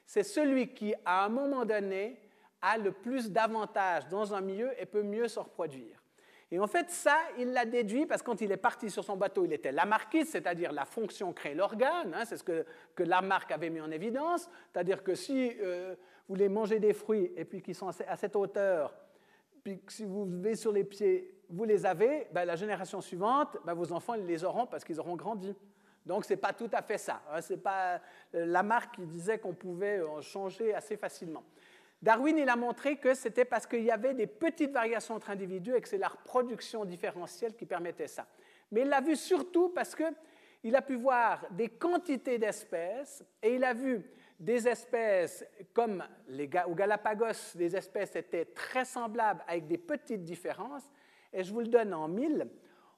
C'est 0.06 0.22
celui 0.22 0.72
qui, 0.72 0.94
à 1.04 1.26
un 1.26 1.28
moment 1.28 1.66
donné, 1.66 2.18
a 2.62 2.78
le 2.78 2.92
plus 2.92 3.30
d'avantages 3.30 4.08
dans 4.08 4.32
un 4.32 4.40
milieu 4.40 4.70
et 4.80 4.86
peut 4.86 5.02
mieux 5.02 5.28
se 5.28 5.38
reproduire. 5.38 6.02
Et 6.50 6.58
en 6.58 6.66
fait, 6.66 6.88
ça, 6.88 7.18
il 7.38 7.52
l'a 7.52 7.66
déduit 7.66 8.06
parce 8.06 8.22
que 8.22 8.26
quand 8.26 8.40
il 8.40 8.50
est 8.52 8.56
parti 8.56 8.88
sur 8.88 9.04
son 9.04 9.18
bateau, 9.18 9.44
il 9.44 9.52
était 9.52 9.70
lamarckiste, 9.70 10.32
c'est-à-dire 10.32 10.72
la 10.72 10.86
fonction 10.86 11.34
crée 11.34 11.54
l'organe, 11.54 12.14
hein, 12.14 12.24
c'est 12.24 12.38
ce 12.38 12.42
que, 12.42 12.64
que, 12.94 13.02
Lamarck 13.02 13.52
avait 13.52 13.68
mis 13.68 13.82
en 13.82 13.90
évidence, 13.90 14.48
c'est-à-dire 14.72 15.04
que 15.04 15.14
si 15.14 15.52
euh, 15.60 15.94
vous 16.26 16.36
voulez 16.36 16.48
manger 16.48 16.80
des 16.80 16.94
fruits 16.94 17.30
et 17.36 17.44
puis 17.44 17.60
qu'ils 17.60 17.74
sont 17.74 17.88
à 17.88 18.16
cette 18.16 18.34
hauteur, 18.34 18.96
puis 19.62 19.80
si 19.88 20.06
vous 20.06 20.24
levez 20.24 20.56
sur 20.56 20.72
les 20.72 20.84
pieds, 20.84 21.39
vous 21.50 21.64
les 21.64 21.84
avez, 21.84 22.28
ben, 22.32 22.44
la 22.44 22.56
génération 22.56 23.00
suivante, 23.00 23.56
ben, 23.64 23.74
vos 23.74 23.92
enfants 23.92 24.14
ils 24.14 24.26
les 24.26 24.44
auront 24.44 24.66
parce 24.66 24.84
qu'ils 24.84 25.00
auront 25.00 25.16
grandi. 25.16 25.54
Donc, 26.06 26.24
ce 26.24 26.32
n'est 26.32 26.38
pas 26.38 26.52
tout 26.52 26.70
à 26.72 26.82
fait 26.82 26.98
ça. 26.98 27.20
Hein. 27.30 27.40
C'est 27.40 27.62
pas 27.62 28.00
euh, 28.34 28.46
Lamarck 28.46 28.94
qui 28.94 29.06
disait 29.06 29.38
qu'on 29.38 29.52
pouvait 29.52 30.00
changer 30.22 30.74
assez 30.74 30.96
facilement. 30.96 31.44
Darwin, 32.02 32.38
il 32.38 32.48
a 32.48 32.56
montré 32.56 32.96
que 32.96 33.12
c'était 33.12 33.44
parce 33.44 33.66
qu'il 33.66 33.82
y 33.82 33.90
avait 33.90 34.14
des 34.14 34.26
petites 34.26 34.72
variations 34.72 35.16
entre 35.16 35.30
individus 35.30 35.74
et 35.74 35.80
que 35.82 35.88
c'est 35.88 35.98
la 35.98 36.08
reproduction 36.08 36.86
différentielle 36.86 37.54
qui 37.54 37.66
permettait 37.66 38.06
ça. 38.06 38.26
Mais 38.72 38.82
il 38.82 38.88
l'a 38.88 39.02
vu 39.02 39.16
surtout 39.16 39.68
parce 39.68 39.94
qu'il 39.94 40.74
a 40.74 40.80
pu 40.80 40.94
voir 40.94 41.44
des 41.50 41.68
quantités 41.68 42.38
d'espèces 42.38 43.22
et 43.42 43.56
il 43.56 43.64
a 43.64 43.74
vu 43.74 44.02
des 44.38 44.66
espèces 44.66 45.44
comme 45.74 46.02
les, 46.28 46.48
au 46.66 46.74
Galapagos, 46.74 47.54
des 47.54 47.76
espèces 47.76 48.16
étaient 48.16 48.46
très 48.46 48.86
semblables 48.86 49.44
avec 49.46 49.66
des 49.66 49.76
petites 49.76 50.24
différences. 50.24 50.90
Et 51.32 51.44
je 51.44 51.52
vous 51.52 51.60
le 51.60 51.68
donne 51.68 51.94
en 51.94 52.08
mille. 52.08 52.48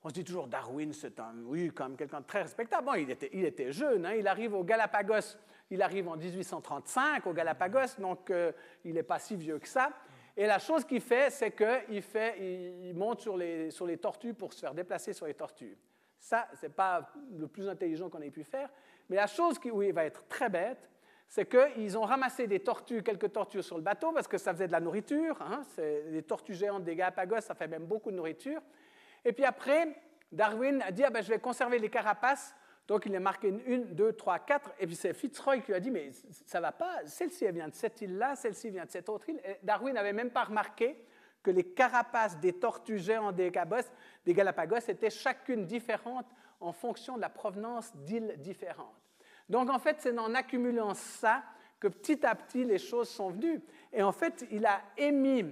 On 0.05 0.09
se 0.09 0.15
dit 0.15 0.25
toujours 0.25 0.49
Darwin, 0.49 0.93
c'est 0.93 1.21
un, 1.21 1.35
oui, 1.45 1.71
comme 1.71 1.97
quelqu'un 1.97 2.21
de 2.21 2.27
très 2.27 2.43
respectable. 2.43 2.87
Bon, 2.87 2.95
il 2.95 3.11
était, 3.11 3.31
il 3.33 3.45
était 3.45 3.71
jeune, 3.71 4.05
hein. 4.05 4.15
il 4.15 4.27
arrive 4.27 4.55
au 4.55 4.65
Galapagos, 4.65 5.37
il 5.71 5.81
arrive 5.81 6.09
en 6.09 6.17
1835 6.17 7.27
au 7.27 7.33
Galapagos, 7.33 8.01
donc 8.01 8.31
euh, 8.31 8.51
il 8.85 8.95
n'est 8.95 9.05
pas 9.05 9.21
si 9.21 9.37
vieux 9.37 9.59
que 9.59 9.69
ça. 9.69 9.91
Et 10.37 10.47
la 10.47 10.59
chose 10.59 10.85
qu'il 10.85 11.01
fait, 11.01 11.31
c'est 11.31 11.53
qu'il 11.53 12.03
fait, 12.03 12.37
il 12.41 12.95
monte 12.95 13.21
sur 13.21 13.37
les, 13.37 13.71
sur 13.71 13.87
les 13.87 13.99
tortues 13.99 14.35
pour 14.35 14.53
se 14.53 14.61
faire 14.61 14.75
déplacer 14.75 15.13
sur 15.13 15.27
les 15.27 15.35
tortues. 15.35 15.77
Ça, 16.19 16.49
ce 16.55 16.67
n'est 16.67 16.73
pas 16.73 17.13
le 17.37 17.47
plus 17.47 17.69
intelligent 17.69 18.09
qu'on 18.09 18.23
ait 18.23 18.31
pu 18.31 18.45
faire. 18.45 18.71
Mais 19.09 19.17
la 19.17 19.27
chose 19.27 19.59
qui, 19.59 19.71
où 19.71 19.83
il 19.83 19.93
va 19.93 20.05
être 20.05 20.27
très 20.27 20.49
bête, 20.49 20.89
c'est 21.29 21.49
qu'ils 21.49 21.97
ont 21.97 22.03
ramassé 22.03 22.47
des 22.47 22.61
tortues, 22.61 23.03
quelques 23.03 23.33
tortues 23.33 23.63
sur 23.63 23.77
le 23.77 23.83
bateau, 23.83 24.13
parce 24.13 24.29
que 24.29 24.39
ça 24.39 24.53
faisait 24.53 24.67
de 24.67 24.73
la 24.73 24.81
nourriture. 24.81 25.41
Hein, 25.41 25.63
des 25.77 26.23
tortues 26.23 26.55
géantes 26.55 26.85
des 26.85 26.95
Galapagos, 26.95 27.41
ça 27.41 27.55
fait 27.55 27.69
même 27.69 27.85
beaucoup 27.85 28.11
de 28.11 28.17
nourriture. 28.17 28.61
Et 29.25 29.33
puis 29.33 29.45
après, 29.45 29.97
Darwin 30.31 30.83
a 30.83 30.91
dit 30.91 31.05
ah 31.05 31.11
ben, 31.11 31.23
je 31.23 31.29
vais 31.29 31.39
conserver 31.39 31.79
les 31.79 31.89
carapaces. 31.89 32.55
Donc 32.89 33.07
il 33.07 33.15
a 33.15 33.21
marqué 33.21 33.49
une, 33.67 33.95
deux, 33.95 34.13
trois, 34.13 34.41
quatre. 34.41 34.73
Et 34.79 34.87
puis 34.87 34.97
c'est 34.97 35.15
Fitzroy 35.15 35.59
qui 35.59 35.69
lui 35.69 35.75
a 35.75 35.81
dit 35.81 35.91
mais 35.91 36.11
ça 36.47 36.61
va 36.61 36.73
pas, 36.73 37.07
celle-ci 37.07 37.51
vient 37.51 37.69
de 37.69 37.75
cette 37.75 38.01
île-là, 38.01 38.35
celle-ci 38.37 38.71
vient 38.71 38.85
de 38.85 38.91
cette 38.91 39.09
autre 39.09 39.29
île. 39.29 39.41
Et 39.45 39.59
Darwin 39.63 39.95
n'avait 39.95 40.13
même 40.13 40.31
pas 40.31 40.45
remarqué 40.45 41.07
que 41.43 41.51
les 41.51 41.65
carapaces 41.65 42.39
des 42.39 42.53
tortues 42.53 42.99
géantes 42.99 43.37
des 43.37 43.51
Galapagos, 43.51 43.89
des 44.25 44.35
Galapagos 44.35 44.89
étaient 44.89 45.11
chacune 45.11 45.67
différente 45.67 46.27
en 46.61 46.73
fonction 46.73 47.17
de 47.17 47.21
la 47.21 47.29
provenance 47.29 47.95
d'îles 47.97 48.37
différentes. 48.39 49.02
Donc 49.49 49.71
en 49.71 49.79
fait, 49.79 49.97
c'est 50.01 50.17
en 50.19 50.35
accumulant 50.35 50.95
ça 50.95 51.43
que 51.81 51.89
petit 51.89 52.25
à 52.25 52.35
petit 52.35 52.65
les 52.65 52.79
choses 52.79 53.09
sont 53.09 53.31
venues. 53.31 53.61
Et 53.93 54.03
en 54.03 54.13
fait, 54.13 54.47
il 54.51 54.65
a 54.67 54.83
émis 54.97 55.45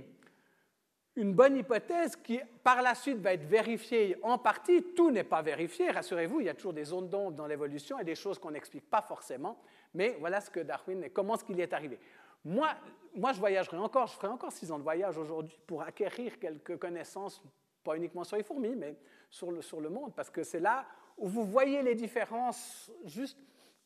une 1.17 1.35
bonne 1.35 1.57
hypothèse 1.57 2.17
qui, 2.17 2.41
par 2.63 2.83
la 2.83 2.95
suite, 2.95 3.19
va 3.19 3.35
être 3.35 3.45
vérifiée 3.45 4.17
en 4.23 4.39
partie. 4.39 4.83
Tout 4.95 5.11
n'est 5.11 5.25
pas 5.25 5.43
vérifié, 5.43 5.91
rassurez-vous, 5.91 6.41
il 6.41 6.47
y 6.47 6.49
a 6.49 6.55
toujours 6.55 6.73
des 6.73 6.85
zones 6.85 7.09
d'ombre 7.09 7.37
dans 7.37 7.47
l'évolution 7.47 7.99
et 7.99 8.05
des 8.05 8.15
choses 8.15 8.39
qu'on 8.39 8.53
n'explique 8.53 8.89
pas 8.89 9.03
forcément. 9.03 9.59
Mais 9.93 10.17
voilà 10.21 10.41
ce 10.41 10.51
que 10.51 10.61
Darwin 10.61 11.11
comment 11.13 11.37
ce 11.37 11.45
qu'il 11.45 11.61
est 11.61 11.73
arrivé. 11.73 11.99
Moi, 12.45 12.69
moi, 13.15 13.33
je 13.33 13.41
voyagerai 13.41 13.77
encore, 13.77 14.07
je 14.07 14.15
ferai 14.15 14.29
encore 14.29 14.53
six 14.53 14.71
ans 14.71 14.79
de 14.79 14.85
voyage 14.85 15.19
aujourd'hui 15.19 15.59
pour 15.67 15.83
acquérir 15.83 16.39
quelques 16.39 16.79
connaissances, 16.79 17.43
pas 17.83 17.97
uniquement 17.97 18.25
sur 18.25 18.37
les 18.37 18.45
fourmis, 18.45 18.77
mais 18.77 18.97
sur 19.29 19.51
le, 19.51 19.63
sur 19.63 19.81
le 19.81 19.91
monde, 19.91 20.13
parce 20.15 20.31
que 20.31 20.43
c'est 20.43 20.61
là 20.61 20.87
où 21.19 21.29
vous 21.29 21.45
voyez 21.45 21.83
les 21.83 21.95
différences 21.95 22.91
juste 23.05 23.39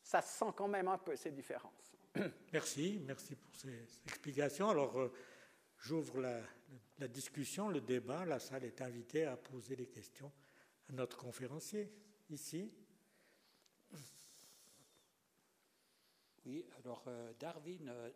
ça 0.04 0.20
sent 0.20 0.52
quand 0.54 0.68
même 0.68 0.86
un 0.86 0.98
peu 0.98 1.16
ces 1.16 1.32
différences. 1.32 1.96
Merci, 2.52 3.00
merci 3.04 3.34
pour 3.34 3.56
ces 3.56 3.82
explications. 4.06 4.68
Alors, 4.68 5.00
euh, 5.00 5.12
j'ouvre 5.78 6.20
la, 6.20 6.40
la, 6.98 7.08
discussion, 7.08 7.68
le 7.68 7.80
débat. 7.80 8.24
La 8.24 8.38
salle 8.38 8.64
est 8.64 8.80
invitée 8.82 9.24
à 9.24 9.36
poser 9.36 9.74
des 9.74 9.88
questions 9.88 10.30
à 10.88 10.92
notre 10.92 11.16
conférencier, 11.16 11.90
ici. 12.30 12.72
Oui, 16.46 16.64
alors 16.78 17.02
euh, 17.08 17.32
Darwin, 17.40 17.88
euh, 17.88 18.10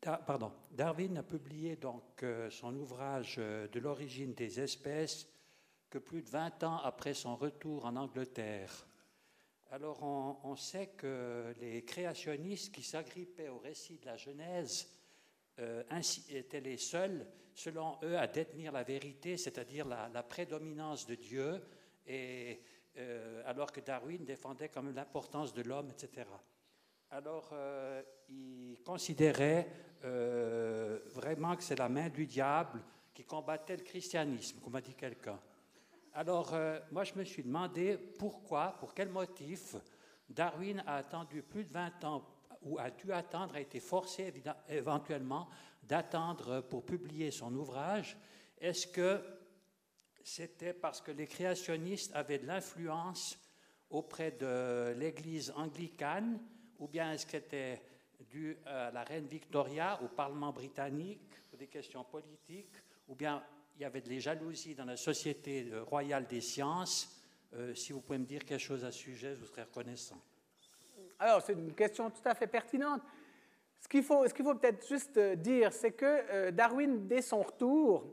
pardon, 0.00 0.52
Darwin 0.70 1.16
a 1.16 1.22
publié 1.24 1.74
donc 1.74 2.24
son 2.50 2.76
ouvrage 2.76 3.36
De 3.38 3.80
l'origine 3.80 4.34
des 4.34 4.60
espèces 4.60 5.26
que 5.90 5.98
plus 5.98 6.22
de 6.22 6.28
20 6.28 6.62
ans 6.62 6.78
après 6.78 7.14
son 7.14 7.34
retour 7.34 7.86
en 7.86 7.96
Angleterre. 7.96 8.86
Alors 9.72 10.02
on, 10.02 10.54
sait 10.54 10.90
que 10.96 11.52
les 11.60 11.84
créationnistes 11.84 12.72
qui 12.72 12.82
s'agrippaient 12.82 13.48
au 13.48 13.58
récit 13.58 13.98
de 13.98 14.06
la 14.06 14.16
Genèse 14.16 14.88
euh, 15.58 15.82
étaient 16.28 16.60
les 16.60 16.76
seuls, 16.76 17.26
selon 17.52 17.98
eux, 18.04 18.16
à 18.16 18.28
détenir 18.28 18.70
la 18.70 18.84
vérité, 18.84 19.36
c'est-à-dire 19.36 19.84
la, 19.86 20.22
prédominance 20.22 21.06
de 21.06 21.16
Dieu, 21.16 21.60
et, 22.06 22.60
euh, 22.96 23.42
alors 23.44 23.72
que 23.72 23.80
Darwin 23.80 24.24
défendait 24.24 24.68
comme 24.68 24.94
l'importance 24.94 25.52
de 25.52 25.62
l'homme, 25.62 25.90
etc. 25.90 26.28
Alors, 27.10 27.50
euh, 27.52 28.02
il 28.28 28.78
considérait 28.84 29.68
vraiment 30.02 31.56
que 31.56 31.64
c'est 31.64 31.78
la 31.78 31.88
main 31.88 32.08
du 32.08 32.26
diable 32.26 32.80
qui 33.12 33.24
combattait 33.24 33.76
le 33.76 33.82
christianisme, 33.82 34.60
comme 34.60 34.76
a 34.76 34.80
dit 34.80 34.94
quelqu'un. 34.94 35.40
Alors, 36.18 36.56
moi, 36.92 37.04
je 37.04 37.12
me 37.12 37.24
suis 37.24 37.42
demandé 37.42 37.98
pourquoi, 38.18 38.74
pour 38.80 38.94
quel 38.94 39.10
motif 39.10 39.76
Darwin 40.30 40.82
a 40.86 40.96
attendu 40.96 41.42
plus 41.42 41.62
de 41.64 41.68
20 41.68 42.04
ans 42.04 42.26
ou 42.62 42.78
a 42.78 42.90
dû 42.90 43.12
attendre, 43.12 43.54
a 43.54 43.60
été 43.60 43.80
forcé 43.80 44.32
éventuellement 44.66 45.46
d'attendre 45.82 46.62
pour 46.62 46.86
publier 46.86 47.30
son 47.30 47.54
ouvrage, 47.54 48.16
est-ce 48.58 48.86
que 48.86 49.22
c'était 50.24 50.72
parce 50.72 51.02
que 51.02 51.10
les 51.10 51.26
créationnistes 51.26 52.16
avaient 52.16 52.38
de 52.38 52.46
l'influence 52.46 53.38
auprès 53.90 54.30
de 54.30 54.94
l'Église 54.96 55.52
anglicane, 55.54 56.40
ou 56.78 56.88
bien 56.88 57.12
est-ce 57.12 57.26
que 57.26 57.32
c'était 57.32 57.82
dû 58.30 58.56
à 58.64 58.90
la 58.90 59.04
reine 59.04 59.26
Victoria, 59.26 60.00
au 60.02 60.08
Parlement 60.08 60.50
britannique, 60.50 61.28
pour 61.50 61.58
des 61.58 61.68
questions 61.68 62.04
politiques, 62.04 62.72
ou 63.06 63.14
bien 63.14 63.44
il 63.76 63.82
y 63.82 63.84
avait 63.84 64.00
des 64.00 64.20
jalousies 64.20 64.74
dans 64.74 64.84
la 64.84 64.96
Société 64.96 65.70
royale 65.86 66.26
des 66.26 66.40
sciences 66.40 67.22
euh, 67.54 67.74
Si 67.74 67.92
vous 67.92 68.00
pouvez 68.00 68.18
me 68.18 68.24
dire 68.24 68.44
quelque 68.44 68.60
chose 68.60 68.84
à 68.84 68.90
ce 68.90 68.98
sujet, 68.98 69.34
je 69.34 69.40
vous 69.40 69.46
serais 69.46 69.62
reconnaissant. 69.62 70.20
Alors, 71.18 71.42
c'est 71.42 71.52
une 71.52 71.74
question 71.74 72.10
tout 72.10 72.26
à 72.26 72.34
fait 72.34 72.46
pertinente. 72.46 73.02
Ce 73.80 73.88
qu'il 73.88 74.02
faut, 74.02 74.26
faut 74.28 74.54
peut-être 74.54 74.86
juste 74.88 75.16
euh, 75.16 75.36
dire, 75.36 75.72
c'est 75.72 75.92
que 75.92 76.04
euh, 76.04 76.50
Darwin, 76.50 77.06
dès 77.06 77.22
son 77.22 77.42
retour, 77.42 78.04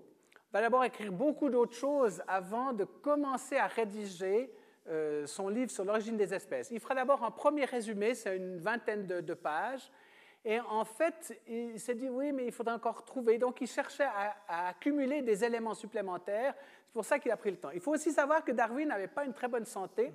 va 0.52 0.62
d'abord 0.62 0.84
écrire 0.84 1.12
beaucoup 1.12 1.50
d'autres 1.50 1.76
choses 1.76 2.22
avant 2.28 2.74
de 2.74 2.84
commencer 2.84 3.58
à 3.58 3.68
rédiger 3.68 4.54
euh, 4.88 5.26
son 5.26 5.48
livre 5.48 5.72
sur 5.72 5.84
l'origine 5.84 6.18
des 6.18 6.34
espèces. 6.34 6.70
Il 6.70 6.80
fera 6.80 6.94
d'abord 6.94 7.24
un 7.24 7.32
premier 7.32 7.66
résumé, 7.66 8.14
c'est 8.14 8.38
une 8.38 8.58
vingtaine 8.60 9.08
de, 9.08 9.34
pages. 9.34 9.90
Et 10.46 10.60
en 10.60 10.84
fait, 10.84 11.40
il 11.48 11.80
s'est 11.80 11.96
dit, 11.96 12.10
oui, 12.10 12.32
mais 12.34 12.46
il 12.46 12.52
faudra 12.52 12.76
encore 12.76 13.06
trouver. 13.06 13.38
Donc, 13.38 13.62
il 13.62 13.68
cherchait 13.68 14.08
à, 14.48 14.68
accumuler 14.68 15.22
des 15.22 15.44
éléments 15.44 15.74
supplémentaires. 15.74 16.54
C'est 16.86 16.94
pour 16.94 17.06
ça 17.06 17.18
qu'il 17.18 17.32
a 17.32 17.38
pris 17.38 17.52
le 17.52 17.58
temps. 17.58 17.72
Il 17.72 17.80
faut 17.80 17.94
aussi 17.94 18.12
savoir 18.12 18.44
que 18.44 18.52
Darwin 18.52 18.90
n'avait 18.90 19.08
pas 19.08 19.26
une 19.26 19.34
très 19.34 19.48
bonne 19.48 19.66
santé. 19.66 20.14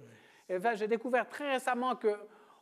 J'ai 0.74 0.88
découvert 0.88 1.28
très 1.28 1.52
récemment 1.52 1.96
que 1.96 2.14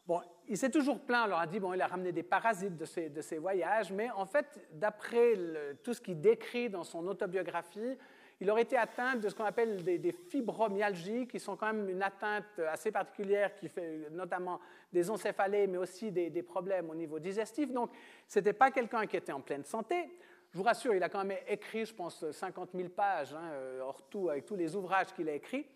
Bon, 0.07 0.21
il 0.47 0.57
s'est 0.57 0.71
toujours 0.71 1.01
plaint, 1.01 1.25
alors 1.25 1.41
a 1.41 1.49
dit, 1.49 1.59
bon, 1.59 1.75
il 1.75 1.83
a 1.83 1.89
ramené 1.89 2.13
des 2.13 2.23
parasites 2.23 2.77
de 2.77 3.21
ses 3.21 3.39
voyages, 3.39 3.91
mais 3.91 4.09
en 4.11 4.25
fait, 4.25 4.47
d'après 4.73 5.35
tout 5.83 5.95
ce 5.95 6.01
qu'il 6.01 6.21
décrit 6.21 6.71
dans 6.71 6.85
son 6.85 7.09
autobiographie, 7.09 7.99
il 8.41 8.51
aurait 8.51 8.63
été 8.63 8.77
atteint 8.77 9.17
de 9.17 9.29
ce 9.29 9.35
qu'on 9.35 9.45
appelle 9.45 9.83
des, 9.83 10.13
fibromyalgies, 10.13 11.27
qui 11.27 11.41
sont 11.41 11.57
quand 11.57 11.73
même 11.73 11.89
une 11.89 12.03
atteinte 12.03 12.59
assez 12.71 12.91
particulière 12.91 13.55
qui 13.55 13.69
fait 13.69 14.11
notamment 14.11 14.61
des 14.93 15.11
encéphalées, 15.11 15.67
mais 15.67 15.79
aussi 15.79 16.13
des, 16.13 16.43
problèmes 16.43 16.91
au 16.91 16.95
niveau 16.95 17.19
digestif. 17.19 17.73
Donc, 17.73 17.91
ce 18.29 18.39
n'était 18.39 18.53
pas 18.53 18.71
quelqu'un 18.71 19.07
qui 19.07 19.17
était 19.17 19.33
en 19.33 19.41
pleine 19.41 19.65
santé. 19.65 20.11
Je 20.53 20.59
vous 20.59 20.65
rassure, 20.65 20.95
il 20.95 21.03
a 21.03 21.09
quand 21.09 21.25
même 21.25 21.39
écrit, 21.49 21.87
je 21.87 21.95
pense, 21.95 22.31
50 22.31 22.71
000 22.75 22.91
pages, 22.91 23.35
hein, 23.35 23.53
hors 23.81 24.03
tout, 24.09 24.29
avec 24.29 24.45
tous 24.45 24.57
les 24.57 24.77
ouvrages 24.77 25.13
qu'il 25.15 25.29
a 25.29 25.35
écrits. 25.35 25.67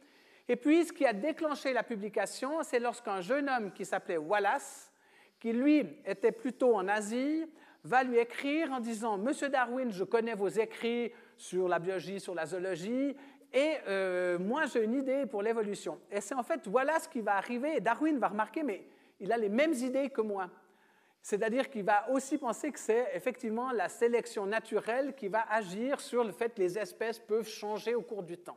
Et 0.46 0.56
puis, 0.56 0.84
ce 0.84 0.92
qui 0.92 1.06
a 1.06 1.12
déclenché 1.12 1.72
la 1.72 1.82
publication, 1.82 2.62
c'est 2.62 2.78
lorsqu'un 2.78 3.20
jeune 3.20 3.48
homme 3.48 3.72
qui 3.72 3.84
s'appelait 3.84 4.18
Wallace, 4.18 4.92
qui 5.38 5.52
lui 5.52 5.86
était 6.04 6.32
plutôt 6.32 6.74
en 6.74 6.88
Asie, 6.88 7.46
va 7.84 8.02
lui 8.02 8.18
écrire 8.18 8.72
en 8.72 8.80
disant 8.80 9.18
Monsieur 9.18 9.48
Darwin, 9.48 9.90
je 9.90 10.04
connais 10.04 10.34
vos 10.34 10.48
écrits 10.48 11.12
sur 11.36 11.68
la 11.68 11.78
biologie, 11.78 12.20
sur 12.20 12.34
la 12.34 12.46
zoologie, 12.46 13.16
et 13.52 13.74
euh, 13.88 14.38
moi 14.38 14.66
j'ai 14.66 14.84
une 14.84 14.94
idée 14.94 15.26
pour 15.26 15.42
l'évolution. 15.42 15.98
Et 16.10 16.20
c'est 16.20 16.34
en 16.34 16.42
fait 16.42 16.66
Wallace 16.66 17.08
qui 17.08 17.20
va 17.20 17.36
arriver, 17.36 17.80
Darwin 17.80 18.18
va 18.18 18.28
remarquer, 18.28 18.62
mais 18.62 18.84
il 19.18 19.32
a 19.32 19.38
les 19.38 19.48
mêmes 19.48 19.74
idées 19.74 20.10
que 20.10 20.20
moi. 20.20 20.48
C'est-à-dire 21.22 21.68
qu'il 21.68 21.84
va 21.84 22.08
aussi 22.10 22.38
penser 22.38 22.70
que 22.72 22.78
c'est 22.78 23.08
effectivement 23.14 23.72
la 23.72 23.88
sélection 23.88 24.46
naturelle 24.46 25.14
qui 25.14 25.28
va 25.28 25.44
agir 25.50 26.00
sur 26.00 26.24
le 26.24 26.32
fait 26.32 26.54
que 26.54 26.60
les 26.60 26.78
espèces 26.78 27.18
peuvent 27.18 27.48
changer 27.48 27.94
au 27.94 28.02
cours 28.02 28.22
du 28.22 28.38
temps. 28.38 28.56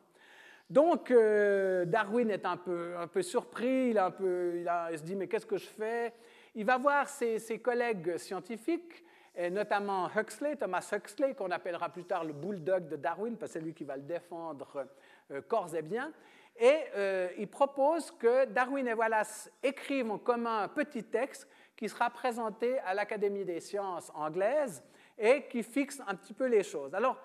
Donc, 0.69 1.11
euh, 1.11 1.85
Darwin 1.85 2.29
est 2.31 2.45
un 2.45 2.57
peu, 2.57 2.95
un 2.97 3.07
peu 3.07 3.21
surpris, 3.21 3.89
il, 3.89 3.97
un 3.97 4.11
peu, 4.11 4.53
il, 4.55 4.97
se 4.97 5.03
dit, 5.03 5.15
mais 5.15 5.27
qu'est-ce 5.27 5.45
que 5.45 5.57
je 5.57 5.67
fais? 5.67 6.13
Il 6.55 6.65
va 6.65 6.77
voir 6.77 7.09
ses, 7.09 7.59
collègues 7.61 8.17
scientifiques, 8.17 9.03
et 9.35 9.49
notamment 9.49 10.09
Huxley, 10.15 10.55
Thomas 10.55 10.87
Huxley, 10.91 11.33
qu'on 11.33 11.51
appellera 11.51 11.89
plus 11.89 12.05
tard 12.05 12.23
le 12.23 12.33
bulldog 12.33 12.87
de 12.87 12.95
Darwin, 12.95 13.37
parce 13.37 13.53
que 13.53 13.59
c'est 13.59 13.65
lui 13.65 13.73
qui 13.73 13.83
va 13.83 13.95
le 13.95 14.03
défendre 14.03 14.87
euh, 15.31 15.41
corps 15.41 15.73
et 15.75 15.81
bien. 15.81 16.11
Et 16.57 16.79
euh, 16.95 17.29
il 17.37 17.47
propose 17.47 18.11
que 18.11 18.45
Darwin 18.45 18.87
et 18.87 18.93
Wallace 18.93 19.51
écrivent 19.63 20.11
en 20.11 20.19
commun 20.19 20.63
un 20.63 20.67
petit 20.67 21.03
texte 21.03 21.47
qui 21.75 21.89
sera 21.89 22.09
présenté 22.11 22.77
à 22.79 22.93
l'Académie 22.93 23.43
des 23.43 23.59
sciences 23.59 24.11
anglaise 24.13 24.83
et 25.17 25.47
qui 25.47 25.63
fixe 25.63 26.01
un 26.07 26.15
petit 26.15 26.33
peu 26.33 26.45
les 26.45 26.63
choses. 26.63 26.93
Alors, 26.93 27.17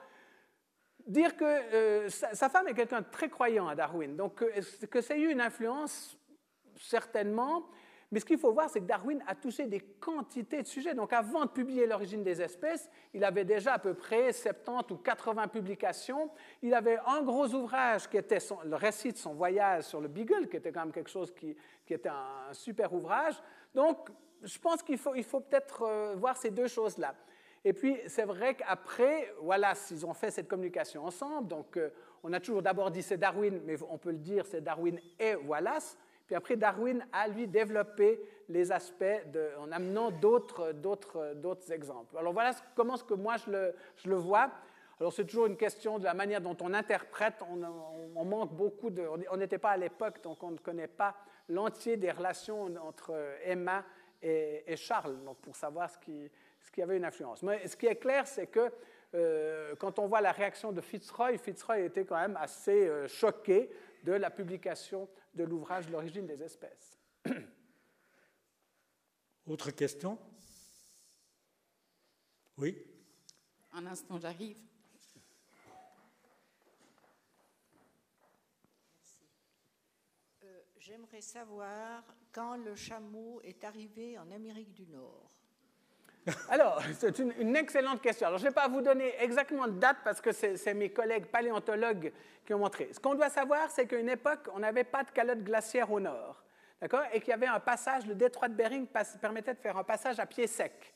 dire 1.07 1.37
que 1.37 1.45
euh, 1.45 2.09
sa, 2.09 2.49
femme 2.49 2.69
est 2.69 2.75
quelqu'un 2.75 3.01
de 3.01 3.11
très 3.11 3.29
croyant 3.29 3.69
à 3.69 3.75
Darwin, 3.75 4.17
donc 4.17 4.43
euh, 4.43 4.61
que 4.91 5.01
ça 5.01 5.15
a 5.15 5.17
eu 5.17 5.31
une 5.31 5.41
influence, 5.41 6.19
certainement, 6.77 7.67
mais 8.11 8.21
ce 8.21 8.25
qu'il 8.25 8.39
faut 8.39 8.53
voir, 8.53 8.71
c'est 8.71 8.81
que 8.81 8.87
Darwin 8.87 9.23
a 9.27 9.35
touché 9.35 9.67
des 9.67 9.81
quantités 9.81 10.63
de 10.63 10.67
sujets. 10.67 10.95
Donc 10.95 11.13
avant 11.13 11.45
de 11.45 11.51
publier 11.51 11.87
L'origine 11.87 12.23
des 12.23 12.41
espèces, 12.41 12.89
il 13.13 13.23
avait 13.23 13.45
déjà 13.45 13.75
à 13.75 13.79
peu 13.79 13.93
près 13.93 14.33
70 14.33 14.95
ou 14.95 14.97
80 14.97 15.49
publications. 15.49 16.31
Il 16.63 16.73
avait 16.73 16.99
un 17.07 17.23
gros 17.23 17.53
ouvrage 17.55 18.09
qui 18.09 18.17
était 18.17 18.39
le 18.65 18.77
récit 18.77 19.13
de 19.13 19.19
son 19.19 19.35
voyage 19.35 19.85
sur 19.85 20.01
le 20.01 20.09
Beagle, 20.09 20.49
qui 20.49 20.57
était 20.57 20.73
quand 20.73 20.81
même 20.81 20.93
quelque 20.93 21.11
chose 21.11 21.33
qui, 21.35 21.55
était 21.89 22.09
un, 22.09 22.53
super 22.53 22.93
ouvrage. 22.95 23.35
Donc 23.75 24.09
je 24.43 24.59
pense 24.59 24.83
qu'il 24.83 24.99
faut, 24.99 25.41
peut-être 25.41 25.83
euh, 25.83 26.15
voir 26.17 26.37
ces 26.37 26.51
deux 26.51 26.69
choses-là. 26.69 27.15
Et 27.65 27.73
puis, 27.73 27.99
c'est 28.07 28.25
vrai 28.25 28.55
qu'après, 28.55 29.35
voilà, 29.43 29.75
ils 29.91 30.07
ont 30.07 30.15
fait 30.15 30.31
cette 30.31 30.49
communication 30.49 31.05
ensemble. 31.05 31.49
Donc, 31.49 31.77
euh, 31.77 31.91
on 32.23 32.33
a 32.33 32.39
toujours 32.39 32.63
d'abord 32.63 32.91
dit 32.91 33.03
c'est 33.03 33.19
Darwin, 33.19 33.61
mais 33.65 33.77
on 33.91 33.99
peut 33.99 34.13
le 34.13 34.19
dire 34.19 34.47
c'est 34.47 34.61
Darwin 34.61 34.99
et 35.19 35.35
Wallace. 35.35 35.99
Puis 36.29 36.37
après, 36.37 36.57
Darwin 36.57 37.05
a, 37.11 37.27
lui, 37.27 37.49
développé 37.49 38.21
les 38.51 38.71
aspects 38.71 39.05
en 39.59 39.73
amenant 39.73 40.11
d'autres, 40.11 40.73
d'autres, 40.73 41.33
d'autres 41.35 41.73
exemples. 41.73 42.17
Alors 42.17 42.33
voilà 42.35 42.53
comment 42.77 42.97
ce 42.97 43.05
que 43.05 43.15
moi 43.15 43.37
je 43.39 43.51
le, 43.51 43.75
je 43.97 44.11
le 44.11 44.17
vois. 44.17 44.51
Alors 45.01 45.13
c'est 45.13 45.25
toujours 45.25 45.47
une 45.47 45.57
question 45.57 45.99
de 45.99 46.05
la 46.05 46.13
manière 46.13 46.43
dont 46.43 46.57
on 46.61 46.75
interprète. 46.75 47.35
On, 47.51 48.25
manque 48.25 48.53
beaucoup. 48.53 48.91
On 49.31 49.37
n'était 49.39 49.59
pas 49.59 49.71
à 49.71 49.77
l'époque, 49.79 50.23
donc 50.23 50.43
on 50.43 50.51
ne 50.51 50.59
connaît 50.59 50.87
pas 50.87 51.15
l'entier 51.49 51.97
des 51.97 52.11
relations 52.11 52.71
entre 52.87 53.15
Emma 53.43 53.83
et, 54.23 54.65
et 54.67 54.77
Charles, 54.77 55.25
donc 55.25 55.39
pour 55.39 55.57
savoir 55.57 55.91
ce 55.91 55.97
qui, 55.99 56.31
ce 56.61 56.71
qui 56.71 56.83
avait 56.83 56.99
une 56.99 57.07
influence. 57.07 57.43
Mais 57.43 57.67
ce 57.67 57.77
qui 57.77 57.87
est 57.87 57.97
clair, 57.97 58.27
c'est 58.27 58.49
que 58.49 58.71
euh, 59.15 59.75
quand 59.77 59.99
on 59.99 60.07
voit 60.07 60.21
la 60.21 60.33
réaction 60.33 60.73
de 60.73 60.81
Fitzroy, 60.81 61.39
Fitzroy 61.39 61.81
était 61.81 62.05
quand 62.05 62.21
même 62.21 62.37
assez 62.39 62.87
euh, 62.87 63.09
choqué 63.09 63.71
de 64.05 64.13
la 64.13 64.31
publication 64.31 65.09
de 65.35 65.45
l'ouvrage 65.45 65.89
L'origine 65.89 66.27
des 66.27 66.43
espèces. 66.43 66.99
Autre 69.47 69.71
question? 69.71 70.19
Oui? 72.57 72.77
Un 73.73 73.87
instant, 73.87 74.19
j'arrive. 74.19 74.59
Euh, 80.43 80.61
j'aimerais 80.79 81.21
savoir 81.21 82.03
quand 82.33 82.57
le 82.57 82.75
chameau 82.75 83.41
est 83.43 83.63
arrivé 83.65 84.19
en 84.19 84.31
Amérique 84.31 84.75
du 84.75 84.87
Nord. 84.87 85.38
Alors, 86.51 86.83
c'est 86.99 87.19
une, 87.19 87.57
excellente 87.57 88.01
question. 88.03 88.27
Alors, 88.27 88.39
je 88.39 88.45
ne 88.45 88.51
vais 88.51 88.55
pas 88.55 88.69
vous 88.69 88.81
donner 88.81 89.15
exactement 89.21 89.67
de 89.67 89.79
date 89.79 89.99
parce 90.05 90.21
que 90.21 90.33
c'est 90.33 90.75
mes 90.75 90.91
collègues 90.91 91.27
paléontologues 91.27 92.13
qui 92.45 92.55
ont 92.55 92.59
montré. 92.59 92.91
Ce 92.93 93.01
qu'on 93.01 93.15
doit 93.15 93.31
savoir, 93.31 93.71
c'est 93.71 93.87
qu'à 93.87 93.99
une 93.99 94.09
époque, 94.09 94.49
on 94.55 94.59
n'avait 94.59 94.85
pas 94.85 95.05
de 95.05 95.11
calotte 95.11 95.43
glaciaire 95.43 95.91
au 95.91 96.01
nord. 96.01 96.43
D'accord 96.81 97.03
Et 97.13 97.21
qu'il 97.21 97.31
y 97.31 97.33
avait 97.33 97.47
un 97.47 97.61
passage, 97.61 98.07
le 98.07 98.15
détroit 98.15 98.49
de 98.49 98.55
Bering 98.55 98.87
permettait 99.21 99.55
de 99.55 99.59
faire 99.59 99.77
un 99.77 99.85
passage 99.85 100.21
à 100.21 100.27
pied 100.27 100.47
sec. 100.47 100.95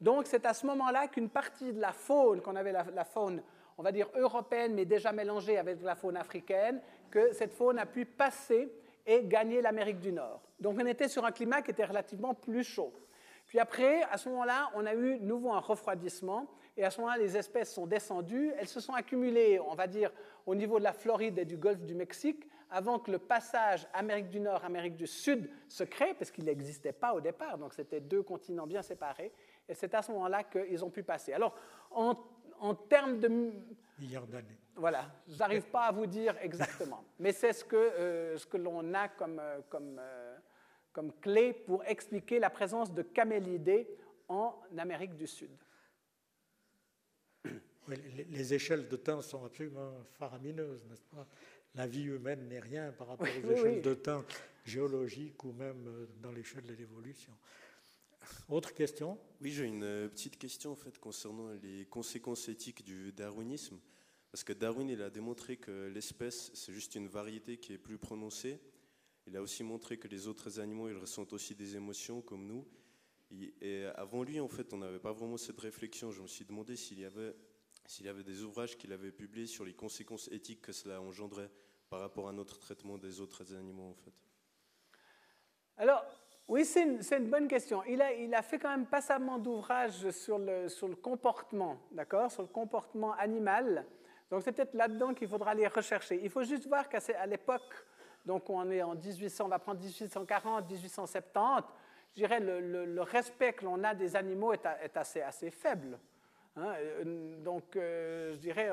Donc, 0.00 0.26
c'est 0.26 0.44
à 0.44 0.52
ce 0.52 0.66
moment-là 0.66 1.08
qu'une 1.08 1.30
partie 1.30 1.72
de 1.72 1.80
la 1.80 1.92
faune, 1.92 2.42
qu'on 2.42 2.56
avait 2.56 2.72
la, 2.72 3.04
faune, 3.04 3.42
on 3.78 3.82
va 3.82 3.92
dire 3.92 4.08
européenne, 4.16 4.74
mais 4.74 4.84
déjà 4.84 5.12
mélangée 5.12 5.56
avec 5.56 5.82
la 5.82 5.94
faune 5.94 6.16
africaine, 6.16 6.80
que 7.10 7.32
cette 7.32 7.54
faune 7.54 7.78
a 7.78 7.86
pu 7.86 8.04
passer 8.04 8.70
et 9.06 9.24
gagner 9.24 9.62
l'Amérique 9.62 10.00
du 10.00 10.12
Nord. 10.12 10.42
Donc, 10.60 10.76
on 10.80 10.86
était 10.86 11.08
sur 11.08 11.24
un 11.24 11.32
climat 11.32 11.62
qui 11.62 11.70
était 11.70 11.84
relativement 11.84 12.34
plus 12.34 12.64
chaud. 12.64 12.92
Puis 13.54 13.60
après, 13.60 14.02
à 14.10 14.18
ce 14.18 14.28
moment-là, 14.30 14.68
on 14.74 14.84
a 14.84 14.94
eu 14.94 15.20
nouveau 15.20 15.52
un 15.52 15.60
refroidissement, 15.60 16.48
et 16.76 16.84
à 16.84 16.90
ce 16.90 17.00
moment-là, 17.00 17.18
les 17.18 17.36
espèces 17.36 17.72
sont 17.72 17.86
descendues, 17.86 18.50
elles 18.58 18.66
se 18.66 18.80
sont 18.80 18.94
accumulées, 18.94 19.60
on 19.60 19.76
va 19.76 19.86
dire, 19.86 20.10
au 20.44 20.56
niveau 20.56 20.80
de 20.80 20.82
la 20.82 20.92
Floride 20.92 21.38
et 21.38 21.44
du 21.44 21.56
golfe 21.56 21.84
du 21.84 21.94
Mexique, 21.94 22.48
avant 22.68 22.98
que 22.98 23.12
le 23.12 23.20
passage 23.20 23.86
Amérique 23.92 24.28
du 24.28 24.40
Nord, 24.40 24.64
Amérique 24.64 24.96
du 24.96 25.06
Sud 25.06 25.48
se 25.68 25.84
crée, 25.84 26.14
parce 26.14 26.32
qu'il 26.32 26.46
n'existait 26.46 26.90
pas 26.92 27.14
au 27.14 27.20
départ, 27.20 27.56
donc 27.56 27.74
c'était 27.74 28.00
deux 28.00 28.24
continents 28.24 28.66
bien 28.66 28.82
séparés, 28.82 29.30
et 29.68 29.74
c'est 29.74 29.94
à 29.94 30.02
ce 30.02 30.10
moment-là 30.10 30.42
qu'ils 30.42 30.84
ont 30.84 30.90
pu 30.90 31.04
passer. 31.04 31.32
Alors, 31.32 31.54
en, 31.92 32.16
en 32.58 32.74
termes 32.74 33.20
de... 33.20 33.52
Milliards 34.00 34.26
d'années. 34.26 34.58
Voilà, 34.74 35.04
je 35.28 35.38
n'arrive 35.38 35.66
pas 35.66 35.82
à 35.82 35.92
vous 35.92 36.06
dire 36.06 36.34
exactement, 36.42 37.04
mais 37.20 37.30
c'est 37.30 37.52
ce 37.52 37.64
que, 37.64 37.76
euh, 37.76 38.36
ce 38.36 38.46
que 38.46 38.56
l'on 38.56 38.94
a 38.94 39.06
comme, 39.06 39.38
euh, 39.38 39.60
comme, 39.68 40.00
euh, 40.00 40.36
comme 40.94 41.12
clé 41.20 41.52
pour 41.52 41.84
expliquer 41.84 42.38
la 42.38 42.48
présence 42.48 42.94
de 42.94 43.02
camélidés 43.02 43.86
en 44.28 44.54
Amérique 44.78 45.16
du 45.16 45.26
Sud. 45.26 45.50
Oui, 47.86 47.96
les, 48.16 48.24
les 48.24 48.54
échelles 48.54 48.88
de 48.88 48.96
temps 48.96 49.20
sont 49.20 49.44
absolument 49.44 49.92
faramineuses, 50.18 50.86
n'est-ce 50.86 51.04
pas? 51.14 51.26
La 51.74 51.86
vie 51.86 52.04
humaine 52.04 52.48
n'est 52.48 52.60
rien 52.60 52.92
par 52.92 53.08
rapport 53.08 53.26
Oui, 53.26 53.42
aux 53.44 53.48
oui, 53.48 53.52
échelles 53.52 53.74
oui. 53.74 53.82
de 53.82 53.94
temps 53.94 54.24
géologiques 54.64 55.44
ou 55.44 55.52
même 55.52 55.86
euh, 55.88 56.06
dans 56.22 56.30
l'échelle 56.30 56.64
de 56.64 56.72
l'évolution. 56.72 57.32
Autre 58.48 58.72
question? 58.72 59.18
Oui, 59.42 59.50
j'ai 59.50 59.64
une 59.64 59.82
euh, 59.82 60.08
petite 60.08 60.38
question 60.38 60.72
en 60.72 60.76
fait 60.76 60.96
concernant 60.98 61.50
les 61.62 61.84
conséquences 61.86 62.48
éthiques 62.48 62.84
du 62.84 63.12
darwinisme. 63.12 63.78
Parce 64.30 64.44
que 64.44 64.52
Darwin, 64.52 64.88
il 64.88 65.02
a 65.02 65.10
démontré 65.10 65.56
que 65.56 65.88
l'espèce, 65.88 66.52
c'est 66.54 66.72
juste 66.72 66.94
une 66.94 67.08
variété 67.08 67.58
qui 67.58 67.72
est 67.72 67.78
plus 67.78 67.98
prononcée. 67.98 68.60
Il 69.26 69.36
a 69.36 69.42
aussi 69.42 69.62
montré 69.62 69.96
que 69.96 70.08
les 70.08 70.28
autres 70.28 70.60
animaux, 70.60 70.88
ils 70.88 70.96
ressentent 70.96 71.32
aussi 71.32 71.54
des 71.54 71.76
émotions 71.76 72.20
comme 72.20 72.46
nous. 72.46 72.66
Et 73.60 73.84
avant 73.96 74.22
lui, 74.22 74.38
en 74.38 74.48
fait, 74.48 74.72
on 74.72 74.78
n'avait 74.78 74.98
pas 74.98 75.12
vraiment 75.12 75.36
cette 75.36 75.58
réflexion. 75.60 76.10
Je 76.10 76.22
me 76.22 76.26
suis 76.26 76.44
demandé 76.44 76.76
s'il 76.76 77.00
y 77.00 77.04
avait, 77.04 77.34
s'il 77.86 78.06
y 78.06 78.08
avait 78.08 78.22
des 78.22 78.42
ouvrages 78.42 78.76
qu'il 78.76 78.92
avait 78.92 79.10
publiés 79.10 79.46
sur 79.46 79.64
les 79.64 79.72
conséquences 79.72 80.28
éthiques 80.30 80.62
que 80.62 80.72
cela 80.72 81.00
engendrait 81.00 81.50
par 81.88 82.00
rapport 82.00 82.28
à 82.28 82.32
notre 82.32 82.58
traitement 82.58 82.98
des 82.98 83.20
autres 83.20 83.54
animaux, 83.54 83.90
en 83.90 83.94
fait. 83.94 84.12
Alors, 85.76 86.04
oui, 86.46 86.64
c'est 86.64 86.82
une, 86.82 87.30
bonne 87.30 87.48
question. 87.48 87.82
Il 87.84 88.02
a, 88.02 88.12
il 88.12 88.34
a 88.34 88.42
fait 88.42 88.58
quand 88.58 88.68
même 88.68 88.86
passamment 88.86 89.38
d'ouvrages 89.38 90.10
sur 90.10 90.38
le, 90.38 90.68
sur 90.68 90.88
le 90.88 90.94
comportement, 90.94 91.80
d'accord, 91.90 92.30
sur 92.30 92.42
le 92.42 92.48
comportement 92.48 93.14
animal. 93.14 93.86
Donc 94.30 94.42
c'est 94.42 94.52
peut-être 94.52 94.74
là-dedans 94.74 95.14
qu'il 95.14 95.28
faudra 95.28 95.54
les 95.54 95.66
rechercher. 95.66 96.20
Il 96.22 96.28
faut 96.28 96.42
juste 96.42 96.66
voir 96.66 96.88
qu'à 96.88 97.26
l'époque, 97.26 97.86
donc 98.24 98.48
on 98.48 98.70
est 98.70 98.82
en 98.82 98.94
1800, 98.94 99.44
on 99.44 99.48
va 99.48 99.58
prendre 99.58 99.80
1840, 99.80 100.70
1870, 100.70 101.68
je 102.10 102.14
dirais 102.14 102.40
le, 102.40 102.86
le- 102.86 103.02
respect 103.02 103.52
que 103.52 103.64
l'on 103.64 103.82
a 103.84 103.94
des 103.94 104.16
animaux 104.16 104.52
est, 104.52 104.96
assez, 104.96 105.50
faible. 105.50 105.98
Hein, 106.56 106.74
euh, 106.78 107.36
donc, 107.42 107.74
euh, 107.74 108.32
je 108.32 108.38
dirais, 108.38 108.70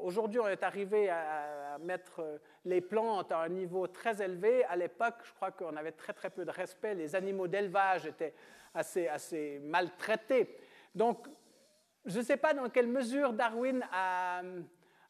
aujourd'hui, 0.00 0.38
on 0.38 0.46
est 0.46 0.62
arrivé 0.62 1.10
à, 1.10 1.76
mettre 1.80 2.20
euh, 2.20 2.38
les 2.64 2.80
plantes 2.80 3.32
à 3.32 3.40
un 3.40 3.48
niveau 3.48 3.88
très 3.88 4.22
élevé. 4.22 4.64
À 4.66 4.76
l'époque, 4.76 5.16
je 5.24 5.32
crois 5.32 5.50
qu'on 5.50 5.74
avait 5.76 5.90
très, 5.90 6.12
très 6.12 6.30
peu 6.30 6.44
de 6.44 6.52
respect. 6.52 6.94
Les 6.94 7.16
animaux 7.16 7.48
d'élevage 7.48 8.06
étaient 8.06 8.32
assez, 8.72 9.08
assez 9.08 9.58
maltraités. 9.64 10.56
Donc, 10.94 11.26
je 12.06 12.20
ne 12.20 12.24
sais 12.24 12.36
pas 12.36 12.54
dans 12.54 12.70
quelle 12.70 12.86
mesure 12.86 13.32
Darwin 13.32 13.84
a, 13.92 14.42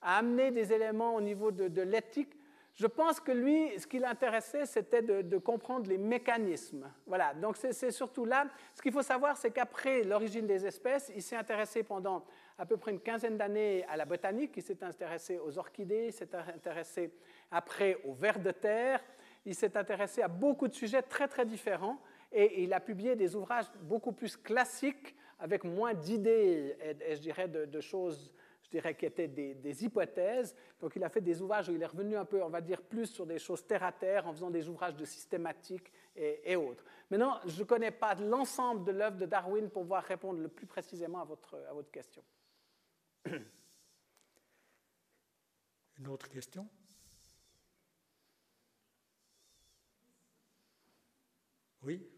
amené 0.00 0.50
des 0.50 0.72
éléments 0.72 1.14
au 1.14 1.20
niveau 1.20 1.50
de 1.50 1.82
l'éthique. 1.82 2.34
Je 2.74 2.88
pense 2.88 3.20
que 3.20 3.30
lui, 3.30 3.78
ce 3.78 3.86
qui 3.86 4.00
l'intéressait, 4.00 4.66
c'était 4.66 5.00
de, 5.00 5.38
comprendre 5.38 5.88
les 5.88 5.98
mécanismes. 5.98 6.90
Voilà, 7.06 7.32
donc 7.32 7.56
c'est 7.56 7.92
surtout 7.92 8.24
là. 8.24 8.48
Ce 8.74 8.82
qu'il 8.82 8.90
faut 8.90 9.02
savoir, 9.02 9.36
c'est 9.36 9.52
qu'après 9.52 10.02
l'origine 10.02 10.46
des 10.46 10.66
espèces, 10.66 11.12
il 11.14 11.22
s'est 11.22 11.36
intéressé 11.36 11.84
pendant 11.84 12.24
à 12.58 12.66
peu 12.66 12.76
près 12.76 12.90
une 12.90 13.00
quinzaine 13.00 13.36
d'années 13.36 13.84
à 13.88 13.96
la 13.96 14.04
botanique, 14.04 14.56
il 14.56 14.62
s'est 14.62 14.82
intéressé 14.82 15.38
aux 15.38 15.56
orchidées, 15.56 16.06
il 16.06 16.12
s'est 16.12 16.34
intéressé 16.34 17.12
après 17.50 18.00
aux 18.04 18.12
vers 18.12 18.40
de 18.40 18.50
terre, 18.50 19.00
il 19.46 19.54
s'est 19.54 19.76
intéressé 19.76 20.22
à 20.22 20.28
beaucoup 20.28 20.66
de 20.66 20.74
sujets 20.74 21.02
très 21.02 21.28
très 21.28 21.44
différents 21.44 22.00
et 22.32 22.62
il 22.64 22.72
a 22.72 22.80
publié 22.80 23.14
des 23.14 23.36
ouvrages 23.36 23.66
beaucoup 23.82 24.12
plus 24.12 24.36
classiques 24.36 25.14
avec 25.38 25.62
moins 25.62 25.94
d'idées 25.94 26.76
et, 26.80 27.14
je 27.14 27.20
dirais 27.20 27.48
de, 27.48 27.66
de 27.66 27.80
choses 27.80 28.32
dirais, 28.74 28.94
qui 28.94 29.06
étaient 29.06 29.28
des, 29.28 29.84
hypothèses. 29.84 30.54
Donc, 30.80 30.94
il 30.96 31.04
a 31.04 31.08
fait 31.08 31.20
des 31.20 31.40
ouvrages 31.40 31.68
où 31.68 31.72
il 31.74 31.82
est 31.82 31.86
revenu 31.86 32.16
un 32.16 32.24
peu, 32.24 32.42
on 32.42 32.48
va 32.48 32.60
dire, 32.60 32.82
plus 32.82 33.06
sur 33.06 33.26
des 33.26 33.38
choses 33.38 33.66
terre 33.66 33.82
à 33.82 33.92
terre, 33.92 34.26
en 34.26 34.32
faisant 34.32 34.50
des 34.50 34.68
ouvrages 34.68 34.96
de 34.96 35.04
systématique 35.04 35.92
et, 36.16 36.52
et 36.52 36.56
autres. 36.56 36.84
Maintenant, 37.10 37.40
je 37.46 37.60
ne 37.60 37.64
connais 37.64 37.90
pas 37.90 38.14
l'ensemble 38.14 38.84
de 38.84 38.92
l'œuvre 38.92 39.16
de 39.16 39.26
Darwin 39.26 39.70
pour 39.70 39.82
pouvoir 39.82 40.04
répondre 40.04 40.40
le 40.40 40.48
plus 40.48 40.66
précisément 40.66 41.20
à 41.20 41.24
votre, 41.24 41.56
à 41.68 41.72
votre 41.72 41.90
question. 41.90 42.22
Une 45.98 46.08
autre 46.08 46.28
question? 46.28 46.68
Oui 51.82 52.13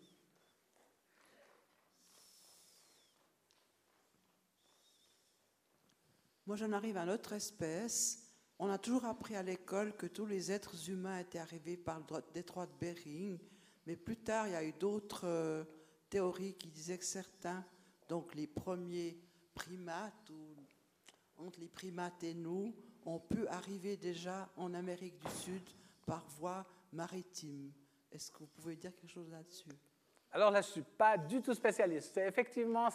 Moi, 6.46 6.54
j'en 6.54 6.70
arrive 6.70 6.96
à 6.96 7.04
notre 7.04 7.32
espèce. 7.32 8.22
On 8.60 8.70
a 8.70 8.78
toujours 8.78 9.04
appris 9.04 9.34
à 9.34 9.42
l'école 9.42 9.96
que 9.96 10.06
tous 10.06 10.26
les 10.26 10.52
êtres 10.52 10.88
humains 10.88 11.18
étaient 11.18 11.40
arrivés 11.40 11.76
par 11.76 11.98
le 11.98 12.04
détroit 12.32 12.66
de 12.66 12.72
Bering, 12.80 13.36
mais 13.84 13.96
plus 13.96 14.16
tard, 14.16 14.46
il 14.46 14.52
y 14.52 14.56
a 14.56 14.62
eu 14.62 14.72
d'autres 14.72 15.26
euh, 15.26 15.64
théories 16.08 16.54
qui 16.54 16.68
disaient 16.68 16.98
que 16.98 17.04
certains, 17.04 17.64
donc 18.08 18.32
les 18.36 18.46
premiers 18.46 19.18
primates, 19.54 20.30
ou 20.30 21.44
entre 21.44 21.58
les 21.58 21.68
primates 21.68 22.22
et 22.22 22.34
nous, 22.34 22.72
ont 23.04 23.18
pu 23.18 23.46
arriver 23.48 23.96
déjà 23.96 24.48
en 24.56 24.72
Amérique 24.72 25.18
du 25.18 25.30
Sud 25.32 25.68
par 26.06 26.24
voie 26.38 26.64
maritime. 26.92 27.72
Est-ce 28.12 28.30
que 28.30 28.38
vous 28.38 28.46
pouvez 28.46 28.76
dire 28.76 28.94
quelque 28.94 29.10
chose 29.10 29.28
là-dessus? 29.30 29.68
Alors 30.30 30.52
là, 30.52 30.60
je 30.60 30.68
ne 30.68 30.72
suis 30.72 30.82
pas 30.82 31.18
du 31.18 31.42
tout 31.42 31.54
spécialiste. 31.54 32.16
Effectivement, 32.18 32.88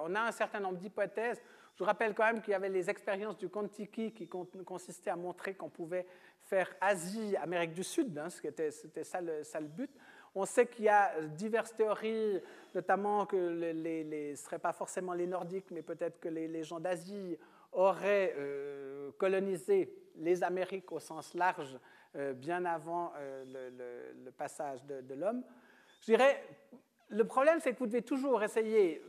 on 0.00 0.14
a 0.14 0.22
un 0.22 0.32
certain 0.32 0.58
nombre 0.58 0.78
d'hypothèses. 0.78 1.40
Je 1.74 1.78
vous 1.78 1.84
rappelle 1.84 2.14
quand 2.14 2.24
même 2.24 2.42
qu'il 2.42 2.52
y 2.52 2.54
avait 2.54 2.68
les 2.68 2.90
expériences 2.90 3.38
du 3.38 3.48
Kon-Tiki 3.48 4.12
qui 4.12 4.28
con- 4.28 4.46
consistaient 4.64 5.10
à 5.10 5.16
montrer 5.16 5.54
qu'on 5.54 5.70
pouvait 5.70 6.06
faire 6.42 6.74
Asie, 6.80 7.36
Amérique 7.36 7.72
du 7.72 7.84
Sud, 7.84 8.18
hein, 8.18 8.28
c'était 8.30 8.70
ça 9.04 9.20
le, 9.20 9.42
ça 9.44 9.60
le 9.60 9.68
but. 9.68 9.90
On 10.34 10.44
sait 10.44 10.66
qu'il 10.66 10.84
y 10.84 10.88
a 10.88 11.20
diverses 11.22 11.74
théories, 11.74 12.40
notamment 12.74 13.26
que 13.26 13.36
ce 13.36 14.30
ne 14.30 14.34
seraient 14.36 14.58
pas 14.58 14.72
forcément 14.72 15.12
les 15.12 15.26
Nordiques, 15.26 15.70
mais 15.70 15.82
peut-être 15.82 16.20
que 16.20 16.28
les, 16.28 16.62
gens 16.62 16.78
d'Asie 16.78 17.36
auraient 17.72 18.34
euh, 18.36 19.10
colonisé 19.18 19.92
les 20.16 20.42
Amériques 20.42 20.92
au 20.92 21.00
sens 21.00 21.34
large 21.34 21.78
euh, 22.16 22.32
bien 22.32 22.64
avant 22.64 23.12
euh, 23.16 24.12
le, 24.24 24.30
passage 24.30 24.84
de 24.84 25.14
l'homme. 25.14 25.42
Je 26.00 26.06
dirais, 26.06 26.42
le 27.08 27.24
problème, 27.24 27.58
c'est 27.60 27.72
que 27.72 27.78
vous 27.78 27.86
devez 27.86 28.02
toujours 28.02 28.42
essayer, 28.42 29.02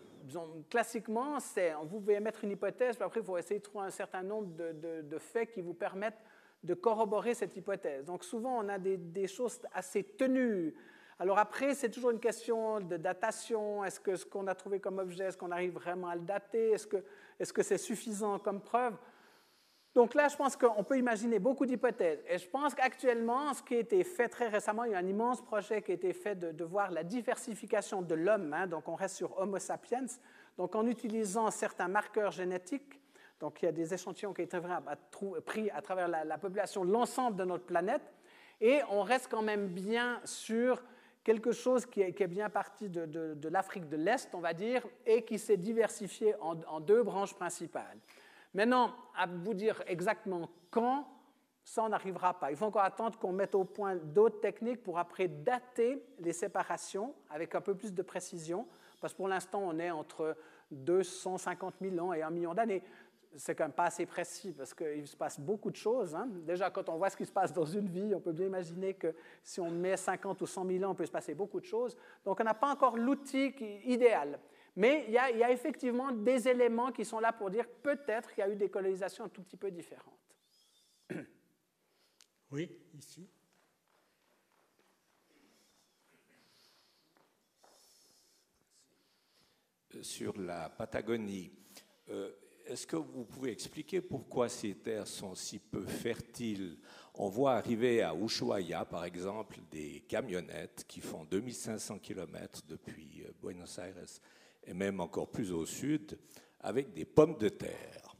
classiquement, 0.70 1.40
c'est, 1.40 1.74
vous 1.84 2.00
pouvez 2.00 2.20
mettre 2.20 2.44
une 2.44 2.52
hypothèse, 2.52 2.96
puis 2.96 3.04
après, 3.04 3.20
il 3.20 3.26
faut 3.26 3.38
essayer 3.38 3.60
de 3.60 3.64
trouver 3.64 3.86
un 3.86 3.92
certain 3.92 4.24
nombre 4.24 4.50
de, 4.56 5.18
faits 5.18 5.52
qui 5.52 5.62
vous 5.62 5.74
permettent 5.74 6.22
de 6.64 6.74
corroborer 6.74 7.34
cette 7.34 7.56
hypothèse. 7.56 8.06
Donc 8.06 8.24
souvent, 8.24 8.64
on 8.64 8.70
a 8.70 8.78
des, 8.78 9.28
choses 9.28 9.60
assez 9.74 10.04
tenues. 10.04 10.74
Alors 11.20 11.40
après, 11.40 11.74
c'est 11.74 11.90
toujours 11.90 12.12
une 12.12 12.20
question 12.20 12.80
de 12.80 12.98
datation. 12.98 13.84
Est-ce 13.84 14.00
que 14.00 14.16
ce 14.16 14.26
qu'on 14.26 14.48
a 14.48 14.56
trouvé 14.56 14.80
comme 14.80 15.00
objet, 15.00 15.26
est-ce 15.26 15.38
qu'on 15.38 15.52
arrive 15.52 15.74
vraiment 15.74 16.08
à 16.08 16.16
le 16.16 16.22
dater? 16.22 16.72
Est-ce 16.72 17.54
que 17.54 17.64
c'est 17.64 17.78
suffisant 17.78 18.40
comme 18.40 18.62
preuve? 18.62 18.96
Donc 19.94 20.14
là, 20.14 20.30
je 20.30 20.38
pense 20.38 20.56
qu'on 20.56 20.84
peut 20.86 20.98
imaginer 20.98 21.38
beaucoup 21.38 21.66
d'hypothèses. 21.66 22.24
Et 22.30 22.38
je 22.38 22.48
pense 22.48 22.74
qu'actuellement, 22.74 23.54
ce 23.54 23.62
qui 23.62 23.76
a 23.76 23.80
été 23.80 24.04
fait 24.06 24.30
très 24.30 24.48
récemment, 24.48 24.86
il 24.86 24.92
y 24.92 24.96
a 24.96 25.00
un 25.00 25.08
immense 25.08 25.42
projet 25.42 25.82
qui 25.82 25.92
a 25.92 25.96
été 25.96 26.14
fait 26.14 26.36
de, 26.36 26.64
voir 26.64 26.92
la 26.92 27.04
diversification 27.04 28.02
de 28.02 28.16
l'homme. 28.16 28.54
hein. 28.54 28.68
donc 28.68 28.88
on 28.88 28.96
reste 28.96 29.18
sur 29.18 29.38
Homo 29.38 29.60
sapiens. 29.60 30.06
Donc 30.58 30.76
en 30.76 30.88
utilisant 30.88 31.52
certains 31.52 31.90
marqueurs 31.90 32.32
génétiques, 32.32 33.02
donc 33.42 33.62
il 33.62 33.66
y 33.66 33.68
a 33.68 33.74
des 33.74 33.94
échantillons 33.94 34.34
qui 34.34 34.42
ont 34.42 34.46
été 34.46 34.58
pris 35.46 35.70
à 35.72 35.82
travers 35.82 36.08
la, 36.08 36.24
la 36.24 36.38
population, 36.38 36.84
l'ensemble 36.86 37.36
de 37.36 37.44
notre 37.44 37.66
planète, 37.66 38.14
et 38.62 38.82
on 38.92 39.02
reste 39.02 39.28
quand 39.30 39.42
même 39.42 39.68
bien 39.68 40.22
sur 40.24 40.82
quelque 41.24 41.52
chose 41.52 41.86
qui 41.86 42.02
est, 42.02 42.28
bien 42.28 42.50
parti 42.50 42.90
de, 42.90 43.50
l'Afrique 43.50 43.90
de 43.90 43.98
l'Est, 43.98 44.30
on 44.34 44.40
va 44.40 44.54
dire, 44.54 44.86
et 45.06 45.24
qui 45.24 45.38
s'est 45.38 45.58
diversifié 45.58 46.36
en 46.40 46.80
deux 46.80 47.04
branches 47.04 47.34
principales. 47.34 47.98
Maintenant, 48.54 48.94
à 49.16 49.28
vous 49.28 49.54
dire 49.54 49.82
exactement 49.88 50.50
quand, 50.70 51.08
ça, 51.64 51.84
on 51.84 51.90
n'arrivera 51.90 52.40
pas. 52.40 52.52
Il 52.52 52.58
faut 52.58 52.66
encore 52.66 52.84
attendre 52.84 53.18
qu'on 53.20 53.32
mette 53.32 53.56
au 53.56 53.64
point 53.64 53.96
d'autres 53.96 54.40
techniques 54.40 54.84
pour 54.84 54.98
après 54.98 55.28
dater 55.28 56.04
les 56.20 56.34
séparations 56.34 57.14
avec 57.30 57.54
un 57.56 57.62
peu 57.62 57.76
plus 57.76 57.94
de 57.94 58.02
précision, 58.02 58.68
parce 59.00 59.14
que 59.14 59.18
pour 59.18 59.28
l'instant, 59.28 59.62
on 59.64 59.78
est 59.80 59.92
entre 59.92 60.36
250 60.72 61.76
000 61.82 62.00
ans 62.06 62.14
et 62.14 62.22
un 62.22 62.30
million 62.30 62.54
d'années. 62.54 62.84
C'est 63.38 63.56
quand 63.56 63.64
même 63.64 63.72
pas 63.72 63.86
assez 63.86 64.06
précis 64.06 64.52
parce 64.52 64.74
qu'il 64.74 65.08
se 65.08 65.16
passe 65.16 65.40
beaucoup 65.40 65.72
de 65.72 65.76
choses. 65.78 66.16
hein. 66.16 66.28
Déjà, 66.46 66.70
quand 66.70 66.90
on 66.90 66.98
voit 66.98 67.10
ce 67.10 67.16
qui 67.16 67.26
se 67.26 67.32
passe 67.32 67.54
dans 67.54 67.64
une 67.64 67.88
vie, 67.88 68.14
on 68.14 68.20
peut 68.20 68.34
bien 68.34 68.48
imaginer 68.48 68.94
que 68.94 69.16
si 69.42 69.62
on 69.62 69.72
met 69.72 69.96
50 69.96 70.42
ou 70.42 70.46
100 70.46 70.66
000 70.66 70.84
ans, 70.84 70.94
il 70.94 70.98
peut 70.98 71.06
se 71.06 71.12
passer 71.12 71.34
beaucoup 71.34 71.62
de 71.62 71.66
choses. 71.66 71.96
Donc, 72.26 72.40
on 72.42 72.44
n'a 72.44 72.54
pas 72.54 72.70
encore 72.70 72.98
l'outil 72.98 73.56
idéal. 73.86 74.38
Mais 74.76 75.06
il 75.08 75.14
y, 75.14 75.18
a, 75.18 75.52
effectivement 75.52 76.12
des 76.12 76.48
éléments 76.48 76.92
qui 76.92 77.04
sont 77.04 77.20
là 77.20 77.34
pour 77.34 77.50
dire 77.50 77.68
peut-être 77.68 78.34
qu'il 78.34 78.40
y 78.40 78.48
a 78.48 78.50
eu 78.50 78.56
des 78.56 78.70
colonisations 78.70 79.26
un 79.26 79.30
tout 79.30 79.42
petit 79.44 79.58
peu 79.58 79.72
différentes. 79.72 80.20
Oui, 82.54 82.70
ici. 82.94 83.30
Euh, 89.96 90.04
sur 90.04 90.38
la 90.38 90.70
Patagonie, 90.70 91.50
euh, 92.10 92.30
est-ce 92.66 92.86
que 92.86 92.98
vous 92.98 93.24
pouvez 93.24 93.52
expliquer 93.52 94.02
pourquoi 94.02 94.50
ces 94.50 94.76
terres 94.76 95.08
sont 95.08 95.34
si 95.34 95.60
peu 95.60 95.86
fertiles? 95.86 96.78
On 97.16 97.30
voit 97.30 97.54
arriver 97.54 98.02
à 98.02 98.14
Ushuaia, 98.14 98.86
par 98.86 99.06
exemple, 99.06 99.60
des 99.70 100.02
camionnettes 100.08 100.86
qui 100.88 101.02
font 101.02 101.26
2500 101.26 102.00
km 102.00 102.64
depuis 102.68 103.24
euh, 103.26 103.32
Buenos 103.42 103.78
Aires 103.78 104.22
et 104.64 104.74
même 104.74 105.00
encore 105.00 105.30
plus 105.30 105.52
au 105.52 105.66
sud, 105.66 106.18
avec 106.60 106.94
des 106.94 107.06
pommes 107.06 107.38
de 107.38 107.50
terre. 107.50 108.16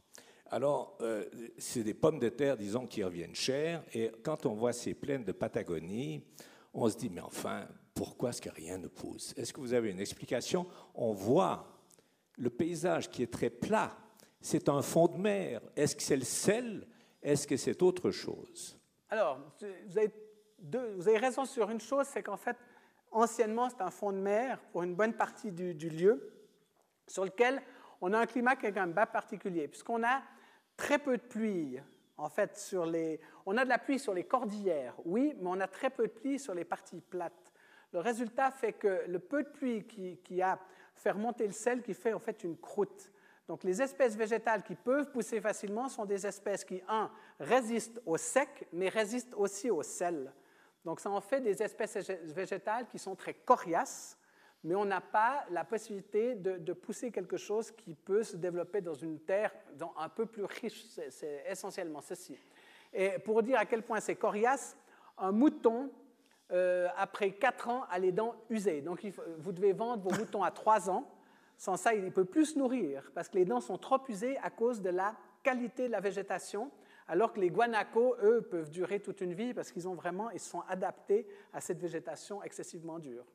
Alors, 0.50 0.98
euh, 1.00 1.24
c'est 1.56 1.82
des 1.82 1.94
pommes 1.94 2.18
de 2.18 2.28
terre, 2.28 2.56
disons, 2.56 2.86
qui 2.86 3.02
reviennent 3.02 3.34
chères, 3.34 3.82
et 3.94 4.10
quand 4.22 4.44
on 4.44 4.54
voit 4.54 4.72
ces 4.72 4.94
plaines 4.94 5.24
de 5.24 5.32
Patagonie, 5.32 6.24
on 6.74 6.88
se 6.88 6.96
dit, 6.96 7.08
mais 7.08 7.20
enfin, 7.20 7.66
pourquoi 7.94 8.30
est-ce 8.30 8.42
que 8.42 8.50
rien 8.50 8.78
ne 8.78 8.88
pousse? 8.88 9.32
Est-ce 9.36 9.52
que 9.52 9.60
vous 9.60 9.74
avez 9.74 9.90
une 9.90 10.00
explication? 10.00 10.66
On 10.94 11.12
voit 11.12 11.66
le 12.36 12.50
paysage 12.50 13.10
qui 13.10 13.22
est 13.22 13.32
très 13.32 13.50
plat, 13.50 13.96
c'est 14.40 14.68
un 14.68 14.82
fond 14.82 15.06
de 15.06 15.16
mer. 15.16 15.60
Est-ce 15.76 15.94
que 15.96 16.02
c'est 16.02 16.16
le 16.16 16.24
sel? 16.24 16.86
Est-ce 17.22 17.46
que 17.46 17.56
c'est 17.56 17.80
autre 17.82 18.10
chose? 18.10 18.76
Alors, 19.08 19.38
vous 19.86 19.98
avez, 19.98 20.12
vous 20.96 21.08
avez, 21.08 21.18
raison 21.18 21.44
sur 21.44 21.70
une 21.70 21.80
chose, 21.80 22.06
c'est 22.12 22.22
qu'en 22.22 22.36
fait, 22.36 22.56
anciennement, 23.12 23.68
c'est 23.70 23.82
un 23.82 23.90
fond 23.90 24.12
de 24.12 24.18
mer 24.18 24.58
pour 24.72 24.82
une 24.82 24.94
bonne 24.94 25.14
partie 25.14 25.52
du, 25.52 25.88
lieu, 25.88 26.32
sur 27.06 27.24
lequel 27.24 27.62
on 28.00 28.12
a 28.12 28.18
un 28.18 28.26
climat 28.26 28.56
qui 28.56 28.66
est 28.66 28.72
quand 28.72 28.80
même 28.80 28.92
bas 28.92 29.06
particulier, 29.06 29.68
puisqu'on 29.68 30.02
a 30.02 30.22
très 30.76 30.98
peu 30.98 31.16
de 31.16 31.22
pluie. 31.22 31.78
En 32.16 32.28
fait, 32.28 32.56
sur 32.56 32.86
les, 32.86 33.20
on 33.46 33.56
a 33.56 33.64
de 33.64 33.68
la 33.68 33.78
pluie 33.78 33.98
sur 33.98 34.14
les 34.14 34.24
cordillères, 34.24 34.94
oui, 35.04 35.34
mais 35.40 35.48
on 35.48 35.60
a 35.60 35.66
très 35.66 35.90
peu 35.90 36.06
de 36.06 36.12
pluie 36.12 36.38
sur 36.38 36.54
les 36.54 36.64
parties 36.64 37.00
plates. 37.00 37.52
Le 37.92 38.00
résultat 38.00 38.50
fait 38.50 38.72
que 38.72 39.04
le 39.06 39.18
peu 39.18 39.42
de 39.42 39.48
pluie 39.48 39.86
qui, 39.86 40.18
qui 40.18 40.40
a 40.40 40.58
fait 40.94 41.10
remonter 41.10 41.46
le 41.46 41.52
sel, 41.52 41.82
qui 41.82 41.94
fait 41.94 42.12
en 42.12 42.18
fait 42.18 42.44
une 42.44 42.56
croûte. 42.56 43.10
Donc 43.48 43.64
les 43.64 43.82
espèces 43.82 44.16
végétales 44.16 44.62
qui 44.62 44.74
peuvent 44.74 45.10
pousser 45.10 45.40
facilement 45.40 45.88
sont 45.88 46.04
des 46.04 46.26
espèces 46.26 46.64
qui, 46.64 46.80
un, 46.88 47.10
résistent 47.40 48.00
au 48.06 48.16
sec, 48.16 48.66
mais 48.72 48.88
résistent 48.88 49.34
aussi 49.34 49.70
au 49.70 49.82
sel. 49.82 50.32
Donc 50.84 51.00
ça 51.00 51.10
en 51.10 51.20
fait 51.20 51.40
des 51.40 51.62
espèces 51.62 51.96
végétales 52.34 52.86
qui 52.88 52.98
sont 52.98 53.14
très 53.14 53.34
coriaces, 53.34 54.18
mais 54.64 54.74
on 54.74 54.84
n'a 54.84 55.00
pas 55.00 55.44
la 55.50 55.64
possibilité 55.64 56.34
de, 56.34 56.72
pousser 56.72 57.10
quelque 57.10 57.36
chose 57.36 57.70
qui 57.70 57.94
peut 57.94 58.22
se 58.22 58.36
développer 58.36 58.80
dans 58.80 58.94
une 58.94 59.18
terre 59.20 59.52
un 59.96 60.08
peu 60.08 60.26
plus 60.26 60.44
riche. 60.44 60.84
C'est 61.10 61.44
essentiellement 61.48 62.00
ceci. 62.00 62.38
Et 62.92 63.18
pour 63.18 63.42
dire 63.42 63.58
à 63.58 63.66
quel 63.66 63.82
point 63.82 64.00
c'est 64.00 64.16
coriace, 64.16 64.76
un 65.18 65.32
mouton, 65.32 65.90
euh, 66.52 66.88
après 66.96 67.32
4 67.32 67.68
ans, 67.68 67.84
a 67.90 67.98
les 67.98 68.12
dents 68.12 68.34
usées. 68.50 68.82
Donc 68.82 69.04
vous 69.38 69.52
devez 69.52 69.72
vendre 69.72 70.02
vos 70.02 70.16
moutons 70.16 70.42
à 70.42 70.50
3 70.50 70.90
ans 70.90 71.08
sans 71.62 71.76
ça, 71.76 71.94
il 71.94 72.04
ne 72.04 72.10
peut 72.10 72.24
plus 72.24 72.46
se 72.46 72.58
nourrir 72.58 73.08
parce 73.14 73.28
que 73.28 73.38
les 73.38 73.44
dents 73.44 73.60
sont 73.60 73.78
trop 73.78 74.00
usées 74.08 74.36
à 74.38 74.50
cause 74.50 74.80
de 74.80 74.90
la 74.90 75.14
qualité 75.44 75.86
de 75.86 75.92
la 75.92 76.00
végétation, 76.00 76.72
alors 77.12 77.32
que 77.34 77.40
les 77.40 77.50
guanacos, 77.50 78.16
eux, 78.22 78.40
peuvent 78.40 78.70
durer 78.70 78.98
toute 78.98 79.20
une 79.20 79.34
vie 79.34 79.52
parce 79.52 79.70
qu'ils 79.70 79.86
ont 79.86 79.92
vraiment, 79.94 80.30
ils 80.30 80.40
sont 80.40 80.62
adaptés 80.62 81.26
à 81.52 81.60
cette 81.60 81.78
végétation 81.78 82.42
excessivement 82.42 82.98
dure. 82.98 83.26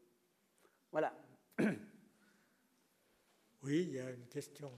Voilà. 0.91 1.13
Oui, 3.63 3.83
il 3.83 3.93
y 3.93 3.99
a 3.99 4.09
une 4.11 4.27
question. 4.27 4.71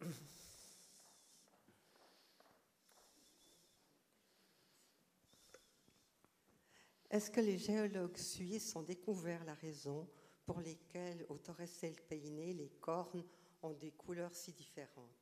Est-ce 7.10 7.30
que 7.30 7.40
les 7.40 7.56
géologues 7.56 8.16
suisses 8.16 8.76
ont 8.76 8.82
découvert 8.82 9.42
la 9.44 9.54
raison 9.54 10.06
pour 10.44 10.60
lesquels, 10.60 11.24
au 11.30 11.38
Torres 11.38 11.62
Peiné, 12.08 12.52
les 12.52 12.70
cornes 12.80 13.24
ont 13.62 13.72
des 13.72 13.92
couleurs 13.92 14.34
si 14.34 14.52
différentes? 14.52 15.21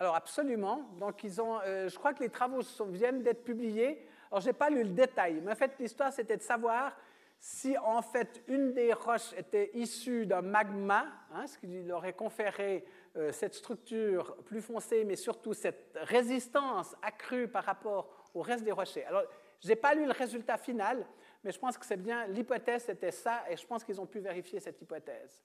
Alors 0.00 0.16
absolument. 0.16 0.88
Donc 0.98 1.22
ils 1.24 1.42
ont, 1.42 1.60
euh, 1.60 1.88
je 1.90 1.96
crois 1.98 2.14
que 2.14 2.22
les 2.22 2.30
travaux 2.30 2.62
viennent 2.88 3.22
d'être 3.22 3.44
publiés. 3.44 4.02
Alors 4.30 4.40
je 4.40 4.46
n'ai 4.46 4.54
pas 4.54 4.70
lu 4.70 4.82
le 4.82 4.90
détail, 4.90 5.42
mais 5.44 5.52
en 5.52 5.56
fait 5.56 5.72
l'histoire 5.78 6.10
c'était 6.10 6.38
de 6.38 6.42
savoir 6.42 6.96
si 7.38 7.76
en 7.78 8.00
fait 8.00 8.42
une 8.48 8.72
des 8.72 8.94
roches 8.94 9.32
était 9.36 9.70
issue 9.74 10.26
d'un 10.26 10.40
magma, 10.40 11.06
hein, 11.32 11.46
ce 11.46 11.58
qui 11.58 11.66
lui 11.66 11.92
aurait 11.92 12.14
conféré 12.14 12.84
euh, 13.16 13.30
cette 13.32 13.54
structure 13.54 14.36
plus 14.44 14.62
foncée, 14.62 15.04
mais 15.04 15.16
surtout 15.16 15.52
cette 15.52 15.98
résistance 16.02 16.94
accrue 17.02 17.48
par 17.48 17.64
rapport 17.64 18.30
au 18.34 18.40
reste 18.40 18.64
des 18.64 18.72
rochers. 18.72 19.04
Alors 19.04 19.24
je 19.60 19.68
n'ai 19.68 19.76
pas 19.76 19.94
lu 19.94 20.06
le 20.06 20.12
résultat 20.12 20.56
final, 20.56 21.06
mais 21.44 21.52
je 21.52 21.58
pense 21.58 21.76
que 21.76 21.84
c'est 21.84 21.98
bien, 21.98 22.26
l'hypothèse 22.28 22.84
c'était 22.84 23.10
ça, 23.10 23.42
et 23.50 23.56
je 23.56 23.66
pense 23.66 23.84
qu'ils 23.84 24.00
ont 24.00 24.06
pu 24.06 24.20
vérifier 24.20 24.60
cette 24.60 24.80
hypothèse. 24.80 25.42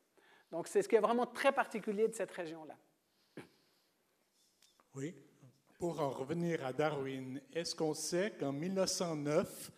Donc 0.50 0.70
c'est 0.70 0.82
ce 0.82 0.88
qui 0.88 0.96
est 0.96 1.02
vraiment 1.02 1.26
très 1.26 1.52
particulier 1.52 2.08
de 2.08 2.14
cette 2.14 2.32
région-là. 2.32 2.76
Oui. 4.96 5.14
Pour 5.78 6.00
en 6.00 6.10
revenir 6.10 6.66
à 6.66 6.72
Darwin, 6.72 7.42
est-ce 7.54 7.76
qu'on 7.76 7.94
sait 7.94 8.32
qu'en 8.40 8.54
1909, 8.54 9.70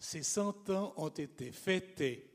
ces 0.00 0.24
100 0.24 0.70
ans 0.70 0.94
ont 0.96 1.10
été 1.10 1.52
fêtés? 1.52 2.28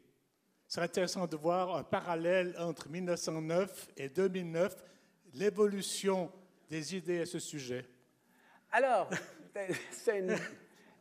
Ce 0.66 0.76
serait 0.76 0.86
intéressant 0.86 1.28
de 1.28 1.36
voir 1.36 1.76
un 1.76 1.84
parallèle 1.84 2.56
entre 2.58 2.88
1909 2.88 3.90
et 3.98 4.08
2009, 4.08 4.86
l'évolution 5.34 6.32
des 6.70 6.96
idées 6.96 7.20
à 7.20 7.26
ce 7.26 7.40
sujet. 7.40 7.86
Alors, 8.72 9.10
une... 10.08 10.38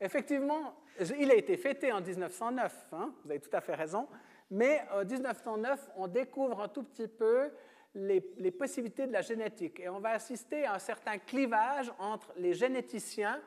effectivement, 0.01 0.75
il 1.21 1.31
a 1.31 1.37
été 1.37 1.57
fêté 1.57 1.93
en 1.93 2.01
1909, 2.01 2.87
hein, 2.91 3.15
vous 3.25 3.31
avez 3.31 3.39
tout 3.41 3.57
à 3.57 3.61
fait 3.61 3.77
raison, 3.77 4.09
mais 4.51 4.83
en 4.91 5.05
1909, 5.05 5.91
on 5.97 6.09
découvre 6.09 6.61
un 6.61 6.69
tout 6.69 6.83
petit 6.83 7.07
peu 7.07 7.53
les, 7.95 8.51
possibilités 8.51 9.07
de 9.07 9.13
la 9.13 9.21
génétique 9.21 9.81
et 9.81 9.89
on 9.89 10.01
va 10.01 10.11
assister 10.11 10.65
à 10.65 10.75
un 10.75 10.79
certain 10.79 11.19
clivage 11.19 11.93
entre 11.99 12.33
les 12.37 12.55
généticiens 12.55 13.41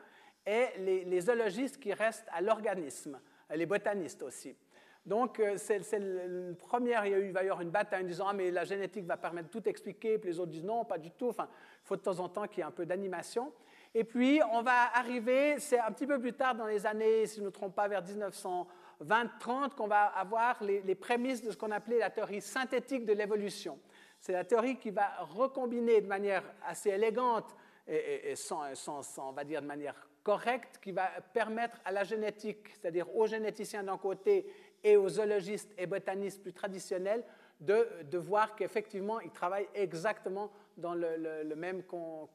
et 0.46 0.66
les, 0.78 1.20
zoologistes 1.20 1.78
qui 1.78 1.92
restent 1.92 2.28
à 2.32 2.40
l'organisme, 2.40 3.20
les 3.54 3.66
botanistes 3.66 4.22
aussi. 4.22 4.56
Donc, 5.04 5.38
euh, 5.38 5.54
c'est 5.56 5.98
le 6.00 6.54
premier, 6.54 6.96
il, 7.06 7.32
va 7.32 7.42
y 7.44 7.46
avoir 7.46 7.60
une 7.60 7.70
bataille 7.70 8.02
en 8.02 8.06
disant 8.06 8.26
Ah, 8.28 8.32
mais 8.32 8.50
la 8.50 8.64
génétique 8.64 9.06
va 9.06 9.16
permettre 9.16 9.48
de 9.48 9.52
tout 9.52 9.68
expliquer, 9.68 10.18
puis 10.18 10.30
les 10.30 10.40
autres 10.40 10.50
disent 10.50 10.64
Non, 10.64 10.84
pas 10.84 10.98
du 10.98 11.12
tout. 11.12 11.28
Enfin, 11.28 11.48
il 11.48 11.86
faut 11.86 11.94
de 11.94 12.02
temps 12.02 12.18
en 12.18 12.28
temps 12.28 12.48
qu'il 12.48 12.58
y 12.58 12.60
ait 12.62 12.64
un 12.64 12.72
peu 12.72 12.84
d'animation. 12.84 13.52
Et 13.94 14.02
puis, 14.02 14.40
on 14.52 14.62
va 14.62 14.94
arriver, 14.94 15.58
c'est 15.58 15.78
un 15.78 15.90
petit 15.92 16.06
peu 16.06 16.18
plus 16.18 16.32
tard 16.32 16.54
dans 16.54 16.66
les 16.66 16.84
années, 16.86 17.24
si 17.26 17.36
je 17.36 17.40
ne 17.40 17.46
me 17.46 17.50
trompe 17.52 17.74
pas, 17.74 17.86
vers 17.88 18.02
1920-30, 18.02 19.74
qu'on 19.76 19.86
va 19.86 20.06
avoir 20.06 20.62
les, 20.62 20.94
prémices 20.94 21.42
de 21.42 21.50
ce 21.50 21.56
qu'on 21.56 21.70
appelait 21.70 21.98
la 21.98 22.10
théorie 22.10 22.40
synthétique 22.42 23.06
de 23.06 23.12
l'évolution. 23.12 23.78
C'est 24.20 24.32
la 24.32 24.44
théorie 24.44 24.78
qui 24.78 24.90
va 24.90 25.08
recombiner 25.20 26.00
de 26.00 26.06
manière 26.06 26.42
assez 26.66 26.90
élégante 26.90 27.54
et, 27.88 28.34
sans, 28.34 28.72
on 29.18 29.32
va 29.32 29.44
dire 29.44 29.62
de 29.62 29.66
manière 29.66 30.08
correcte, 30.24 30.80
qui 30.82 30.90
va 30.90 31.08
permettre 31.32 31.80
à 31.84 31.92
la 31.92 32.02
génétique, 32.02 32.68
c'est-à-dire 32.72 33.14
aux 33.14 33.26
généticiens 33.26 33.84
d'un 33.84 33.96
côté 33.96 34.52
et 34.82 34.96
aux 34.96 35.08
zoologistes 35.08 35.72
et 35.78 35.86
botanistes 35.86 36.42
plus 36.42 36.52
traditionnels, 36.52 37.22
de, 37.60 37.86
de 38.10 38.18
voir 38.18 38.56
qu'effectivement, 38.56 39.20
ils 39.20 39.30
travaillent 39.30 39.68
exactement 39.74 40.50
dans 40.76 40.94
le, 40.94 41.54
même 41.54 41.82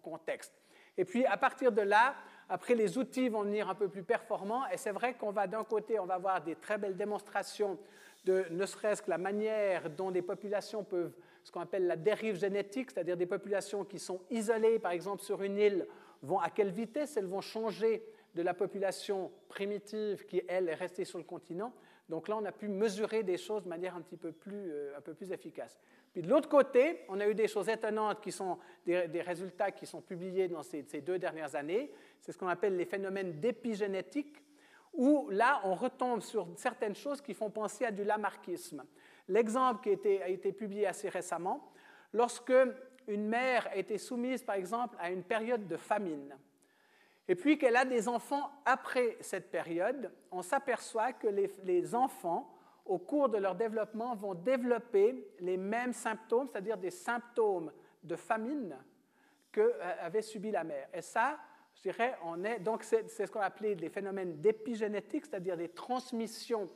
contexte. 0.02 0.54
Et 0.98 1.06
puis, 1.06 1.26
à 1.26 1.38
partir 1.38 1.72
de 1.72 1.82
là, 1.82 2.16
après, 2.50 2.76
les 2.76 2.98
outils 2.98 3.30
vont 3.30 3.44
venir 3.44 3.70
un 3.70 3.76
peu 3.76 3.88
plus 3.88 4.04
performants. 4.04 4.68
Et 4.68 4.78
c'est 4.78 4.92
vrai 4.92 5.14
qu'on 5.14 5.32
va, 5.32 5.48
d'un 5.48 5.64
côté, 5.64 6.00
on 6.00 6.06
va 6.06 6.16
avoir 6.16 6.42
des 6.42 6.56
très 6.56 6.78
belles 6.78 6.98
démonstrations 6.98 7.78
de 8.26 8.46
ne 8.52 8.66
serait-ce 8.66 9.02
que 9.02 9.10
la 9.10 9.18
manière 9.18 9.90
dont 9.90 10.12
des 10.12 10.22
populations 10.22 10.84
peuvent, 10.84 11.14
ce 11.44 11.52
qu'on 11.52 11.62
appelle 11.62 11.88
la 11.88 11.96
dérive 11.96 12.36
génétique, 12.36 12.92
c'est-à-dire 12.92 13.18
des 13.18 13.26
populations 13.26 13.84
qui 13.84 14.00
sont 14.00 14.22
isolées, 14.30 14.80
par 14.80 14.92
exemple, 14.92 15.24
sur 15.24 15.42
une 15.42 15.58
île, 15.58 15.88
vont 16.22 16.40
à 16.40 16.50
quelle 16.50 16.72
vitesse? 16.72 17.18
Elles 17.18 17.26
vont 17.26 17.42
changer 17.42 18.04
de 18.36 18.42
la 18.42 18.54
population 18.54 19.32
primitive 19.50 20.26
qui, 20.26 20.42
elle, 20.48 20.70
est 20.70 20.76
restée 20.76 21.06
sur 21.06 21.18
le 21.18 21.24
continent. 21.24 21.74
Donc 22.10 22.28
là, 22.28 22.38
on 22.38 22.46
a 22.46 22.52
pu 22.52 22.68
mesurer 22.68 23.24
des 23.24 23.38
choses 23.38 23.64
de 23.64 23.70
manière 23.70 23.96
un 23.96 24.02
petit 24.02 24.18
peu 24.18 24.32
plus, 24.32 24.72
euh, 24.72 24.98
un 24.98 25.02
peu 25.02 25.14
plus 25.14 25.32
efficace. 25.32 25.80
Puis 26.12 26.22
de 26.22 26.30
l'autre 26.30 26.50
côté, 26.50 27.06
on 27.08 27.20
a 27.20 27.28
eu 27.28 27.34
des 27.34 27.48
choses 27.48 27.70
étonnantes 27.70 28.22
qui 28.22 28.32
sont 28.32 28.58
des, 28.86 29.22
résultats 29.22 29.72
qui 29.72 29.86
sont 29.86 30.02
publiés 30.02 30.50
dans 30.50 30.62
ces, 30.62 30.84
deux 31.02 31.18
dernières 31.18 31.56
années. 31.56 31.92
C'est 32.20 32.34
ce 32.34 32.38
qu'on 32.38 32.50
appelle 32.50 32.76
les 32.76 32.86
phénomènes 32.86 33.40
d'épigénétique, 33.40 34.44
où 34.94 35.30
là, 35.30 35.62
on 35.64 35.74
retombe 35.74 36.22
sur 36.22 36.48
certaines 36.58 36.96
choses 36.96 37.22
qui 37.22 37.34
font 37.34 37.50
penser 37.50 37.86
à 37.86 37.92
du 37.92 38.04
lamarckisme. 38.04 38.84
L'exemple 39.32 39.82
qui 39.82 39.90
a 40.22 40.28
été, 40.28 40.52
publié 40.52 40.88
assez 40.88 41.10
récemment, 41.10 41.72
lorsque 42.14 42.54
une 43.08 43.28
mère 43.28 43.68
a 43.68 43.78
été 43.78 43.98
soumise, 43.98 44.44
par 44.44 44.56
exemple, 44.56 44.96
à 45.00 45.10
une 45.10 45.24
période 45.24 45.68
de 45.68 45.78
famine, 45.78 46.38
et 47.28 47.36
puis 47.36 47.58
qu'elle 47.58 47.78
a 47.78 47.86
des 47.86 48.08
enfants 48.08 48.52
après 48.66 49.18
cette 49.22 49.50
période, 49.52 50.12
on 50.32 50.42
s'aperçoit 50.42 51.14
que 51.14 51.28
les 51.28 51.96
enfants 51.96 52.58
au 52.86 52.98
cours 52.98 53.30
de 53.30 53.38
leur 53.38 53.56
développement, 53.56 54.16
vont 54.16 54.34
développer 54.34 55.28
les 55.40 55.58
mêmes 55.58 55.94
symptômes, 55.94 56.48
c'est-à-dire 56.52 56.78
des 56.78 56.92
symptômes 56.92 57.72
de 58.04 58.16
famine 58.16 58.78
qu'avait 59.52 60.20
euh, 60.20 60.22
subi 60.22 60.52
la 60.52 60.64
mère. 60.64 60.88
Et 60.94 61.02
ça, 61.02 61.40
je 61.76 61.82
dirais, 61.84 62.18
on 62.24 62.44
est, 62.44 62.60
donc 62.60 62.84
c'est 62.84 63.08
ce 63.08 63.32
qu'on 63.32 63.40
appelait 63.40 63.76
des 63.76 63.90
phénomènes 63.90 64.42
d'épigénétique, 64.42 65.26
c'est-à-dire 65.26 65.58
des 65.58 65.70
transmissions 65.70 66.68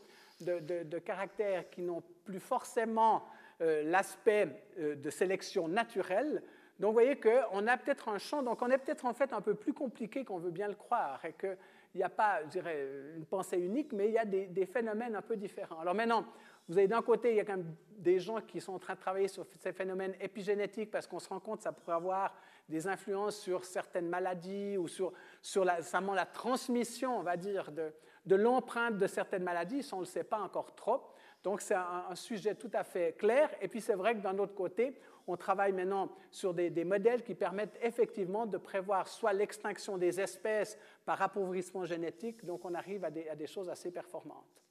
de, 0.41 0.99
caractères 0.99 1.70
qui 1.70 1.82
n'ont 1.82 2.03
plus 2.24 2.40
forcément 2.40 3.26
l'aspect 3.60 4.64
de 4.78 5.10
sélection 5.10 5.68
naturelle. 5.68 6.44
Donc 6.80 6.90
vous 6.90 6.94
voyez 6.94 7.18
qu'on 7.18 7.68
a 7.68 7.78
peut-être 7.78 8.10
un 8.10 8.18
champ, 8.18 8.44
donc 8.44 8.62
on 8.62 8.70
est 8.70 8.78
peut-être 8.78 9.06
en 9.06 9.14
fait 9.14 9.32
un 9.32 9.41
peu 9.41 9.56
plus 9.56 9.74
compliqué 9.74 10.26
qu'on 10.26 10.40
veut 10.40 10.52
bien 10.52 10.68
le 10.68 10.76
croire, 10.76 11.24
et 11.24 11.34
qu'il 11.34 11.57
n'y 11.95 12.03
a 12.03 12.10
pas, 12.10 12.44
je 12.44 12.49
dirais, 12.49 12.86
une 13.16 13.26
pensée 13.26 13.57
unique, 13.57 13.94
mais 13.94 14.07
il 14.07 14.14
y 14.14 14.18
a 14.18 14.26
des, 14.26 14.66
phénomènes 14.66 15.16
un 15.16 15.22
peu 15.22 15.38
différents. 15.38 15.80
Alors 15.80 15.95
maintenant, 15.95 16.26
vous 16.68 16.78
avez 16.78 16.88
d'un 16.88 17.02
côté, 17.02 17.30
il 17.32 17.38
y 17.38 17.40
a 17.40 17.45
quand 17.45 17.56
même 17.57 17.76
des 17.98 18.20
gens 18.20 18.41
qui 18.41 18.60
sont 18.60 18.74
en 18.74 18.80
train 18.80 18.95
de 18.95 18.99
travailler 18.99 19.30
sur 19.30 19.45
ces 19.53 19.72
phénomènes 19.72 20.16
épigénétiques 20.20 20.91
parce 20.91 21.07
qu'on 21.07 21.20
se 21.20 21.30
rend 21.30 21.40
compte 21.40 21.60
que 21.60 21.64
ça 21.64 21.72
pourrait 21.72 21.95
avoir 21.95 22.36
des 22.68 22.88
influences 22.88 23.38
sur 23.38 23.64
certaines 23.64 24.10
maladies 24.10 24.76
ou 24.76 24.88
sur, 24.90 25.14
sur 25.41 25.64
la 25.64 26.26
transmission, 26.26 27.18
on 27.18 27.24
va 27.24 27.38
dire, 27.38 27.72
de, 27.72 27.94
de 28.26 28.35
l'empreinte 28.35 28.97
de 28.97 29.07
certaines 29.07 29.43
maladies. 29.43 29.88
On 29.91 29.97
ne 29.97 30.02
le 30.02 30.06
sait 30.06 30.23
pas 30.23 30.39
encore 30.39 30.76
trop. 30.76 31.02
Donc, 31.43 31.61
c'est 31.61 31.76
un, 31.76 32.15
sujet 32.15 32.56
tout 32.56 32.72
à 32.73 32.84
fait 32.84 33.15
clair. 33.18 33.49
Et 33.61 33.68
puis, 33.68 33.80
c'est 33.80 33.93
vrai 33.93 34.15
que 34.15 34.22
d'un 34.22 34.38
autre 34.39 34.56
côté, 34.56 34.99
on 35.27 35.38
travaille 35.38 35.73
maintenant 35.73 36.11
sur 36.31 36.53
des, 36.53 36.69
des, 36.69 36.84
modèles 36.84 37.23
qui 37.23 37.35
permettent 37.35 37.77
effectivement 37.81 38.45
de 38.45 38.57
prévoir 38.57 39.07
soit 39.07 39.34
l'extinction 39.34 39.97
des 39.97 40.19
espèces 40.19 40.77
par 41.03 41.22
appauvrissement 41.22 41.85
génétique, 41.85 42.45
donc 42.45 42.65
on 42.65 42.73
arrive 42.73 43.03
à 43.06 43.11
des, 43.11 43.27
à 43.30 43.35
des 43.35 43.47
choses 43.47 43.69
assez 43.69 43.91
performantes. 43.91 44.61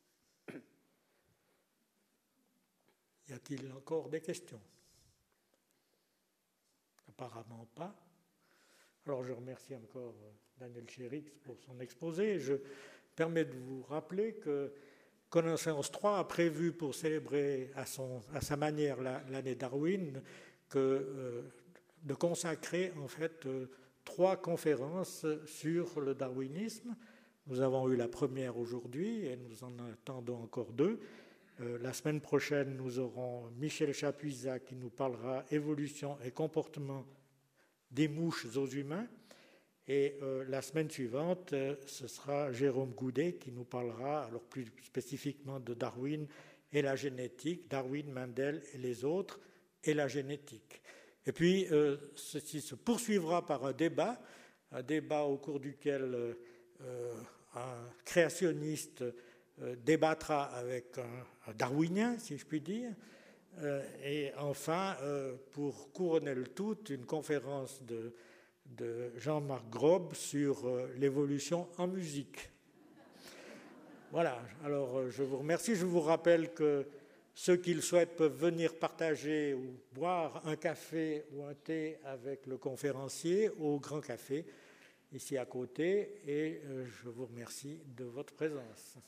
Y 3.29 3.33
a-t-il 3.33 3.73
encore 3.73 4.09
des 4.09 4.21
questions? 4.21 4.61
Apparemment 7.09 7.67
pas. 7.75 7.95
Alors 9.07 9.23
je 9.23 9.33
remercie 9.33 9.75
encore 9.75 10.15
euh, 10.23 10.33
Daniel 10.59 10.89
Chérix 10.89 11.31
pour 11.43 11.59
son 11.61 11.79
exposé. 11.81 12.39
Je 12.39 12.55
permets 13.15 13.45
de 13.45 13.55
vous 13.55 13.83
rappeler 13.83 14.35
que 14.35 14.73
Connaissance 15.31 15.91
3 15.91 16.19
a 16.19 16.25
prévu 16.25 16.73
pour 16.73 16.95
célébrer 16.95 17.71
à, 17.75 17.87
sa 17.87 18.57
manière 18.57 19.01
l'année 19.03 19.55
Darwin 19.55 20.23
euh, 20.77 21.43
de 22.03 22.15
consacrer 22.15 22.93
en 23.03 23.09
fait 23.09 23.47
euh, 23.47 23.67
trois 24.05 24.37
conférences 24.37 25.27
sur 25.47 26.01
le 26.01 26.15
darwinisme. 26.15 26.95
Nous 27.47 27.61
avons 27.61 27.89
eu 27.89 27.97
la 27.97 28.09
première 28.09 28.59
aujourd'hui 28.59 29.27
et 29.27 29.37
nous 29.37 29.65
en 29.65 29.73
attendons 29.91 30.43
encore 30.43 30.73
deux. 30.73 31.01
Euh, 31.61 31.79
la 31.81 31.93
semaine 31.93 32.21
prochaine, 32.21 32.77
nous 32.77 32.99
aurons 32.99 33.51
Michel 33.57 33.93
Chapuisat 33.93 34.59
qui 34.59 34.75
nous 34.75 34.91
parlera 34.91 35.45
évolution 35.51 36.19
et 36.25 36.31
comportement 36.31 37.07
des 37.91 38.09
mouches 38.09 38.47
aux 38.57 38.67
humains. 38.67 39.07
Et 39.87 40.17
euh, 40.23 40.45
la 40.49 40.63
semaine 40.63 40.91
suivante, 40.91 41.53
euh, 41.53 41.77
ce 41.87 42.07
sera 42.07 42.53
Jérôme 42.53 42.93
Goudet 42.93 43.35
qui 43.35 43.53
nous 43.53 43.65
parlera 43.65 44.25
alors 44.25 44.43
plus 44.43 44.67
spécifiquement 44.83 45.61
de 45.61 45.75
Darwin 45.75 46.27
et 46.73 46.83
la 46.83 46.97
génétique, 46.97 47.69
Darwin, 47.69 48.11
Mendel 48.11 48.63
et 48.73 48.79
les 48.79 49.05
autres, 49.05 49.41
et 49.83 49.95
la 49.95 50.09
génétique. 50.09 50.81
Et 51.27 51.33
puis, 51.33 51.67
ceci 52.17 52.61
se 52.61 52.75
poursuivra 52.75 53.47
par 53.47 53.65
un 53.65 53.73
débat, 53.73 54.21
un 54.73 54.83
débat 54.83 55.23
au 55.23 55.39
cours 55.39 55.61
duquel 55.61 56.37
un 57.55 57.89
créationniste 58.05 59.05
euh, 59.63 59.77
débattra 59.85 60.45
avec 60.45 60.99
un, 60.99 61.53
darwinien, 61.53 62.19
si 62.19 62.37
je 62.37 62.45
puis 62.45 62.61
dire. 62.61 62.93
Euh, 63.59 63.85
et 64.03 64.33
enfin, 64.37 64.97
euh, 65.03 65.37
pour 65.53 65.93
couronner 65.93 66.35
le 66.35 66.49
tout, 66.49 66.77
une 66.91 67.07
conférence 67.07 67.81
de, 67.85 68.13
de 68.77 69.13
Jean-Marc 69.17 69.69
Grob 69.71 70.15
sur 70.15 70.69
l'évolution 70.97 71.69
en 71.79 71.87
musique. 71.87 72.51
Voilà, 74.11 74.41
alors 74.65 75.11
je 75.11 75.23
vous 75.23 75.39
remercie. 75.39 75.75
Je 75.75 75.87
vous 75.87 76.01
rappelle 76.01 76.53
que 76.55 76.87
ceux 77.35 77.57
qui 77.57 77.75
le 77.75 77.81
souhaitent 77.81 78.17
peuvent 78.17 78.37
venir 78.37 78.79
partager 78.79 79.55
ou 79.55 79.77
boire 79.93 80.41
un 80.47 80.57
café 80.57 81.25
ou 81.33 81.45
un 81.45 81.55
thé 81.55 81.99
avec 82.05 82.47
le 82.47 82.57
conférencier 82.57 83.51
au 83.59 83.81
Grand 83.81 84.01
Café, 84.01 84.47
ici 85.13 85.37
à 85.37 85.45
côté, 85.45 86.21
et 86.27 86.63
je 86.85 87.09
vous 87.09 87.27
remercie 87.27 87.81
de 87.97 88.05
votre 88.05 88.35
présence. 88.35 88.99